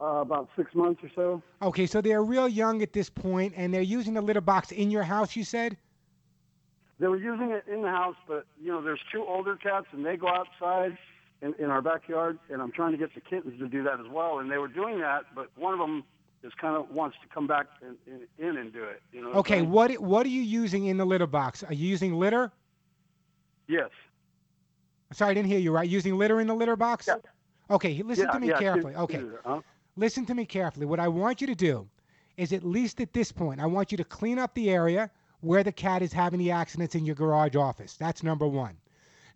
Uh, 0.02 0.22
about 0.22 0.50
six 0.56 0.74
months 0.74 1.00
or 1.04 1.12
so. 1.14 1.44
Okay, 1.62 1.86
so 1.86 2.02
they're 2.02 2.24
real 2.24 2.48
young 2.48 2.82
at 2.82 2.92
this 2.92 3.08
point, 3.08 3.54
and 3.56 3.72
they're 3.72 3.84
using 3.84 4.16
the 4.16 4.22
litter 4.22 4.42
box 4.42 4.72
in 4.72 4.90
your 4.90 5.04
house, 5.04 5.36
you 5.36 5.44
said? 5.44 5.78
They 7.00 7.08
were 7.08 7.18
using 7.18 7.52
it 7.52 7.66
in 7.72 7.84
the 7.84 7.90
house, 7.90 8.16
but 8.28 8.48
you 8.60 8.72
know, 8.72 8.82
there's 8.82 9.00
two 9.12 9.24
older 9.24 9.56
cats, 9.56 9.86
and 9.92 10.04
they 10.04 10.18
go 10.18 10.28
outside 10.28 10.98
in, 11.44 11.54
in 11.60 11.66
our 11.66 11.84
backyard, 11.84 12.40
and 12.50 12.64
I'm 12.64 12.72
trying 12.72 12.94
to 12.94 12.98
get 12.98 13.14
the 13.14 13.22
kittens 13.22 13.60
to 13.60 13.68
do 13.68 13.84
that 13.84 14.00
as 14.00 14.08
well. 14.12 14.40
And 14.40 14.50
they 14.50 14.58
were 14.58 14.68
doing 14.68 15.00
that, 15.02 15.26
but 15.36 15.52
one 15.56 15.74
of 15.74 15.80
them 15.80 16.04
just 16.42 16.58
kind 16.58 16.76
of 16.76 16.90
wants 16.90 17.18
to 17.22 17.32
come 17.32 17.46
back 17.46 17.68
in, 17.84 17.96
in, 18.12 18.48
in 18.48 18.58
and 18.58 18.74
do 18.74 18.84
it. 18.84 19.04
You 19.12 19.22
know. 19.22 19.28
what 19.30 19.38
Okay, 19.38 19.62
what 19.62 19.92
what 20.00 20.26
are 20.26 20.30
you 20.30 20.42
using 20.42 20.86
in 20.86 20.98
the 20.98 21.06
litter 21.06 21.28
box? 21.28 21.64
Are 21.64 21.74
you 21.76 21.88
using 21.88 22.16
litter? 22.16 22.52
Yes. 23.68 23.90
Sorry, 25.14 25.30
I 25.30 25.34
didn't 25.36 25.50
hear 25.50 25.60
you. 25.60 25.72
Right, 25.72 25.88
using 25.88 26.18
litter 26.18 26.40
in 26.40 26.48
the 26.48 26.56
litter 26.56 26.76
box? 26.76 27.08
Okay, 27.70 28.02
listen 28.02 28.26
Yeah, 28.26 28.32
to 28.32 28.40
me 28.40 28.48
yeah, 28.48 28.60
carefully. 28.60 28.96
Okay, 28.96 29.22
huh? 29.46 29.62
Listen 29.96 30.26
to 30.26 30.36
me 30.36 30.46
carefully. 30.46 30.86
What 30.86 31.00
I 31.00 31.08
want 31.08 31.42
you 31.42 31.48
to 31.48 31.56
do 31.56 31.88
is, 32.38 32.54
at 32.54 32.64
least 32.64 33.02
at 33.02 33.14
this 33.14 33.32
point, 33.32 33.60
I 33.60 33.66
want 33.66 33.92
you 33.92 33.98
to 33.98 34.04
clean 34.04 34.40
up 34.40 34.54
the 34.54 34.70
area 34.70 35.10
where 35.42 35.64
the 35.64 35.72
cat 35.72 36.02
is 36.02 36.14
having 36.14 36.40
the 36.40 36.52
accidents 36.52 36.96
in 36.96 37.06
your 37.06 37.16
garage 37.16 37.56
office. 37.56 37.96
That's 37.96 38.24
number 38.24 38.48
one. 38.48 38.78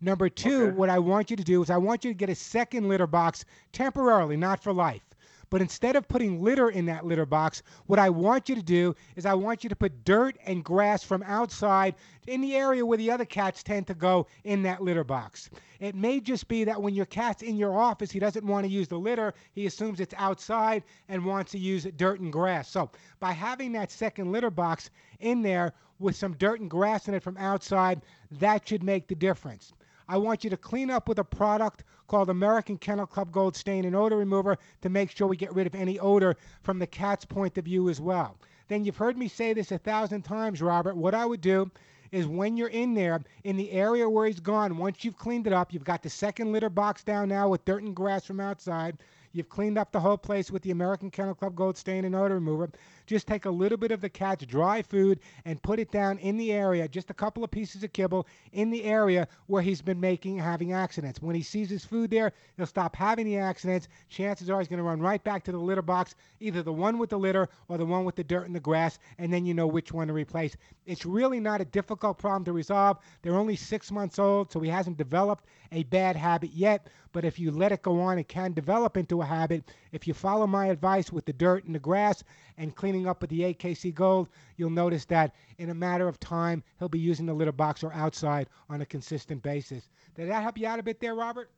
Number 0.02 0.30
two, 0.30 0.72
what 0.72 0.90
I 0.90 1.00
want 1.00 1.32
you 1.32 1.38
to 1.38 1.44
do 1.44 1.62
is 1.64 1.70
I 1.70 1.78
want 1.78 2.04
you 2.04 2.12
to 2.12 2.18
get 2.18 2.30
a 2.30 2.36
second 2.36 2.88
litter 2.88 3.08
box 3.08 3.46
temporarily, 3.72 4.38
not 4.38 4.62
for 4.62 4.74
life. 4.74 5.02
But 5.50 5.62
instead 5.62 5.96
of 5.96 6.08
putting 6.08 6.44
litter 6.44 6.70
in 6.70 6.86
that 6.86 7.06
litter 7.06 7.26
box, 7.26 7.64
what 7.86 8.00
I 8.00 8.10
want 8.10 8.50
you 8.50 8.56
to 8.56 8.64
do 8.64 8.96
is 9.16 9.26
I 9.26 9.34
want 9.36 9.64
you 9.64 9.70
to 9.70 9.76
put 9.76 10.04
dirt 10.04 10.38
and 10.46 10.64
grass 10.64 11.04
from 11.04 11.24
outside 11.24 11.96
in 12.28 12.42
the 12.42 12.56
area 12.56 12.86
where 12.86 12.98
the 12.98 13.12
other 13.12 13.26
cats 13.26 13.62
tend 13.64 13.88
to 13.88 13.94
go 13.94 14.28
in 14.44 14.64
that 14.64 14.82
litter 14.82 15.04
box. 15.04 15.50
It 15.80 15.96
may 15.96 16.20
just 16.20 16.48
be 16.48 16.64
that 16.64 16.82
when 16.82 16.96
your 16.96 17.06
cat's 17.06 17.44
in 17.44 17.58
your 17.58 17.78
office, 17.78 18.12
he 18.12 18.20
doesn't 18.20 18.46
want 18.46 18.66
to 18.66 18.72
use 18.72 18.88
the 18.88 18.98
litter. 19.00 19.34
He 19.54 19.66
assumes 19.66 20.00
it's 20.00 20.16
outside 20.18 20.84
and 21.10 21.26
wants 21.26 21.52
to 21.52 21.60
use 21.60 21.86
dirt 21.96 22.20
and 22.20 22.34
grass. 22.34 22.70
So 22.70 22.90
by 23.20 23.32
having 23.32 23.72
that 23.74 23.92
second 23.92 24.32
litter 24.32 24.50
box 24.50 24.90
in 25.20 25.42
there 25.42 25.74
with 26.00 26.16
some 26.16 26.34
dirt 26.34 26.60
and 26.60 26.70
grass 26.70 27.08
in 27.08 27.14
it 27.14 27.24
from 27.24 27.38
outside, 27.38 28.02
that 28.32 28.68
should 28.68 28.84
make 28.84 29.08
the 29.08 29.16
difference. 29.16 29.74
I 30.08 30.18
want 30.18 30.44
you 30.44 30.50
to 30.52 30.58
clean 30.58 30.92
up 30.92 31.08
with 31.08 31.20
a 31.20 31.24
product 31.24 31.84
called 32.08 32.30
American 32.30 32.78
Kennel 32.78 33.08
Club 33.08 33.32
Gold 33.32 33.56
Stain 33.56 33.86
and 33.86 33.96
Odor 33.96 34.18
Remover 34.18 34.58
to 34.82 34.90
make 34.90 35.10
sure 35.10 35.28
we 35.28 35.38
get 35.38 35.54
rid 35.56 35.66
of 35.66 35.74
any 35.74 36.00
odor 36.00 36.36
from 36.62 36.78
the 36.78 36.88
cat's 36.88 37.26
point 37.26 37.58
of 37.58 37.66
view 37.66 37.90
as 37.90 38.00
well. 38.00 38.38
Then 38.68 38.86
you've 38.86 38.98
heard 38.98 39.18
me 39.18 39.28
say 39.28 39.54
this 39.54 39.72
a 39.72 39.78
thousand 39.78 40.22
times, 40.24 40.62
Robert. 40.62 40.96
What 40.96 41.16
I 41.16 41.26
would 41.26 41.42
do 41.42 41.72
is 42.12 42.28
when 42.28 42.56
you're 42.56 42.68
in 42.70 42.94
there, 42.94 43.24
in 43.44 43.58
the 43.58 43.72
area 43.72 44.08
where 44.10 44.28
he's 44.28 44.40
gone, 44.40 44.78
once 44.78 45.04
you've 45.04 45.18
cleaned 45.18 45.48
it 45.48 45.54
up, 45.54 45.74
you've 45.74 45.84
got 45.84 46.04
the 46.04 46.10
second 46.10 46.52
litter 46.52 46.70
box 46.70 47.04
down 47.04 47.30
now 47.30 47.50
with 47.50 47.66
dirt 47.66 47.84
and 47.84 47.96
grass 47.96 48.26
from 48.26 48.40
outside. 48.40 48.98
You've 49.36 49.50
cleaned 49.50 49.78
up 49.78 49.92
the 49.92 50.00
whole 50.00 50.18
place 50.18 50.50
with 50.50 50.62
the 50.62 50.72
American 50.72 51.12
Kennel 51.12 51.36
Club 51.36 51.56
Gold 51.56 51.76
Stain 51.76 52.06
and 52.06 52.16
Odor 52.16 52.36
Remover. 52.36 52.70
Just 53.06 53.28
take 53.28 53.44
a 53.44 53.50
little 53.50 53.78
bit 53.78 53.92
of 53.92 54.00
the 54.00 54.08
cat's 54.08 54.46
dry 54.46 54.82
food 54.82 55.20
and 55.44 55.62
put 55.62 55.78
it 55.78 55.92
down 55.92 56.20
in 56.20 56.38
the 56.38 56.54
area, 56.54 56.88
just 56.88 57.10
a 57.10 57.14
couple 57.14 57.44
of 57.44 57.52
pieces 57.52 57.84
of 57.84 57.92
kibble 57.92 58.28
in 58.54 58.70
the 58.70 58.86
area 58.86 59.28
where 59.48 59.62
he's 59.62 59.82
been 59.82 60.00
making 60.00 60.38
having 60.38 60.72
accidents. 60.72 61.22
When 61.22 61.36
he 61.36 61.42
sees 61.42 61.70
his 61.70 61.84
food 61.84 62.12
there, 62.12 62.32
he'll 62.56 62.66
stop 62.66 62.96
having 62.96 63.26
the 63.26 63.38
accidents. 63.38 63.90
Chances 64.08 64.50
are 64.50 64.60
he's 64.60 64.70
going 64.70 64.78
to 64.78 64.84
run 64.84 65.02
right 65.02 65.22
back 65.22 65.44
to 65.44 65.52
the 65.52 65.58
litter 65.58 65.82
box, 65.82 66.16
either 66.40 66.64
the 66.64 66.72
one 66.72 66.98
with 66.98 67.10
the 67.10 67.20
litter 67.20 67.50
or 67.68 67.78
the 67.78 67.86
one 67.86 68.06
with 68.06 68.16
the 68.16 68.24
dirt 68.24 68.46
and 68.46 68.56
the 68.56 68.60
grass, 68.62 69.00
and 69.18 69.34
then 69.34 69.46
you 69.46 69.54
know 69.54 69.68
which 69.68 69.92
one 69.92 70.08
to 70.08 70.14
replace. 70.14 70.56
It's 70.86 71.06
really 71.06 71.42
not 71.42 71.60
a 71.60 71.66
difficult 71.66 72.20
problem 72.20 72.46
to 72.46 72.54
resolve. 72.54 73.00
They're 73.22 73.36
only 73.36 73.58
six 73.58 73.92
months 73.92 74.18
old, 74.18 74.50
so 74.54 74.62
he 74.62 74.70
hasn't 74.70 74.98
developed 74.98 75.44
a 75.74 75.84
bad 75.84 76.16
habit 76.16 76.52
yet. 76.54 76.88
But 77.12 77.26
if 77.26 77.40
you 77.40 77.52
let 77.52 77.72
it 77.72 77.82
go 77.82 78.02
on, 78.02 78.20
it 78.20 78.28
can 78.28 78.54
develop 78.54 78.98
into 78.98 79.22
a 79.22 79.25
habit. 79.26 79.72
If 79.92 80.08
you 80.08 80.14
follow 80.14 80.48
my 80.48 80.68
advice 80.68 81.12
with 81.12 81.26
the 81.26 81.34
dirt 81.34 81.66
and 81.66 81.76
the 81.76 81.80
grass 81.80 82.24
and 82.58 82.76
cleaning 82.76 83.08
up 83.08 83.22
with 83.22 83.30
the 83.30 83.42
AKC 83.42 83.94
Gold, 83.94 84.30
you'll 84.58 84.70
notice 84.70 85.06
that 85.06 85.34
in 85.58 85.70
a 85.70 85.76
matter 85.76 86.08
of 86.08 86.20
time, 86.20 86.64
he'll 86.80 86.90
be 86.90 87.00
using 87.00 87.26
the 87.26 87.34
litter 87.34 87.52
box 87.52 87.84
or 87.84 87.94
outside 87.94 88.48
on 88.70 88.82
a 88.82 88.86
consistent 88.86 89.42
basis. 89.42 89.90
Did 90.16 90.30
that 90.30 90.44
help 90.44 90.58
you 90.58 90.68
out 90.68 90.80
a 90.80 90.84
bit 90.84 91.00
there, 91.00 91.16
Robert? 91.16 91.50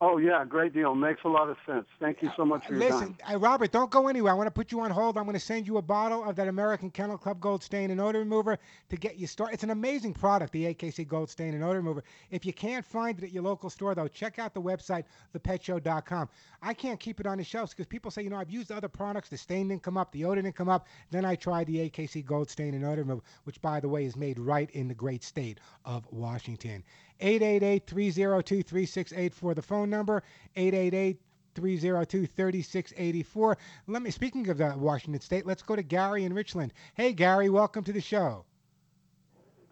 Oh 0.00 0.16
yeah, 0.18 0.44
great 0.44 0.72
deal. 0.72 0.94
Makes 0.94 1.22
a 1.24 1.28
lot 1.28 1.48
of 1.48 1.56
sense. 1.66 1.86
Thank 1.98 2.22
you 2.22 2.30
so 2.36 2.44
much 2.44 2.66
for 2.66 2.74
your 2.74 2.82
Listen, 2.82 3.14
time. 3.14 3.34
uh, 3.34 3.38
Robert, 3.38 3.72
don't 3.72 3.90
go 3.90 4.06
anywhere. 4.06 4.32
I 4.32 4.36
want 4.36 4.46
to 4.46 4.52
put 4.52 4.70
you 4.70 4.78
on 4.80 4.92
hold. 4.92 5.18
I'm 5.18 5.24
going 5.24 5.34
to 5.34 5.40
send 5.40 5.66
you 5.66 5.78
a 5.78 5.82
bottle 5.82 6.22
of 6.22 6.36
that 6.36 6.46
American 6.46 6.88
Kennel 6.88 7.18
Club 7.18 7.40
Gold 7.40 7.64
Stain 7.64 7.90
and 7.90 8.00
Odor 8.00 8.20
Remover 8.20 8.58
to 8.90 8.96
get 8.96 9.16
you 9.16 9.26
started. 9.26 9.54
It's 9.54 9.64
an 9.64 9.70
amazing 9.70 10.14
product, 10.14 10.52
the 10.52 10.72
AKC 10.72 11.06
Gold 11.08 11.30
Stain 11.30 11.52
and 11.52 11.64
Odor 11.64 11.78
Remover. 11.78 12.04
If 12.30 12.46
you 12.46 12.52
can't 12.52 12.84
find 12.84 13.18
it 13.18 13.24
at 13.24 13.32
your 13.32 13.42
local 13.42 13.70
store, 13.70 13.96
though, 13.96 14.06
check 14.06 14.38
out 14.38 14.54
the 14.54 14.62
website, 14.62 15.02
thepetshow.com. 15.36 16.28
I 16.62 16.74
can't 16.74 17.00
keep 17.00 17.18
it 17.18 17.26
on 17.26 17.38
the 17.38 17.44
shelves 17.44 17.72
because 17.72 17.86
people 17.86 18.12
say, 18.12 18.22
you 18.22 18.30
know, 18.30 18.36
I've 18.36 18.50
used 18.50 18.70
other 18.70 18.88
products. 18.88 19.30
The 19.30 19.36
stain 19.36 19.66
didn't 19.66 19.82
come 19.82 19.96
up, 19.96 20.12
the 20.12 20.24
odor 20.24 20.42
didn't 20.42 20.54
come 20.54 20.68
up. 20.68 20.86
Then 21.10 21.24
I 21.24 21.34
tried 21.34 21.66
the 21.66 21.90
AKC 21.90 22.24
Gold 22.24 22.48
Stain 22.48 22.74
and 22.74 22.84
Odor 22.84 23.02
Remover, 23.02 23.22
which, 23.44 23.60
by 23.60 23.80
the 23.80 23.88
way, 23.88 24.04
is 24.04 24.14
made 24.14 24.38
right 24.38 24.70
in 24.70 24.86
the 24.86 24.94
great 24.94 25.24
state 25.24 25.58
of 25.84 26.06
Washington. 26.12 26.84
888-302-3684, 27.20 29.54
the 29.54 29.62
phone 29.62 29.90
number. 29.90 30.22
888 30.56 31.20
302 31.54 32.26
3684. 32.26 33.58
Let 33.86 34.02
me, 34.02 34.10
speaking 34.10 34.48
of 34.48 34.60
uh, 34.60 34.74
Washington 34.76 35.20
State, 35.20 35.46
let's 35.46 35.62
go 35.62 35.76
to 35.76 35.82
Gary 35.82 36.24
in 36.24 36.32
Richland. 36.32 36.72
Hey, 36.94 37.12
Gary, 37.12 37.50
welcome 37.50 37.84
to 37.84 37.92
the 37.92 38.00
show. 38.00 38.44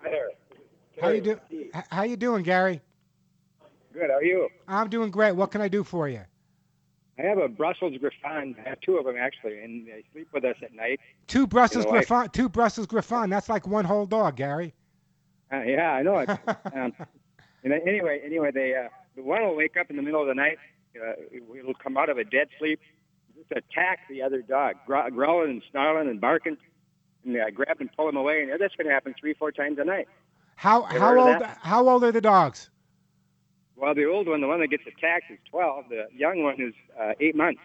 Hi 0.02 0.10
there. 0.10 0.28
How 1.01 1.09
you 1.10 1.20
do? 1.20 1.39
How 1.90 2.02
you 2.05 2.16
doing, 2.16 2.43
Gary? 2.43 2.81
Good. 3.93 4.10
How 4.10 4.16
are 4.16 4.24
you? 4.24 4.48
I'm 4.66 4.89
doing 4.89 5.10
great. 5.10 5.32
What 5.32 5.51
can 5.51 5.60
I 5.60 5.68
do 5.68 5.85
for 5.85 6.09
you? 6.09 6.20
I 7.18 7.23
have 7.23 7.39
a 7.39 7.48
Brussels 7.48 7.94
Griffon. 7.98 8.55
I 8.64 8.68
have 8.68 8.81
two 8.81 8.97
of 8.97 9.05
them 9.06 9.16
actually, 9.18 9.59
and 9.62 9.86
they 9.86 10.05
sleep 10.12 10.28
with 10.32 10.44
us 10.44 10.56
at 10.62 10.74
night. 10.74 11.01
Two 11.27 11.47
Brussels 11.47 11.85
You 11.85 11.93
know, 11.93 11.98
I- 11.98 12.01
Griffon. 12.01 12.28
Two 12.31 12.48
Brussels 12.48 12.86
Griffon. 12.86 13.31
That's 13.31 13.48
like 13.48 13.66
one 13.66 13.85
whole 13.85 14.06
dog, 14.06 14.36
Gary. 14.36 14.74
Uh, 15.52 15.62
yeah, 15.62 15.93
I 15.93 16.02
know 16.02 16.18
it. 16.18 16.28
um, 16.74 16.93
and 17.67 17.73
then 17.73 17.81
anyway, 17.89 18.21
anyway, 18.25 18.53
they 18.53 18.77
uh, 18.77 18.89
the 19.17 19.25
one 19.25 19.43
will 19.43 19.57
wake 19.57 19.77
up 19.77 19.91
in 19.91 19.97
the 19.97 20.03
middle 20.03 20.21
of 20.21 20.29
the 20.29 20.35
night. 20.35 20.57
Uh, 20.95 21.15
it'll 21.59 21.75
come 21.75 21.97
out 21.97 22.09
of 22.09 22.17
a 22.17 22.23
dead 22.23 22.47
sleep, 22.61 22.79
just 23.35 23.51
attack 23.51 23.99
the 24.09 24.23
other 24.23 24.41
dog, 24.41 24.77
grow- 24.87 25.11
growling 25.11 25.51
and 25.51 25.63
snarling 25.73 26.09
and 26.09 26.21
barking. 26.21 26.57
And 27.25 27.37
I 27.43 27.51
grab 27.51 27.79
and 27.81 27.91
pull 27.97 28.09
him 28.09 28.15
away, 28.15 28.43
and 28.43 28.53
that's 28.61 28.77
going 28.77 28.87
to 28.87 28.93
happen 28.93 29.17
three, 29.19 29.35
four 29.35 29.51
times 29.51 29.79
a 29.81 29.85
night. 29.85 30.07
How 30.55 30.85
Ever 30.85 30.99
how 31.01 31.19
old 31.19 31.43
how 31.43 31.89
old 31.89 32.05
are 32.05 32.13
the 32.13 32.21
dogs? 32.21 32.71
Well, 33.75 33.97
the 33.97 34.05
old 34.05 34.29
one, 34.29 34.41
the 34.41 34.47
one 34.47 34.61
that 34.61 34.69
gets 34.69 34.85
attacked, 34.87 35.25
is 35.33 35.39
12. 35.51 35.87
The 35.89 36.07
young 36.15 36.45
one 36.45 36.61
is 36.61 36.73
uh, 36.97 37.15
eight 37.19 37.35
months. 37.35 37.61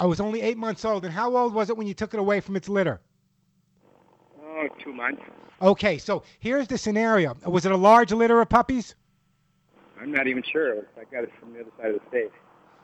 I 0.00 0.06
was 0.06 0.18
only 0.18 0.40
eight 0.40 0.56
months 0.56 0.82
old. 0.86 1.04
And 1.04 1.12
how 1.12 1.36
old 1.36 1.52
was 1.52 1.68
it 1.68 1.76
when 1.76 1.86
you 1.86 1.94
took 1.94 2.14
it 2.14 2.20
away 2.20 2.40
from 2.40 2.56
its 2.56 2.70
litter? 2.70 3.02
Oh, 4.42 4.66
two 4.82 4.94
months. 4.94 5.20
Okay, 5.60 5.98
so 5.98 6.22
here's 6.38 6.68
the 6.68 6.78
scenario. 6.78 7.36
Was 7.44 7.66
it 7.66 7.72
a 7.72 7.76
large 7.76 8.12
litter 8.12 8.40
of 8.40 8.48
puppies? 8.48 8.94
I'm 10.00 10.12
not 10.12 10.26
even 10.26 10.42
sure. 10.42 10.86
I 10.98 11.04
got 11.12 11.24
it 11.24 11.30
from 11.40 11.52
the 11.52 11.60
other 11.60 11.70
side 11.78 11.94
of 11.94 12.00
the 12.00 12.08
state. 12.08 12.30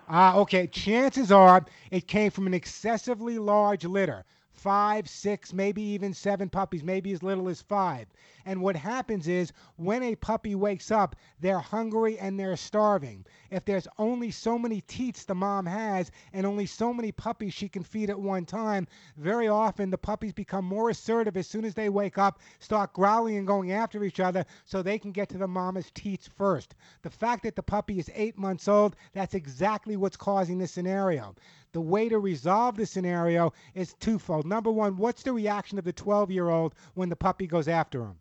Ah, 0.09 0.37
okay. 0.37 0.67
Chances 0.67 1.31
are 1.31 1.65
it 1.91 2.07
came 2.07 2.31
from 2.31 2.47
an 2.47 2.55
excessively 2.55 3.39
large 3.39 3.85
litter. 3.85 4.25
Five, 4.63 5.09
six, 5.09 5.53
maybe 5.53 5.83
even 5.83 6.15
seven 6.15 6.49
puppies, 6.49 6.85
maybe 6.85 7.13
as 7.13 7.21
little 7.21 7.49
as 7.49 7.61
five. 7.61 8.07
And 8.47 8.63
what 8.63 8.77
happens 8.77 9.27
is 9.27 9.53
when 9.75 10.05
a 10.05 10.15
puppy 10.15 10.55
wakes 10.55 10.93
up, 10.93 11.17
they're 11.41 11.59
hungry 11.59 12.17
and 12.17 12.39
they're 12.39 12.57
starving. 12.57 13.25
If 13.51 13.65
there's 13.65 13.89
only 13.99 14.31
so 14.31 14.57
many 14.57 14.81
teats 14.83 15.25
the 15.25 15.35
mom 15.35 15.67
has 15.67 16.13
and 16.33 16.47
only 16.47 16.67
so 16.67 16.95
many 16.95 17.11
puppies 17.11 17.55
she 17.55 17.69
can 17.69 17.83
feed 17.83 18.09
at 18.09 18.21
one 18.21 18.45
time, 18.45 18.87
very 19.17 19.49
often 19.49 19.91
the 19.91 19.99
puppies 19.99 20.33
become 20.33 20.65
more 20.65 20.91
assertive 20.91 21.37
as 21.37 21.49
soon 21.49 21.65
as 21.65 21.75
they 21.75 21.89
wake 21.89 22.17
up, 22.17 22.39
start 22.61 22.93
growling 22.93 23.39
and 23.39 23.49
going 23.49 23.73
after 23.73 24.05
each 24.05 24.21
other 24.21 24.45
so 24.65 24.81
they 24.81 24.99
can 24.99 25.11
get 25.11 25.29
to 25.31 25.39
the 25.39 25.49
mama's 25.49 25.91
teats 25.93 26.29
first. 26.29 26.77
The 27.03 27.11
fact 27.11 27.43
that 27.43 27.57
the 27.57 27.65
puppy 27.65 27.99
is 27.99 28.09
eight 28.15 28.39
months 28.39 28.69
old, 28.69 28.95
that's 29.13 29.35
exactly 29.35 29.97
what's 29.97 30.17
causing 30.17 30.59
this 30.59 30.71
scenario. 30.71 31.35
The 31.73 31.81
way 31.81 32.09
to 32.09 32.19
resolve 32.19 32.77
the 32.77 32.85
scenario 32.87 33.53
is 33.75 33.95
twofold. 33.95 34.47
Number 34.47 34.71
one, 34.71 34.97
what's 34.97 35.23
the 35.23 35.33
reaction 35.33 35.79
of 35.79 35.85
the 35.85 35.93
12 35.93 36.31
year 36.31 36.49
old 36.49 36.75
when 36.95 37.09
the 37.09 37.17
puppy 37.17 37.47
goes 37.47 37.67
after 37.67 38.03
him? 38.03 38.17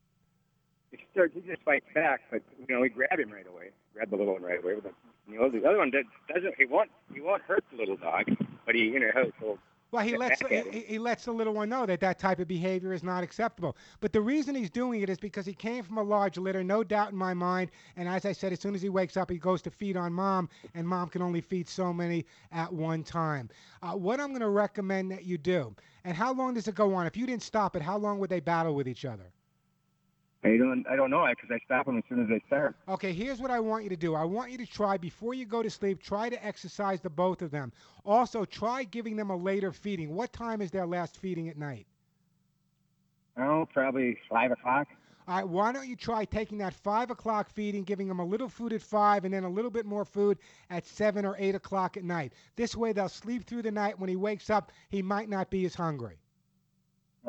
He 0.91 0.99
starts, 1.11 1.33
just 1.45 1.61
fights 1.63 1.85
back, 1.93 2.21
but 2.31 2.41
you 2.59 2.73
know, 2.73 2.81
we 2.81 2.89
grab 2.89 3.19
him 3.19 3.31
right 3.31 3.47
away. 3.47 3.69
Grab 3.93 4.09
the 4.09 4.15
little 4.15 4.33
one 4.33 4.41
right 4.41 4.63
away. 4.63 4.75
But 4.75 4.83
the, 4.83 5.31
you 5.31 5.39
know, 5.39 5.49
the 5.49 5.65
other 5.67 5.77
one 5.77 5.91
does- 5.91 6.05
doesn't. 6.33 6.55
He 6.57 6.65
won't. 6.65 6.89
He 7.13 7.21
won't 7.21 7.41
hurt 7.43 7.63
the 7.71 7.77
little 7.77 7.97
dog, 7.97 8.25
but 8.65 8.75
he, 8.75 8.85
you 8.85 8.99
know, 8.99 9.11
he'll 9.39 9.59
Well, 9.91 10.05
he 10.05 10.15
lets 10.15 10.41
back 10.41 10.53
at 10.53 10.67
him. 10.67 10.73
he, 10.73 10.81
he 10.81 10.99
lets 10.99 11.25
the 11.25 11.33
little 11.33 11.53
one 11.53 11.69
know 11.69 11.85
that 11.85 11.99
that 11.99 12.17
type 12.17 12.39
of 12.39 12.47
behavior 12.47 12.93
is 12.93 13.03
not 13.03 13.23
acceptable. 13.23 13.75
But 13.99 14.13
the 14.13 14.21
reason 14.21 14.55
he's 14.55 14.69
doing 14.69 15.01
it 15.01 15.09
is 15.09 15.17
because 15.19 15.45
he 15.45 15.53
came 15.53 15.83
from 15.83 15.97
a 15.97 16.03
large 16.03 16.37
litter, 16.37 16.63
no 16.63 16.83
doubt 16.83 17.11
in 17.11 17.17
my 17.17 17.33
mind. 17.33 17.71
And 17.97 18.07
as 18.07 18.25
I 18.25 18.31
said, 18.31 18.53
as 18.53 18.61
soon 18.61 18.73
as 18.73 18.81
he 18.81 18.89
wakes 18.89 19.17
up, 19.17 19.29
he 19.29 19.37
goes 19.37 19.61
to 19.63 19.71
feed 19.71 19.97
on 19.97 20.13
mom, 20.13 20.49
and 20.75 20.87
mom 20.87 21.09
can 21.09 21.21
only 21.21 21.41
feed 21.41 21.67
so 21.67 21.91
many 21.91 22.25
at 22.51 22.71
one 22.71 23.03
time. 23.03 23.49
Uh, 23.81 23.91
what 23.91 24.21
I'm 24.21 24.29
going 24.29 24.41
to 24.41 24.49
recommend 24.49 25.11
that 25.11 25.25
you 25.25 25.37
do, 25.37 25.75
and 26.05 26.15
how 26.15 26.33
long 26.33 26.53
does 26.53 26.67
it 26.69 26.75
go 26.75 26.93
on? 26.93 27.05
If 27.05 27.17
you 27.17 27.25
didn't 27.25 27.43
stop 27.43 27.75
it, 27.75 27.81
how 27.81 27.97
long 27.97 28.19
would 28.19 28.29
they 28.29 28.39
battle 28.39 28.73
with 28.75 28.87
each 28.87 29.03
other? 29.05 29.25
I 30.43 30.57
don't. 30.57 30.85
I 30.89 30.95
don't 30.95 31.11
know 31.11 31.27
because 31.29 31.51
I 31.51 31.59
stop 31.65 31.85
them 31.85 31.97
as 31.97 32.03
soon 32.09 32.23
as 32.23 32.27
they 32.27 32.41
start. 32.47 32.75
Okay, 32.87 33.13
here's 33.13 33.39
what 33.39 33.51
I 33.51 33.59
want 33.59 33.83
you 33.83 33.89
to 33.91 33.95
do. 33.95 34.15
I 34.15 34.23
want 34.23 34.51
you 34.51 34.57
to 34.57 34.65
try 34.65 34.97
before 34.97 35.35
you 35.35 35.45
go 35.45 35.61
to 35.61 35.69
sleep, 35.69 36.01
try 36.01 36.29
to 36.29 36.45
exercise 36.45 36.99
the 36.99 37.11
both 37.11 37.43
of 37.43 37.51
them. 37.51 37.71
Also, 38.05 38.43
try 38.45 38.83
giving 38.83 39.15
them 39.15 39.29
a 39.29 39.35
later 39.35 39.71
feeding. 39.71 40.15
What 40.15 40.33
time 40.33 40.61
is 40.61 40.71
their 40.71 40.87
last 40.87 41.17
feeding 41.17 41.47
at 41.47 41.57
night? 41.57 41.85
Oh, 43.37 43.67
probably 43.71 44.17
five 44.29 44.51
o'clock. 44.51 44.87
All 45.27 45.35
right, 45.35 45.47
why 45.47 45.71
don't 45.71 45.87
you 45.87 45.95
try 45.95 46.25
taking 46.25 46.57
that 46.57 46.73
five 46.73 47.11
o'clock 47.11 47.49
feeding, 47.51 47.83
giving 47.83 48.07
them 48.07 48.19
a 48.19 48.25
little 48.25 48.49
food 48.49 48.73
at 48.73 48.81
five, 48.81 49.23
and 49.23 49.33
then 49.33 49.43
a 49.43 49.49
little 49.49 49.69
bit 49.69 49.85
more 49.85 50.03
food 50.03 50.39
at 50.71 50.87
seven 50.87 51.23
or 51.23 51.35
eight 51.37 51.53
o'clock 51.53 51.95
at 51.97 52.03
night. 52.03 52.33
This 52.55 52.75
way, 52.75 52.91
they'll 52.91 53.07
sleep 53.07 53.45
through 53.45 53.61
the 53.61 53.71
night. 53.71 53.99
When 53.99 54.09
he 54.09 54.15
wakes 54.15 54.49
up, 54.49 54.71
he 54.89 55.03
might 55.03 55.29
not 55.29 55.51
be 55.51 55.65
as 55.65 55.75
hungry. 55.75 56.17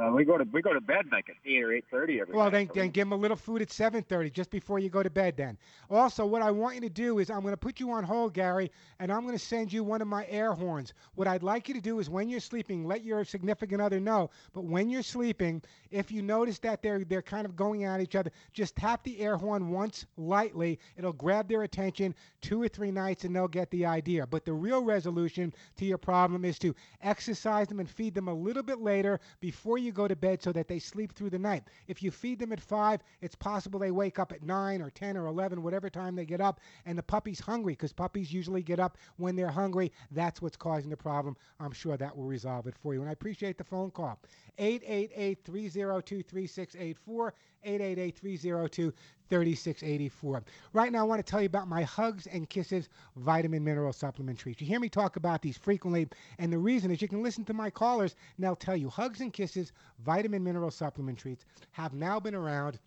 Uh, 0.01 0.10
we 0.10 0.24
go 0.24 0.39
to 0.39 0.44
we 0.52 0.62
go 0.62 0.73
to 0.73 0.81
bed 0.81 1.05
like 1.12 1.28
at 1.28 1.36
eight 1.44 1.62
or 1.62 1.70
eight 1.70 1.85
thirty 1.90 2.19
every 2.19 2.35
Well, 2.35 2.47
night. 2.47 2.52
then, 2.52 2.66
so 2.69 2.73
then 2.81 2.90
give 2.90 3.06
him 3.06 3.12
a 3.12 3.16
little 3.16 3.36
food 3.36 3.60
at 3.60 3.69
7:30, 3.69 4.32
just 4.32 4.51
before 4.51 4.78
you 4.78 4.89
go 4.89 5.02
to 5.02 5.10
bed. 5.10 5.36
Then, 5.36 5.59
also, 5.90 6.24
what 6.24 6.40
I 6.40 6.51
want 6.51 6.77
you 6.77 6.81
to 6.81 6.89
do 6.89 7.19
is 7.19 7.28
I'm 7.31 7.43
going 7.43 7.52
to 7.52 7.59
put 7.59 7.78
you 7.78 7.90
on 7.90 8.02
hold, 8.02 8.32
Gary, 8.32 8.70
and 9.01 9.12
I'm 9.12 9.20
going 9.20 9.36
to 9.36 9.44
send 9.44 9.70
you 9.70 9.85
one 9.85 10.01
of 10.01 10.09
my 10.09 10.27
air 10.28 10.55
horns. 10.55 10.94
What 11.14 11.28
I'd 11.28 11.43
like 11.43 11.69
you 11.69 11.74
to 11.74 11.81
do 11.81 11.98
is, 11.98 12.09
when 12.09 12.31
you're 12.31 12.40
sleeping, 12.40 12.86
let 12.86 13.05
your 13.05 13.23
significant 13.23 13.82
other 13.82 14.01
know. 14.01 14.31
But 14.55 14.64
when 14.64 14.89
you're 14.89 15.02
sleeping, 15.02 15.60
if 15.90 16.10
you 16.10 16.23
notice 16.23 16.59
that 16.60 16.81
they're 16.82 17.05
they're 17.05 17.20
kind 17.20 17.44
of 17.44 17.55
going 17.55 17.85
at 17.85 18.01
each 18.01 18.16
other, 18.16 18.31
just 18.55 18.74
tap 18.77 19.05
the 19.05 19.20
air 19.20 19.36
horn 19.36 19.69
once 19.69 20.06
lightly. 20.16 20.78
It'll 20.97 21.12
grab 21.12 21.48
their 21.48 21.64
attention 21.64 22.14
two 22.40 22.62
or 22.62 22.69
three 22.69 22.93
nights, 22.93 23.24
and 23.24 23.36
they'll 23.36 23.47
get 23.47 23.70
the 23.70 23.85
idea. 23.85 24.27
But 24.27 24.47
the 24.47 24.55
real 24.55 24.82
resolution 24.82 25.52
to 25.77 25.85
your 25.85 25.98
problem 25.98 26.47
is 26.47 26.59
to 26.60 26.74
exercise 27.02 27.69
them 27.69 27.78
and 27.78 27.90
feed 27.90 28.14
them 28.14 28.28
a 28.28 28.35
little 28.35 28.62
bit 28.62 28.78
later 28.81 29.20
before 29.40 29.77
you 29.77 29.81
go 29.90 30.06
to 30.06 30.14
bed 30.14 30.42
so 30.42 30.52
that 30.52 30.68
they 30.68 30.78
sleep 30.78 31.12
through 31.12 31.30
the 31.30 31.38
night. 31.38 31.64
If 31.88 32.02
you 32.02 32.10
feed 32.10 32.38
them 32.38 32.52
at 32.52 32.60
5, 32.60 33.00
it's 33.20 33.34
possible 33.34 33.80
they 33.80 33.90
wake 33.90 34.18
up 34.18 34.30
at 34.30 34.44
9 34.44 34.80
or 34.82 34.90
10 34.90 35.16
or 35.16 35.26
11, 35.26 35.62
whatever 35.62 35.90
time 35.90 36.14
they 36.14 36.24
get 36.24 36.40
up, 36.40 36.60
and 36.86 36.96
the 36.96 37.02
puppy's 37.02 37.40
hungry 37.40 37.72
because 37.72 37.92
puppies 37.92 38.32
usually 38.32 38.62
get 38.62 38.78
up 38.78 38.98
when 39.16 39.34
they're 39.34 39.48
hungry. 39.48 39.90
That's 40.10 40.40
what's 40.40 40.56
causing 40.56 40.90
the 40.90 40.96
problem. 40.96 41.36
I'm 41.59 41.72
sure 41.72 41.96
that 41.96 42.16
will 42.16 42.26
resolve 42.26 42.66
it 42.66 42.76
for 42.76 42.94
you. 42.94 43.00
And 43.00 43.09
I 43.09 43.12
appreciate 43.12 43.59
the 43.59 43.64
phone 43.64 43.90
call. 43.90 44.20
888 44.59 45.44
302 45.44 46.22
3684. 46.22 47.34
888 47.64 48.18
302 48.18 48.92
3684. 49.32 50.42
Right 50.74 50.92
now, 50.92 51.00
I 51.00 51.04
want 51.04 51.24
to 51.24 51.30
tell 51.30 51.40
you 51.40 51.46
about 51.46 51.66
my 51.66 51.84
Hugs 51.84 52.26
and 52.26 52.50
Kisses 52.50 52.90
vitamin 53.16 53.64
mineral 53.64 53.94
supplement 53.94 54.38
treats. 54.38 54.60
You 54.60 54.66
hear 54.66 54.78
me 54.78 54.90
talk 54.90 55.16
about 55.16 55.40
these 55.40 55.56
frequently, 55.56 56.06
and 56.38 56.52
the 56.52 56.59
reason 56.59 56.90
is 56.90 57.00
you 57.00 57.09
can 57.09 57.22
listen 57.22 57.42
to 57.46 57.54
my 57.54 57.70
callers, 57.70 58.14
and 58.36 58.44
they'll 58.44 58.54
tell 58.54 58.76
you 58.76 58.90
Hugs 58.90 59.22
and 59.22 59.32
Kisses 59.32 59.72
vitamin 60.00 60.44
mineral 60.44 60.70
supplement 60.70 61.18
treats 61.18 61.46
have 61.70 61.94
now 61.94 62.20
been 62.20 62.34
around 62.34 62.78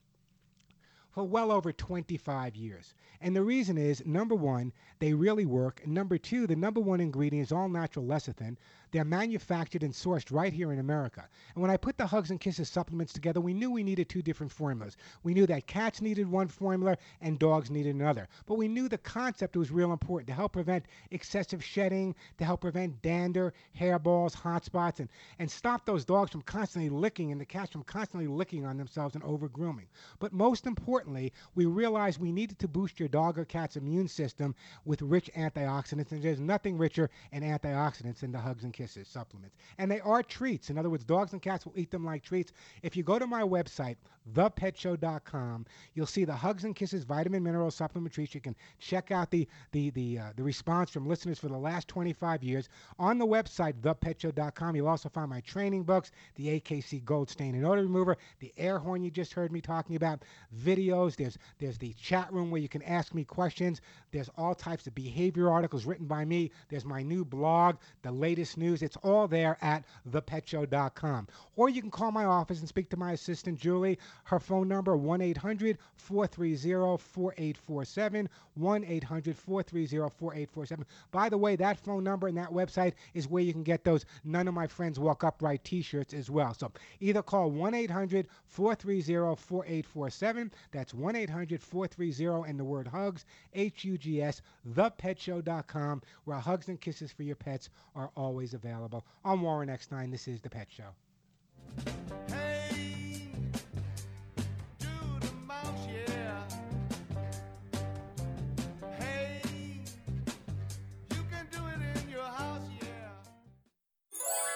for 1.09 1.23
well 1.23 1.51
over 1.51 1.73
25 1.73 2.55
years. 2.55 2.93
And 3.21 3.35
the 3.35 3.41
reason 3.41 3.75
is 3.75 4.05
number 4.05 4.35
one, 4.35 4.71
they 4.99 5.15
really 5.15 5.47
work. 5.47 5.81
Number 5.87 6.19
two, 6.19 6.45
the 6.45 6.55
number 6.55 6.79
one 6.79 6.99
ingredient 6.99 7.47
is 7.47 7.51
all 7.51 7.69
natural 7.69 8.05
lecithin. 8.05 8.55
They're 8.95 9.03
manufactured 9.03 9.83
and 9.83 9.91
sourced 9.91 10.31
right 10.31 10.53
here 10.53 10.71
in 10.71 10.79
America. 10.79 11.27
And 11.53 11.61
when 11.61 11.69
I 11.69 11.75
put 11.75 11.97
the 11.97 12.07
Hugs 12.07 12.31
and 12.31 12.39
Kisses 12.39 12.69
supplements 12.69 13.11
together, 13.11 13.41
we 13.41 13.53
knew 13.53 13.69
we 13.69 13.83
needed 13.83 14.07
two 14.07 14.21
different 14.21 14.53
formulas. 14.53 14.95
We 15.21 15.33
knew 15.33 15.45
that 15.47 15.67
cats 15.67 16.01
needed 16.01 16.31
one 16.31 16.47
formula 16.47 16.95
and 17.19 17.37
dogs 17.37 17.69
needed 17.69 17.93
another. 17.93 18.29
But 18.45 18.57
we 18.57 18.69
knew 18.69 18.87
the 18.87 18.97
concept 18.97 19.57
was 19.57 19.69
real 19.69 19.91
important 19.91 20.29
to 20.29 20.33
help 20.33 20.53
prevent 20.53 20.85
excessive 21.11 21.61
shedding, 21.61 22.15
to 22.37 22.45
help 22.45 22.61
prevent 22.61 23.01
dander, 23.01 23.53
hairballs, 23.77 24.33
hot 24.33 24.63
spots, 24.63 25.01
and, 25.01 25.09
and 25.39 25.51
stop 25.51 25.85
those 25.85 26.05
dogs 26.05 26.31
from 26.31 26.43
constantly 26.43 26.89
licking 26.89 27.33
and 27.33 27.41
the 27.41 27.45
cats 27.45 27.73
from 27.73 27.83
constantly 27.83 28.27
licking 28.27 28.65
on 28.65 28.77
themselves 28.77 29.15
and 29.15 29.25
over 29.25 29.49
grooming. 29.49 29.87
But 30.19 30.31
most 30.31 30.65
importantly, 30.65 31.33
we 31.53 31.65
realized 31.65 32.21
we 32.21 32.31
needed 32.31 32.59
to 32.59 32.69
boost 32.69 32.97
your 33.01 33.09
dog 33.09 33.37
or 33.37 33.43
cat's 33.43 33.75
immune 33.75 34.07
system 34.07 34.55
with 34.85 35.01
rich 35.01 35.29
antioxidants, 35.35 36.13
and 36.13 36.23
there's 36.23 36.39
nothing 36.39 36.77
richer 36.77 37.09
in 37.33 37.43
antioxidants 37.43 38.19
than 38.19 38.31
the 38.31 38.39
Hugs 38.39 38.63
and 38.63 38.71
Kisses 38.71 38.84
supplements. 38.87 39.55
And 39.77 39.89
they 39.89 39.99
are 40.01 40.23
treats. 40.23 40.69
In 40.69 40.77
other 40.77 40.89
words, 40.89 41.03
dogs 41.03 41.33
and 41.33 41.41
cats 41.41 41.65
will 41.65 41.73
eat 41.75 41.91
them 41.91 42.05
like 42.05 42.23
treats. 42.23 42.51
If 42.81 42.95
you 42.95 43.03
go 43.03 43.19
to 43.19 43.27
my 43.27 43.41
website, 43.41 43.97
thepetshow.com, 44.33 45.65
you'll 45.93 46.05
see 46.05 46.25
the 46.25 46.33
Hugs 46.33 46.63
and 46.63 46.75
Kisses 46.75 47.03
vitamin 47.03 47.43
mineral 47.43 47.71
supplement. 47.71 48.15
You 48.17 48.41
can 48.41 48.55
check 48.79 49.11
out 49.11 49.29
the 49.31 49.47
the 49.71 49.89
the 49.91 50.19
uh, 50.19 50.29
the 50.35 50.43
response 50.43 50.89
from 50.89 51.07
listeners 51.07 51.39
for 51.39 51.47
the 51.47 51.57
last 51.57 51.87
25 51.87 52.43
years 52.43 52.69
on 52.97 53.17
the 53.17 53.25
website 53.25 53.73
thepetshow.com. 53.81 54.75
You'll 54.75 54.87
also 54.87 55.09
find 55.09 55.29
my 55.29 55.41
training 55.41 55.83
books, 55.83 56.11
the 56.35 56.59
AKC 56.59 57.03
Gold 57.03 57.29
Stain 57.29 57.55
and 57.55 57.65
Odor 57.65 57.83
Remover, 57.83 58.17
the 58.39 58.53
air 58.57 58.79
horn 58.79 59.03
you 59.03 59.11
just 59.11 59.33
heard 59.33 59.51
me 59.51 59.61
talking 59.61 59.95
about, 59.95 60.23
videos. 60.57 61.15
There's 61.15 61.37
there's 61.59 61.77
the 61.77 61.93
chat 61.93 62.31
room 62.31 62.51
where 62.51 62.61
you 62.61 62.69
can 62.69 62.83
ask 62.83 63.13
me 63.13 63.23
questions. 63.23 63.81
There's 64.11 64.29
all 64.37 64.55
types 64.55 64.87
of 64.87 64.95
behavior 64.95 65.49
articles 65.49 65.85
written 65.85 66.07
by 66.07 66.25
me. 66.25 66.51
There's 66.69 66.85
my 66.85 67.03
new 67.03 67.25
blog, 67.25 67.77
the 68.01 68.11
latest 68.11 68.57
news. 68.57 68.81
It's 68.81 68.97
all 68.97 69.27
there 69.27 69.57
at 69.61 69.83
thepetshow.com. 70.09 71.27
Or 71.55 71.69
you 71.69 71.81
can 71.81 71.91
call 71.91 72.11
my 72.11 72.25
office 72.25 72.59
and 72.59 72.67
speak 72.67 72.89
to 72.89 72.97
my 72.97 73.11
assistant, 73.11 73.59
Julie. 73.59 73.97
Her 74.23 74.39
phone 74.39 74.67
number, 74.67 74.95
1 74.95 75.21
800 75.21 75.77
430 75.95 76.97
4847. 76.97 78.29
1 78.55 78.83
800 78.83 79.37
430 79.37 79.87
4847. 80.09 80.85
By 81.11 81.29
the 81.29 81.37
way, 81.37 81.55
that 81.55 81.77
phone 81.77 82.03
number 82.03 82.27
and 82.27 82.37
that 82.37 82.51
website 82.51 82.93
is 83.13 83.27
where 83.27 83.43
you 83.43 83.53
can 83.53 83.63
get 83.63 83.83
those 83.83 84.05
None 84.23 84.47
of 84.47 84.53
My 84.53 84.67
Friends 84.67 84.99
Walk 84.99 85.23
Upright 85.23 85.63
t 85.63 85.81
shirts 85.81 86.13
as 86.13 86.29
well. 86.29 86.53
So 86.53 86.71
either 86.99 87.21
call 87.21 87.51
1 87.51 87.73
800 87.73 88.27
430 88.45 89.35
4847. 89.35 90.51
That's 90.71 90.93
1 90.93 91.15
800 91.15 91.61
430 91.61 92.49
and 92.49 92.59
the 92.59 92.63
word 92.63 92.87
hugs, 92.87 93.25
H 93.53 93.85
U 93.85 93.97
G 93.97 94.21
S, 94.21 94.41
thepetshow.com, 94.69 96.01
where 96.23 96.37
hugs 96.37 96.69
and 96.69 96.79
kisses 96.79 97.11
for 97.11 97.23
your 97.23 97.35
pets 97.35 97.69
are 97.95 98.11
always 98.15 98.53
available. 98.53 99.05
I'm 99.23 99.41
Warren 99.41 99.69
Eckstein. 99.69 100.11
This 100.11 100.27
is 100.27 100.41
The 100.41 100.49
Pet 100.49 100.67
Show. 100.69 100.93
Hey, 102.27 102.44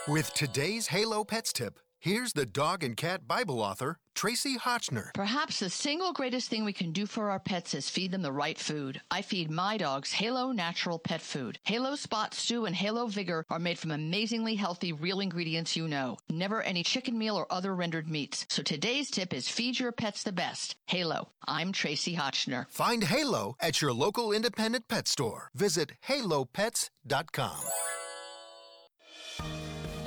With 0.10 0.34
today's 0.34 0.88
Halo 0.88 1.24
Pets 1.24 1.54
tip, 1.54 1.80
here's 2.00 2.34
the 2.34 2.48
dog 2.48 2.84
and 2.84 2.98
cat 2.98 3.28
Bible 3.28 3.62
author, 3.62 3.98
Tracie 4.16 4.58
Hotchner. 4.58 5.14
Perhaps 5.14 5.60
the 5.60 5.70
single 5.70 6.14
greatest 6.14 6.50
thing 6.50 6.66
we 6.66 6.74
can 6.74 6.92
do 6.92 7.06
for 7.06 7.30
our 7.30 7.40
pets 7.40 7.76
is 7.76 7.92
feed 7.92 8.10
them 8.10 8.24
the 8.24 8.32
right 8.32 8.58
food. 8.58 9.00
I 9.12 9.22
feed 9.22 9.52
my 9.52 9.78
dogs 9.78 10.14
Halo 10.14 10.52
Natural 10.52 10.98
Pet 10.98 11.22
Food. 11.22 11.60
Halo 11.64 11.94
Spot 11.94 12.34
Stew 12.34 12.66
and 12.66 12.76
Halo 12.76 13.06
Vigor 13.06 13.46
are 13.52 13.60
made 13.60 13.78
from 13.78 13.92
amazingly 13.92 14.56
healthy, 14.56 14.94
real 14.94 15.20
ingredients 15.20 15.76
you 15.76 15.88
know. 15.88 16.18
Never 16.28 16.64
any 16.64 16.82
chicken 16.82 17.16
meal 17.16 17.36
or 17.36 17.46
other 17.54 17.76
rendered 17.76 18.10
meats. 18.10 18.48
So 18.50 18.64
today's 18.64 19.12
tip 19.12 19.32
is 19.32 19.48
feed 19.48 19.78
your 19.80 19.92
pets 19.92 20.24
the 20.24 20.32
best. 20.32 20.76
Halo. 20.88 21.30
I'm 21.48 21.72
Tracie 21.72 22.16
Hotchner. 22.16 22.68
Find 22.72 23.04
Halo 23.04 23.56
at 23.60 23.80
your 23.80 23.94
local 23.94 24.32
independent 24.32 24.88
pet 24.88 25.08
store. 25.08 25.52
Visit 25.54 25.92
halopets.com. 26.08 27.60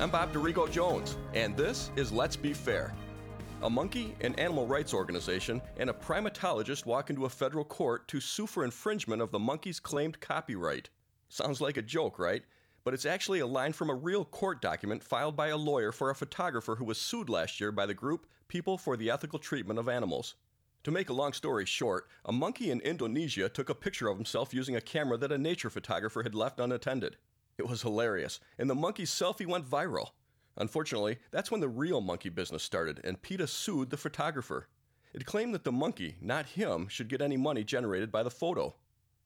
I'm 0.03 0.11
Bob 0.11 0.33
Dorigo 0.33 0.69
Jones, 0.69 1.17
and 1.33 1.57
this 1.57 1.93
is 1.95 2.11
Let's 2.11 2.35
Be 2.35 2.53
Fair. 2.53 2.93
A 3.63 3.71
monkey, 3.71 4.17
an 4.21 4.35
animal 4.35 4.67
rights 4.67 4.93
organization, 4.93 5.63
and 5.77 5.89
a 5.89 5.93
primatologist 5.93 6.87
walk 6.87 7.09
into 7.09 7.27
a 7.27 7.29
federal 7.29 7.65
court 7.65 8.09
to 8.09 8.19
sue 8.19 8.49
for 8.49 8.65
infringement 8.65 9.23
of 9.23 9.31
the 9.31 9.39
monkey's 9.39 9.79
claimed 9.79 10.19
copyright. 10.19 10.91
Sounds 11.29 11.61
like 11.61 11.77
a 11.77 11.83
joke, 11.83 12.19
right? 12.19 12.43
But 12.83 12.95
it's 12.95 13.07
actually 13.07 13.39
a 13.39 13.47
line 13.47 13.73
from 13.73 13.91
a 13.91 13.95
real 13.95 14.25
court 14.25 14.61
document 14.61 15.05
filed 15.05 15.37
by 15.37 15.51
a 15.51 15.57
lawyer 15.57 15.93
for 15.93 16.11
a 16.11 16.17
photographer 16.17 16.75
who 16.75 16.85
was 16.85 16.99
sued 16.99 17.29
last 17.29 17.61
year 17.61 17.71
by 17.71 17.87
the 17.87 17.95
group 17.95 18.27
People 18.49 18.79
for 18.79 18.97
the 18.97 19.09
Ethical 19.09 19.39
Treatment 19.39 19.79
of 19.79 19.89
Animals. 19.89 20.35
To 20.83 20.91
make 20.91 21.11
a 21.11 21.15
long 21.15 21.33
story 21.33 21.65
short, 21.65 22.09
a 22.25 22.33
monkey 22.33 22.73
in 22.73 22.81
Indonesia 22.81 23.49
took 23.49 23.69
a 23.69 23.75
picture 23.77 24.09
of 24.09 24.17
himself 24.17 24.53
using 24.53 24.75
a 24.75 24.81
camera 24.81 25.17
that 25.19 25.31
a 25.31 25.39
nature 25.39 25.71
photographer 25.71 26.25
had 26.25 26.35
left 26.35 26.59
unattended. 26.59 27.19
It 27.59 27.69
was 27.69 27.83
hilarious, 27.83 28.41
and 28.59 28.69
the 28.69 28.75
monkey's 28.75 29.11
selfie 29.11 29.47
went 29.47 29.69
viral. 29.69 30.11
Unfortunately, 30.57 31.19
that's 31.31 31.51
when 31.51 31.61
the 31.61 31.69
real 31.69 32.01
monkey 32.01 32.29
business 32.29 32.63
started, 32.63 33.01
and 33.05 33.23
PETA 33.23 33.47
sued 33.47 33.91
the 33.91 33.97
photographer. 33.97 34.69
It 35.15 35.27
claimed 35.27 35.55
that 35.55 35.65
the 35.65 35.73
monkey, 35.73 36.17
not 36.21 36.47
him, 36.47 36.89
should 36.89 37.09
get 37.09 37.21
any 37.21 37.37
money 37.37 37.65
generated 37.65 38.11
by 38.11 38.23
the 38.23 38.31
photo. 38.31 38.75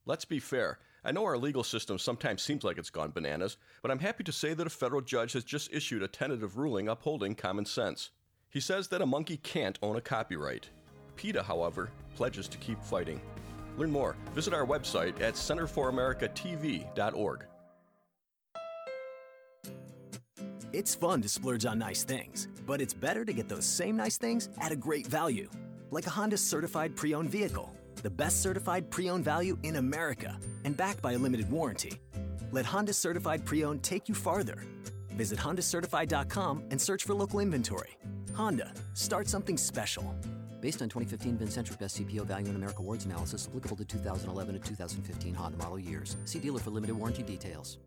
Let's 0.05 0.25
be 0.25 0.41
fair. 0.41 0.79
I 1.05 1.13
know 1.13 1.25
our 1.25 1.39
legal 1.39 1.63
system 1.63 1.99
sometimes 1.99 2.43
seems 2.43 2.65
like 2.65 2.79
it's 2.79 2.91
gone 2.91 3.13
bananas, 3.13 3.57
but 3.83 3.93
I'm 3.93 4.01
happy 4.01 4.25
to 4.25 4.33
say 4.33 4.55
that 4.55 4.67
a 4.67 4.71
federal 4.71 5.01
judge 5.01 5.33
has 5.35 5.45
just 5.45 5.73
issued 5.73 6.03
a 6.03 6.09
tentative 6.09 6.57
ruling 6.57 6.89
upholding 6.89 7.37
common 7.37 7.65
sense. 7.65 8.11
He 8.51 8.61
says 8.61 8.89
that 8.89 9.03
a 9.03 9.07
monkey 9.07 9.37
can't 9.37 9.79
own 9.83 9.97
a 9.97 10.01
copyright. 10.01 10.71
PETA, 11.17 11.45
however, 11.45 11.91
pledges 12.17 12.49
to 12.49 12.59
keep 12.59 12.83
fighting. 12.83 13.21
Learn 13.77 13.91
more. 13.91 14.17
Visit 14.35 14.55
our 14.55 14.67
website 14.67 15.21
at 15.21 15.35
centerforamericatv.org. 15.35 17.45
It's 20.77 20.95
fun 20.95 21.23
to 21.23 21.29
splurge 21.31 21.65
on 21.65 21.79
nice 21.79 22.05
things, 22.05 22.49
but 22.67 22.83
it's 22.83 22.93
better 22.93 23.25
to 23.25 23.33
get 23.33 23.49
those 23.49 23.65
same 23.65 23.97
nice 23.97 24.19
things 24.19 24.51
at 24.61 24.73
a 24.73 24.77
great 24.77 25.07
value. 25.07 25.49
Like 25.91 26.07
a 26.07 26.11
Honda 26.11 26.37
certified 26.37 26.95
pre 26.95 27.15
owned 27.15 27.31
vehicle, 27.31 27.75
the 28.03 28.11
best 28.11 28.43
certified 28.43 28.91
pre 28.91 29.09
owned 29.09 29.25
value 29.25 29.57
in 29.63 29.77
America, 29.77 30.39
and 30.65 30.77
backed 30.77 31.01
by 31.01 31.13
a 31.13 31.19
limited 31.19 31.51
warranty. 31.51 31.95
Let 32.53 32.67
Honda 32.67 32.93
certified 32.93 33.47
pre 33.47 33.65
owned 33.65 33.83
take 33.83 34.07
you 34.07 34.15
farther. 34.15 34.63
Visit 35.13 35.39
HondaCertified.com 35.39 36.65
and 36.71 36.79
search 36.79 37.05
for 37.05 37.15
local 37.15 37.41
inventory. 37.41 37.97
Honda, 38.35 38.71
start 38.93 39.29
something 39.29 39.57
special. 39.57 40.15
Based 40.61 40.83
on 40.83 40.91
2015 40.91 41.39
Vincentric 41.39 41.79
Best 41.79 42.03
CPO 42.03 42.27
Value 42.27 42.51
in 42.51 42.57
America 42.57 42.81
Awards 42.81 43.07
analysis 43.07 43.49
applicable 43.49 43.79
to 43.79 43.85
2011 43.87 44.61
to 44.61 44.61
2015 44.61 45.33
Honda 45.33 45.57
model 45.57 45.79
years. 45.79 46.19
See 46.27 46.39
dealer 46.39 46.61
for 46.61 46.69
limited 46.69 46.99
warranty 46.99 47.23
details. 47.23 47.79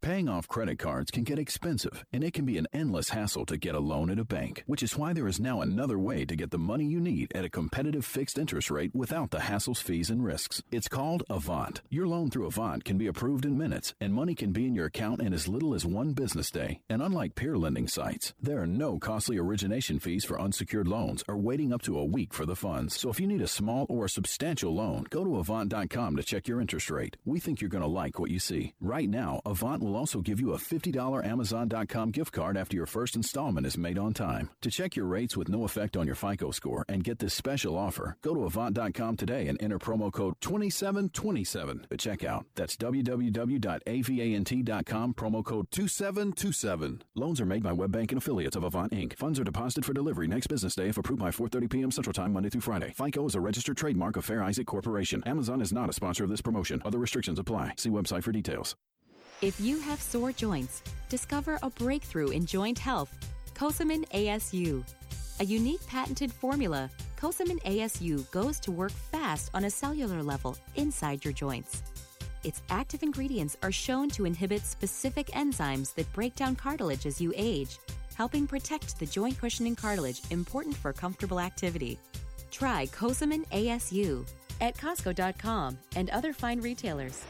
Paying 0.00 0.28
off 0.28 0.46
credit 0.46 0.78
cards 0.78 1.10
can 1.10 1.24
get 1.24 1.40
expensive, 1.40 2.04
and 2.12 2.22
it 2.22 2.32
can 2.32 2.44
be 2.44 2.56
an 2.56 2.68
endless 2.72 3.08
hassle 3.10 3.44
to 3.46 3.56
get 3.56 3.74
a 3.74 3.80
loan 3.80 4.10
at 4.10 4.18
a 4.18 4.24
bank, 4.24 4.62
which 4.66 4.82
is 4.82 4.96
why 4.96 5.12
there 5.12 5.26
is 5.26 5.40
now 5.40 5.60
another 5.60 5.98
way 5.98 6.24
to 6.24 6.36
get 6.36 6.52
the 6.52 6.58
money 6.58 6.84
you 6.84 7.00
need 7.00 7.32
at 7.34 7.44
a 7.44 7.50
competitive 7.50 8.04
fixed 8.04 8.38
interest 8.38 8.70
rate 8.70 8.94
without 8.94 9.32
the 9.32 9.38
hassles, 9.38 9.82
fees, 9.82 10.08
and 10.08 10.24
risks. 10.24 10.62
It's 10.70 10.88
called 10.88 11.24
Avant. 11.28 11.82
Your 11.90 12.06
loan 12.06 12.30
through 12.30 12.46
Avant 12.46 12.84
can 12.84 12.96
be 12.96 13.08
approved 13.08 13.44
in 13.44 13.58
minutes, 13.58 13.92
and 14.00 14.14
money 14.14 14.36
can 14.36 14.52
be 14.52 14.66
in 14.66 14.74
your 14.74 14.86
account 14.86 15.20
in 15.20 15.32
as 15.32 15.48
little 15.48 15.74
as 15.74 15.84
one 15.84 16.12
business 16.12 16.50
day. 16.52 16.80
And 16.88 17.02
unlike 17.02 17.34
peer 17.34 17.58
lending 17.58 17.88
sites, 17.88 18.34
there 18.40 18.62
are 18.62 18.68
no 18.68 19.00
costly 19.00 19.36
origination 19.36 19.98
fees 19.98 20.24
for 20.24 20.40
unsecured 20.40 20.86
loans 20.86 21.24
or 21.26 21.36
waiting 21.36 21.72
up 21.72 21.82
to 21.82 21.98
a 21.98 22.04
week 22.04 22.32
for 22.32 22.46
the 22.46 22.56
funds. 22.56 22.98
So 22.98 23.10
if 23.10 23.18
you 23.18 23.26
need 23.26 23.42
a 23.42 23.48
small 23.48 23.84
or 23.88 24.06
substantial 24.06 24.74
loan, 24.74 25.06
go 25.10 25.24
to 25.24 25.38
Avant.com 25.38 26.16
to 26.16 26.22
check 26.22 26.46
your 26.46 26.60
interest 26.60 26.88
rate. 26.88 27.16
We 27.24 27.40
think 27.40 27.60
you're 27.60 27.68
going 27.68 27.82
to 27.82 27.88
like 27.88 28.20
what 28.20 28.30
you 28.30 28.38
see. 28.38 28.74
Right 28.80 29.08
now, 29.08 29.40
Avant 29.44 29.87
will 29.88 29.96
also 29.96 30.20
give 30.20 30.38
you 30.38 30.52
a 30.52 30.58
$50 30.58 31.24
Amazon.com 31.24 32.10
gift 32.10 32.32
card 32.32 32.56
after 32.58 32.76
your 32.76 32.86
first 32.86 33.16
installment 33.16 33.66
is 33.66 33.78
made 33.78 33.98
on 33.98 34.12
time. 34.12 34.50
To 34.60 34.70
check 34.70 34.94
your 34.96 35.06
rates 35.06 35.36
with 35.36 35.48
no 35.48 35.64
effect 35.64 35.96
on 35.96 36.06
your 36.06 36.14
FICO 36.14 36.50
score 36.50 36.84
and 36.88 37.02
get 37.02 37.18
this 37.18 37.32
special 37.32 37.76
offer, 37.76 38.16
go 38.22 38.34
to 38.34 38.44
Avant.com 38.44 39.16
today 39.16 39.48
and 39.48 39.60
enter 39.62 39.78
promo 39.78 40.12
code 40.12 40.34
2727 40.42 41.86
at 41.90 41.98
checkout. 41.98 42.44
That's 42.54 42.76
www.avant.com, 42.76 43.54
promo 45.14 45.44
code 45.44 45.70
2727. 45.70 47.02
Loans 47.14 47.40
are 47.40 47.46
made 47.46 47.62
by 47.62 47.72
WebBank 47.72 48.10
and 48.10 48.18
affiliates 48.18 48.56
of 48.56 48.64
Avant 48.64 48.92
Inc. 48.92 49.14
Funds 49.16 49.40
are 49.40 49.44
deposited 49.44 49.86
for 49.86 49.94
delivery 49.94 50.28
next 50.28 50.48
business 50.48 50.74
day 50.74 50.88
if 50.88 50.98
approved 50.98 51.22
by 51.22 51.30
4.30 51.30 51.70
p.m. 51.70 51.90
Central 51.90 52.12
Time, 52.12 52.32
Monday 52.34 52.50
through 52.50 52.60
Friday. 52.60 52.92
FICO 52.94 53.26
is 53.26 53.34
a 53.34 53.40
registered 53.40 53.76
trademark 53.78 54.16
of 54.16 54.24
Fair 54.24 54.42
Isaac 54.42 54.66
Corporation. 54.66 55.22
Amazon 55.24 55.62
is 55.62 55.72
not 55.72 55.88
a 55.88 55.94
sponsor 55.94 56.24
of 56.24 56.30
this 56.30 56.42
promotion. 56.42 56.82
Other 56.84 56.98
restrictions 56.98 57.38
apply. 57.38 57.72
See 57.78 57.88
website 57.88 58.22
for 58.22 58.32
details. 58.32 58.76
If 59.40 59.60
you 59.60 59.78
have 59.78 60.02
sore 60.02 60.32
joints, 60.32 60.82
discover 61.08 61.60
a 61.62 61.70
breakthrough 61.70 62.30
in 62.30 62.44
joint 62.44 62.76
health. 62.76 63.14
Cosamin 63.54 64.04
ASU. 64.10 64.84
A 65.38 65.44
unique 65.44 65.86
patented 65.86 66.32
formula, 66.32 66.90
Cosamin 67.16 67.62
ASU 67.62 68.28
goes 68.32 68.58
to 68.58 68.72
work 68.72 68.90
fast 68.90 69.52
on 69.54 69.64
a 69.64 69.70
cellular 69.70 70.24
level 70.24 70.56
inside 70.74 71.24
your 71.24 71.32
joints. 71.32 71.84
Its 72.42 72.62
active 72.68 73.04
ingredients 73.04 73.56
are 73.62 73.70
shown 73.70 74.08
to 74.10 74.24
inhibit 74.24 74.66
specific 74.66 75.28
enzymes 75.28 75.94
that 75.94 76.12
break 76.12 76.34
down 76.34 76.56
cartilage 76.56 77.06
as 77.06 77.20
you 77.20 77.32
age, 77.36 77.78
helping 78.16 78.44
protect 78.44 78.98
the 78.98 79.06
joint 79.06 79.38
cushioning 79.38 79.76
cartilage 79.76 80.20
important 80.32 80.74
for 80.74 80.92
comfortable 80.92 81.38
activity. 81.38 81.96
Try 82.50 82.86
Cosamin 82.86 83.46
ASU 83.50 84.28
at 84.60 84.76
Costco.com 84.76 85.78
and 85.94 86.10
other 86.10 86.32
fine 86.32 86.60
retailers. 86.60 87.22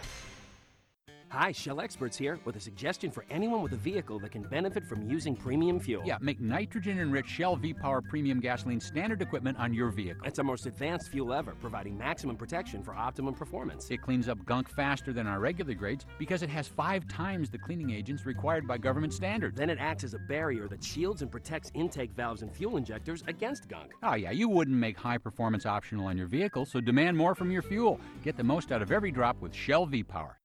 Hi, 1.31 1.53
Shell 1.53 1.83
Experts 1.83 2.17
here 2.17 2.39
with 2.47 2.57
a 2.57 2.61
suggestion 2.61 3.11
for 3.11 3.23
anyone 3.29 3.61
with 3.61 3.73
a 3.73 3.77
vehicle 3.77 4.19
that 4.21 4.33
can 4.33 4.43
benefit 4.43 4.87
from 4.87 5.11
using 5.11 5.37
premium 5.37 5.79
fuel. 5.79 6.03
Yeah, 6.07 6.17
make 6.23 6.41
nitrogen 6.41 6.99
enriched 6.99 7.29
Shell 7.29 7.57
V 7.57 7.75
Power 7.75 8.01
Premium 8.01 8.41
Gasoline 8.41 8.81
standard 8.81 9.21
equipment 9.21 9.59
on 9.59 9.75
your 9.75 9.91
vehicle. 9.91 10.27
It's 10.27 10.39
our 10.39 10.45
most 10.45 10.65
advanced 10.65 11.11
fuel 11.11 11.35
ever, 11.35 11.53
providing 11.61 11.99
maximum 11.99 12.37
protection 12.37 12.83
for 12.83 12.95
optimum 12.95 13.35
performance. 13.35 13.91
It 13.91 14.01
cleans 14.01 14.27
up 14.27 14.43
gunk 14.47 14.71
faster 14.71 15.13
than 15.13 15.27
our 15.27 15.39
regular 15.39 15.75
grades 15.75 16.07
because 16.19 16.43
it 16.43 16.49
has 16.49 16.67
five 16.67 17.07
times 17.09 17.51
the 17.51 17.59
cleaning 17.59 17.91
agents 17.91 18.25
required 18.25 18.67
by 18.67 18.79
government 18.79 19.13
standards. 19.13 19.59
Then 19.59 19.69
it 19.69 19.79
acts 19.79 20.05
as 20.05 20.15
a 20.15 20.19
barrier 20.19 20.67
that 20.69 20.83
shields 20.83 21.21
and 21.21 21.31
protects 21.31 21.71
intake 21.75 22.13
valves 22.13 22.41
and 22.41 22.51
fuel 22.51 22.79
injectors 22.79 23.23
against 23.27 23.69
gunk. 23.69 23.93
Oh, 24.03 24.15
yeah, 24.15 24.31
you 24.31 24.49
wouldn't 24.49 24.79
make 24.79 24.97
high 24.97 25.19
performance 25.19 25.67
optional 25.67 26.07
on 26.07 26.17
your 26.17 26.27
vehicle, 26.27 26.65
so 26.65 26.81
demand 26.81 27.19
more 27.19 27.35
from 27.35 27.51
your 27.51 27.63
fuel. 27.63 28.01
Get 28.25 28.39
the 28.39 28.45
most 28.45 28.73
out 28.73 28.81
of 28.81 28.91
every 28.91 29.11
drop 29.11 29.39
with 29.43 29.55
Shell 29.55 29.85
V 29.85 30.03
Power. 30.03 30.39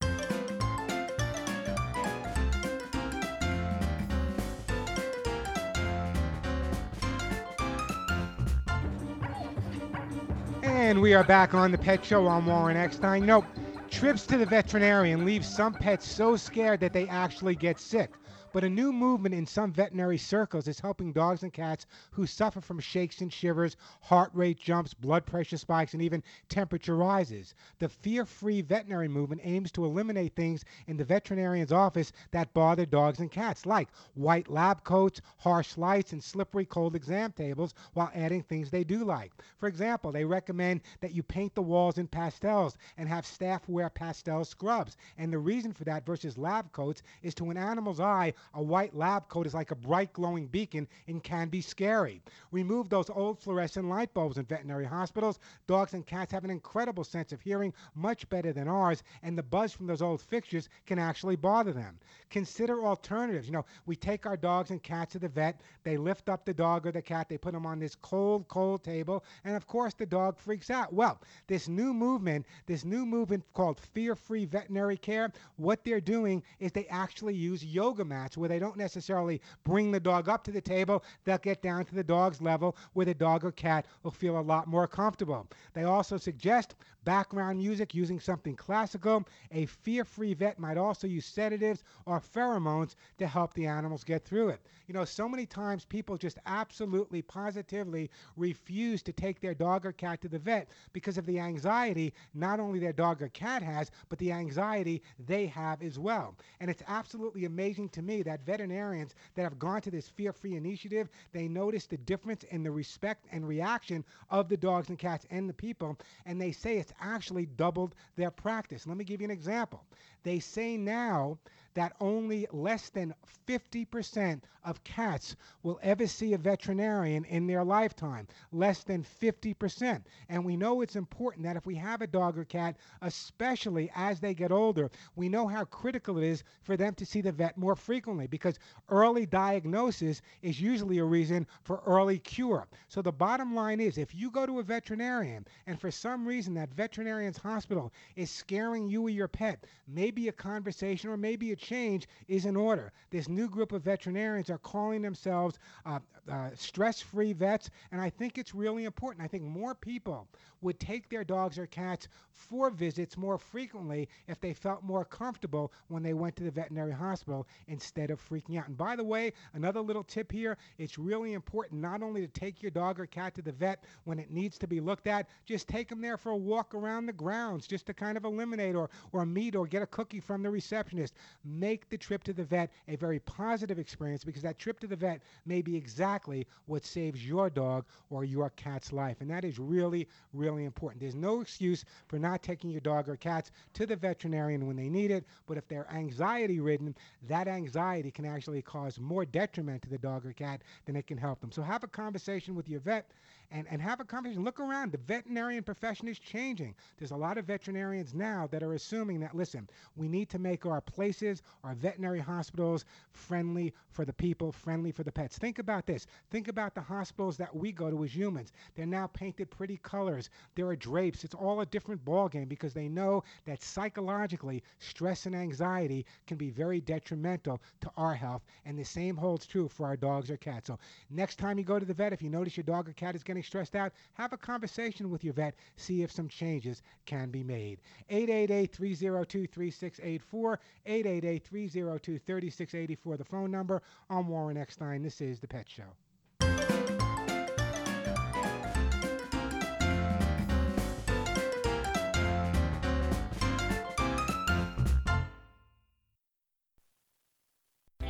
And 10.94 11.02
we 11.02 11.15
are 11.15 11.24
back 11.24 11.56
on 11.56 11.72
the 11.72 11.78
Pet 11.80 12.06
Show. 12.06 12.28
I'm 12.28 12.45
Warren 12.45 12.78
Eckstein. 12.78 13.26
Know, 13.26 13.44
trips 13.90 14.28
to 14.28 14.38
the 14.38 14.45
veterinarian 14.45 15.26
leave 15.26 15.44
some 15.44 15.74
pets 15.74 16.07
so 16.07 16.36
scared 16.36 16.82
that 16.82 16.94
they 16.94 17.07
actually 17.07 17.56
get 17.56 17.80
sick. 17.80 18.11
But 18.54 18.64
a 18.64 18.70
new 18.70 18.94
movement 18.94 19.34
in 19.34 19.48
some 19.48 19.74
veterinary 19.74 20.20
circles 20.20 20.68
is 20.68 20.80
helping 20.80 21.12
dogs 21.12 21.42
and 21.42 21.52
cats 21.52 21.88
who 22.12 22.28
suffer 22.28 22.62
from 22.62 22.80
shakes 22.80 23.20
and 23.20 23.34
shivers, 23.34 23.76
heart 24.00 24.30
rate 24.32 24.60
jumps, 24.60 24.94
blood 24.94 25.26
pressure 25.26 25.58
spikes, 25.58 25.94
and 25.94 26.04
even 26.04 26.22
temperature 26.50 26.96
rises. 26.96 27.56
The 27.80 27.90
fear 27.90 28.26
free 28.26 28.62
veterinary 28.62 29.08
movement 29.08 29.42
aims 29.44 29.72
to 29.72 29.86
eliminate 29.86 30.36
things 30.36 30.64
in 30.86 30.98
the 30.98 31.04
veterinarian's 31.04 31.72
office 31.72 32.12
that 32.30 32.54
bother 32.54 32.86
dogs 32.86 33.20
and 33.20 33.32
cats, 33.32 33.66
like 33.66 33.90
white 34.14 34.48
lab 34.48 34.84
coats, 34.84 35.20
harsh 35.40 35.76
lights, 35.76 36.14
and 36.14 36.24
slippery 36.24 36.66
cold 36.66 36.96
exam 36.96 37.32
tables, 37.32 37.74
while 37.94 38.12
adding 38.14 38.44
things 38.44 38.70
they 38.70 38.84
do 38.84 39.04
like. 39.04 39.32
For 39.58 39.66
example, 39.68 40.12
they 40.12 40.26
recommend 40.26 40.82
that 41.02 41.16
you 41.16 41.24
paint 41.24 41.56
the 41.56 41.64
walls 41.64 41.98
in 41.98 42.08
pastels 42.08 42.78
and 43.00 43.10
have 43.10 43.26
staff 43.26 43.68
wear 43.68 43.90
pastel 43.90 44.46
scrubs. 44.46 44.96
And 45.18 45.34
the 45.34 45.40
reason 45.40 45.74
for 45.74 45.86
that 45.86 46.06
versus 46.06 46.38
lab 46.38 46.72
coats 46.72 47.02
is 47.24 47.34
to 47.34 47.50
an 47.50 47.58
animal's 47.58 48.00
eye, 48.00 48.36
a 48.53 48.61
white 48.61 48.95
lab 48.95 49.28
coat 49.30 49.48
is 49.48 49.53
like 49.53 49.72
a 49.72 49.76
bright 49.76 50.14
glowing 50.14 50.48
beacon 50.48 50.88
and 51.07 51.24
can 51.24 51.49
be 51.49 51.61
scary. 51.61 52.22
Remove 52.52 52.90
those 52.90 53.10
old 53.10 53.40
fluorescent 53.40 53.88
light 53.88 54.14
bulbs 54.14 54.38
in 54.38 54.45
veterinary 54.45 54.86
hospitals. 54.86 55.40
Dogs 55.68 55.94
and 55.94 56.06
cats 56.06 56.32
have 56.32 56.44
an 56.44 56.49
incredible 56.49 57.03
sense 57.03 57.32
of 57.32 57.41
hearing, 57.41 57.74
much 57.95 58.28
better 58.30 58.53
than 58.53 58.68
ours, 58.68 59.03
and 59.22 59.38
the 59.38 59.44
buzz 59.44 59.74
from 59.74 59.88
those 59.88 60.02
old 60.02 60.22
fixtures 60.22 60.70
can 60.86 60.99
actually 60.99 61.36
bother 61.36 61.74
them. 61.74 61.99
Consider 62.30 62.86
alternatives. 62.86 63.48
You 63.48 63.53
know, 63.53 63.65
we 63.86 63.95
take 63.95 64.26
our 64.26 64.38
dogs 64.38 64.72
and 64.72 64.82
cats 64.82 65.14
to 65.14 65.20
the 65.20 65.28
vet, 65.28 65.61
they 65.84 65.98
lift 65.98 66.30
up 66.30 66.45
the 66.45 66.53
dog 66.53 66.86
or 66.88 66.91
the 66.91 67.02
cat, 67.02 67.30
they 67.30 67.38
put 67.38 67.53
them 67.53 67.65
on 67.65 67.80
this 67.80 67.95
cold, 67.95 68.48
cold 68.48 68.84
table, 68.84 69.24
and 69.44 69.56
of 69.56 69.68
course 69.68 69.94
the 69.94 70.06
dog 70.06 70.38
freaks 70.38 70.70
out. 70.70 70.94
Well, 70.94 71.22
this 71.48 71.68
new 71.68 71.94
movement, 71.94 72.45
this 72.65 72.86
new 72.86 73.06
movement 73.06 73.44
called 73.53 73.80
fear 73.80 74.15
free 74.15 74.45
veterinary 74.45 74.98
care, 74.98 75.32
what 75.57 75.84
they're 75.84 76.02
doing 76.02 76.44
is 76.60 76.72
they 76.72 76.88
actually 76.88 77.36
use 77.36 77.64
yoga 77.64 78.03
mats 78.03 78.33
where 78.38 78.50
they 78.50 78.60
don't 78.60 78.78
necessarily 78.78 79.42
bring 79.64 79.92
the 79.92 80.00
dog 80.00 80.30
up 80.30 80.44
to 80.44 80.52
the 80.52 80.62
table. 80.62 81.04
They'll 81.24 81.38
get 81.38 81.62
down 81.62 81.86
to 81.86 81.96
the 81.96 82.04
dog's 82.04 82.42
level 82.42 82.76
where 82.94 83.06
the 83.06 83.14
dog 83.14 83.44
or 83.44 83.52
cat 83.52 83.86
will 84.04 84.12
feel 84.12 84.40
a 84.40 84.42
lot 84.42 84.68
more 84.68 84.88
comfortable. 84.88 85.48
They 85.74 85.84
also 85.84 86.18
suggest 86.18 86.76
background 87.04 87.60
music 87.60 87.94
using 87.94 88.20
something 88.20 88.56
classical. 88.56 89.26
A 89.52 89.66
fear 89.66 90.06
free 90.06 90.34
vet 90.34 90.60
might 90.60 90.78
also 90.78 91.08
use 91.08 91.26
sedatives 91.26 91.84
or 92.06 92.20
pheromones 92.20 92.96
to 93.18 93.28
help 93.28 93.54
the 93.54 93.68
animals 93.68 94.04
get 94.04 94.24
through 94.26 94.50
it. 94.50 94.62
You 94.88 94.94
know, 94.94 95.06
so 95.06 95.28
many 95.28 95.46
times 95.46 95.86
people 95.86 96.18
just 96.18 96.40
absolutely, 96.46 97.22
positively 97.22 98.10
refuse 98.36 99.02
to 99.04 99.14
take 99.14 99.40
their 99.40 99.54
dog 99.54 99.86
or 99.86 99.92
cat 99.92 100.22
to 100.22 100.28
the 100.28 100.40
vet 100.40 100.70
because 100.92 101.18
of 101.18 101.26
the 101.26 101.40
anxiety 101.40 102.14
not 102.34 102.60
only 102.60 102.80
their 102.80 102.94
dog 102.94 103.22
or 103.22 103.30
cat 103.30 103.64
has, 103.64 103.92
but 104.10 104.20
the 104.20 104.32
anxiety 104.32 105.02
they 105.26 105.46
have 105.48 105.82
as 105.82 106.00
well. 106.00 106.36
And 106.60 106.70
it's 106.70 106.84
absolutely 106.88 107.46
amazing 107.46 107.90
to 107.90 108.02
me 108.02 108.23
that 108.24 108.45
veterinarians 108.45 109.16
that 109.36 109.44
have 109.44 109.60
gone 109.60 109.82
to 109.82 109.91
this 109.91 110.10
fear 110.10 110.34
free 110.34 110.56
initiative, 110.56 111.10
they 111.32 111.48
notice 111.48 111.86
the 111.86 111.98
difference 111.98 112.44
in 112.44 112.64
the 112.64 112.72
respect 112.72 113.26
and 113.32 113.48
reaction 113.48 114.04
of 114.30 114.50
the 114.50 114.58
dogs 114.58 114.90
and 114.90 115.00
cats 115.00 115.26
and 115.30 115.50
the 115.50 115.54
people, 115.54 115.98
and 116.26 116.40
they 116.41 116.52
say 116.52 116.78
it's 116.78 116.94
actually 117.00 117.45
doubled 117.45 117.95
their 118.16 118.32
practice. 118.32 118.88
Let 118.88 118.98
me 118.98 119.04
give 119.04 119.22
you 119.22 119.26
an 119.26 119.32
example. 119.32 119.84
They 120.24 120.40
say 120.40 120.78
now 120.78 121.38
that 121.74 121.95
only 122.00 122.48
less 122.52 122.90
than 122.90 123.14
50% 123.48 124.41
of 124.64 124.84
cats 124.84 125.36
will 125.62 125.80
ever 125.84 126.08
see 126.08 126.34
a 126.34 126.38
veterinarian 126.38 127.26
in 127.26 127.48
their 127.48 127.64
lifetime. 127.64 128.28
Less 128.52 128.84
than 128.84 129.04
50%. 129.04 130.02
And 130.30 130.45
we 130.45 130.56
know 130.56 130.82
it's 130.82 130.95
important 130.95 131.44
that 131.44 131.58
if 131.58 131.66
we 131.66 131.76
have 131.76 132.02
a 132.02 132.08
dog 132.08 132.38
or 132.38 132.45
cat, 132.45 132.78
especially 133.02 133.91
as 133.95 134.20
they 134.20 134.34
get 134.34 134.52
older, 134.52 134.90
we 135.16 135.28
know 135.28 135.48
how 135.48 135.66
critical 135.66 136.18
it 136.18 136.24
is 136.24 136.44
for 136.62 136.78
them 136.78 136.94
to 136.95 137.06
see 137.06 137.22
the 137.22 137.32
vet 137.32 137.58
more 137.58 137.76
frequently 137.76 138.28
because 138.28 138.60
early 138.90 139.26
diagnosis 139.26 140.22
is 140.41 140.62
usually 140.62 141.00
a 141.00 141.04
reason 141.04 141.45
for 141.64 141.82
early 141.86 142.20
cure. 142.20 142.68
So 142.88 143.02
the 143.02 143.12
bottom 143.12 143.54
line 143.54 143.80
is 143.80 143.98
if 143.98 144.16
you 144.16 144.32
go 144.32 144.45
to 144.45 144.60
a 144.60 144.64
veterinarian 144.64 145.45
and 145.68 145.80
for 145.80 145.91
some 145.91 146.26
reason 146.26 146.54
that 146.54 146.74
veterinarian's 146.74 147.38
hospital 147.38 147.91
is 148.16 148.32
scaring 148.32 148.88
you 148.88 149.04
or 149.04 149.10
your 149.10 149.28
pet, 149.28 149.66
maybe 149.88 150.28
a 150.28 150.32
conversation 150.32 151.10
or 151.10 151.18
maybe 151.18 151.52
a 151.52 151.56
change 151.64 152.07
is 152.27 152.45
in 152.45 152.56
order. 152.56 152.91
This 153.10 153.27
new 153.27 153.49
group 153.49 153.72
of 153.72 153.81
veterinarians 153.81 154.49
are 154.49 154.57
calling 154.57 155.02
themselves 155.02 155.57
uh, 155.85 155.99
uh, 156.31 156.49
stress 156.56 157.02
free 157.02 157.34
vets, 157.34 157.69
and 157.91 157.99
I 157.99 158.10
think 158.10 158.38
it's 158.38 158.53
really 158.53 158.85
important. 158.85 159.23
I 159.23 159.27
think 159.27 159.44
more 159.44 159.73
people 159.73 160.27
would 160.61 160.80
take 160.80 161.10
their 161.10 161.23
dogs 161.23 161.57
or 161.57 161.65
cats 161.65 162.07
for 162.31 162.69
visits 162.69 163.18
more 163.18 163.38
frequently 163.38 164.07
if 164.27 164.40
they 164.40 164.53
felt 164.53 164.84
more 164.84 165.03
comfortable 165.03 165.72
when 165.88 166.02
they 166.03 166.14
went 166.14 166.35
to 166.38 166.44
the 166.44 166.52
veterinary 166.52 166.94
hospital 166.94 167.48
instead 167.68 168.10
of 168.10 168.22
freaking 168.22 168.57
out. 168.57 168.68
And 168.68 168.77
by 168.77 168.95
the 168.95 169.03
way, 169.03 169.34
another 169.53 169.81
little 169.81 170.03
tip 170.03 170.31
here 170.31 170.57
it's 170.77 170.98
really 170.98 171.34
important 171.34 171.81
not 171.81 172.02
only 172.02 172.22
to 172.22 172.27
take 172.27 172.61
your 172.61 172.72
dog 172.72 172.99
or 172.99 173.06
cat 173.06 173.35
to 173.35 173.41
the 173.41 173.52
vet 173.52 173.84
when 174.06 174.19
it 174.19 174.31
needs 174.31 174.57
to 174.60 174.68
be 174.68 174.80
looked 174.80 175.07
at, 175.07 175.27
just 175.45 175.68
take 175.68 175.90
them 175.90 176.02
there 176.02 176.18
for 176.18 176.31
a 176.31 176.38
walk 176.38 176.73
around 176.73 177.06
the 177.06 177.14
grounds 177.14 177.68
just 177.68 177.85
to 177.88 177.94
kind 177.94 178.18
of 178.18 178.26
eliminate 178.26 178.76
or, 178.76 178.90
or 179.11 179.26
meet 179.26 179.56
or 179.56 179.68
get 179.68 179.81
a 179.81 179.88
cookie 179.88 180.19
from 180.19 180.41
the 180.41 180.49
receptionist. 180.49 181.14
Make 181.54 181.90
the 181.90 181.98
trip 181.98 182.24
to 182.24 182.34
the 182.34 182.44
vet 182.44 182.72
a 182.88 182.96
very 182.96 183.20
positive 183.20 183.78
experience 183.78 184.24
because 184.24 184.42
that 184.42 184.58
trip 184.58 184.80
to 184.80 184.88
the 184.88 184.96
vet 184.96 185.22
may 185.46 185.62
be 185.62 185.76
exactly 185.76 186.48
what 186.66 186.86
saves 186.86 187.26
your 187.26 187.50
dog 187.50 187.86
or 188.10 188.24
your 188.24 188.50
cat's 188.52 188.92
life. 188.92 189.18
And 189.22 189.30
that 189.30 189.46
is 189.46 189.60
really, 189.60 190.08
really 190.34 190.66
important. 190.66 191.02
There's 191.02 191.16
no 191.16 191.42
excuse 191.42 191.86
for 192.08 192.18
not 192.18 192.42
taking 192.42 192.70
your 192.70 192.82
dog 192.82 193.08
or 193.08 193.16
cats 193.16 193.52
to 193.74 193.86
the 193.86 193.96
veterinarian 193.96 194.66
when 194.66 194.76
they 194.76 194.90
need 194.90 195.12
it, 195.12 195.26
but 195.46 195.58
if 195.58 195.68
they're 195.68 195.90
anxiety 195.92 196.60
ridden, 196.60 196.96
that 197.28 197.48
anxiety 197.48 198.12
can 198.12 198.26
actually 198.26 198.62
cause 198.62 199.00
more 199.00 199.26
detriment 199.26 199.82
to 199.84 199.90
the 199.90 199.98
dog 199.98 200.26
or 200.26 200.34
cat 200.34 200.62
than 200.86 200.96
it 200.96 201.08
can 201.08 201.18
help 201.18 201.40
them. 201.40 201.52
So 201.52 201.62
have 201.62 201.84
a 201.84 201.88
conversation 201.88 202.56
with 202.56 202.68
your 202.68 202.80
vet 202.80 203.12
and, 203.52 203.68
and 203.70 203.82
have 203.82 203.99
a 203.99 204.03
conversation. 204.03 204.44
Look 204.44 204.60
around. 204.60 204.91
The 204.91 204.98
veterinarian 204.98 205.64
profession 205.64 206.07
is 206.07 206.20
changing. 206.20 206.76
There's 206.98 207.11
a 207.11 207.15
lot 207.15 207.38
of 207.38 207.45
veterinarians 207.45 208.14
now 208.14 208.48
that 208.52 208.64
are 208.64 208.74
assuming 208.74 209.20
that, 209.22 209.36
listen, 209.36 209.70
we 209.95 210.07
need 210.07 210.30
to 210.30 210.40
make 210.40 210.65
our 210.65 210.82
places, 210.82 211.41
our 211.64 211.76
veterinary 211.76 212.20
hospitals, 212.20 212.86
friendly 213.11 213.74
for 213.90 214.06
the 214.06 214.14
people, 214.14 214.52
friendly 214.52 214.91
for 214.91 215.03
the 215.03 215.11
pets. 215.11 215.38
Think 215.38 215.60
about 215.60 215.86
this. 215.86 216.07
Think 216.30 216.48
about 216.48 216.76
the 216.76 216.82
hospitals 216.82 217.38
that 217.38 217.56
we 217.56 217.72
go 217.72 217.90
to 217.90 218.03
as 218.03 218.15
humans. 218.15 218.52
They're 218.76 218.86
now 218.86 219.07
painted 219.07 219.49
pretty 219.52 219.78
colors. 219.78 220.30
There 220.56 220.68
are 220.68 220.76
drapes. 220.76 221.24
It's 221.24 221.36
all 221.36 221.61
a 221.61 221.65
different 221.65 222.03
ballgame 222.03 222.49
because 222.49 222.74
they 222.74 222.88
know 222.88 223.24
that 223.45 223.64
psychologically, 223.64 224.64
stress 224.80 225.26
and 225.26 225.36
anxiety 225.36 226.06
can 226.28 226.38
be 226.38 226.49
very 226.49 226.80
detrimental 226.82 227.61
to 227.82 227.91
our 227.98 228.14
health. 228.14 228.44
And 228.65 228.78
the 228.78 228.84
same 228.84 229.15
holds 229.15 229.45
true 229.45 229.68
for 229.68 229.86
our 229.86 229.98
dogs 229.98 230.30
or 230.32 230.38
cats. 230.38 230.68
So 230.68 230.80
next 231.10 231.38
time 231.38 231.57
you 231.57 231.64
go 231.64 231.80
to 231.80 231.86
the 231.86 231.94
vet, 231.94 232.14
if 232.14 232.22
you 232.22 232.30
notice 232.30 232.57
your 232.57 232.64
dog 232.64 232.88
or 232.90 232.94
cat 232.94 233.15
is 233.15 233.24
getting 233.24 233.33
stressed 233.42 233.76
out, 233.76 233.92
have 234.14 234.32
a 234.34 234.38
conversation 234.38 235.10
with 235.10 235.24
your 235.24 235.34
vet. 235.34 235.56
See 235.78 236.04
if 236.04 236.12
some 236.12 236.28
changes 236.28 236.84
can 237.06 237.32
be 237.32 237.44
made. 237.44 237.80
888-302-3684, 238.12 240.58
888-302-3684, 240.88 243.18
the 243.18 243.26
phone 243.26 243.52
number. 243.52 243.82
I'm 244.10 244.28
Warren 244.28 244.58
Eckstein. 244.58 245.02
This 245.02 245.22
is 245.22 245.40
The 245.40 245.48
Pet 245.48 245.70
Show. 245.70 245.84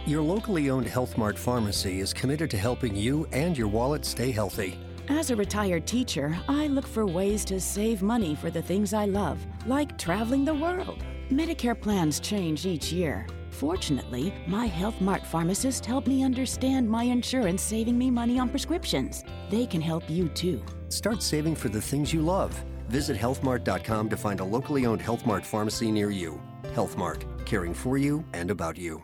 Your 0.06 0.22
locally 0.22 0.70
owned 0.70 0.86
Health 0.86 1.18
Mart 1.18 1.40
pharmacy 1.40 2.02
is 2.02 2.12
committed 2.12 2.52
to 2.52 2.58
helping 2.58 2.94
you 2.94 3.26
and 3.32 3.58
your 3.58 3.70
wallet 3.70 4.06
stay 4.06 4.32
healthy. 4.32 4.78
As 5.10 5.32
a 5.32 5.36
retired 5.36 5.86
teacher, 5.86 6.38
I 6.48 6.68
look 6.68 6.88
for 6.88 7.06
ways 7.06 7.44
to 7.46 7.60
save 7.60 8.02
money 8.02 8.36
for 8.36 8.50
the 8.50 8.62
things 8.62 8.94
I 8.94 9.06
love, 9.06 9.38
like 9.66 9.98
traveling 9.98 10.46
the 10.46 10.54
world. 10.54 11.04
Medicare 11.30 11.80
plans 11.80 12.22
change 12.22 12.66
each 12.66 12.94
year. 12.94 13.28
Fortunately, 13.50 14.34
my 14.48 14.66
Health 14.66 15.00
Mart 15.02 15.26
pharmacist 15.26 15.86
helped 15.86 16.08
me 16.08 16.24
understand 16.24 16.90
my 16.90 17.04
insurance 17.04 17.62
saving 17.62 17.98
me 17.98 18.10
money 18.10 18.40
on 18.40 18.48
prescriptions. 18.48 19.26
They 19.50 19.66
can 19.66 19.82
help 19.82 20.10
you 20.10 20.30
too. 20.30 20.64
Start 20.88 21.22
saving 21.22 21.56
for 21.56 21.68
the 21.68 21.82
things 21.82 22.14
you 22.14 22.22
love. 22.22 22.54
Visit 22.88 23.18
healthmart.com 23.18 24.10
to 24.10 24.18
find 24.18 24.40
a 24.40 24.46
locally 24.46 24.86
owned 24.86 25.02
Health 25.02 25.26
Mart 25.26 25.46
pharmacy 25.46 25.92
near 25.92 26.12
you. 26.12 26.42
Health 26.74 26.96
Mart, 26.96 27.26
caring 27.46 27.74
for 27.74 27.98
you 27.98 28.24
and 28.34 28.50
about 28.50 28.78
you. 28.78 29.04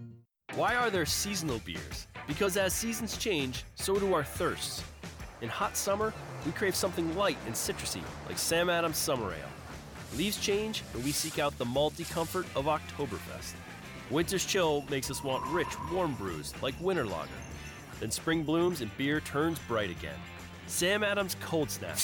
Why 0.55 0.75
are 0.75 0.89
there 0.89 1.05
seasonal 1.05 1.59
beers? 1.59 2.07
Because 2.27 2.57
as 2.57 2.73
seasons 2.73 3.17
change, 3.17 3.63
so 3.75 3.97
do 3.97 4.13
our 4.13 4.23
thirsts. 4.23 4.83
In 5.39 5.47
hot 5.47 5.77
summer, 5.77 6.13
we 6.45 6.51
crave 6.51 6.75
something 6.75 7.15
light 7.15 7.37
and 7.45 7.55
citrusy, 7.55 8.01
like 8.27 8.37
Sam 8.37 8.69
Adams 8.69 8.97
Summer 8.97 9.31
Ale. 9.31 10.17
Leaves 10.17 10.37
change, 10.37 10.83
and 10.93 11.05
we 11.05 11.13
seek 11.13 11.39
out 11.39 11.57
the 11.57 11.63
malty 11.63 12.09
comfort 12.11 12.45
of 12.53 12.65
Oktoberfest. 12.65 13.53
Winter's 14.09 14.45
chill 14.45 14.83
makes 14.89 15.09
us 15.09 15.23
want 15.23 15.45
rich, 15.53 15.69
warm 15.89 16.15
brews 16.15 16.53
like 16.61 16.75
Winter 16.81 17.05
Lager. 17.05 17.29
Then 18.01 18.11
spring 18.11 18.43
blooms 18.43 18.81
and 18.81 18.95
beer 18.97 19.21
turns 19.21 19.57
bright 19.69 19.89
again. 19.89 20.19
Sam 20.67 21.01
Adams 21.01 21.37
Cold 21.39 21.71
Snap. 21.71 21.97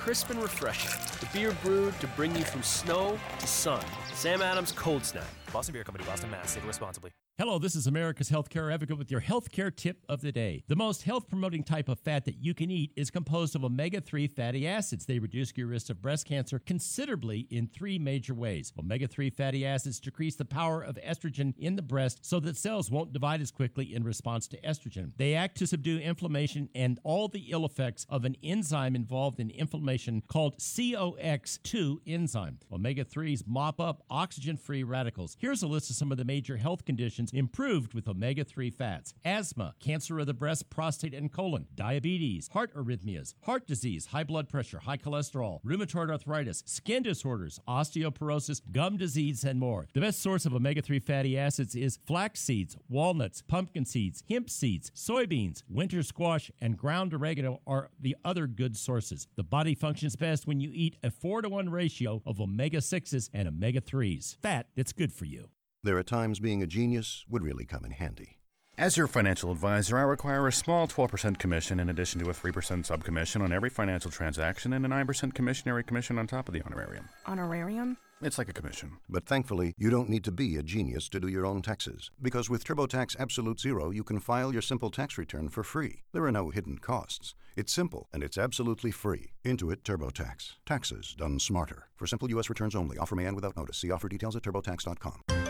Crisp 0.00 0.30
and 0.30 0.42
refreshing. 0.42 0.90
The 1.20 1.28
beer 1.32 1.56
brewed 1.62 1.98
to 2.00 2.08
bring 2.08 2.34
you 2.34 2.42
from 2.42 2.64
snow 2.64 3.16
to 3.38 3.46
sun. 3.46 3.84
Sam 4.14 4.42
Adams 4.42 4.72
Cold 4.72 5.04
Snap. 5.04 5.28
Boston 5.52 5.74
Beer 5.74 5.84
Company, 5.84 6.04
Boston, 6.04 6.32
Mass. 6.32 6.50
Save 6.50 6.66
responsibly. 6.66 7.12
Hello, 7.36 7.58
this 7.58 7.74
is 7.74 7.88
America's 7.88 8.30
Healthcare 8.30 8.72
Advocate 8.72 8.96
with 8.96 9.10
your 9.10 9.20
healthcare 9.20 9.74
tip 9.74 10.04
of 10.08 10.20
the 10.20 10.30
day. 10.30 10.62
The 10.68 10.76
most 10.76 11.02
health 11.02 11.28
promoting 11.28 11.64
type 11.64 11.88
of 11.88 11.98
fat 11.98 12.26
that 12.26 12.36
you 12.40 12.54
can 12.54 12.70
eat 12.70 12.92
is 12.94 13.10
composed 13.10 13.56
of 13.56 13.64
omega 13.64 14.00
3 14.00 14.28
fatty 14.28 14.68
acids. 14.68 15.04
They 15.04 15.18
reduce 15.18 15.52
your 15.56 15.66
risk 15.66 15.90
of 15.90 16.00
breast 16.00 16.26
cancer 16.26 16.60
considerably 16.60 17.48
in 17.50 17.66
three 17.66 17.98
major 17.98 18.34
ways. 18.34 18.72
Omega 18.78 19.08
3 19.08 19.30
fatty 19.30 19.66
acids 19.66 19.98
decrease 19.98 20.36
the 20.36 20.44
power 20.44 20.80
of 20.80 20.96
estrogen 21.04 21.54
in 21.58 21.74
the 21.74 21.82
breast 21.82 22.24
so 22.24 22.38
that 22.38 22.56
cells 22.56 22.88
won't 22.88 23.12
divide 23.12 23.40
as 23.40 23.50
quickly 23.50 23.92
in 23.92 24.04
response 24.04 24.46
to 24.46 24.60
estrogen. 24.60 25.10
They 25.16 25.34
act 25.34 25.58
to 25.58 25.66
subdue 25.66 25.98
inflammation 25.98 26.68
and 26.72 27.00
all 27.02 27.26
the 27.26 27.46
ill 27.50 27.66
effects 27.66 28.06
of 28.08 28.24
an 28.24 28.36
enzyme 28.44 28.94
involved 28.94 29.40
in 29.40 29.50
inflammation 29.50 30.22
called 30.28 30.58
COX2 30.58 31.98
enzyme. 32.06 32.60
Omega 32.72 33.04
3s 33.04 33.42
mop 33.44 33.80
up 33.80 34.04
oxygen 34.08 34.56
free 34.56 34.84
radicals. 34.84 35.36
Here's 35.40 35.64
a 35.64 35.66
list 35.66 35.90
of 35.90 35.96
some 35.96 36.12
of 36.12 36.18
the 36.18 36.24
major 36.24 36.58
health 36.58 36.84
conditions 36.84 37.23
improved 37.32 37.94
with 37.94 38.08
omega 38.08 38.44
3 38.44 38.70
fats 38.70 39.14
asthma, 39.24 39.74
cancer 39.80 40.18
of 40.18 40.26
the 40.26 40.34
breast, 40.34 40.70
prostate, 40.70 41.14
and 41.14 41.32
colon, 41.32 41.66
diabetes, 41.74 42.48
heart 42.52 42.74
arrhythmias, 42.74 43.34
heart 43.42 43.66
disease, 43.66 44.06
high 44.06 44.24
blood 44.24 44.48
pressure, 44.48 44.80
high 44.80 44.96
cholesterol, 44.96 45.62
rheumatoid 45.64 46.10
arthritis, 46.10 46.62
skin 46.66 47.02
disorders, 47.02 47.60
osteoporosis, 47.68 48.60
gum 48.72 48.96
disease, 48.96 49.44
and 49.44 49.58
more. 49.58 49.86
The 49.92 50.00
best 50.00 50.20
source 50.20 50.46
of 50.46 50.54
omega 50.54 50.82
3 50.82 50.98
fatty 50.98 51.38
acids 51.38 51.74
is 51.74 51.98
flax 52.06 52.40
seeds, 52.40 52.76
walnuts, 52.88 53.42
pumpkin 53.42 53.84
seeds, 53.84 54.22
hemp 54.28 54.50
seeds, 54.50 54.90
soybeans, 54.94 55.62
winter 55.68 56.02
squash, 56.02 56.50
and 56.60 56.76
ground 56.76 57.14
oregano 57.14 57.60
are 57.66 57.90
the 58.00 58.16
other 58.24 58.46
good 58.46 58.76
sources. 58.76 59.26
The 59.36 59.44
body 59.44 59.74
functions 59.74 60.16
best 60.16 60.46
when 60.46 60.60
you 60.60 60.70
eat 60.72 60.96
a 61.02 61.10
4 61.10 61.42
to 61.42 61.48
1 61.48 61.70
ratio 61.70 62.22
of 62.26 62.40
omega 62.40 62.78
6s 62.78 63.30
and 63.32 63.48
omega 63.48 63.80
3s. 63.80 64.36
Fat 64.42 64.66
that's 64.76 64.92
good 64.92 65.12
for 65.12 65.24
you. 65.24 65.48
There 65.84 65.98
are 65.98 66.02
times 66.02 66.40
being 66.40 66.62
a 66.62 66.66
genius 66.66 67.26
would 67.28 67.42
really 67.42 67.66
come 67.66 67.84
in 67.84 67.90
handy. 67.90 68.38
As 68.78 68.96
your 68.96 69.06
financial 69.06 69.52
advisor, 69.52 69.98
I 69.98 70.02
require 70.02 70.48
a 70.48 70.52
small 70.52 70.88
12% 70.88 71.38
commission 71.38 71.78
in 71.78 71.90
addition 71.90 72.22
to 72.22 72.30
a 72.30 72.32
3% 72.32 72.52
subcommission 72.86 73.42
on 73.42 73.52
every 73.52 73.68
financial 73.68 74.10
transaction 74.10 74.72
and 74.72 74.86
a 74.86 74.88
9% 74.88 75.04
commissionary 75.34 75.86
commission 75.86 76.18
on 76.18 76.26
top 76.26 76.48
of 76.48 76.54
the 76.54 76.62
honorarium. 76.62 77.10
Honorarium? 77.26 77.98
It's 78.22 78.38
like 78.38 78.48
a 78.48 78.54
commission. 78.54 78.92
But 79.10 79.26
thankfully, 79.26 79.74
you 79.76 79.90
don't 79.90 80.08
need 80.08 80.24
to 80.24 80.32
be 80.32 80.56
a 80.56 80.62
genius 80.62 81.10
to 81.10 81.20
do 81.20 81.28
your 81.28 81.44
own 81.44 81.60
taxes. 81.60 82.10
Because 82.22 82.48
with 82.48 82.64
TurboTax 82.64 83.20
Absolute 83.20 83.60
Zero, 83.60 83.90
you 83.90 84.02
can 84.02 84.20
file 84.20 84.54
your 84.54 84.62
simple 84.62 84.90
tax 84.90 85.18
return 85.18 85.50
for 85.50 85.62
free. 85.62 86.04
There 86.12 86.24
are 86.24 86.32
no 86.32 86.48
hidden 86.48 86.78
costs. 86.78 87.34
It's 87.56 87.74
simple 87.74 88.08
and 88.12 88.22
it's 88.22 88.38
absolutely 88.38 88.90
free. 88.90 89.32
Intuit 89.44 89.82
TurboTax. 89.82 90.54
Taxes 90.64 91.14
done 91.16 91.38
smarter. 91.38 91.88
For 91.94 92.06
simple 92.06 92.30
U.S. 92.30 92.48
returns 92.48 92.74
only. 92.74 92.96
Offer 92.96 93.16
may 93.16 93.26
end 93.26 93.36
without 93.36 93.56
notice. 93.58 93.76
See 93.76 93.90
offer 93.90 94.08
details 94.08 94.34
at 94.34 94.42
turbotax.com. 94.42 95.43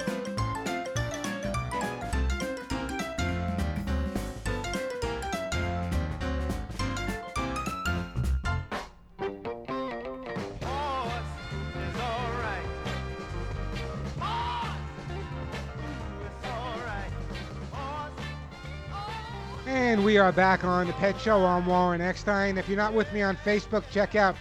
we 20.14 20.18
are 20.18 20.30
back 20.30 20.62
on 20.62 20.86
the 20.86 20.92
Pet 20.92 21.20
Show. 21.20 21.44
I'm 21.44 21.66
Warren 21.66 22.00
Eckstein. 22.00 22.56
If 22.56 22.68
you're 22.68 22.76
not 22.76 22.94
with 22.94 23.12
me 23.12 23.20
on 23.22 23.36
Facebook, 23.38 23.82
check 23.90 24.14
out 24.14 24.36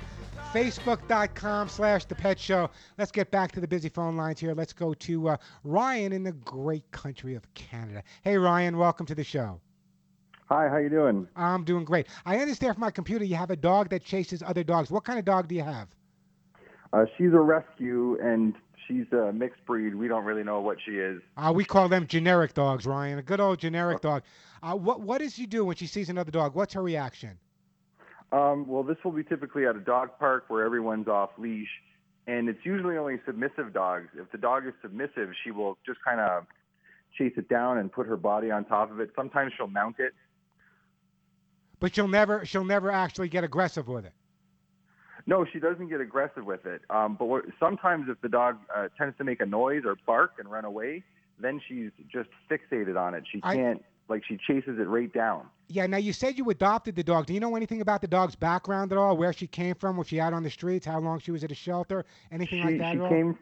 facebook.com 0.53 1.67
slash 1.67 2.05
the 2.05 2.13
pet 2.13 2.39
show. 2.39 2.69
Let's 2.99 3.11
get 3.11 3.31
back 3.31 3.51
to 3.53 3.59
the 3.59 3.67
busy 3.67 3.89
phone 3.89 4.15
lines 4.15 4.39
here. 4.39 4.53
Let's 4.53 4.71
go 4.71 4.93
to 4.93 5.29
uh, 5.29 5.37
ryan 5.63 6.13
in 6.13 6.21
the 6.21 6.33
great 6.33 6.83
country 6.91 7.33
of 7.33 7.51
canada. 7.55 8.03
Hey 8.21 8.37
ryan 8.37 8.77
welcome 8.77 9.07
to 9.07 9.15
the 9.15 9.23
show. 9.23 9.59
Hi, 10.47 10.69
how 10.69 10.77
you 10.77 10.89
doing? 10.89 11.27
i'm 11.35 11.63
doing 11.63 11.85
great. 11.85 12.05
I 12.23 12.37
understand 12.37 12.75
from 12.75 12.81
my 12.81 12.91
computer 12.91 13.25
you 13.25 13.35
have 13.35 13.49
a 13.49 13.55
dog 13.55 13.89
that 13.89 14.03
chases 14.03 14.43
other 14.43 14.63
dogs. 14.63 14.91
What 14.91 15.03
kind 15.05 15.17
of 15.17 15.25
dog 15.25 15.47
do 15.47 15.55
you 15.55 15.63
have? 15.63 15.87
Uh, 16.93 17.05
she's 17.17 17.33
a 17.33 17.39
rescue, 17.39 18.19
and 18.21 18.53
she's 18.87 19.05
a 19.13 19.31
mixed 19.33 19.65
breed. 19.65 19.95
We 19.95 20.07
don't 20.07 20.25
really 20.25 20.43
know 20.43 20.61
what 20.61 20.77
she 20.85 20.93
is. 20.93 21.21
uh, 21.37 21.51
we 21.55 21.65
call 21.65 21.87
them 21.89 22.07
generic 22.07 22.53
dogs 22.53 22.85
ryan 22.85 23.19
a 23.19 23.21
good 23.21 23.39
old 23.39 23.59
generic 23.59 24.01
dog 24.01 24.23
uh, 24.61 24.73
what, 24.75 25.01
what 25.01 25.19
does 25.19 25.33
she 25.33 25.45
do 25.45 25.65
when 25.65 25.75
she 25.75 25.87
sees 25.87 26.09
another 26.09 26.31
dog 26.31 26.55
what's 26.55 26.73
her 26.73 26.81
reaction 26.83 27.37
Um, 28.31 28.67
well, 28.67 28.81
this 28.83 28.97
will 29.03 29.11
be 29.11 29.23
typically 29.23 29.65
at 29.67 29.75
a 29.75 29.79
dog 29.79 30.09
park 30.19 30.45
where 30.47 30.63
everyone's 30.65 31.07
off 31.07 31.29
leash, 31.37 31.69
and 32.25 32.49
it's 32.49 32.65
usually 32.65 32.97
only 32.97 33.19
submissive 33.27 33.73
dogs. 33.73 34.07
If 34.17 34.31
the 34.31 34.39
dog 34.39 34.65
is 34.65 34.73
submissive, 34.81 35.29
she 35.43 35.51
will 35.51 35.77
just 35.85 35.99
kind 36.03 36.19
of 36.19 36.45
chase 37.15 37.33
it 37.37 37.47
down 37.47 37.77
and 37.77 37.91
put 37.91 38.07
her 38.07 38.17
body 38.17 38.49
on 38.49 38.65
top 38.65 38.89
of 38.89 38.99
it. 38.99 39.11
Sometimes 39.15 39.51
she'll 39.55 39.67
mount 39.67 39.97
it. 39.99 40.13
but 41.79 41.93
she'll 41.93 42.07
never 42.07 42.43
she'll 42.45 42.65
never 42.65 42.89
actually 42.89 43.29
get 43.29 43.43
aggressive 43.43 43.87
with 43.87 44.05
it 44.05 44.13
No, 45.25 45.45
she 45.45 45.59
doesn't 45.59 45.87
get 45.87 46.01
aggressive 46.01 46.45
with 46.45 46.65
it. 46.65 46.81
Um, 46.89 47.15
but 47.17 47.25
what, 47.25 47.45
sometimes 47.59 48.09
if 48.09 48.19
the 48.21 48.29
dog 48.29 48.57
uh, 48.75 48.89
tends 48.97 49.17
to 49.17 49.23
make 49.23 49.39
a 49.39 49.45
noise 49.45 49.83
or 49.85 49.95
bark 50.05 50.33
and 50.37 50.51
run 50.51 50.65
away, 50.65 51.03
then 51.39 51.61
she's 51.67 51.91
just 52.11 52.29
fixated 52.49 52.99
on 52.99 53.13
it. 53.13 53.23
She 53.31 53.39
can't, 53.41 53.83
like, 54.09 54.23
she 54.27 54.37
chases 54.37 54.79
it 54.79 54.87
right 54.87 55.11
down. 55.13 55.45
Yeah, 55.69 55.87
now 55.87 55.97
you 55.97 56.13
said 56.13 56.37
you 56.37 56.49
adopted 56.49 56.95
the 56.95 57.03
dog. 57.03 57.25
Do 57.25 57.33
you 57.33 57.39
know 57.39 57.55
anything 57.55 57.81
about 57.81 58.01
the 58.01 58.07
dog's 58.07 58.35
background 58.35 58.91
at 58.91 58.97
all? 58.97 59.15
Where 59.15 59.31
she 59.33 59.47
came 59.47 59.75
from? 59.75 59.97
Was 59.97 60.07
she 60.07 60.19
out 60.19 60.33
on 60.33 60.43
the 60.43 60.49
streets? 60.49 60.85
How 60.85 60.99
long 60.99 61.19
she 61.19 61.31
was 61.31 61.43
at 61.43 61.51
a 61.51 61.55
shelter? 61.55 62.05
Anything 62.31 62.61
she, 62.61 62.67
like 62.67 62.77
that 62.79 62.91
she 62.91 62.97
at 62.97 63.03
all? 63.03 63.09
came, 63.09 63.37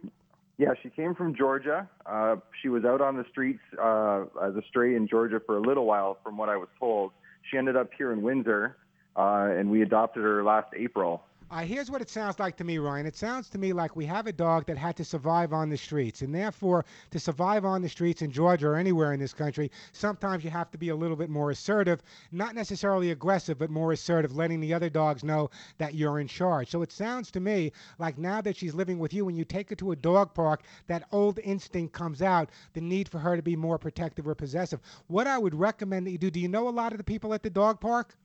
yeah, 0.57 0.69
she 0.81 0.89
came 0.89 1.15
from 1.15 1.35
Georgia. 1.35 1.89
Uh, 2.05 2.35
she 2.61 2.69
was 2.69 2.85
out 2.85 3.01
on 3.01 3.17
the 3.17 3.25
streets 3.29 3.61
uh, 3.81 4.25
as 4.41 4.55
a 4.55 4.61
stray 4.69 4.95
in 4.95 5.07
Georgia 5.07 5.41
for 5.43 5.57
a 5.57 5.61
little 5.61 5.85
while, 5.85 6.19
from 6.23 6.37
what 6.37 6.47
I 6.47 6.57
was 6.57 6.69
told. 6.79 7.11
She 7.49 7.57
ended 7.57 7.75
up 7.75 7.89
here 7.97 8.13
in 8.13 8.21
Windsor, 8.21 8.77
uh, 9.15 9.49
and 9.51 9.71
we 9.71 9.81
adopted 9.81 10.23
her 10.23 10.43
last 10.43 10.67
April. 10.77 11.23
Uh, 11.51 11.63
here's 11.63 11.91
what 11.91 12.01
it 12.01 12.09
sounds 12.09 12.39
like 12.39 12.55
to 12.55 12.63
me, 12.63 12.77
Ryan. 12.77 13.05
It 13.05 13.17
sounds 13.17 13.49
to 13.49 13.57
me 13.57 13.73
like 13.73 13.93
we 13.93 14.05
have 14.05 14.25
a 14.25 14.31
dog 14.31 14.65
that 14.67 14.77
had 14.77 14.95
to 14.95 15.03
survive 15.03 15.51
on 15.51 15.69
the 15.69 15.75
streets. 15.75 16.21
And 16.21 16.33
therefore, 16.33 16.85
to 17.09 17.19
survive 17.19 17.65
on 17.65 17.81
the 17.81 17.89
streets 17.89 18.21
in 18.21 18.31
Georgia 18.31 18.69
or 18.69 18.77
anywhere 18.77 19.11
in 19.11 19.19
this 19.19 19.33
country, 19.33 19.69
sometimes 19.91 20.45
you 20.45 20.49
have 20.49 20.71
to 20.71 20.77
be 20.77 20.89
a 20.89 20.95
little 20.95 21.17
bit 21.17 21.29
more 21.29 21.51
assertive. 21.51 22.03
Not 22.31 22.55
necessarily 22.55 23.11
aggressive, 23.11 23.57
but 23.57 23.69
more 23.69 23.91
assertive, 23.91 24.33
letting 24.33 24.61
the 24.61 24.73
other 24.73 24.89
dogs 24.89 25.25
know 25.25 25.49
that 25.77 25.93
you're 25.93 26.21
in 26.21 26.27
charge. 26.27 26.69
So 26.69 26.83
it 26.83 26.91
sounds 26.93 27.29
to 27.31 27.41
me 27.41 27.73
like 27.99 28.17
now 28.17 28.39
that 28.39 28.55
she's 28.55 28.73
living 28.73 28.97
with 28.97 29.13
you, 29.13 29.25
when 29.25 29.35
you 29.35 29.43
take 29.43 29.71
her 29.71 29.75
to 29.75 29.91
a 29.91 29.95
dog 29.97 30.33
park, 30.33 30.61
that 30.87 31.03
old 31.11 31.37
instinct 31.39 31.91
comes 31.91 32.21
out, 32.21 32.49
the 32.71 32.79
need 32.79 33.09
for 33.09 33.19
her 33.19 33.35
to 33.35 33.43
be 33.43 33.57
more 33.57 33.77
protective 33.77 34.25
or 34.25 34.35
possessive. 34.35 34.79
What 35.07 35.27
I 35.27 35.37
would 35.37 35.53
recommend 35.53 36.07
that 36.07 36.11
you 36.11 36.17
do, 36.17 36.31
do 36.31 36.39
you 36.39 36.47
know 36.47 36.69
a 36.69 36.71
lot 36.71 36.93
of 36.93 36.97
the 36.97 37.03
people 37.03 37.33
at 37.33 37.43
the 37.43 37.49
dog 37.49 37.81
park? 37.81 38.15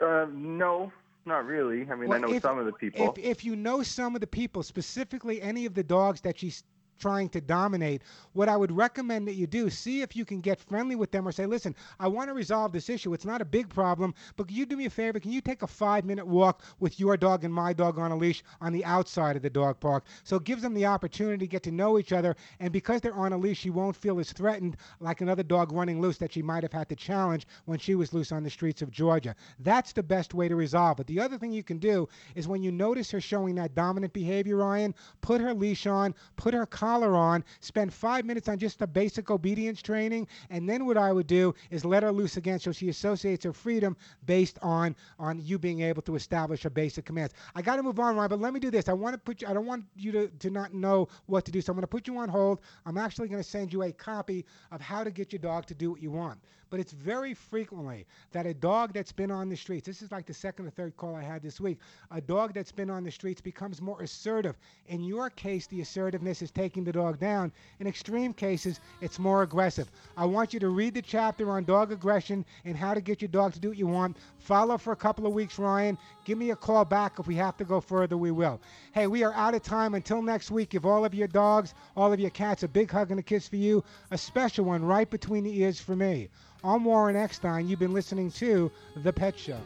Uh, 0.00 0.26
no, 0.32 0.90
not 1.26 1.46
really. 1.46 1.86
I 1.90 1.94
mean, 1.94 2.12
I 2.12 2.18
know 2.18 2.32
if- 2.32 2.42
some 2.42 2.58
of 2.58 2.66
the 2.66 2.72
people. 2.72 3.14
If, 3.16 3.24
if 3.24 3.44
you 3.44 3.56
know 3.56 3.82
some 3.82 4.14
of 4.14 4.20
the 4.20 4.26
people, 4.26 4.62
specifically 4.62 5.40
any 5.40 5.66
of 5.66 5.74
the 5.74 5.82
dogs 5.82 6.20
that 6.22 6.38
she's 6.38 6.62
trying 6.98 7.28
to 7.30 7.40
dominate, 7.40 8.02
what 8.32 8.48
I 8.48 8.56
would 8.56 8.72
recommend 8.72 9.28
that 9.28 9.34
you 9.34 9.46
do, 9.46 9.70
see 9.70 10.02
if 10.02 10.16
you 10.16 10.24
can 10.24 10.40
get 10.40 10.60
friendly 10.60 10.96
with 10.96 11.10
them 11.10 11.26
or 11.26 11.32
say, 11.32 11.46
listen, 11.46 11.74
I 12.00 12.08
want 12.08 12.28
to 12.28 12.34
resolve 12.34 12.72
this 12.72 12.88
issue. 12.88 13.14
It's 13.14 13.24
not 13.24 13.40
a 13.40 13.44
big 13.44 13.68
problem, 13.68 14.14
but 14.36 14.48
can 14.48 14.56
you 14.56 14.66
do 14.66 14.76
me 14.76 14.86
a 14.86 14.90
favor? 14.90 15.20
Can 15.20 15.32
you 15.32 15.40
take 15.40 15.62
a 15.62 15.66
five 15.66 16.04
minute 16.04 16.26
walk 16.26 16.62
with 16.80 16.98
your 16.98 17.16
dog 17.16 17.44
and 17.44 17.52
my 17.52 17.72
dog 17.72 17.98
on 17.98 18.10
a 18.10 18.16
leash 18.16 18.42
on 18.60 18.72
the 18.72 18.84
outside 18.84 19.36
of 19.36 19.42
the 19.42 19.50
dog 19.50 19.80
park? 19.80 20.04
So 20.24 20.36
it 20.36 20.44
gives 20.44 20.62
them 20.62 20.74
the 20.74 20.86
opportunity 20.86 21.46
to 21.46 21.50
get 21.50 21.62
to 21.64 21.70
know 21.70 21.98
each 21.98 22.12
other. 22.12 22.36
And 22.60 22.72
because 22.72 23.00
they're 23.00 23.14
on 23.14 23.32
a 23.32 23.38
leash, 23.38 23.58
she 23.58 23.70
won't 23.70 23.96
feel 23.96 24.18
as 24.18 24.32
threatened 24.32 24.76
like 25.00 25.20
another 25.20 25.42
dog 25.42 25.72
running 25.72 26.00
loose 26.00 26.18
that 26.18 26.32
she 26.32 26.42
might 26.42 26.62
have 26.62 26.72
had 26.72 26.88
to 26.88 26.96
challenge 26.96 27.46
when 27.64 27.78
she 27.78 27.94
was 27.94 28.12
loose 28.12 28.32
on 28.32 28.42
the 28.42 28.50
streets 28.50 28.82
of 28.82 28.90
Georgia. 28.90 29.34
That's 29.60 29.92
the 29.92 30.02
best 30.02 30.34
way 30.34 30.48
to 30.48 30.56
resolve 30.56 31.00
it. 31.00 31.06
The 31.06 31.20
other 31.20 31.38
thing 31.38 31.52
you 31.52 31.62
can 31.62 31.78
do 31.78 32.08
is 32.34 32.48
when 32.48 32.62
you 32.62 32.72
notice 32.72 33.10
her 33.10 33.20
showing 33.20 33.54
that 33.56 33.74
dominant 33.74 34.12
behavior, 34.12 34.56
Ryan, 34.56 34.94
put 35.20 35.40
her 35.40 35.54
leash 35.54 35.86
on, 35.86 36.14
put 36.36 36.54
her 36.54 36.66
on, 36.84 37.44
spend 37.60 37.92
five 37.92 38.24
minutes 38.24 38.48
on 38.48 38.58
just 38.58 38.78
the 38.78 38.86
basic 38.86 39.30
obedience 39.30 39.82
training, 39.82 40.26
and 40.50 40.68
then 40.68 40.86
what 40.86 40.96
I 40.96 41.12
would 41.12 41.26
do 41.26 41.54
is 41.70 41.84
let 41.84 42.02
her 42.02 42.12
loose 42.12 42.36
again 42.36 42.58
so 42.58 42.72
she 42.72 42.88
associates 42.88 43.44
her 43.44 43.52
freedom 43.52 43.96
based 44.26 44.58
on 44.62 44.94
on 45.18 45.40
you 45.40 45.58
being 45.58 45.80
able 45.80 46.02
to 46.02 46.14
establish 46.14 46.62
her 46.62 46.70
basic 46.70 47.04
commands. 47.04 47.34
I 47.54 47.62
got 47.62 47.76
to 47.76 47.82
move 47.82 47.98
on, 47.98 48.16
Ryan, 48.16 48.28
but 48.30 48.40
let 48.40 48.52
me 48.52 48.60
do 48.60 48.70
this. 48.70 48.88
I 48.88 48.92
want 48.92 49.14
to 49.14 49.18
put 49.18 49.42
you. 49.42 49.48
I 49.48 49.52
don't 49.52 49.66
want 49.66 49.84
you 49.96 50.12
to, 50.12 50.28
to 50.28 50.50
not 50.50 50.74
know 50.74 51.08
what 51.26 51.44
to 51.46 51.52
do, 51.52 51.60
so 51.60 51.72
I'm 51.72 51.76
going 51.76 51.82
to 51.82 51.88
put 51.88 52.06
you 52.06 52.16
on 52.18 52.28
hold. 52.28 52.60
I'm 52.86 52.98
actually 52.98 53.28
going 53.28 53.42
to 53.42 53.48
send 53.48 53.72
you 53.72 53.82
a 53.82 53.92
copy 53.92 54.44
of 54.70 54.80
how 54.80 55.04
to 55.04 55.10
get 55.10 55.32
your 55.32 55.40
dog 55.40 55.66
to 55.66 55.74
do 55.74 55.90
what 55.90 56.02
you 56.02 56.10
want. 56.10 56.38
But 56.74 56.80
it's 56.80 56.92
very 56.92 57.34
frequently 57.34 58.04
that 58.32 58.46
a 58.46 58.52
dog 58.52 58.94
that's 58.94 59.12
been 59.12 59.30
on 59.30 59.48
the 59.48 59.56
streets, 59.56 59.86
this 59.86 60.02
is 60.02 60.10
like 60.10 60.26
the 60.26 60.34
second 60.34 60.66
or 60.66 60.70
third 60.70 60.96
call 60.96 61.14
I 61.14 61.22
had 61.22 61.40
this 61.40 61.60
week, 61.60 61.78
a 62.10 62.20
dog 62.20 62.52
that's 62.52 62.72
been 62.72 62.90
on 62.90 63.04
the 63.04 63.12
streets 63.12 63.40
becomes 63.40 63.80
more 63.80 64.02
assertive. 64.02 64.58
In 64.88 65.00
your 65.00 65.30
case, 65.30 65.68
the 65.68 65.82
assertiveness 65.82 66.42
is 66.42 66.50
taking 66.50 66.82
the 66.82 66.90
dog 66.90 67.20
down. 67.20 67.52
In 67.78 67.86
extreme 67.86 68.32
cases, 68.32 68.80
it's 69.00 69.20
more 69.20 69.44
aggressive. 69.44 69.88
I 70.16 70.24
want 70.24 70.52
you 70.52 70.58
to 70.58 70.70
read 70.70 70.94
the 70.94 71.02
chapter 71.02 71.48
on 71.52 71.62
dog 71.62 71.92
aggression 71.92 72.44
and 72.64 72.76
how 72.76 72.92
to 72.92 73.00
get 73.00 73.22
your 73.22 73.28
dog 73.28 73.52
to 73.52 73.60
do 73.60 73.68
what 73.68 73.78
you 73.78 73.86
want. 73.86 74.16
Follow 74.38 74.76
for 74.76 74.92
a 74.92 74.96
couple 74.96 75.28
of 75.28 75.32
weeks, 75.32 75.60
Ryan. 75.60 75.96
Give 76.24 76.38
me 76.38 76.50
a 76.50 76.56
call 76.56 76.84
back. 76.84 77.20
If 77.20 77.28
we 77.28 77.36
have 77.36 77.56
to 77.58 77.64
go 77.64 77.80
further, 77.80 78.16
we 78.16 78.32
will. 78.32 78.60
Hey, 78.94 79.06
we 79.06 79.22
are 79.22 79.34
out 79.34 79.54
of 79.54 79.62
time. 79.62 79.94
Until 79.94 80.22
next 80.22 80.50
week, 80.50 80.70
give 80.70 80.86
all 80.86 81.04
of 81.04 81.14
your 81.14 81.28
dogs, 81.28 81.72
all 81.96 82.12
of 82.12 82.18
your 82.18 82.30
cats 82.30 82.64
a 82.64 82.68
big 82.68 82.90
hug 82.90 83.12
and 83.12 83.20
a 83.20 83.22
kiss 83.22 83.46
for 83.46 83.54
you, 83.54 83.84
a 84.10 84.18
special 84.18 84.64
one 84.64 84.84
right 84.84 85.08
between 85.08 85.44
the 85.44 85.60
ears 85.60 85.78
for 85.78 85.94
me. 85.94 86.30
I'm 86.64 86.82
Warren 86.82 87.14
Eckstein. 87.14 87.68
You've 87.68 87.78
been 87.78 87.92
listening 87.92 88.30
to 88.32 88.72
The 88.96 89.12
Pet 89.12 89.38
Show. 89.38 89.60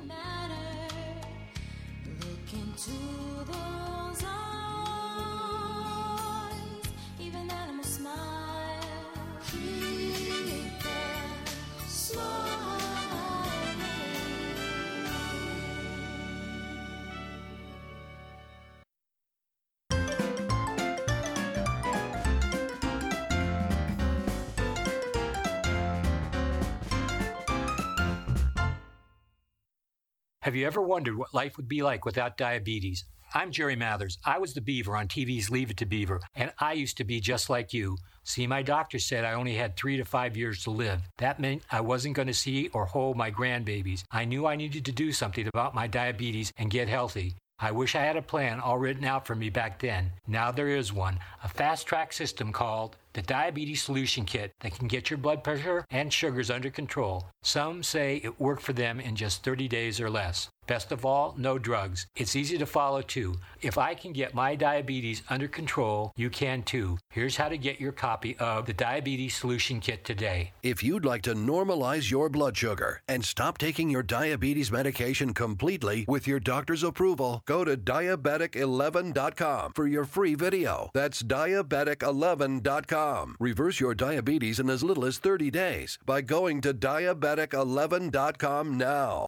Have 30.48 30.56
you 30.56 30.66
ever 30.66 30.80
wondered 30.80 31.18
what 31.18 31.34
life 31.34 31.58
would 31.58 31.68
be 31.68 31.82
like 31.82 32.06
without 32.06 32.38
diabetes? 32.38 33.04
I'm 33.34 33.52
Jerry 33.52 33.76
Mathers. 33.76 34.16
I 34.24 34.38
was 34.38 34.54
the 34.54 34.62
Beaver 34.62 34.96
on 34.96 35.06
TV's 35.06 35.50
Leave 35.50 35.70
It 35.70 35.76
to 35.76 35.84
Beaver, 35.84 36.22
and 36.34 36.54
I 36.58 36.72
used 36.72 36.96
to 36.96 37.04
be 37.04 37.20
just 37.20 37.50
like 37.50 37.74
you. 37.74 37.98
See, 38.24 38.46
my 38.46 38.62
doctor 38.62 38.98
said 38.98 39.26
I 39.26 39.34
only 39.34 39.56
had 39.56 39.76
three 39.76 39.98
to 39.98 40.06
five 40.06 40.38
years 40.38 40.64
to 40.64 40.70
live. 40.70 41.02
That 41.18 41.38
meant 41.38 41.64
I 41.70 41.82
wasn't 41.82 42.16
going 42.16 42.28
to 42.28 42.32
see 42.32 42.68
or 42.68 42.86
hold 42.86 43.14
my 43.14 43.30
grandbabies. 43.30 44.04
I 44.10 44.24
knew 44.24 44.46
I 44.46 44.56
needed 44.56 44.86
to 44.86 44.92
do 44.92 45.12
something 45.12 45.46
about 45.46 45.74
my 45.74 45.86
diabetes 45.86 46.50
and 46.56 46.70
get 46.70 46.88
healthy. 46.88 47.34
I 47.60 47.72
wish 47.72 47.94
I 47.94 48.04
had 48.04 48.16
a 48.16 48.22
plan 48.22 48.58
all 48.58 48.78
written 48.78 49.04
out 49.04 49.26
for 49.26 49.34
me 49.34 49.50
back 49.50 49.80
then. 49.80 50.12
Now 50.26 50.50
there 50.50 50.68
is 50.68 50.94
one 50.94 51.18
a 51.44 51.48
fast 51.48 51.86
track 51.86 52.14
system 52.14 52.52
called 52.52 52.96
the 53.12 53.22
Diabetes 53.22 53.82
Solution 53.82 54.24
Kit 54.24 54.52
that 54.60 54.74
can 54.76 54.88
get 54.88 55.10
your 55.10 55.18
blood 55.18 55.42
pressure 55.42 55.84
and 55.90 56.12
sugars 56.12 56.50
under 56.50 56.70
control. 56.70 57.26
Some 57.42 57.82
say 57.82 58.20
it 58.22 58.40
worked 58.40 58.62
for 58.62 58.72
them 58.72 59.00
in 59.00 59.16
just 59.16 59.44
30 59.44 59.68
days 59.68 60.00
or 60.00 60.10
less. 60.10 60.48
Best 60.66 60.92
of 60.92 61.06
all, 61.06 61.34
no 61.38 61.58
drugs. 61.58 62.06
It's 62.14 62.36
easy 62.36 62.58
to 62.58 62.66
follow 62.66 63.00
too. 63.00 63.36
If 63.62 63.78
I 63.78 63.94
can 63.94 64.12
get 64.12 64.34
my 64.34 64.54
diabetes 64.54 65.22
under 65.30 65.48
control, 65.48 66.12
you 66.14 66.28
can 66.28 66.62
too. 66.62 66.98
Here's 67.10 67.36
how 67.36 67.48
to 67.48 67.56
get 67.56 67.80
your 67.80 67.92
copy 67.92 68.36
of 68.36 68.66
the 68.66 68.74
Diabetes 68.74 69.34
Solution 69.34 69.80
Kit 69.80 70.04
today. 70.04 70.52
If 70.62 70.82
you'd 70.82 71.06
like 71.06 71.22
to 71.22 71.34
normalize 71.34 72.10
your 72.10 72.28
blood 72.28 72.54
sugar 72.54 73.00
and 73.08 73.24
stop 73.24 73.56
taking 73.56 73.88
your 73.88 74.02
diabetes 74.02 74.70
medication 74.70 75.32
completely 75.32 76.04
with 76.06 76.26
your 76.26 76.38
doctor's 76.38 76.82
approval, 76.82 77.42
go 77.46 77.64
to 77.64 77.74
diabetic11.com 77.74 79.72
for 79.74 79.86
your 79.86 80.04
free 80.04 80.34
video. 80.34 80.90
That's 80.92 81.22
diabetic11.com. 81.22 83.07
Reverse 83.38 83.80
your 83.80 83.94
diabetes 83.94 84.60
in 84.60 84.70
as 84.70 84.82
little 84.82 85.04
as 85.04 85.18
30 85.18 85.50
days 85.50 85.98
by 86.04 86.20
going 86.20 86.60
to 86.62 86.74
diabetic11.com 86.74 88.78
now. 88.78 89.26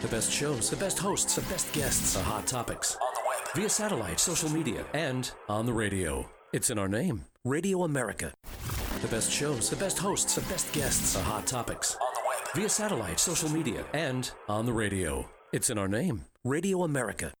The 0.00 0.08
best 0.08 0.30
shows, 0.30 0.70
the 0.70 0.76
best 0.76 0.98
hosts, 0.98 1.34
the 1.34 1.42
best 1.42 1.72
guests, 1.72 2.14
the 2.14 2.22
hot 2.22 2.46
topics. 2.46 2.96
On 2.96 3.14
the 3.14 3.20
web, 3.28 3.54
via 3.54 3.68
satellite, 3.68 4.20
social 4.20 4.50
media, 4.50 4.84
and 4.92 5.30
on 5.48 5.66
the 5.66 5.72
radio. 5.72 6.28
It's 6.52 6.70
in 6.70 6.78
our 6.78 6.88
name 6.88 7.24
Radio 7.44 7.84
America. 7.84 8.32
The 9.00 9.08
best 9.08 9.30
shows, 9.30 9.70
the 9.70 9.76
best 9.76 9.98
hosts, 9.98 10.34
the 10.34 10.42
best 10.52 10.72
guests, 10.72 11.14
the 11.14 11.20
hot 11.20 11.46
topics. 11.46 11.94
On 11.94 12.14
the 12.14 12.20
web, 12.28 12.54
via 12.54 12.68
satellite, 12.68 13.18
social 13.18 13.48
media, 13.48 13.84
and 13.92 14.30
on 14.48 14.66
the 14.66 14.72
radio. 14.72 15.28
It's 15.52 15.70
in 15.70 15.78
our 15.78 15.88
name 15.88 16.24
Radio 16.44 16.82
America. 16.82 17.32